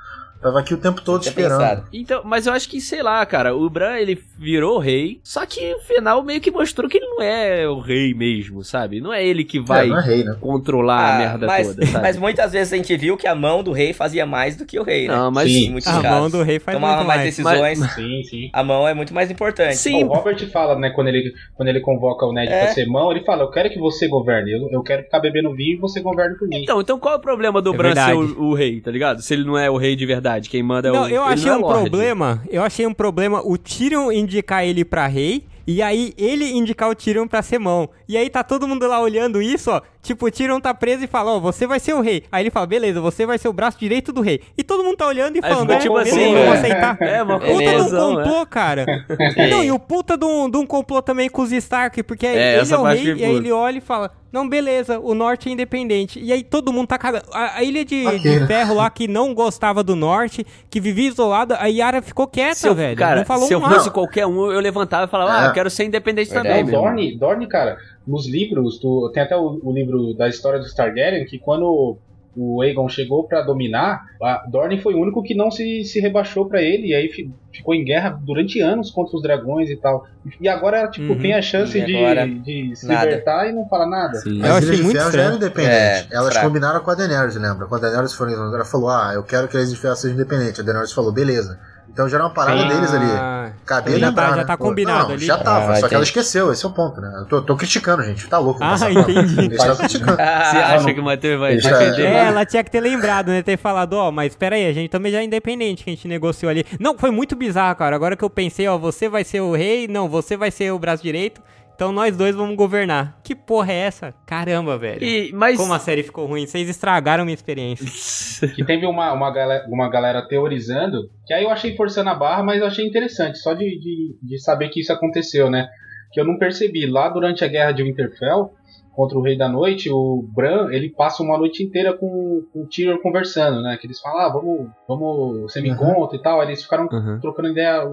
Tava 0.41 0.61
aqui 0.61 0.73
o 0.73 0.79
tempo 0.79 1.03
todo 1.03 1.23
esperando. 1.23 1.59
pensado. 1.59 1.85
Então, 1.93 2.23
mas 2.25 2.47
eu 2.47 2.53
acho 2.53 2.69
que, 2.69 2.81
sei 2.81 3.03
lá, 3.03 3.25
cara, 3.27 3.55
o 3.55 3.69
Bran, 3.69 3.97
ele 3.99 4.19
virou 4.39 4.79
rei, 4.79 5.21
só 5.23 5.45
que 5.45 5.73
no 5.75 5.81
final 5.81 6.23
meio 6.23 6.41
que 6.41 6.51
mostrou 6.51 6.89
que 6.89 6.97
ele 6.97 7.07
não 7.07 7.23
é 7.23 7.69
o 7.69 7.79
rei 7.79 8.15
mesmo, 8.15 8.65
sabe? 8.65 9.01
Não 9.01 9.13
é 9.13 9.25
ele 9.25 9.45
que 9.45 9.61
vai 9.61 9.91
É, 9.91 9.93
é 9.93 10.01
rei, 10.01 10.25
né? 10.25 10.35
controlar 10.41 10.99
a 10.99 11.15
Ah, 11.15 11.19
merda 11.19 11.47
mas, 11.47 11.67
toda, 11.69 11.87
sabe? 11.87 12.03
mas 12.03 12.17
muitas 12.17 12.53
vezes 12.53 12.73
a 12.73 12.77
gente 12.77 12.97
viu 12.97 13.17
que 13.17 13.27
a 13.27 13.35
mão 13.35 13.63
do 13.63 13.73
rei 13.73 13.93
fazia 13.93 14.25
mais 14.25 14.57
do 14.57 14.65
que 14.65 14.79
o 14.79 14.83
rei, 14.83 15.09
né? 15.09 15.15
Não, 15.15 15.31
mas... 15.31 15.51
Sim. 15.51 15.67
Em 15.67 15.71
muitos 15.73 15.89
A 15.91 16.01
casos. 16.01 16.11
mão 16.19 16.31
do 16.31 16.43
rei 16.43 16.59
faz 16.59 16.75
Tomava 16.77 16.97
muito 16.97 17.09
mais 17.09 17.21
mais. 17.21 17.29
decisões. 17.37 17.79
Sim, 17.95 18.23
sim. 18.25 18.51
A 18.53 18.65
mão 18.65 18.89
é 18.89 18.95
muito 18.95 19.13
mais 19.13 19.31
importante. 19.31 19.77
Sim, 19.77 20.05
O 20.05 20.09
Robert 20.09 20.39
fala, 20.51 20.75
né, 20.79 20.89
quando 20.91 21.09
ele, 21.09 21.33
quando 21.55 21.69
ele 21.69 21.81
convoca 21.81 22.25
o 22.25 22.33
Ned 22.33 22.51
É. 22.51 22.65
pra 22.65 22.73
ser 22.73 22.87
mão, 22.87 23.11
ele 23.11 23.25
fala, 23.25 23.43
eu 23.43 23.51
quero 23.51 23.69
que 23.69 23.79
você 23.79 24.09
governe, 24.09 24.53
eu, 24.53 24.71
eu 24.71 24.83
quero 24.83 25.03
ficar 25.03 25.21
bebendo 25.21 25.53
vinho 25.55 25.77
e 25.77 25.81
você 25.81 26.01
governe 26.01 26.37
por 26.39 26.49
mim. 26.49 26.63
Então, 26.63 26.81
então 26.81 26.99
qual 26.99 27.15
é 27.15 27.17
o 27.19 27.21
problema 27.21 27.61
do 27.61 27.75
É 27.75 27.77
Bran 27.77 27.95
ser 27.95 28.15
o, 28.15 28.43
o 28.45 28.55
rei, 28.55 28.81
tá 28.81 28.91
ligado? 28.91 29.21
Se 29.21 29.35
ele 29.35 29.45
não 29.45 29.59
é 29.59 29.69
o 29.69 29.77
rei 29.77 29.95
de 29.95 30.07
verdade, 30.07 30.30
quem 30.39 30.63
manda 30.63 30.89
é 30.89 30.91
o 30.93 30.95
Não, 30.95 31.09
eu 31.09 31.25
ele 31.25 31.33
achei 31.35 31.47
não 31.47 31.55
é 31.55 31.57
um 31.57 31.61
Lorde. 31.63 31.91
problema. 31.91 32.43
Eu 32.51 32.63
achei 32.63 32.87
um 32.87 32.95
problema 32.95 33.41
o 33.45 33.57
Tyrion 33.57 34.13
indicar 34.13 34.65
ele 34.65 34.85
pra 34.85 35.07
rei. 35.07 35.45
E 35.67 35.83
aí 35.83 36.13
ele 36.19 36.51
indicar 36.53 36.89
o 36.91 36.95
Tyrion 36.95 37.27
pra 37.29 37.43
ser 37.43 37.59
mão. 37.59 37.89
E 38.11 38.17
aí 38.17 38.29
tá 38.29 38.43
todo 38.43 38.67
mundo 38.67 38.89
lá 38.89 39.01
olhando 39.01 39.41
isso, 39.41 39.71
ó. 39.71 39.81
Tipo, 40.03 40.27
o 40.27 40.31
Tyrion 40.33 40.59
tá 40.59 40.75
preso 40.75 41.05
e 41.05 41.07
fala, 41.07 41.31
ó, 41.31 41.39
você 41.39 41.65
vai 41.65 41.79
ser 41.79 41.93
o 41.95 42.01
rei. 42.01 42.25
Aí 42.33 42.43
ele 42.43 42.51
fala, 42.51 42.67
beleza, 42.67 43.01
você 43.01 43.25
vai 43.25 43.39
ser 43.39 43.47
o 43.47 43.53
braço 43.53 43.79
direito 43.79 44.13
do 44.13 44.21
rei. 44.21 44.41
E 44.59 44.65
todo 44.65 44.83
mundo 44.83 44.97
tá 44.97 45.07
olhando 45.07 45.37
e 45.37 45.41
falando, 45.41 45.71
é, 45.71 45.79
tipo 45.79 45.95
beleza, 45.95 46.17
assim, 46.17 46.33
vamos 46.35 46.49
é. 46.49 46.59
aceitar. 46.59 46.97
É, 47.01 47.23
uma 47.23 47.39
Puta 47.39 47.55
de 47.55 47.95
um 47.95 48.17
né? 48.17 48.25
complô, 48.25 48.47
cara. 48.47 48.85
Não, 49.49 49.63
e 49.63 49.71
o 49.71 49.79
puta 49.79 50.17
de 50.17 50.25
um, 50.25 50.51
de 50.51 50.57
um 50.57 50.67
complô 50.67 51.01
também 51.01 51.29
com 51.29 51.43
os 51.43 51.53
Stark, 51.53 52.03
porque 52.03 52.27
É, 52.27 52.59
ele 52.61 52.73
é 52.73 52.77
o 52.77 52.83
rei, 52.83 53.05
e 53.15 53.25
aí 53.25 53.35
ele 53.37 53.53
olha 53.53 53.79
e 53.79 53.81
fala, 53.81 54.11
não, 54.33 54.49
beleza, 54.49 54.99
o 54.99 55.13
norte 55.15 55.49
é 55.49 55.53
independente. 55.53 56.19
E 56.21 56.33
aí 56.33 56.43
todo 56.43 56.73
mundo 56.73 56.87
tá 56.89 56.97
cagando. 56.99 57.25
A, 57.33 57.59
a 57.59 57.63
ilha 57.65 57.85
de, 57.85 58.05
de 58.21 58.47
ferro 58.47 58.75
lá, 58.75 58.89
que 58.89 59.07
não 59.09 59.35
gostava 59.35 59.83
do 59.83 59.95
norte, 59.97 60.47
que 60.69 60.81
vivia 60.81 61.09
isolada, 61.09 61.57
a 61.61 61.67
Yara 61.67 62.01
ficou 62.01 62.27
quieta, 62.27 62.67
eu, 62.69 62.75
velho. 62.75 62.97
cara, 62.97 63.17
não 63.17 63.25
falou 63.25 63.47
se 63.47 63.53
eu 63.53 63.61
fosse 63.61 63.91
qualquer 63.91 64.27
um, 64.27 64.51
eu 64.51 64.61
levantava 64.61 65.05
e 65.05 65.09
falava, 65.09 65.33
ah, 65.33 65.45
É. 65.45 65.49
eu 65.49 65.53
quero 65.53 65.69
ser 65.71 65.85
independente 65.85 66.31
Verdade. 66.31 66.49
também, 66.61 66.75
É. 66.75 66.79
Dorne, 66.79 67.17
Dorne, 67.17 67.49
cara, 67.49 67.77
nos 68.07 68.27
livros, 68.29 68.79
do, 68.81 69.11
tem 69.13 69.23
até 69.23 69.37
o, 69.37 69.61
o 69.63 69.73
livro 69.73 70.15
da 70.15 70.29
história 70.29 70.59
dos 70.59 70.75
Targaryen, 70.75 71.25
que 71.27 71.39
quando 71.39 71.97
o 72.37 72.63
Aegon 72.63 72.89
chegou 72.89 73.25
pra 73.25 73.43
dominar, 73.43 74.03
a 74.23 74.45
Dorne 74.49 74.81
foi 74.81 74.95
o 74.95 75.01
único 75.01 75.21
que 75.21 75.35
não 75.35 75.51
se, 75.51 75.83
se 75.85 75.99
rebaixou 76.01 76.47
pra 76.47 76.63
ele, 76.63 76.87
e 76.89 76.95
aí 76.95 77.09
fi- 77.09 77.29
ficou 77.53 77.75
em 77.75 77.85
guerra 77.85 78.11
durante 78.23 78.61
anos 78.61 78.89
contra 78.93 79.17
os 79.17 79.23
dragões 79.23 79.69
e 79.69 79.77
tal. 79.77 80.07
E 80.41 80.49
agora, 80.49 80.87
tipo, 80.89 81.13
Uhum. 81.13 81.19
tem 81.19 81.35
a 81.35 81.43
chance 81.43 81.79
de, 81.85 81.97
agora, 81.97 82.29
de 82.29 82.75
se 82.77 82.87
nada. 82.87 83.05
libertar 83.05 83.49
e 83.49 83.53
não 83.53 83.69
fala 83.69 83.85
nada. 83.85 84.15
Sim. 84.21 84.39
Eu 84.39 84.45
As 84.47 84.65
achei 84.65 84.81
muito 84.81 84.93
já 84.97 85.01
eram 85.01 85.09
estranho. 85.11 85.37
independentes. 85.37 85.77
É, 85.77 86.07
Elas 86.13 86.33
fraco. 86.33 86.47
combinaram 86.47 86.81
com 86.81 86.91
a 86.91 86.95
Daenerys, 86.95 87.35
lembra? 87.35 87.67
Quando 87.67 87.85
a 87.85 87.89
Daenerys 87.89 88.15
foi 88.15 88.33
ela 88.33 88.65
falou, 88.65 88.91
ah, 88.91 89.11
eu 89.13 89.25
quero 89.25 89.49
que 89.49 89.57
as 89.57 89.73
Ilhas 89.73 89.99
sejam 89.99 90.15
independentes. 90.15 90.61
A 90.61 90.63
Daenerys 90.63 90.93
falou, 90.93 91.13
beleza. 91.13 91.59
Então 91.93 92.09
já 92.09 92.17
era 92.17 92.25
uma 92.25 92.33
parada 92.33 92.63
Sim. 92.63 92.69
deles 92.69 92.95
ali. 92.95 93.51
Cabia 93.67 93.99
já 93.99 94.07
lembrar, 94.09 94.25
tá- 94.25 94.31
já 94.31 94.37
né? 94.37 94.45
tá 94.45 94.57
combinado 94.57 95.09
não, 95.09 95.15
ali. 95.15 95.27
Já 95.27 95.37
tava, 95.39 95.73
Ah, 95.73 95.77
só 95.77 95.89
que 95.89 95.95
ela 95.95 96.05
esqueceu, 96.05 96.53
esse 96.53 96.65
é 96.65 96.69
o 96.69 96.73
ponto, 96.73 97.01
né? 97.01 97.13
Eu 97.19 97.27
tô, 97.27 97.43
tô 97.43 97.57
criticando, 97.57 98.03
gente. 98.05 98.27
Tá 98.29 98.39
louco. 98.39 98.61
Ah, 98.63 98.77
entendi. 98.91 99.41
Eles 99.41 99.79
criticando. 99.79 100.17
Você 100.17 100.57
acha 100.57 100.87
não. 100.87 100.95
que 100.95 101.01
o 101.01 101.05
Matheus 101.05 101.41
vai 101.41 101.57
defender? 101.57 102.07
É, 102.07 102.27
ela 102.27 102.47
tinha 102.47 102.63
que 102.63 102.71
ter 102.71 102.81
lembrado, 102.81 103.29
né? 103.29 103.43
Ter 103.43 103.57
falado, 103.57 103.95
ó, 103.95 104.11
mas 104.11 104.35
pera 104.37 104.57
aí, 104.57 104.67
a 104.67 104.73
gente 104.73 104.89
também 104.89 105.11
já 105.13 105.19
é 105.19 105.25
independente 105.25 105.83
que 105.85 105.91
a 105.91 105.93
gente 105.93 106.07
negociou 106.07 106.49
ali. 106.51 106.65
Não, 106.79 106.97
foi 106.97 107.11
muito 107.11 107.35
bizarro, 107.35 107.75
cara. 107.77 107.95
Agora 107.97 108.17
que 108.17 108.25
eu 108.25 108.31
pensei, 108.31 108.67
ó, 108.69 108.79
você 108.79 109.09
vai 109.09 109.25
ser 109.25 109.41
o 109.41 109.53
rei, 109.53 109.89
não, 109.89 110.09
você 110.09 110.37
vai 110.37 110.51
ser 110.51 110.73
o 110.73 110.79
braço 110.79 111.03
direito, 111.03 111.41
então 111.81 111.93
nós 111.93 112.15
dois 112.15 112.37
vamos 112.37 112.57
governar. 112.57 113.19
Que 113.25 113.35
porra 113.35 113.73
é 113.73 113.77
essa? 113.77 114.13
Caramba, 114.27 114.77
velho. 114.77 115.03
E, 115.03 115.33
mas... 115.33 115.57
Como 115.57 115.73
a 115.73 115.79
série 115.79 116.03
ficou 116.03 116.27
ruim, 116.27 116.47
vocês 116.47 116.69
estragaram 116.69 117.25
minha 117.25 117.35
experiência. 117.35 118.49
Que 118.49 118.63
teve 118.67 118.85
uma, 118.85 119.11
uma, 119.15 119.33
galera, 119.33 119.65
uma 119.67 119.89
galera 119.89 120.21
teorizando, 120.29 121.09
que 121.27 121.33
aí 121.33 121.45
eu 121.45 121.49
achei 121.49 121.75
forçando 121.75 122.11
a 122.11 122.15
barra, 122.15 122.43
mas 122.43 122.61
eu 122.61 122.67
achei 122.67 122.87
interessante, 122.87 123.39
só 123.39 123.55
de, 123.55 123.65
de, 123.65 124.19
de 124.23 124.39
saber 124.43 124.69
que 124.69 124.81
isso 124.81 124.93
aconteceu, 124.93 125.49
né? 125.49 125.69
Que 126.13 126.21
eu 126.21 126.25
não 126.27 126.37
percebi. 126.37 126.85
Lá 126.85 127.09
durante 127.09 127.47
a 127.47 127.49
guerra 127.49 127.73
de 127.73 127.83
Winterfell, 127.83 128.51
contra 128.93 129.17
o 129.19 129.23
Rei 129.23 129.37
da 129.39 129.49
Noite, 129.49 129.91
o 129.91 130.23
Bran, 130.35 130.69
ele 130.73 130.91
passa 130.91 131.23
uma 131.23 131.39
noite 131.39 131.63
inteira 131.63 131.93
com, 131.93 132.43
com 132.53 132.61
o 132.63 132.67
Tyrion 132.67 132.99
conversando, 132.99 133.63
né? 133.63 133.77
Que 133.81 133.87
eles 133.87 134.01
falam, 134.01 134.19
ah, 134.21 134.29
vamos, 134.29 134.69
vamos, 134.87 135.41
você 135.43 135.61
me 135.61 135.71
Uhum. 135.71 135.77
conta 135.77 136.17
e 136.17 136.23
tal. 136.23 136.41
Aí 136.41 136.49
eles 136.49 136.63
ficaram 136.63 136.89
Uhum. 136.91 137.19
trocando 137.21 137.49
ideia 137.49 137.85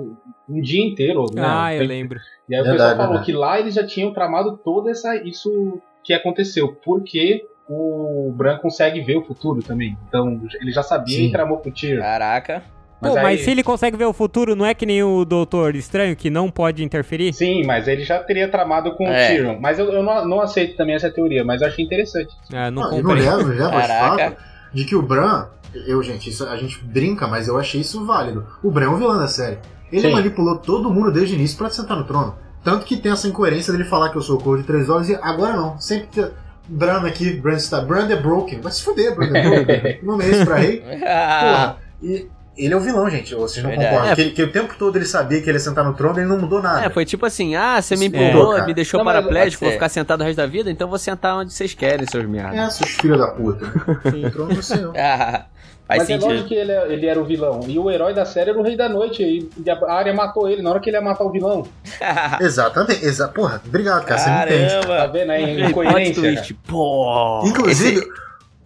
um 0.50 0.62
dia 0.62 0.84
inteiro, 0.86 1.26
né? 1.34 1.42
Ah, 1.46 1.74
eu 1.74 1.80
Tem- 1.80 1.88
lembro. 1.88 2.20
E 2.50 2.56
aí 2.56 2.62
o 2.62 2.64
pessoal 2.66 2.90
falou 2.92 3.06
verdade. 3.14 3.26
que 3.26 3.32
lá 3.34 3.60
eles 3.60 3.76
já 3.76 3.86
tinham 3.86 4.14
tramado 4.14 4.58
toda 4.58 4.90
essa 4.92 5.16
isso 5.16 5.80
que 6.04 6.14
aconteceu, 6.14 6.74
porque 6.84 7.46
o 7.70 8.32
Bran 8.36 8.58
consegue 8.60 9.02
ver 9.02 9.18
o 9.18 9.24
futuro 9.24 9.62
também. 9.62 9.98
Então 10.08 10.42
ele 10.62 10.72
já 10.72 10.82
sabia 10.82 11.18
Sim. 11.18 11.26
e 11.28 11.32
tramou 11.32 11.58
com 11.58 11.70
o 11.70 11.72
Tyrion. 11.72 12.00
Caraca. 12.02 12.64
Pô, 13.02 13.14
mas 13.16 13.42
se 13.42 13.52
ele 13.52 13.62
consegue 13.64 13.96
ver 13.96 14.06
o 14.06 14.14
futuro, 14.14 14.56
não 14.56 14.66
é 14.66 14.74
que 14.74 14.86
nem 14.86 15.04
o 15.04 15.24
Doutor 15.24 15.76
Estranho, 15.76 16.16
que 16.16 16.30
não 16.30 16.50
pode 16.50 16.84
interferir? 16.84 17.32
Sim, 17.34 17.64
mas 17.66 17.88
ele 17.88 18.04
já 18.04 18.20
teria 18.20 18.48
tramado 18.50 18.92
com 18.96 19.06
É. 19.08 19.26
o 19.26 19.28
Tyrion. 19.28 19.58
Mas 19.60 19.78
eu, 19.78 19.86
eu 19.92 20.02
não, 20.02 20.28
não 20.28 20.42
aceito 20.42 20.76
também 20.76 20.96
essa 20.96 21.10
teoria, 21.12 21.44
mas 21.44 21.62
eu 21.62 21.68
achei 21.68 21.86
interessante. 21.86 22.34
Ah, 22.52 22.72
não 22.72 22.82
Não, 22.84 22.92
não 22.92 22.98
comprei. 23.04 23.24
leva, 23.24 23.44
leva 23.44 23.82
fato 23.84 24.36
de 24.74 24.84
que 24.86 24.96
o 24.96 25.02
Bran, 25.02 25.46
eu, 25.86 26.02
gente, 26.02 26.30
isso, 26.30 26.46
a 26.48 26.58
gente 26.58 26.84
brinca, 26.84 27.28
mas 27.28 27.48
eu 27.48 27.58
achei 27.58 27.82
isso 27.82 28.06
válido. 28.06 28.46
O 28.64 28.72
Bran 28.72 28.86
é 28.86 28.90
o 28.90 28.98
vilão 28.98 29.18
da 29.18 29.28
série. 29.28 29.58
Ele 29.92 30.02
Sim. 30.02 30.12
manipulou 30.12 30.58
todo 30.58 30.90
mundo 30.90 31.12
desde 31.12 31.34
o 31.34 31.38
início 31.38 31.58
pra 31.58 31.70
sentar 31.70 31.96
no 31.98 32.04
trono. 32.04 32.36
Tanto 32.64 32.86
que 32.86 32.98
tem 32.98 33.12
essa 33.12 33.28
incoerência 33.28 33.72
dele 33.72 33.86
falar 33.86 34.10
que 34.10 34.18
eu 34.18 34.22
sou 34.22 34.38
o 34.38 34.44
cor 34.44 34.58
de 34.58 34.64
três 34.64 34.90
olhos 34.90 35.08
e 35.10 35.16
agora 35.22 35.56
não. 35.56 35.80
Sempre 35.80 36.08
que. 36.12 36.28
Bran 36.70 37.08
aqui, 37.08 37.32
Bran 37.40 37.54
está. 37.56 37.80
Bran 37.80 38.08
the 38.08 38.18
Broken. 38.18 38.60
Vai 38.60 38.72
se 38.74 38.84
fuder, 38.84 39.16
Bran 39.16 39.32
the 39.32 39.42
Broken. 39.42 40.00
Nome 40.04 40.26
é 40.26 40.30
esse 40.30 40.44
pra 40.46 40.56
rei? 40.58 40.82
Porra. 41.00 41.78
E 42.04 42.28
ele 42.58 42.74
é 42.74 42.78
o 42.78 42.80
vilão, 42.80 43.10
gente. 43.10 43.34
Vocês 43.36 43.64
não 43.64 43.70
Verdade. 43.70 43.90
concordam? 43.92 44.12
É. 44.14 44.16
Que, 44.16 44.32
que 44.32 44.44
o 44.44 44.52
tempo 44.52 44.76
todo 44.78 44.96
ele 44.98 45.06
sabia 45.06 45.42
que 45.42 45.50
ele 45.50 45.58
ia 45.58 45.60
sentar 45.60 45.86
no 45.86 45.94
trono 45.94 46.18
e 46.18 46.22
ele 46.22 46.30
não 46.30 46.40
mudou 46.40 46.62
nada. 46.62 46.86
É, 46.86 46.90
foi 46.90 47.06
tipo 47.06 47.26
assim, 47.26 47.56
ah, 47.56 47.82
você 47.82 47.96
me 47.96 48.08
empurrou, 48.08 48.54
cara. 48.54 48.66
me 48.66 48.74
deixou 48.74 48.98
Não, 49.00 49.06
paraplégico, 49.06 49.64
vou 49.64 49.74
ficar 49.74 49.90
sentado 49.90 50.22
o 50.22 50.24
resto 50.24 50.38
da 50.38 50.46
vida, 50.48 50.70
então 50.72 50.88
vou 50.90 50.98
sentar 51.00 51.38
onde 51.38 51.54
vocês 51.54 51.74
querem, 51.74 52.06
seus 52.08 52.26
merdas. 52.26 52.58
É, 52.58 52.70
seus 52.70 52.90
filhos 52.92 53.18
da 53.20 53.28
puta. 53.28 53.66
O 54.28 54.32
trono 54.32 54.52
é 54.52 54.62
seu. 54.62 54.94
Ah, 54.98 55.46
faz 55.88 56.00
mas 56.00 56.10
é 56.10 56.14
lógico 56.16 56.32
sentido. 56.32 56.48
que 56.48 56.56
ele, 56.56 56.72
é- 56.72 56.94
ele 56.94 57.06
era 57.06 57.20
o 57.20 57.24
vilão. 57.24 57.62
E 57.68 57.80
o 57.80 57.90
herói 57.90 58.14
da 58.14 58.26
série 58.26 58.50
era 58.50 58.60
o 58.60 58.64
Rei 58.64 58.76
da 58.76 58.90
Noite. 58.90 59.24
E 59.24 59.70
a 59.70 59.92
área 59.92 60.14
matou 60.14 60.50
ele 60.50 60.62
na 60.62 60.70
hora 60.72 60.80
que 60.80 60.90
ele 60.90 60.98
ia 60.98 61.02
matar 61.02 61.24
o 61.24 61.32
vilão. 61.32 61.66
Exatamente. 62.42 63.06
Exa 63.06 63.28
Porra, 63.30 63.62
obrigado, 63.66 64.04
cara. 64.06 64.20
Você 64.20 64.30
me 64.30 64.36
entende. 64.44 64.74
Tá 64.74 64.82
Caramba. 64.88 65.08
vendo 65.14 65.32
aí? 65.32 65.62
Incoerência. 65.64 66.14
twist, 66.22 66.54
pô. 66.68 67.44
Inclusive, 67.46 68.02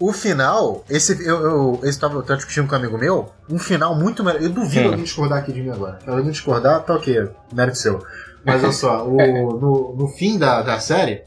o 0.01 0.11
final, 0.11 0.83
esse 0.89 1.23
eu, 1.25 1.39
eu, 1.41 1.79
esse 1.83 1.99
tava, 1.99 2.21
tava 2.23 2.37
discutindo 2.37 2.67
com 2.67 2.73
um 2.73 2.77
amigo 2.79 2.97
meu, 2.97 3.29
um 3.49 3.59
final 3.59 3.95
muito 3.95 4.23
melhor. 4.23 4.41
Eu 4.41 4.49
duvido 4.49 4.87
Hum. 4.87 4.89
alguém 4.89 5.03
discordar 5.03 5.39
aqui 5.39 5.53
de 5.53 5.61
mim 5.61 5.69
agora. 5.69 5.99
Se 6.03 6.09
alguém 6.09 6.31
discordar, 6.31 6.83
tá 6.83 6.95
ok, 6.95 7.29
mérito 7.53 7.77
seu. 7.77 8.03
Mas 8.43 8.63
olha 8.63 8.73
só, 8.73 9.07
o, 9.07 9.15
no, 9.59 9.95
no 9.95 10.07
fim 10.07 10.39
da, 10.39 10.63
da 10.63 10.79
série, 10.79 11.21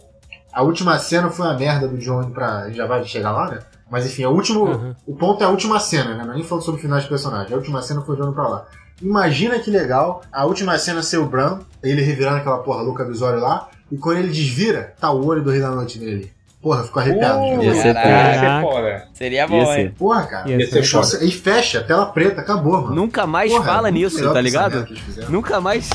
a 0.52 0.62
última 0.62 0.98
cena 0.98 1.30
foi 1.30 1.46
a 1.46 1.54
merda 1.54 1.86
do 1.86 1.96
John 1.98 2.30
pra. 2.30 2.68
Já 2.70 2.86
vai 2.86 3.04
chegar 3.04 3.30
lá, 3.30 3.50
né? 3.50 3.60
Mas 3.90 4.06
enfim, 4.06 4.24
o 4.24 4.30
último. 4.32 4.64
Uhum. 4.64 4.94
O 5.06 5.14
ponto 5.14 5.42
é 5.42 5.46
a 5.46 5.50
última 5.50 5.78
cena, 5.78 6.16
né? 6.16 6.24
Não 6.24 6.32
é 6.32 6.36
nem 6.36 6.44
falando 6.44 6.64
sobre 6.64 6.80
finais 6.80 7.04
de 7.04 7.08
personagem. 7.08 7.52
A 7.52 7.56
última 7.56 7.80
cena 7.80 8.00
foi 8.02 8.16
o 8.16 8.18
John 8.20 8.32
pra 8.32 8.48
lá. 8.48 8.66
Imagina 9.00 9.58
que 9.58 9.70
legal 9.70 10.22
a 10.32 10.44
última 10.44 10.76
cena 10.78 11.02
ser 11.02 11.18
o 11.18 11.26
Bran, 11.26 11.60
ele 11.82 12.02
revirando 12.02 12.38
aquela 12.38 12.58
porra 12.58 12.82
louca 12.82 13.04
do 13.04 13.24
olhos 13.24 13.42
lá, 13.42 13.68
e 13.90 13.96
quando 13.96 14.18
ele 14.18 14.28
desvira, 14.28 14.94
tá 15.00 15.10
o 15.10 15.24
olho 15.26 15.42
do 15.42 15.50
Rei 15.50 15.60
da 15.60 15.70
Noite 15.70 15.98
nele. 15.98 16.32
Porra, 16.64 16.80
eu 16.80 16.84
fico 16.84 16.98
arrepiado. 16.98 17.38
Uh, 17.40 17.58
de 17.60 17.66
ia 17.66 17.74
ser 17.74 17.92
Caraca, 17.94 18.16
ia 18.16 18.40
ser 18.40 18.60
foda. 18.62 19.04
Seria 19.12 19.38
Ia 19.40 19.46
bom, 19.46 19.66
ser. 19.66 19.78
hein? 19.80 19.94
Porra, 19.98 20.26
cara. 20.26 20.48
Ia 20.50 20.56
Ia 20.56 20.66
ser 20.66 20.82
foda. 20.82 21.22
e 21.24 21.30
fecha, 21.30 21.80
tela 21.82 22.06
preta, 22.06 22.40
acabou, 22.40 22.80
mano. 22.80 22.94
Nunca 22.94 23.26
mais 23.26 23.52
Porra, 23.52 23.64
fala 23.66 23.88
é 23.88 23.90
nisso, 23.92 24.32
tá 24.32 24.40
ligado? 24.40 24.88
Nunca 25.28 25.60
mais 25.60 25.90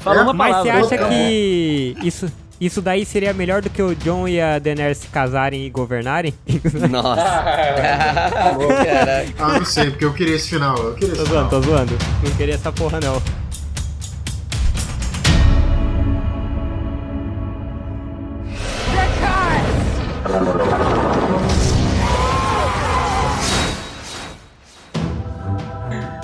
fala 0.00 0.18
É, 0.18 0.22
uma 0.24 0.32
Mas 0.32 0.50
palavra. 0.56 0.72
você 0.72 0.94
acha 0.96 1.02
outra. 1.04 1.08
que 1.08 1.96
isso, 2.02 2.26
isso 2.60 2.82
daí 2.82 3.04
seria 3.06 3.32
melhor 3.32 3.62
do 3.62 3.70
que 3.70 3.80
o 3.80 3.94
John 3.94 4.26
e 4.26 4.40
a 4.40 4.58
Daenerys 4.58 4.98
se 4.98 5.06
casarem 5.06 5.64
e 5.64 5.70
governarem? 5.70 6.34
Nossa. 6.90 7.44
Ah, 9.38 9.58
não 9.58 9.64
sei, 9.64 9.90
porque 9.90 10.04
eu 10.04 10.12
queria 10.12 10.34
esse 10.36 10.48
final. 10.50 10.76
Eu 10.76 10.94
queria 10.94 11.14
tô 11.14 11.22
esse 11.22 11.30
zoando, 11.30 11.48
final. 11.48 11.62
tô 11.62 11.62
zoando. 11.62 11.98
Não 12.24 12.30
queria 12.36 12.54
essa 12.54 12.72
porra, 12.72 12.98
não. 13.00 13.22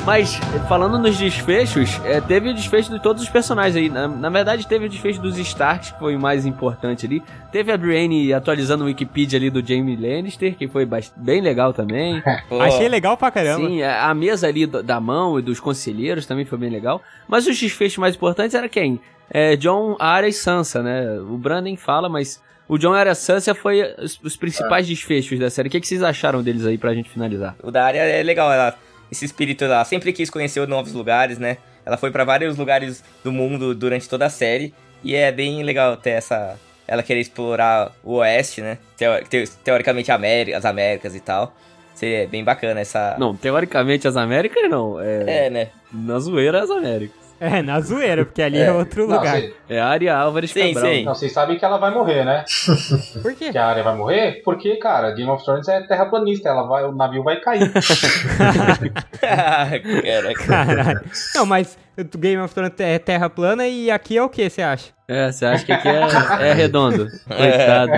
Mas, 0.04 0.34
falando 0.68 0.98
nos 0.98 1.16
desfechos, 1.16 1.98
é, 2.04 2.20
teve 2.20 2.50
o 2.50 2.54
desfecho 2.54 2.90
de 2.90 3.00
todos 3.02 3.22
os 3.22 3.28
personagens 3.30 3.74
aí. 3.74 3.88
Na, 3.88 4.06
na 4.06 4.28
verdade, 4.28 4.66
teve 4.66 4.84
o 4.84 4.88
desfecho 4.88 5.18
dos 5.20 5.38
Starks, 5.38 5.92
que 5.92 5.98
foi 5.98 6.14
o 6.14 6.20
mais 6.20 6.44
importante 6.44 7.06
ali. 7.06 7.22
Teve 7.50 7.72
a 7.72 7.76
Brienne 7.78 8.30
atualizando 8.34 8.84
o 8.84 8.86
Wikipedia 8.86 9.38
ali 9.38 9.48
do 9.48 9.66
Jaime 9.66 9.96
Lannister, 9.96 10.56
que 10.56 10.68
foi 10.68 10.86
bem 11.16 11.40
legal 11.40 11.72
também. 11.72 12.22
Achei 12.60 12.86
legal 12.86 13.16
pra 13.16 13.30
caramba. 13.30 13.66
Sim, 13.66 13.82
a, 13.82 14.10
a 14.10 14.14
mesa 14.14 14.46
ali 14.46 14.66
do- 14.66 14.82
da 14.82 15.00
mão 15.00 15.38
e 15.38 15.42
dos 15.42 15.58
conselheiros 15.58 16.26
também 16.26 16.44
foi 16.44 16.58
bem 16.58 16.68
legal. 16.70 17.00
Mas 17.26 17.46
os 17.46 17.58
desfechos 17.58 17.96
mais 17.96 18.14
importantes 18.14 18.54
era 18.54 18.68
quem? 18.68 19.00
É, 19.30 19.56
John, 19.56 19.96
Arya 19.98 20.28
e 20.28 20.32
Sansa, 20.34 20.82
né? 20.82 21.18
O 21.18 21.38
Brandon 21.38 21.76
fala, 21.78 22.10
mas 22.10 22.42
o 22.68 22.76
John, 22.76 22.92
Arya 22.92 23.12
e 23.12 23.16
Sansa 23.16 23.54
foi 23.54 23.82
os, 23.98 24.20
os 24.22 24.36
principais 24.36 24.86
desfechos 24.86 25.38
da 25.38 25.48
série. 25.48 25.68
O 25.68 25.70
que, 25.70 25.80
que 25.80 25.88
vocês 25.88 26.02
acharam 26.02 26.42
deles 26.42 26.66
aí 26.66 26.76
pra 26.76 26.92
gente 26.92 27.08
finalizar? 27.08 27.56
O 27.62 27.70
da 27.70 27.86
área 27.86 28.00
é 28.00 28.22
legal, 28.22 28.52
ela, 28.52 28.74
esse 29.14 29.24
espírito 29.24 29.64
ela 29.64 29.84
sempre 29.84 30.12
quis 30.12 30.28
conhecer 30.28 30.66
novos 30.68 30.92
lugares, 30.92 31.38
né? 31.38 31.56
Ela 31.86 31.96
foi 31.96 32.10
pra 32.10 32.24
vários 32.24 32.56
lugares 32.56 33.02
do 33.22 33.30
mundo 33.32 33.74
durante 33.74 34.08
toda 34.08 34.26
a 34.26 34.30
série 34.30 34.74
e 35.02 35.14
é 35.14 35.30
bem 35.32 35.62
legal 35.62 35.96
ter 35.96 36.10
essa 36.10 36.58
ela 36.86 37.02
querer 37.02 37.20
explorar 37.20 37.92
o 38.02 38.14
oeste, 38.16 38.60
né? 38.60 38.76
Teo- 38.96 39.24
teo- 39.28 39.48
teoricamente 39.64 40.12
América, 40.12 40.58
as 40.58 40.64
Américas 40.66 41.14
e 41.14 41.20
tal. 41.20 41.54
Seria 41.94 42.26
bem 42.26 42.42
bacana 42.44 42.80
essa 42.80 43.16
Não, 43.18 43.34
teoricamente 43.36 44.06
as 44.08 44.16
Américas 44.16 44.68
não. 44.68 45.00
É, 45.00 45.46
É, 45.46 45.50
né? 45.50 45.68
Na 45.92 46.18
zoeira 46.18 46.62
as 46.62 46.70
Américas. 46.70 47.23
É, 47.44 47.62
na 47.62 47.80
zoeira, 47.80 48.24
porque 48.24 48.40
ali 48.42 48.58
é, 48.58 48.72
outro 48.72 49.06
Não, 49.06 49.16
lugar. 49.18 49.36
cê- 49.40 49.54
É 49.68 49.80
a 49.80 49.86
Arya 49.88 50.16
Álvares 50.16 50.50
Sim, 50.50 50.72
Cabral. 50.72 50.92
sim. 50.92 51.04
não, 51.04 51.14
vocês 51.14 51.32
sabem 51.32 51.58
que 51.58 51.64
ela 51.64 51.78
vai 51.78 51.90
morrer, 51.92 52.24
né? 52.24 52.44
Por 53.22 53.34
quê? 53.34 53.50
Que 53.52 53.58
a 53.58 53.66
área 53.66 53.82
vai 53.82 53.94
morrer, 53.96 54.42
porque, 54.44 54.76
cara, 54.76 55.10
Game 55.12 55.30
of 55.30 55.44
Thrones 55.44 55.68
é 55.68 55.80
terraplanista, 55.82 56.48
ela 56.48 56.62
vai, 56.66 56.84
o 56.84 56.92
navio 56.92 57.22
vai 57.22 57.36
cair. 57.40 57.70
Caraca. 59.20 60.34
Caralho. 60.46 61.00
Não, 61.34 61.46
mas 61.46 61.76
Game 62.18 62.40
of 62.42 62.52
Thrones 62.54 62.72
é 62.78 62.98
terra 62.98 63.30
plana 63.30 63.66
e 63.68 63.90
aqui 63.90 64.16
é 64.16 64.22
o 64.22 64.28
que 64.28 64.48
você 64.50 64.62
acha? 64.62 64.92
É, 65.06 65.30
você 65.30 65.44
acha 65.44 65.64
que 65.66 65.72
aqui 65.72 65.86
é, 65.86 66.48
é 66.48 66.52
redondo. 66.56 67.06
Coitado. 67.28 67.92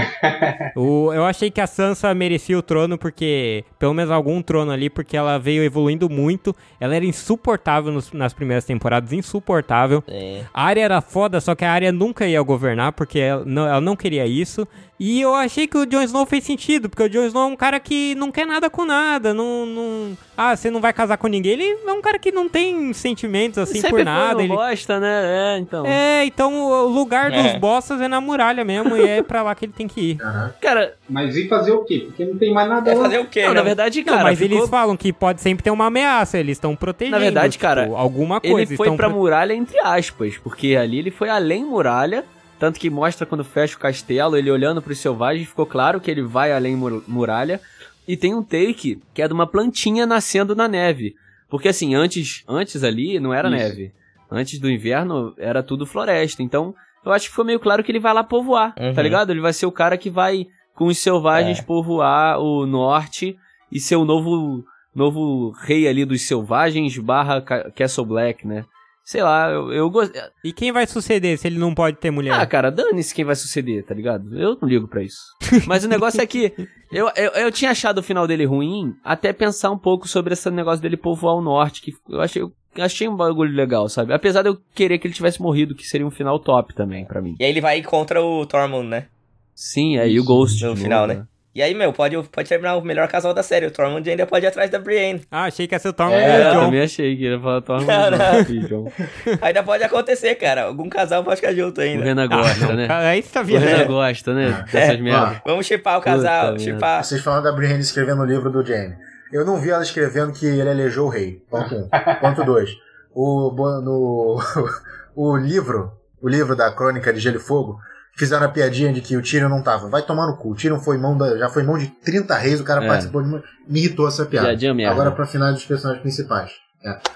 O, 0.75 1.13
eu 1.13 1.25
achei 1.25 1.51
que 1.51 1.61
a 1.61 1.67
Sansa 1.67 2.13
merecia 2.15 2.59
o 2.59 2.63
trono 2.63 2.99
porque, 2.99 3.65
pelo 3.79 3.95
menos 3.95 4.11
algum 4.11 4.43
trono 4.43 4.73
ali, 4.73 4.91
porque 4.91 5.17
ela 5.17 5.39
veio 5.39 5.63
evoluindo 5.63 6.11
muito. 6.11 6.55
Ela 6.81 6.97
era 6.97 7.05
insuportável 7.05 7.93
nos- 7.93 8.13
nas 8.13 8.35
primeiras 8.35 8.65
temporadas, 8.65 9.13
insuportável. 9.13 10.03
É. 10.09 10.41
A 10.53 10.65
área 10.65 10.81
era 10.83 11.01
foda, 11.01 11.41
só 11.41 11.55
que 11.55 11.65
a 11.65 11.71
área 11.71 11.93
nunca 11.93 12.27
ia 12.27 12.43
governar, 12.43 12.93
porque 12.93 13.21
ela 13.21 13.45
não, 13.47 13.67
ela 13.69 13.81
não 13.81 13.95
queria 13.95 14.27
isso. 14.27 14.67
E 14.99 15.21
eu 15.21 15.35
achei 15.35 15.67
que 15.67 15.77
o 15.77 15.85
Jon 15.85 16.01
Snow 16.03 16.25
fez 16.25 16.43
sentido, 16.45 16.89
porque 16.89 17.03
o 17.03 17.09
Jon 17.09 17.27
Snow 17.27 17.43
é 17.43 17.47
um 17.53 17.57
cara 17.57 17.79
que 17.79 18.15
não 18.15 18.33
quer 18.33 18.47
nada 18.47 18.71
com 18.71 18.85
nada, 18.85 19.35
não... 19.35 19.67
não... 19.67 20.19
Ah, 20.39 20.55
você 20.57 20.71
não 20.71 20.81
vai 20.83 20.93
casar 20.93 21.17
com 21.19 21.29
ninguém? 21.29 21.53
Ele 21.53 21.79
é 21.87 21.93
um 21.93 22.01
cara 22.03 22.19
que 22.19 22.31
não 22.31 22.47
tem 22.49 22.93
sentimentos 22.93 23.59
assim 23.59 23.81
Sempre 23.81 23.91
por 23.99 24.05
nada. 24.05 24.43
Ele... 24.43 24.49
bosta, 24.55 25.01
né? 25.01 25.55
É, 25.55 25.59
então. 25.59 25.85
É, 25.87 26.25
então 26.27 26.55
o 26.63 26.87
lugar 26.89 27.31
dos 27.31 27.41
É. 27.47 27.59
bosses 27.59 27.99
é 28.01 28.07
na 28.09 28.21
muralha 28.21 28.63
mesmo, 28.65 28.97
e 28.97 29.07
é 29.07 29.23
pra 29.23 29.43
lá 29.43 29.55
que 29.55 29.65
ele 29.67 29.73
tem 29.73 29.89
que 29.89 30.01
ir. 30.13 30.17
Caraca. 30.21 30.55
Cara, 30.61 30.95
Mas 31.09 31.37
e 31.37 31.49
fazer 31.49 31.73
o 31.73 31.85
quê? 31.85 32.05
Porque 32.07 32.25
não 32.25 32.37
tem 32.37 32.53
mais 32.53 32.69
nada 32.69 32.91
É 32.91 32.97
fazer 32.97 33.19
o 33.19 33.27
quê, 33.27 33.43
não, 33.43 33.49
né? 33.49 33.55
na 33.55 33.63
verdade, 33.63 33.99
Não, 34.01 34.05
cara, 34.13 34.25
mas 34.25 34.39
ficou- 34.39 34.59
eles 34.59 34.69
falam 34.71 34.97
que 34.97 35.13
pode 35.13 35.41
sempre 35.41 35.63
ter 35.65 35.71
uma 35.71 35.87
ameaça, 35.87 36.39
eles 36.39 36.57
estão 36.57 36.75
protegendo. 36.77 37.17
Na 37.17 37.23
verdade, 37.23 37.59
cara, 37.59 37.85
tipo, 37.85 37.97
alguma 37.97 38.41
coisa. 38.41 38.57
ele 38.73 38.77
foi 38.77 38.87
estão 38.87 38.97
pra 38.97 39.09
pro- 39.09 39.19
muralha 39.19 39.55
entre 39.55 39.79
aspas, 39.81 40.37
porque 40.37 40.77
ali 40.77 40.99
ele 40.99 41.11
foi 41.11 41.29
além 41.31 41.65
muralha, 41.65 42.25
tanto 42.59 42.79
que 42.81 42.89
mostra 42.91 43.27
quando 43.27 43.45
fecha 43.45 43.77
o 43.77 43.81
castelo, 43.81 44.37
ele 44.37 44.51
olhando 44.51 44.81
pros 44.83 44.99
selvagens, 44.99 45.49
ficou 45.49 45.67
claro 45.67 46.01
que 46.01 46.11
ele 46.11 46.23
vai 46.23 46.53
além 46.53 46.75
mur- 46.77 47.03
muralha. 47.07 47.61
E 48.09 48.17
tem 48.17 48.35
um 48.35 48.43
take 48.43 49.01
que 49.13 49.21
é 49.23 49.27
de 49.29 49.35
uma 49.35 49.47
plantinha 49.47 50.07
nascendo 50.07 50.55
na 50.55 50.69
neve. 50.69 51.15
Porque 51.49 51.69
assim, 51.69 51.95
antes, 51.95 52.45
antes 52.49 52.83
ali 52.85 53.19
não 53.21 53.33
era 53.35 53.49
Isso. 53.49 53.57
neve. 53.57 53.93
Antes 54.31 54.59
do 54.59 54.71
inverno 54.71 55.35
era 55.39 55.63
tudo 55.63 55.87
floresta. 55.87 56.43
Então, 56.43 56.75
eu 57.05 57.13
acho 57.13 57.29
que 57.29 57.35
foi 57.35 57.45
meio 57.45 57.61
claro 57.61 57.83
que 57.85 57.91
ele 57.93 58.01
vai 58.01 58.13
lá 58.15 58.25
povoar, 58.25 58.75
Uhum. 58.79 58.93
tá 58.95 59.03
ligado? 59.03 59.31
Ele 59.31 59.41
vai 59.41 59.53
ser 59.53 59.67
o 59.67 59.73
cara 59.73 59.97
que 59.97 60.11
vai 60.11 60.47
com 60.75 60.87
os 60.87 60.99
selvagens 60.99 61.59
É. 61.59 61.63
povoar 61.63 62.39
o 62.41 62.67
norte 62.67 63.37
e 63.71 63.79
ser 63.81 63.97
o 63.97 64.05
novo 64.05 64.65
novo 64.95 65.51
rei 65.51 65.87
ali 65.87 66.05
dos 66.07 66.23
selvagens 66.23 66.97
barra 66.99 67.41
Ca- 67.43 67.71
Castle 67.71 68.07
Black, 68.07 68.47
né? 68.47 68.65
Sei 69.07 69.23
lá, 69.23 69.49
eu, 69.49 69.73
eu 69.73 69.89
gosto. 69.89 70.13
E 70.43 70.53
quem 70.53 70.73
vai 70.73 70.85
suceder 70.85 71.39
se 71.39 71.47
ele 71.47 71.61
não 71.61 71.73
pode 71.73 71.97
ter 71.99 72.11
mulher? 72.11 72.33
Ah, 72.35 72.45
cara, 72.45 72.73
dane-se 72.73 73.15
quem 73.15 73.25
vai 73.25 73.37
suceder, 73.37 73.85
tá 73.85 73.95
ligado? 73.95 74.37
Eu 74.37 74.59
não 74.61 74.69
ligo 74.69 74.89
pra 74.89 75.01
isso. 75.01 75.23
Mas 75.65 75.85
o 75.85 75.89
negócio 75.89 76.21
é 76.21 76.27
que 76.27 76.53
eu, 76.91 77.09
eu, 77.15 77.31
eu 77.31 77.53
tinha 77.53 77.71
achado 77.71 77.99
o 77.99 78.03
final 78.03 78.27
dele 78.27 78.45
ruim 78.45 78.97
até 79.05 79.33
pensar 79.33 79.71
um 79.71 79.79
pouco 79.79 80.09
sobre 80.09 80.33
esse 80.33 80.51
negócio 80.51 80.83
dele 80.83 80.97
povoar 80.97 81.37
o 81.37 81.41
norte, 81.41 81.83
que 81.83 81.93
eu 82.09 82.21
achei, 82.21 82.43
eu 82.43 82.53
achei 82.79 83.07
um 83.07 83.15
bagulho 83.15 83.55
legal, 83.55 83.89
sabe? 83.89 84.13
Apesar 84.13 84.43
de 84.43 84.49
eu 84.49 84.59
querer 84.75 84.99
que 84.99 85.07
ele 85.07 85.15
tivesse 85.15 85.41
morrido, 85.41 85.77
que 85.77 85.87
seria 85.87 86.05
um 86.07 86.11
final 86.11 86.41
top 86.41 86.75
também 86.75 87.05
pra 87.05 87.23
mim. 87.23 87.37
E 87.39 87.45
aí 87.45 87.51
ele 87.51 87.61
vai 87.61 87.81
contra 87.83 88.21
o 88.21 88.45
Tormund, 88.45 88.89
né? 88.89 89.07
Sim, 89.55 89.99
é, 89.99 90.09
e 90.09 90.19
o 90.19 90.25
Ghost. 90.25 90.65
No 90.65 90.77
final, 90.77 91.07
novo, 91.07 91.21
né? 91.21 91.27
E 91.57 91.63
aí, 91.63 91.73
meu, 91.73 91.91
pode, 91.91 92.15
pode 92.31 92.47
terminar 92.51 92.77
o 92.77 92.83
melhor 92.83 93.09
casal 93.09 93.33
da 93.33 93.43
série. 93.43 93.65
O 93.65 93.71
Tormund 93.71 94.07
ainda 94.11 94.27
pode 94.27 94.45
ir 94.45 94.49
atrás 94.49 94.69
da 94.71 94.79
Brienne. 94.79 95.23
Ah, 95.31 95.45
achei 95.45 95.67
que 95.67 95.75
ia 95.75 95.79
ser 95.79 95.89
o 95.89 95.93
Tom 95.95 96.11
É, 96.11 96.19
e 96.19 96.23
É, 96.23 96.29
o 96.29 96.49
eu 96.49 96.53
John. 96.53 96.65
também 96.67 96.83
achei 96.83 97.17
que 97.17 97.23
ia 97.25 97.41
falar 97.41 97.63
Tormund 97.63 97.87
Não, 97.91 98.11
não. 98.11 98.41
e 98.41 98.59
John. 98.69 98.93
Ainda 99.41 99.63
pode 99.63 99.83
acontecer, 99.83 100.35
cara. 100.35 100.65
Algum 100.65 100.87
casal 100.91 101.25
pode 101.25 101.41
ficar 101.41 101.55
junto 101.55 101.79
O 101.81 101.83
ainda. 101.83 102.05
Renan 102.05 102.29
gosta, 102.29 102.75
né? 102.75 102.87
Ah, 102.91 103.09
Aí 103.09 103.23
você 103.23 103.33
tá 103.33 103.41
O 103.41 103.45
vendo. 103.45 103.61
Renan 103.65 103.87
gosta, 103.87 104.35
né? 104.35 104.65
Dessas 104.71 104.97
É, 104.97 105.01
merdas. 105.01 105.39
Vamos 105.47 105.65
chipar 105.65 105.97
o 105.99 106.03
casal, 106.03 106.59
chipar. 106.59 107.03
Vocês 107.03 107.23
falaram 107.23 107.45
da 107.45 107.53
Brienne 107.53 107.81
escrevendo 107.81 108.21
o 108.21 108.27
livro 108.27 108.51
do 108.51 108.63
Jaime. 108.63 108.95
Eu 109.33 109.47
não 109.47 109.57
vi 109.59 109.71
ela 109.71 109.83
escrevendo 109.83 110.33
que 110.35 110.45
ele 110.45 110.69
elegeu 110.69 111.05
o 111.07 111.09
rei. 111.09 111.43
Ponto 111.51 111.75
1. 111.75 111.79
Um. 111.79 111.89
Ponto 112.21 112.45
2. 112.45 112.71
O, 113.15 113.51
no, 113.83 114.39
o 115.17 115.37
livro, 115.39 115.91
o 116.21 116.29
livro 116.29 116.55
da 116.55 116.71
Crônica 116.71 117.11
de 117.15 117.19
Gelo 117.21 117.37
e 117.37 117.41
Fogo, 117.41 117.79
fizeram 118.17 118.47
a 118.47 118.49
piadinha 118.49 118.93
de 118.93 119.01
que 119.01 119.17
o 119.17 119.23
Tyrion 119.23 119.49
não 119.49 119.63
tava. 119.63 119.89
Vai 119.89 120.03
tomar 120.03 120.27
no 120.27 120.37
cu. 120.37 120.53
O 120.53 120.55
Tyrion 120.55 120.79
foi 120.81 120.97
mão 120.99 121.17
da, 121.17 121.37
já 121.37 121.49
foi 121.49 121.63
mão 121.63 121.77
de 121.79 121.87
30 121.87 122.35
reis, 122.37 122.61
o 122.61 122.65
cara 122.65 122.85
É. 122.85 122.89
participou 122.89 123.23
de 123.23 123.29
uma... 123.29 123.43
Me 123.69 123.81
irritou 123.81 124.09
essa 124.09 124.25
piada. 124.25 124.49
Piadinha 124.49 124.75
merda. 124.75 124.93
Agora 124.93 125.13
pra 125.13 125.27
final 125.27 125.53
dos 125.53 125.65
personagens 125.65 126.03
principais. 126.03 126.53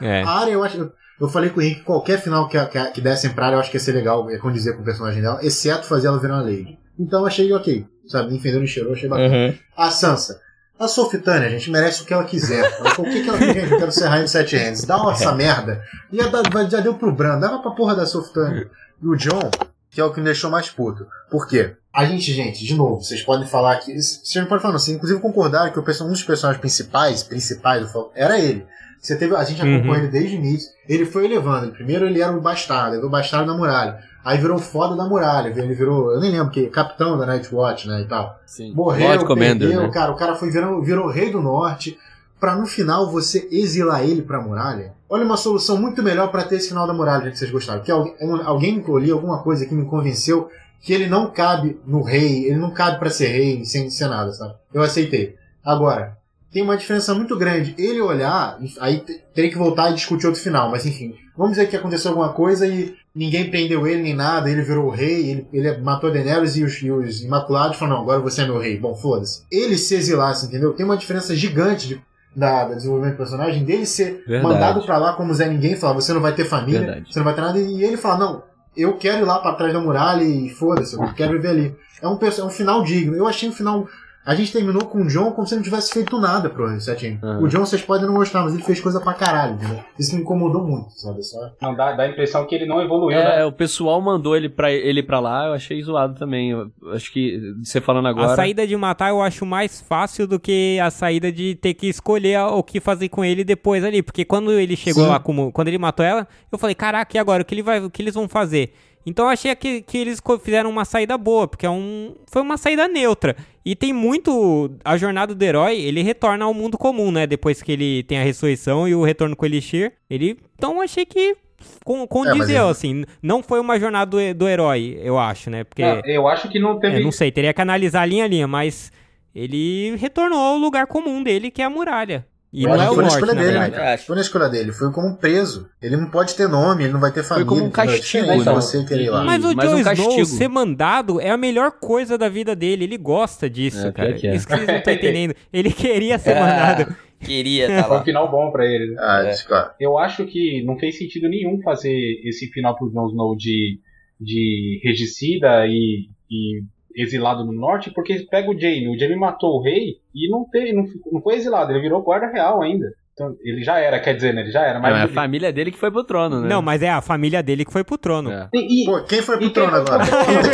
É. 0.00 0.22
A 0.22 0.30
área, 0.40 0.52
eu 0.52 0.62
acho. 0.64 0.76
Eu, 0.76 0.92
eu 1.20 1.28
falei 1.28 1.50
com 1.50 1.60
o 1.60 1.62
Henrique, 1.62 1.82
qualquer 1.82 2.20
final 2.20 2.48
que, 2.48 2.58
que, 2.66 2.84
que 2.92 3.00
dessem 3.00 3.30
pra 3.30 3.46
área, 3.46 3.56
eu 3.56 3.60
acho 3.60 3.70
que 3.70 3.76
ia 3.76 3.80
ser 3.80 3.92
legal 3.92 4.28
é, 4.30 4.38
condizer 4.38 4.74
com 4.74 4.82
o 4.82 4.84
personagem 4.84 5.22
dela, 5.22 5.38
exceto 5.42 5.86
fazer 5.86 6.08
ela 6.08 6.18
virar 6.18 6.34
uma 6.36 6.42
lady. 6.42 6.78
Então 6.98 7.20
eu 7.20 7.26
achei 7.26 7.52
ok. 7.52 7.86
Sabe, 8.06 8.32
me 8.32 8.40
fendeu, 8.40 8.60
me 8.60 8.66
cheirou, 8.66 8.92
achei 8.92 9.08
bacana. 9.08 9.34
Uhum. 9.34 9.54
A 9.76 9.90
Sansa. 9.90 10.40
A 10.78 10.88
Sofitânia, 10.88 11.50
gente, 11.50 11.70
merece 11.70 12.02
o 12.02 12.06
que 12.06 12.12
ela 12.14 12.24
quiser. 12.24 12.64
Ela 12.80 12.90
falou, 12.90 13.10
o 13.10 13.14
que, 13.14 13.22
que 13.22 13.28
ela 13.28 13.38
quer? 13.38 13.54
Gente, 13.54 13.70
eu 13.72 13.78
quero 13.78 13.92
ser 13.92 14.06
rainha 14.06 14.24
de 14.24 14.30
sete 14.30 14.56
hands. 14.56 14.84
Dá 14.84 14.96
uma 14.96 15.12
essa 15.12 15.32
merda. 15.34 15.84
E 16.10 16.16
já, 16.16 16.30
já 16.70 16.80
deu 16.80 16.94
pro 16.94 17.12
Bran, 17.12 17.38
dava 17.38 17.58
pra 17.60 17.72
porra 17.72 17.94
da 17.94 18.06
Sofitânia. 18.06 18.68
E 19.02 19.06
o 19.06 19.14
John, 19.14 19.50
que 19.90 20.00
é 20.00 20.04
o 20.04 20.12
que 20.12 20.20
me 20.20 20.24
deixou 20.24 20.50
mais 20.50 20.70
puto. 20.70 21.06
Por 21.30 21.48
quê? 21.48 21.74
A 21.92 22.04
gente, 22.04 22.32
gente, 22.32 22.64
de 22.64 22.74
novo, 22.74 23.02
vocês 23.02 23.22
podem 23.22 23.46
falar 23.46 23.76
que. 23.76 23.92
Vocês 23.92 24.34
não 24.36 24.46
podem 24.46 24.62
falar, 24.62 24.72
não. 24.72 24.78
Vocês 24.78 24.96
inclusive 24.96 25.20
concordaram 25.20 25.72
que 25.72 25.78
um 25.78 26.08
dos 26.08 26.22
personagens 26.22 26.60
principais, 26.60 27.22
principais 27.22 27.82
do 27.82 27.88
Falcon, 27.88 28.12
era 28.14 28.38
ele. 28.38 28.64
Você 29.00 29.16
teve, 29.16 29.34
a 29.34 29.42
gente 29.44 29.60
acompanhou 29.62 29.94
Uhum. 29.94 30.02
ele 30.02 30.08
desde 30.08 30.36
o 30.36 30.38
início. 30.38 30.70
Ele 30.88 31.06
foi 31.06 31.24
elevando. 31.24 31.72
Primeiro 31.72 32.06
ele 32.06 32.20
era 32.20 32.36
o 32.36 32.40
bastardo, 32.40 32.90
ele 32.90 32.98
era 32.98 33.06
o 33.06 33.10
bastardo 33.10 33.50
da 33.50 33.56
muralha. 33.56 33.98
Aí 34.22 34.36
virou 34.36 34.58
foda 34.58 34.94
da 34.94 35.06
muralha. 35.06 35.48
Ele 35.48 35.74
virou, 35.74 36.12
eu 36.12 36.20
nem 36.20 36.30
lembro 36.30 36.50
que, 36.50 36.66
capitão 36.66 37.16
da 37.18 37.24
Nightwatch, 37.24 37.88
né, 37.88 38.02
e 38.02 38.04
tal. 38.04 38.38
Sim. 38.44 38.72
Morreu, 38.74 39.08
Lord 39.08 39.24
Commander, 39.24 39.68
perdeu, 39.68 39.82
né? 39.82 39.90
cara. 39.90 40.12
O 40.12 40.16
cara 40.16 40.34
foi 40.36 40.50
virando, 40.50 40.82
virou 40.82 41.08
rei 41.08 41.30
do 41.32 41.40
norte. 41.40 41.98
Pra 42.40 42.56
no 42.56 42.66
final 42.66 43.10
você 43.10 43.46
exilar 43.52 44.02
ele 44.02 44.22
pra 44.22 44.40
muralha. 44.40 44.94
Olha 45.08 45.24
uma 45.24 45.36
solução 45.36 45.76
muito 45.76 46.02
melhor 46.02 46.30
pra 46.30 46.42
ter 46.42 46.56
esse 46.56 46.68
final 46.68 46.86
da 46.86 46.94
muralha, 46.94 47.30
que 47.30 47.38
vocês 47.38 47.50
gostaram. 47.50 47.82
Que 47.82 47.90
alguém, 47.92 48.14
alguém 48.44 48.82
que 48.82 49.10
alguma 49.10 49.42
coisa 49.42 49.66
que 49.66 49.74
me 49.74 49.84
convenceu 49.84 50.48
que 50.80 50.92
ele 50.92 51.06
não 51.06 51.30
cabe 51.30 51.78
no 51.86 52.02
rei, 52.02 52.46
ele 52.46 52.56
não 52.56 52.70
cabe 52.70 52.98
pra 52.98 53.10
ser 53.10 53.28
rei 53.28 53.64
sem 53.64 53.90
ser 53.90 54.08
nada, 54.08 54.32
sabe? 54.32 54.54
Eu 54.72 54.82
aceitei. 54.82 55.36
Agora, 55.62 56.16
tem 56.50 56.62
uma 56.62 56.76
diferença 56.76 57.14
muito 57.14 57.36
grande. 57.36 57.74
Ele 57.78 58.00
olhar, 58.00 58.58
aí 58.80 59.04
teria 59.34 59.50
que 59.50 59.58
voltar 59.58 59.90
e 59.90 59.94
discutir 59.94 60.26
outro 60.26 60.40
final, 60.40 60.70
mas 60.70 60.86
enfim. 60.86 61.14
Vamos 61.36 61.52
dizer 61.56 61.68
que 61.68 61.76
aconteceu 61.76 62.10
alguma 62.10 62.32
coisa 62.32 62.66
e 62.66 62.94
ninguém 63.14 63.50
prendeu 63.50 63.86
ele 63.86 64.02
nem 64.02 64.14
nada, 64.14 64.50
ele 64.50 64.62
virou 64.62 64.86
o 64.86 64.90
rei, 64.90 65.30
ele, 65.30 65.48
ele 65.52 65.78
matou 65.78 66.10
Daenerys 66.10 66.56
e 66.56 66.64
os, 66.64 66.82
e 66.82 66.90
os 66.90 67.22
Imaculados 67.22 67.76
falaram, 67.76 67.98
não, 67.98 68.02
agora 68.02 68.20
você 68.20 68.42
é 68.42 68.46
meu 68.46 68.58
rei. 68.58 68.78
Bom, 68.78 68.94
foda-se. 68.94 69.42
Ele 69.50 69.78
se 69.78 69.94
exilasse, 69.94 70.46
entendeu? 70.46 70.72
Tem 70.72 70.84
uma 70.84 70.96
diferença 70.96 71.34
gigante 71.36 71.88
de, 71.88 72.02
da, 72.34 72.64
da 72.64 72.74
desenvolvimento 72.74 73.14
do 73.14 73.18
personagem, 73.18 73.64
dele 73.64 73.86
ser 73.86 74.24
Verdade. 74.26 74.42
mandado 74.42 74.82
pra 74.82 74.98
lá 74.98 75.12
como 75.14 75.34
Zé 75.34 75.48
Ninguém, 75.48 75.76
falar, 75.76 75.94
você 75.94 76.12
não 76.12 76.20
vai 76.20 76.34
ter 76.34 76.44
família, 76.44 76.80
Verdade. 76.80 77.12
você 77.12 77.18
não 77.18 77.24
vai 77.24 77.34
ter 77.34 77.40
nada, 77.40 77.58
e 77.58 77.82
ele 77.82 77.96
fala, 77.96 78.18
não, 78.18 78.42
eu 78.76 78.96
quero 78.96 79.18
ir 79.18 79.24
lá 79.24 79.38
pra 79.38 79.54
trás 79.54 79.72
da 79.72 79.80
muralha 79.80 80.22
e 80.22 80.48
foda-se, 80.48 80.94
eu 80.94 81.14
quero 81.14 81.32
viver 81.32 81.48
ali. 81.48 81.76
É 82.00 82.08
um, 82.08 82.18
é 82.22 82.44
um 82.44 82.50
final 82.50 82.82
digno. 82.82 83.14
Eu 83.14 83.26
achei 83.26 83.48
um 83.48 83.52
final. 83.52 83.86
A 84.30 84.34
gente 84.36 84.52
terminou 84.52 84.84
com 84.84 85.02
o 85.02 85.08
John 85.08 85.32
como 85.32 85.44
se 85.44 85.54
ele 85.54 85.58
não 85.58 85.64
tivesse 85.64 85.92
feito 85.92 86.16
nada 86.20 86.48
pro 86.48 86.80
Setinho. 86.80 87.18
Aham. 87.20 87.42
O 87.42 87.48
John 87.48 87.66
vocês 87.66 87.82
podem 87.82 88.06
não 88.06 88.14
gostar, 88.14 88.44
mas 88.44 88.54
ele 88.54 88.62
fez 88.62 88.80
coisa 88.80 89.00
pra 89.00 89.12
caralho, 89.12 89.54
entendeu? 89.54 89.80
Isso 89.98 90.14
me 90.14 90.22
incomodou 90.22 90.64
muito, 90.64 90.92
sabe? 90.92 91.20
Só... 91.24 91.50
Não, 91.60 91.74
dá, 91.74 91.94
dá 91.94 92.04
a 92.04 92.08
impressão 92.08 92.46
que 92.46 92.54
ele 92.54 92.64
não 92.64 92.80
evoluiu, 92.80 93.18
né? 93.18 93.40
É, 93.40 93.44
o 93.44 93.50
pessoal 93.50 94.00
mandou 94.00 94.36
ele 94.36 94.48
pra, 94.48 94.70
ele 94.70 95.02
pra 95.02 95.18
lá, 95.18 95.46
eu 95.46 95.54
achei 95.54 95.82
zoado 95.82 96.16
também. 96.16 96.52
Eu 96.52 96.70
acho 96.92 97.12
que, 97.12 97.40
você 97.60 97.80
falando 97.80 98.06
agora. 98.06 98.30
A 98.30 98.36
saída 98.36 98.64
de 98.64 98.76
matar 98.76 99.08
eu 99.08 99.20
acho 99.20 99.44
mais 99.44 99.80
fácil 99.80 100.28
do 100.28 100.38
que 100.38 100.78
a 100.80 100.92
saída 100.92 101.32
de 101.32 101.56
ter 101.56 101.74
que 101.74 101.88
escolher 101.88 102.38
o 102.38 102.62
que 102.62 102.78
fazer 102.78 103.08
com 103.08 103.24
ele 103.24 103.42
depois 103.42 103.82
ali. 103.82 104.00
Porque 104.00 104.24
quando 104.24 104.52
ele 104.52 104.76
chegou 104.76 105.02
Sim. 105.02 105.10
lá, 105.10 105.18
como, 105.18 105.50
quando 105.50 105.66
ele 105.66 105.78
matou 105.78 106.06
ela, 106.06 106.28
eu 106.52 106.56
falei, 106.56 106.76
caraca, 106.76 107.16
e 107.16 107.18
agora? 107.18 107.42
O 107.42 107.44
que, 107.44 107.52
ele 107.52 107.64
vai, 107.64 107.82
o 107.82 107.90
que 107.90 108.00
eles 108.00 108.14
vão 108.14 108.28
fazer? 108.28 108.72
Então 109.06 109.24
eu 109.26 109.30
achei 109.30 109.54
que, 109.56 109.80
que 109.82 109.96
eles 109.98 110.20
fizeram 110.42 110.68
uma 110.70 110.84
saída 110.84 111.16
boa, 111.16 111.48
porque 111.48 111.64
é 111.66 111.70
um, 111.70 112.14
foi 112.30 112.42
uma 112.42 112.56
saída 112.56 112.86
neutra. 112.86 113.34
E 113.64 113.74
tem 113.74 113.92
muito. 113.92 114.70
A 114.84 114.96
jornada 114.96 115.34
do 115.34 115.42
herói, 115.42 115.78
ele 115.80 116.02
retorna 116.02 116.44
ao 116.44 116.52
mundo 116.54 116.76
comum, 116.78 117.10
né? 117.10 117.26
Depois 117.26 117.62
que 117.62 117.72
ele 117.72 118.02
tem 118.04 118.18
a 118.18 118.22
ressurreição 118.22 118.86
e 118.88 118.94
o 118.94 119.02
retorno 119.02 119.34
com 119.36 119.44
o 119.44 119.48
Elixir. 119.48 119.92
Ele. 120.08 120.38
Então 120.56 120.76
eu 120.76 120.82
achei 120.82 121.04
que. 121.06 121.36
con- 121.84 122.06
Condizeu, 122.06 122.62
ele- 122.64 122.70
assim. 122.70 123.04
Não 123.22 123.42
foi 123.42 123.58
uma 123.60 123.78
jornada 123.80 124.10
do, 124.10 124.34
do 124.34 124.48
herói, 124.48 124.98
eu 125.02 125.18
acho, 125.18 125.50
né? 125.50 125.64
Porque. 125.64 125.82
Não, 125.82 126.00
eu 126.06 126.28
acho 126.28 126.48
que 126.48 126.58
não 126.58 126.78
teve. 126.78 126.96
É, 126.96 127.00
não 127.00 127.12
sei, 127.12 127.30
teria 127.32 127.52
que 127.54 127.60
analisar 127.60 128.06
linha 128.06 128.24
a 128.24 128.28
linha, 128.28 128.46
mas 128.46 128.90
ele 129.34 129.94
retornou 129.96 130.38
ao 130.38 130.56
lugar 130.56 130.86
comum 130.86 131.22
dele, 131.22 131.50
que 131.50 131.62
é 131.62 131.64
a 131.64 131.70
muralha. 131.70 132.26
E 132.52 132.64
Eu 132.64 132.70
não 132.70 132.74
acho 132.74 132.82
é 132.84 132.90
o 132.90 132.94
foi 132.94 132.96
na 132.96 133.02
norte, 133.02 133.14
escolha 133.14 133.34
na 133.34 133.42
dele, 133.42 133.58
né? 133.76 133.96
Foi 133.98 134.16
na 134.16 134.22
escolha 134.22 134.48
dele, 134.48 134.72
foi 134.72 134.90
como 134.92 135.06
um 135.08 135.14
preso. 135.14 135.68
Ele 135.80 135.96
não 135.96 136.10
pode 136.10 136.34
ter 136.34 136.48
nome, 136.48 136.82
ele 136.82 136.92
não 136.92 136.98
vai 137.00 137.12
ter 137.12 137.22
família. 137.22 137.46
como 137.46 137.62
um 137.62 137.66
entendeu? 137.68 137.94
É 137.94 137.96
castigo, 137.98 138.26
né? 138.26 138.52
você 138.52 138.84
querer 138.84 139.04
ir 139.04 139.10
lá. 139.10 139.22
Mas 139.24 139.44
o 139.44 139.54
Jon 139.54 139.74
um 139.76 139.78
Snow 139.92 140.24
ser 140.24 140.48
mandado 140.48 141.20
é 141.20 141.30
a 141.30 141.36
melhor 141.36 141.70
coisa 141.70 142.18
da 142.18 142.28
vida 142.28 142.56
dele. 142.56 142.82
Ele 142.84 142.96
gosta 142.98 143.48
disso, 143.48 143.86
É, 143.86 143.92
cara. 143.92 144.12
que 144.14 144.26
é. 144.26 144.34
Isso 144.34 144.46
que 144.48 144.54
vocês 144.54 144.66
não 144.66 144.76
estão 144.76 144.92
entendendo. 144.92 145.34
Ele 145.52 145.72
queria 145.72 146.18
ser 146.18 146.34
mandado. 146.40 146.92
Queria 147.20 147.68
tá 147.76 147.82
Foi 147.84 147.92
um 147.92 147.98
lá. 147.98 148.04
final 148.04 148.30
bom 148.30 148.50
pra 148.50 148.66
ele. 148.66 148.94
né? 148.94 148.96
Ah, 148.98 149.22
É. 149.26 149.30
isso, 149.30 149.46
claro. 149.46 149.70
Eu 149.78 149.96
acho 149.96 150.24
que 150.26 150.64
não 150.64 150.76
fez 150.76 150.98
sentido 150.98 151.28
nenhum 151.28 151.60
fazer 151.62 151.94
esse 152.24 152.48
final 152.48 152.76
pro 152.76 152.90
Jon 152.90 153.06
Snow 153.10 153.36
de, 153.36 153.78
de 154.20 154.80
regicida 154.82 155.66
e, 155.68 156.08
e 156.28 156.62
exilado 156.96 157.44
no 157.44 157.52
norte, 157.52 157.90
porque 157.90 158.26
pega 158.30 158.50
o 158.50 158.58
Jaime, 158.58 158.88
o 158.94 158.98
Jaime 158.98 159.16
matou 159.16 159.58
o 159.58 159.62
rei 159.62 159.96
e 160.14 160.30
não, 160.30 160.44
teve, 160.50 160.72
não, 160.72 160.84
não 161.12 161.20
foi 161.20 161.34
exilado, 161.36 161.72
ele 161.72 161.80
virou 161.80 162.02
guarda 162.02 162.26
real 162.26 162.62
ainda. 162.62 162.86
Então, 163.12 163.36
ele 163.42 163.62
já 163.62 163.78
era, 163.78 164.00
quer 164.00 164.14
dizer, 164.14 164.32
né? 164.32 164.40
Ele 164.40 164.50
já 164.50 164.62
era, 164.62 164.80
mas. 164.80 164.92
Mas 164.92 164.98
é 165.00 165.02
a 165.02 165.04
ele- 165.04 165.12
família 165.12 165.52
dele 165.52 165.70
que 165.70 165.76
foi 165.78 165.90
pro 165.90 166.02
trono, 166.04 166.40
né? 166.40 166.48
Não, 166.48 166.62
mas 166.62 166.80
é 166.82 166.88
a 166.88 167.02
família 167.02 167.42
dele 167.42 167.66
que 167.66 167.72
foi 167.72 167.84
pro 167.84 167.98
trono. 167.98 168.30
É. 168.32 168.48
E- 168.54 168.82
e- 168.82 168.86
Pô, 168.86 169.02
quem 169.02 169.20
foi 169.20 169.36
pro 169.36 169.46
E 169.46 169.50
trono 169.50 169.76
agora? 169.76 170.04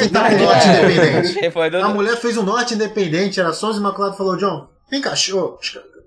quem 0.00 0.08
tá 0.08 0.30
no 0.30 0.38
norte 0.42 0.68
independente? 0.68 1.70
Do- 1.70 1.76
A 1.84 1.88
mulher 1.90 2.16
fez 2.16 2.36
um 2.36 2.42
norte 2.42 2.74
independente, 2.74 3.38
era 3.38 3.52
só 3.52 3.70
os 3.70 3.78
Imaculados 3.78 4.16
falou, 4.18 4.36
John, 4.36 4.66
vem 4.90 5.00
cá, 5.00 5.12
ô, 5.34 5.56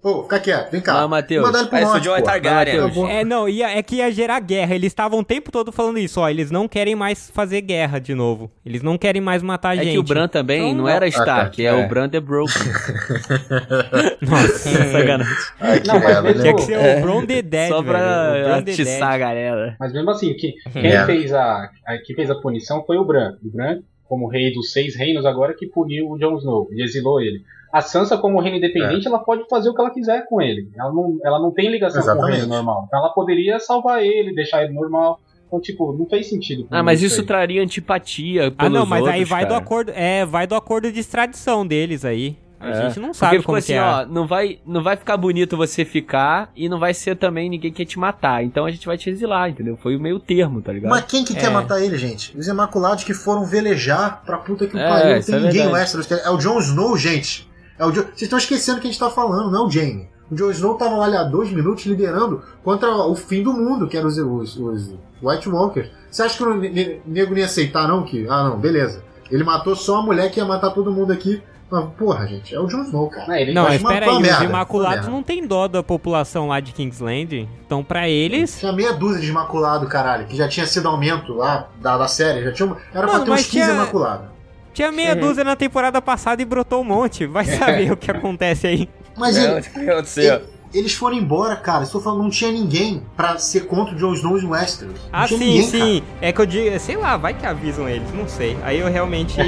ô, 0.04 0.24
fica 0.24 0.40
quieto, 0.40 0.72
vem 0.72 0.82
cá. 0.82 0.94
Não, 1.02 1.08
Matheus, 1.10 1.46
Mandar 1.46 1.60
ele 1.60 1.68
pro 1.68 1.72
Parece 1.72 1.90
o 1.90 1.94
norte, 1.94 2.04
John 2.04 2.16
é 2.16 2.20
pô. 2.20 2.26
Targaryen. 2.26 2.80
Acabou. 2.80 3.08
É, 3.08 3.24
não, 3.26 3.50
ia, 3.50 3.70
é 3.78 3.84
que 3.84 3.96
ia 3.98 4.12
gerar 4.12 4.40
guerra. 4.40 4.76
Eles 4.76 4.88
estavam 4.92 5.20
o 5.20 5.24
tempo 5.24 5.52
todo 5.52 5.72
falando 5.72 5.98
isso, 6.00 6.20
ó. 6.22 6.30
Eles 6.30 6.52
não 6.52 6.68
querem 6.68 6.96
mais 6.96 7.30
fazer 7.32 7.62
guerra 7.62 8.00
de 8.00 8.14
novo. 8.16 8.52
Eles 8.66 8.82
não 8.82 8.98
querem 8.98 9.22
mais 9.22 9.42
matar 9.44 9.76
É 9.78 9.84
gente. 9.84 9.94
que 9.94 10.00
o 10.00 10.04
Bran 10.04 10.28
também 10.28 10.70
Então, 10.72 10.78
não 10.84 10.88
era 10.90 11.06
Ah, 11.06 11.10
Stark, 11.10 11.58
tá. 11.58 11.64
é, 11.64 11.66
É. 11.66 11.74
o 11.86 11.88
Bran 11.88 12.10
The 12.10 12.20
Broken. 12.20 12.54
Nossa, 14.22 14.70
Sacanagem. 14.92 15.34
Ai, 15.60 15.80
que 15.80 15.88
Não, 15.88 16.00
mas 16.00 16.24
mesmo- 16.24 16.38
né? 16.38 16.42
tinha 16.42 16.56
que 16.56 16.62
ser 16.62 16.78
o 16.98 17.02
Bron 17.02 17.26
the 17.26 17.42
Dead, 17.42 17.70
Só 17.70 17.84
pra 17.84 18.58
atiçar 18.58 19.12
a 19.14 19.18
galera. 19.18 19.76
Mas 19.80 19.94
mesmo 19.94 20.10
assim, 20.12 20.34
que, 20.34 20.54
quem, 20.74 20.92
É. 20.92 21.06
fez 21.06 21.34
a, 21.34 21.70
a- 21.86 21.98
quem 22.06 22.16
fez 22.16 22.30
a 22.30 22.36
punição 22.36 22.84
foi 22.86 22.98
o 22.98 23.06
Bran. 23.06 23.34
O 23.44 23.50
Bran, 23.52 23.80
como 24.06 24.28
rei 24.28 24.52
dos 24.54 24.72
seis 24.72 24.96
reinos 24.96 25.26
agora, 25.26 25.54
que 25.58 25.68
puniu 25.68 26.10
o 26.10 26.18
Jon 26.18 26.38
Snow 26.38 26.68
e 26.72 26.84
exilou 26.84 27.22
ele. 27.22 27.42
A 27.72 27.82
Sansa, 27.82 28.18
como 28.18 28.40
reino 28.42 28.58
independente, 28.58 29.08
ela 29.08 29.20
pode 29.20 29.44
fazer 29.50 29.70
o 29.70 29.74
que 29.76 29.82
ela 29.82 29.92
quiser 29.92 30.26
com 30.28 30.42
ele. 30.42 30.70
Ela 30.76 30.92
não, 30.92 31.18
ela 31.24 31.40
não 31.40 31.52
tem 31.52 31.70
ligação 31.70 32.02
com 32.02 32.08
o 32.08 32.12
Exatamente. 32.12 32.38
reino 32.40 32.54
normal. 32.56 32.86
Então 32.88 33.00
ela 33.00 33.10
poderia 33.10 33.60
salvar 33.60 34.04
ele, 34.04 34.34
deixar 34.34 34.64
ele 34.64 34.74
normal. 34.74 35.20
Então, 35.48 35.60
tipo, 35.62 35.94
não 35.98 36.08
fez 36.08 36.30
sentido. 36.30 36.68
Ah, 36.70 36.84
mas 36.84 37.02
isso 37.02 37.22
aí. 37.22 37.26
traria 37.28 37.62
antipatia 37.62 38.54
Ah, 38.58 38.70
não, 38.70 38.86
mas 38.86 39.02
aí 39.06 39.10
outros, 39.22 39.30
vai 39.30 39.46
do 39.46 39.54
acordo, 39.56 39.92
é, 39.96 40.26
vai 40.26 40.46
do 40.48 40.56
acordo 40.56 40.92
de 40.92 41.00
extradição 41.00 41.66
deles 41.66 42.06
aí. 42.06 42.38
A 42.60 42.70
É. 42.72 42.74
gente 42.82 43.00
não 43.00 43.08
Porque 43.10 43.20
sabe 43.20 43.38
ficou 43.38 43.46
como 43.46 43.58
assim, 43.58 43.74
que 43.74 43.80
é. 43.80 43.82
ó, 43.82 44.06
não 44.06 44.28
vai, 44.28 44.60
não 44.66 44.84
vai 44.84 44.98
ficar 44.98 45.16
bonito 45.16 45.56
você 45.56 45.86
ficar 45.86 46.52
e 46.56 46.68
não 46.68 46.78
vai 46.78 46.94
ser 46.94 47.16
também 47.16 47.50
ninguém 47.50 47.72
quer 47.72 47.86
te 47.86 47.98
matar. 47.98 48.44
Então 48.44 48.66
a 48.66 48.70
gente 48.72 48.86
vai 48.86 48.98
te 48.98 49.10
exilar, 49.10 49.50
entendeu? 49.50 49.78
Foi 49.78 49.96
o 49.96 50.00
meio 50.00 50.20
termo, 50.20 50.62
tá 50.62 50.74
ligado? 50.74 50.90
Mas 50.92 51.06
quem 51.06 51.24
que 51.24 51.34
É. 51.38 51.40
quer 51.40 51.50
matar 51.52 51.82
ele, 51.82 51.98
gente? 51.98 52.38
Os 52.38 52.48
Imaculados 52.48 53.04
que 53.06 53.14
foram 53.14 53.46
velejar 53.46 54.22
pra 54.26 54.38
puta 54.40 54.68
que 54.68 54.76
o 54.76 54.80
É, 54.80 54.90
pariu. 54.90 55.16
Não 55.16 55.22
tem 55.24 55.36
é 55.36 55.38
ninguém 55.38 55.52
verdade. 55.64 55.74
Westeros. 55.80 56.12
É 56.12 56.30
o 56.30 56.38
Jon 56.38 56.60
Snow, 56.60 56.98
gente. 56.98 57.49
É 57.80 57.86
o 57.86 57.92
Jo- 57.92 58.04
Vocês 58.04 58.24
estão 58.24 58.38
esquecendo 58.38 58.80
que 58.82 58.88
a 58.88 58.92
gente 58.92 59.00
tá 59.00 59.10
falando, 59.10 59.50
não 59.52 59.64
é 59.64 59.66
o 59.66 59.70
Jaime. 59.72 60.10
O 60.30 60.36
Jon 60.36 60.52
Snow 60.52 60.76
tava 60.76 60.96
lá 60.98 61.06
ali 61.06 61.18
há 61.18 61.24
dois 61.24 61.50
minutos 61.52 61.86
liderando 61.88 62.44
contra 62.64 62.92
o 62.96 63.16
fim 63.16 63.42
do 63.42 63.52
mundo, 63.54 63.88
que 63.88 63.98
eram 63.98 64.08
os, 64.08 64.18
os, 64.18 64.58
os 64.58 64.94
White 65.24 65.50
Walkers. 65.50 65.90
Você 66.12 66.22
acha 66.22 66.38
que 66.38 66.44
o 66.44 66.54
ne- 66.56 66.70
ne- 66.70 67.02
nego 67.06 67.36
ia 67.36 67.46
aceitar, 67.46 67.88
não? 67.88 68.04
Que, 68.04 68.28
ah, 68.30 68.44
não, 68.50 68.58
beleza. 68.60 69.02
Ele 69.32 69.44
matou 69.44 69.76
só 69.76 69.98
a 69.98 70.02
mulher 70.04 70.30
que 70.30 70.40
ia 70.40 70.46
matar 70.46 70.70
todo 70.72 70.92
mundo 70.92 71.12
aqui. 71.12 71.42
Mas, 71.72 71.86
porra, 71.98 72.26
gente, 72.28 72.54
é 72.54 72.60
o 72.60 72.66
Jon 72.68 72.82
Snow, 72.84 73.10
cara. 73.10 73.26
Não, 73.54 73.64
espera 73.76 74.06
foi 74.06 74.16
aí, 74.16 74.20
uma 74.20 74.22
os 74.22 74.28
merda, 74.28 74.46
Imaculados 74.46 75.08
não 75.08 75.22
tem 75.24 75.46
dó 75.48 75.68
da 75.68 75.82
população 75.84 76.48
lá 76.48 76.60
de 76.60 76.74
Kingsland. 76.74 77.48
Então, 77.66 77.84
pra 77.84 78.10
eles. 78.10 78.60
Tinha 78.60 78.72
meia 78.72 78.92
dúzia 78.94 79.22
de 79.22 79.30
Imaculado, 79.30 79.86
caralho, 79.88 80.26
que 80.26 80.36
já 80.36 80.48
tinha 80.48 80.66
sido 80.66 80.88
aumento 80.88 81.34
lá 81.34 81.70
da, 81.80 81.96
da 81.98 82.08
série. 82.08 82.44
Já 82.44 82.52
tinha, 82.52 82.76
era 82.94 83.06
Mano, 83.06 83.20
pra 83.20 83.20
ter 83.20 83.24
uns 83.24 83.30
mas 83.30 83.42
15 83.48 83.50
tinha- 83.52 83.72
Imaculados. 83.74 84.26
Tinha 84.74 84.92
meia 84.92 85.16
dúzia 85.16 85.44
na 85.44 85.56
temporada 85.56 86.02
passada 86.02 86.42
e 86.42 86.46
brotou 86.46 86.82
um 86.82 86.86
monte. 86.86 87.26
Vai 87.26 87.46
saber 87.46 87.92
o 87.94 87.98
que 87.98 88.10
acontece 88.12 88.68
aí. 88.68 88.90
Mas 89.18 89.36
ele, 89.38 89.62
ele- 90.18 90.42
eles 90.74 90.94
foram 90.94 91.18
embora, 91.18 91.56
cara. 91.56 91.84
Estou 91.84 92.00
falando, 92.00 92.24
não 92.24 92.30
tinha 92.30 92.52
ninguém 92.52 93.02
pra 93.18 93.38
ser 93.40 93.62
contra 93.62 93.96
o 93.96 93.98
Jon 93.98 94.14
Snow 94.14 94.38
e 94.40 94.46
o 94.46 94.50
Westeros. 94.52 94.94
Não 94.94 95.10
Ah, 95.12 95.28
sim, 95.28 95.38
ninguém, 95.38 95.64
sim. 95.64 96.04
É 96.22 96.32
que 96.32 96.40
eu 96.40 96.46
digo, 96.46 96.80
sei 96.80 96.96
lá, 96.96 97.18
vai 97.18 97.34
que 97.34 97.46
avisam 97.46 97.90
eles, 97.90 98.12
não 98.14 98.28
sei. 98.28 98.56
Aí 98.64 98.80
eu 98.80 98.88
realmente. 98.88 99.36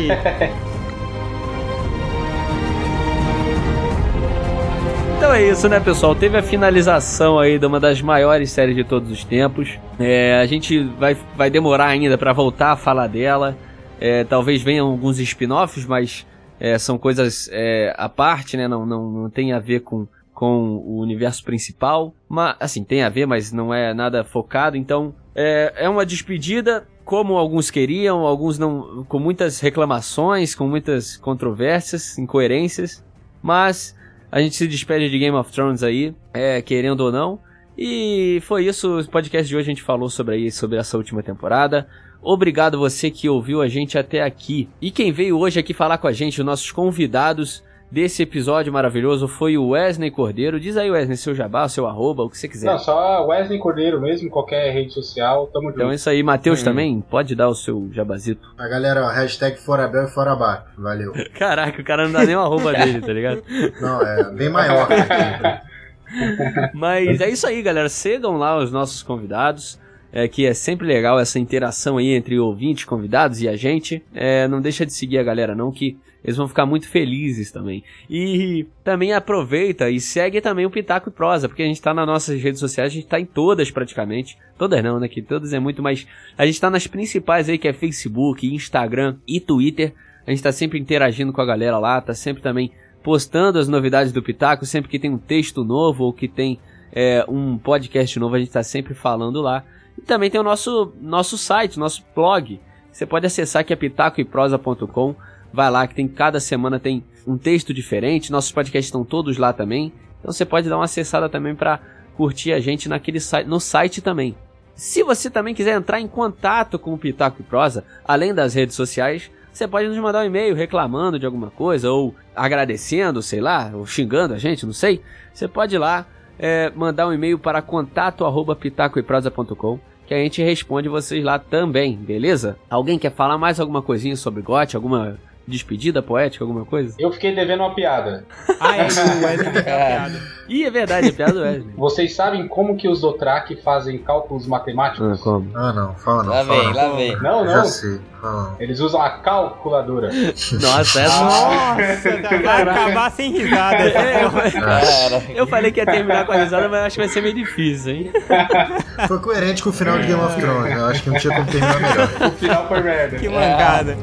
Então 5.17 5.31
é 5.35 5.43
isso, 5.43 5.69
né, 5.69 5.79
pessoal? 5.79 6.15
Teve 6.15 6.35
a 6.37 6.41
finalização 6.41 7.37
aí 7.37 7.59
de 7.59 7.65
uma 7.67 7.79
das 7.79 8.01
maiores 8.01 8.51
séries 8.51 8.75
de 8.75 8.83
todos 8.83 9.11
os 9.11 9.23
tempos. 9.23 9.77
É, 9.99 10.39
a 10.41 10.45
gente 10.47 10.83
vai, 10.99 11.15
vai 11.37 11.47
demorar 11.47 11.85
ainda 11.85 12.17
pra 12.17 12.33
voltar 12.33 12.71
a 12.71 12.75
falar 12.75 13.05
dela. 13.05 13.55
É, 14.01 14.23
talvez 14.23 14.63
venham 14.63 14.87
alguns 14.87 15.19
spin-offs, 15.19 15.85
mas 15.85 16.25
é, 16.59 16.77
são 16.79 16.97
coisas 16.97 17.47
é, 17.51 17.93
à 17.95 18.09
parte, 18.09 18.57
né? 18.57 18.67
Não, 18.67 18.83
não, 18.85 19.11
não 19.11 19.29
tem 19.29 19.53
a 19.53 19.59
ver 19.59 19.81
com, 19.81 20.07
com 20.33 20.77
o 20.77 20.99
universo 20.99 21.43
principal. 21.43 22.13
Mas, 22.27 22.55
assim, 22.59 22.83
tem 22.83 23.03
a 23.03 23.09
ver, 23.09 23.27
mas 23.27 23.51
não 23.51 23.71
é 23.71 23.93
nada 23.93 24.23
focado. 24.23 24.75
Então, 24.75 25.13
é, 25.35 25.73
é 25.75 25.89
uma 25.89 26.03
despedida 26.03 26.87
como 27.05 27.37
alguns 27.37 27.69
queriam, 27.69 28.21
alguns 28.21 28.57
não, 28.57 29.05
com 29.07 29.19
muitas 29.19 29.59
reclamações, 29.59 30.55
com 30.55 30.67
muitas 30.67 31.15
controvérsias, 31.17 32.17
incoerências. 32.17 33.03
Mas 33.41 33.95
a 34.31 34.41
gente 34.41 34.55
se 34.55 34.67
despede 34.67 35.09
de 35.09 35.19
Game 35.19 35.35
of 35.37 35.51
Thrones 35.51 35.83
aí, 35.83 36.15
é, 36.33 36.61
querendo 36.61 37.01
ou 37.01 37.11
não. 37.11 37.39
E 37.77 38.39
foi 38.43 38.65
isso, 38.65 38.99
o 38.99 39.07
podcast 39.07 39.47
de 39.47 39.55
hoje 39.55 39.65
a 39.65 39.73
gente 39.73 39.83
falou 39.83 40.09
sobre 40.09 40.35
aí, 40.35 40.51
sobre 40.51 40.77
essa 40.77 40.97
última 40.97 41.21
temporada. 41.21 41.87
Obrigado 42.21 42.77
você 42.77 43.09
que 43.09 43.27
ouviu 43.27 43.61
a 43.61 43.67
gente 43.67 43.97
até 43.97 44.21
aqui. 44.21 44.69
E 44.81 44.91
quem 44.91 45.11
veio 45.11 45.37
hoje 45.39 45.59
aqui 45.59 45.73
falar 45.73 45.97
com 45.97 46.07
a 46.07 46.11
gente, 46.13 46.39
os 46.39 46.45
nossos 46.45 46.71
convidados 46.71 47.63
desse 47.91 48.23
episódio 48.23 48.71
maravilhoso 48.71 49.27
foi 49.27 49.57
o 49.57 49.69
Wesley 49.69 50.09
Cordeiro. 50.11 50.59
Diz 50.59 50.77
aí, 50.77 50.89
Wesley, 50.89 51.17
seu 51.17 51.35
jabá, 51.35 51.67
seu 51.67 51.85
arroba, 51.85 52.23
o 52.23 52.29
que 52.29 52.37
você 52.37 52.47
quiser. 52.47 52.67
Não, 52.71 52.79
só 52.79 53.25
Wesley 53.27 53.59
Cordeiro 53.59 53.99
mesmo, 53.99 54.29
qualquer 54.29 54.71
rede 54.71 54.93
social, 54.93 55.47
tamo 55.47 55.71
Então 55.71 55.81
é 55.81 55.85
junto. 55.87 55.95
isso 55.95 56.09
aí, 56.09 56.23
Matheus 56.23 56.61
Hum. 56.61 56.65
também, 56.65 57.01
pode 57.01 57.35
dar 57.35 57.49
o 57.49 57.55
seu 57.55 57.89
jabazito. 57.91 58.47
A 58.57 58.67
galera, 58.69 59.03
ó, 59.03 59.09
hashtag 59.09 59.57
fora 59.59 59.87
Bel 59.89 60.05
e 60.05 60.07
fora 60.11 60.35
Baco. 60.35 60.69
Valeu. 60.77 61.11
Caraca, 61.37 61.81
o 61.81 61.83
cara 61.83 62.05
não 62.05 62.13
dá 62.13 62.23
nem 62.23 62.35
o 62.35 62.39
arroba 62.39 62.71
dele, 62.71 63.01
tá 63.01 63.11
ligado? 63.11 63.43
Não, 63.81 64.01
é 64.01 64.31
bem 64.31 64.47
maior. 64.49 64.87
Mas 66.73 67.19
é 67.19 67.29
isso 67.29 67.47
aí, 67.47 67.61
galera. 67.61 67.89
Sigam 67.89 68.37
lá 68.37 68.57
os 68.57 68.71
nossos 68.71 69.01
convidados. 69.03 69.79
É, 70.13 70.27
que 70.27 70.45
é 70.45 70.53
sempre 70.53 70.85
legal 70.85 71.19
essa 71.19 71.39
interação 71.39 71.97
aí 71.97 72.09
entre 72.13 72.37
ouvintes, 72.37 72.83
convidados 72.83 73.41
e 73.41 73.47
a 73.47 73.55
gente. 73.55 74.03
É, 74.13 74.47
não 74.47 74.59
deixa 74.59 74.85
de 74.85 74.93
seguir 74.93 75.17
a 75.17 75.23
galera 75.23 75.55
não, 75.55 75.71
que 75.71 75.97
Eles 76.23 76.37
vão 76.37 76.47
ficar 76.47 76.65
muito 76.65 76.87
felizes 76.87 77.51
também. 77.51 77.83
E 78.09 78.67
também 78.83 79.13
aproveita 79.13 79.89
e 79.89 79.99
segue 79.99 80.41
também 80.41 80.65
o 80.65 80.69
Pitaco 80.69 81.09
e 81.09 81.11
Prosa, 81.11 81.47
porque 81.47 81.63
a 81.63 81.65
gente 81.65 81.81
tá 81.81 81.93
nas 81.93 82.05
nossas 82.05 82.41
redes 82.41 82.59
sociais, 82.59 82.91
a 82.91 82.95
gente 82.95 83.07
tá 83.07 83.19
em 83.19 83.25
todas 83.25 83.71
praticamente. 83.71 84.37
Todas 84.57 84.83
não, 84.83 84.99
né? 84.99 85.07
Que 85.07 85.21
todas 85.21 85.53
é 85.53 85.59
muito, 85.59 85.81
mas 85.81 86.05
a 86.37 86.45
gente 86.45 86.61
tá 86.61 86.69
nas 86.69 86.85
principais 86.85 87.49
aí, 87.49 87.57
que 87.57 87.67
é 87.67 87.73
Facebook, 87.73 88.45
Instagram 88.45 89.15
e 89.27 89.39
Twitter. 89.39 89.93
A 90.27 90.29
gente 90.29 90.43
tá 90.43 90.51
sempre 90.51 90.77
interagindo 90.77 91.33
com 91.33 91.41
a 91.41 91.45
galera 91.45 91.79
lá, 91.79 91.99
tá 91.99 92.13
sempre 92.13 92.43
também 92.43 92.71
postando 93.01 93.57
as 93.57 93.67
novidades 93.67 94.11
do 94.11 94.21
Pitaco, 94.21 94.65
sempre 94.65 94.91
que 94.91 94.99
tem 94.99 95.09
um 95.09 95.17
texto 95.17 95.63
novo 95.63 96.03
ou 96.03 96.13
que 96.13 96.27
tem 96.27 96.59
é, 96.91 97.25
um 97.27 97.57
podcast 97.57 98.19
novo, 98.19 98.35
a 98.35 98.39
gente 98.39 98.51
tá 98.51 98.63
sempre 98.63 98.93
falando 98.93 99.41
lá. 99.41 99.63
E 100.01 100.05
também 100.05 100.31
tem 100.31 100.41
o 100.41 100.43
nosso, 100.43 100.91
nosso 100.99 101.37
site, 101.37 101.79
nosso 101.79 102.03
blog. 102.15 102.59
Você 102.91 103.05
pode 103.05 103.25
acessar 103.25 103.63
que 103.63 103.71
é 103.71 103.75
pitacoeprosa.com. 103.75 105.15
Vai 105.53 105.69
lá 105.69 105.87
que 105.87 105.93
tem 105.93 106.07
cada 106.07 106.39
semana 106.39 106.79
tem 106.79 107.03
um 107.25 107.37
texto 107.37 107.73
diferente. 107.73 108.31
Nossos 108.31 108.51
podcasts 108.51 108.87
estão 108.87 109.05
todos 109.05 109.37
lá 109.37 109.53
também. 109.53 109.93
Então 110.19 110.31
você 110.31 110.45
pode 110.45 110.67
dar 110.67 110.77
uma 110.77 110.85
acessada 110.85 111.29
também 111.29 111.55
para 111.55 111.79
curtir 112.15 112.51
a 112.51 112.59
gente 112.59 112.89
naquele 112.89 113.19
site, 113.19 113.47
no 113.47 113.59
site 113.59 114.01
também. 114.01 114.35
Se 114.73 115.03
você 115.03 115.29
também 115.29 115.53
quiser 115.53 115.77
entrar 115.77 116.01
em 116.01 116.07
contato 116.07 116.79
com 116.79 116.93
o 116.93 116.97
Pitaco 116.97 117.41
e 117.41 117.43
Prosa, 117.43 117.83
além 118.03 118.33
das 118.33 118.55
redes 118.55 118.75
sociais, 118.75 119.29
você 119.53 119.67
pode 119.67 119.87
nos 119.87 119.97
mandar 119.97 120.23
um 120.23 120.25
e-mail 120.25 120.55
reclamando 120.55 121.19
de 121.19 121.25
alguma 121.25 121.51
coisa, 121.51 121.91
ou 121.91 122.15
agradecendo, 122.35 123.21
sei 123.21 123.41
lá, 123.41 123.71
ou 123.73 123.85
xingando 123.85 124.33
a 124.33 124.37
gente, 124.37 124.65
não 124.65 124.73
sei. 124.73 125.01
Você 125.33 125.47
pode 125.47 125.75
ir 125.75 125.79
lá 125.79 126.05
é, 126.39 126.71
mandar 126.75 127.07
um 127.07 127.13
e-mail 127.13 127.37
para 127.37 127.61
contato@pitacoeprosa.com 127.61 129.90
que 130.11 130.15
a 130.15 130.21
gente 130.21 130.43
responde 130.43 130.89
vocês 130.89 131.23
lá 131.23 131.39
também, 131.39 131.95
beleza? 131.95 132.57
Alguém 132.69 132.99
quer 132.99 133.13
falar 133.13 133.37
mais 133.37 133.61
alguma 133.61 133.81
coisinha 133.81 134.17
sobre 134.17 134.41
GOT, 134.41 134.75
alguma 134.75 135.17
despedida 135.51 136.01
poética, 136.01 136.43
alguma 136.43 136.65
coisa? 136.65 136.95
Eu 136.97 137.11
fiquei 137.11 137.35
devendo 137.35 137.61
uma 137.61 137.75
piada. 137.75 138.25
Ah, 138.59 138.77
é, 138.77 138.81
o 138.81 138.85
Wesley 139.23 139.51
tem 139.51 139.63
piada. 139.63 140.21
Ih, 140.47 140.65
é 140.65 140.69
verdade, 140.71 141.07
é 141.09 141.11
piada 141.11 141.33
do 141.33 141.41
Wesley. 141.41 141.73
Vocês 141.77 142.15
sabem 142.15 142.47
como 142.47 142.75
que 142.75 142.87
os 142.87 143.01
Dothraki 143.01 143.55
fazem 143.57 143.97
cálculos 143.99 144.47
matemáticos? 144.47 145.19
Ah, 145.19 145.23
como? 145.23 145.49
Ah, 145.55 145.71
não, 145.73 145.95
fala 145.95 146.23
não. 146.23 146.31
Lá 146.31 146.45
fala 146.45 146.57
vem, 146.57 146.65
não. 146.65 146.73
lá 146.73 146.95
vem. 146.95 147.15
Não, 147.21 147.45
Já 147.47 147.57
não. 147.57 147.65
sei, 147.65 147.99
fala 148.21 148.43
não. 148.43 148.55
Eles 148.59 148.79
usam 148.79 149.01
a 149.01 149.09
calculadora. 149.11 150.09
Nossa, 150.61 151.01
essa... 151.01 151.23
Nossa, 151.23 152.39
vai 152.43 152.61
acabar 152.63 153.11
sem 153.11 153.31
risada. 153.31 153.77
É, 153.77 154.23
eu, 154.25 154.31
Cara, 154.31 155.23
eu 155.35 155.47
falei 155.47 155.71
que 155.71 155.79
ia 155.79 155.85
terminar 155.85 156.25
com 156.25 156.31
a 156.31 156.37
risada, 156.37 156.67
mas 156.67 156.81
acho 156.85 156.95
que 156.95 157.01
vai 157.01 157.09
ser 157.09 157.21
meio 157.21 157.35
difícil, 157.35 157.93
hein? 157.93 158.11
Foi 159.07 159.19
coerente 159.19 159.63
com 159.63 159.69
o 159.69 159.73
final 159.73 159.97
de 159.99 160.07
Game 160.07 160.21
of 160.21 160.39
Thrones. 160.39 160.75
Eu 160.77 160.85
acho 160.85 161.03
que 161.03 161.09
não 161.09 161.19
tinha 161.19 161.35
como 161.35 161.47
terminar 161.47 161.79
melhor. 161.79 162.09
O 162.27 162.31
final 162.31 162.67
foi 162.67 162.81
merda. 162.81 163.17
Que 163.17 163.29
mancada. 163.29 163.97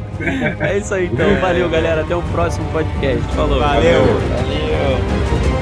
É 0.60 0.78
isso 0.78 0.94
aí, 0.94 1.06
então. 1.06 1.26
Valeu, 1.40 1.68
galera. 1.68 2.02
Até 2.02 2.14
o 2.14 2.22
próximo 2.22 2.66
podcast. 2.72 3.22
Falou. 3.34 3.60
Valeu. 3.60 4.04
Valeu. 4.04 4.18
Valeu. 4.36 5.57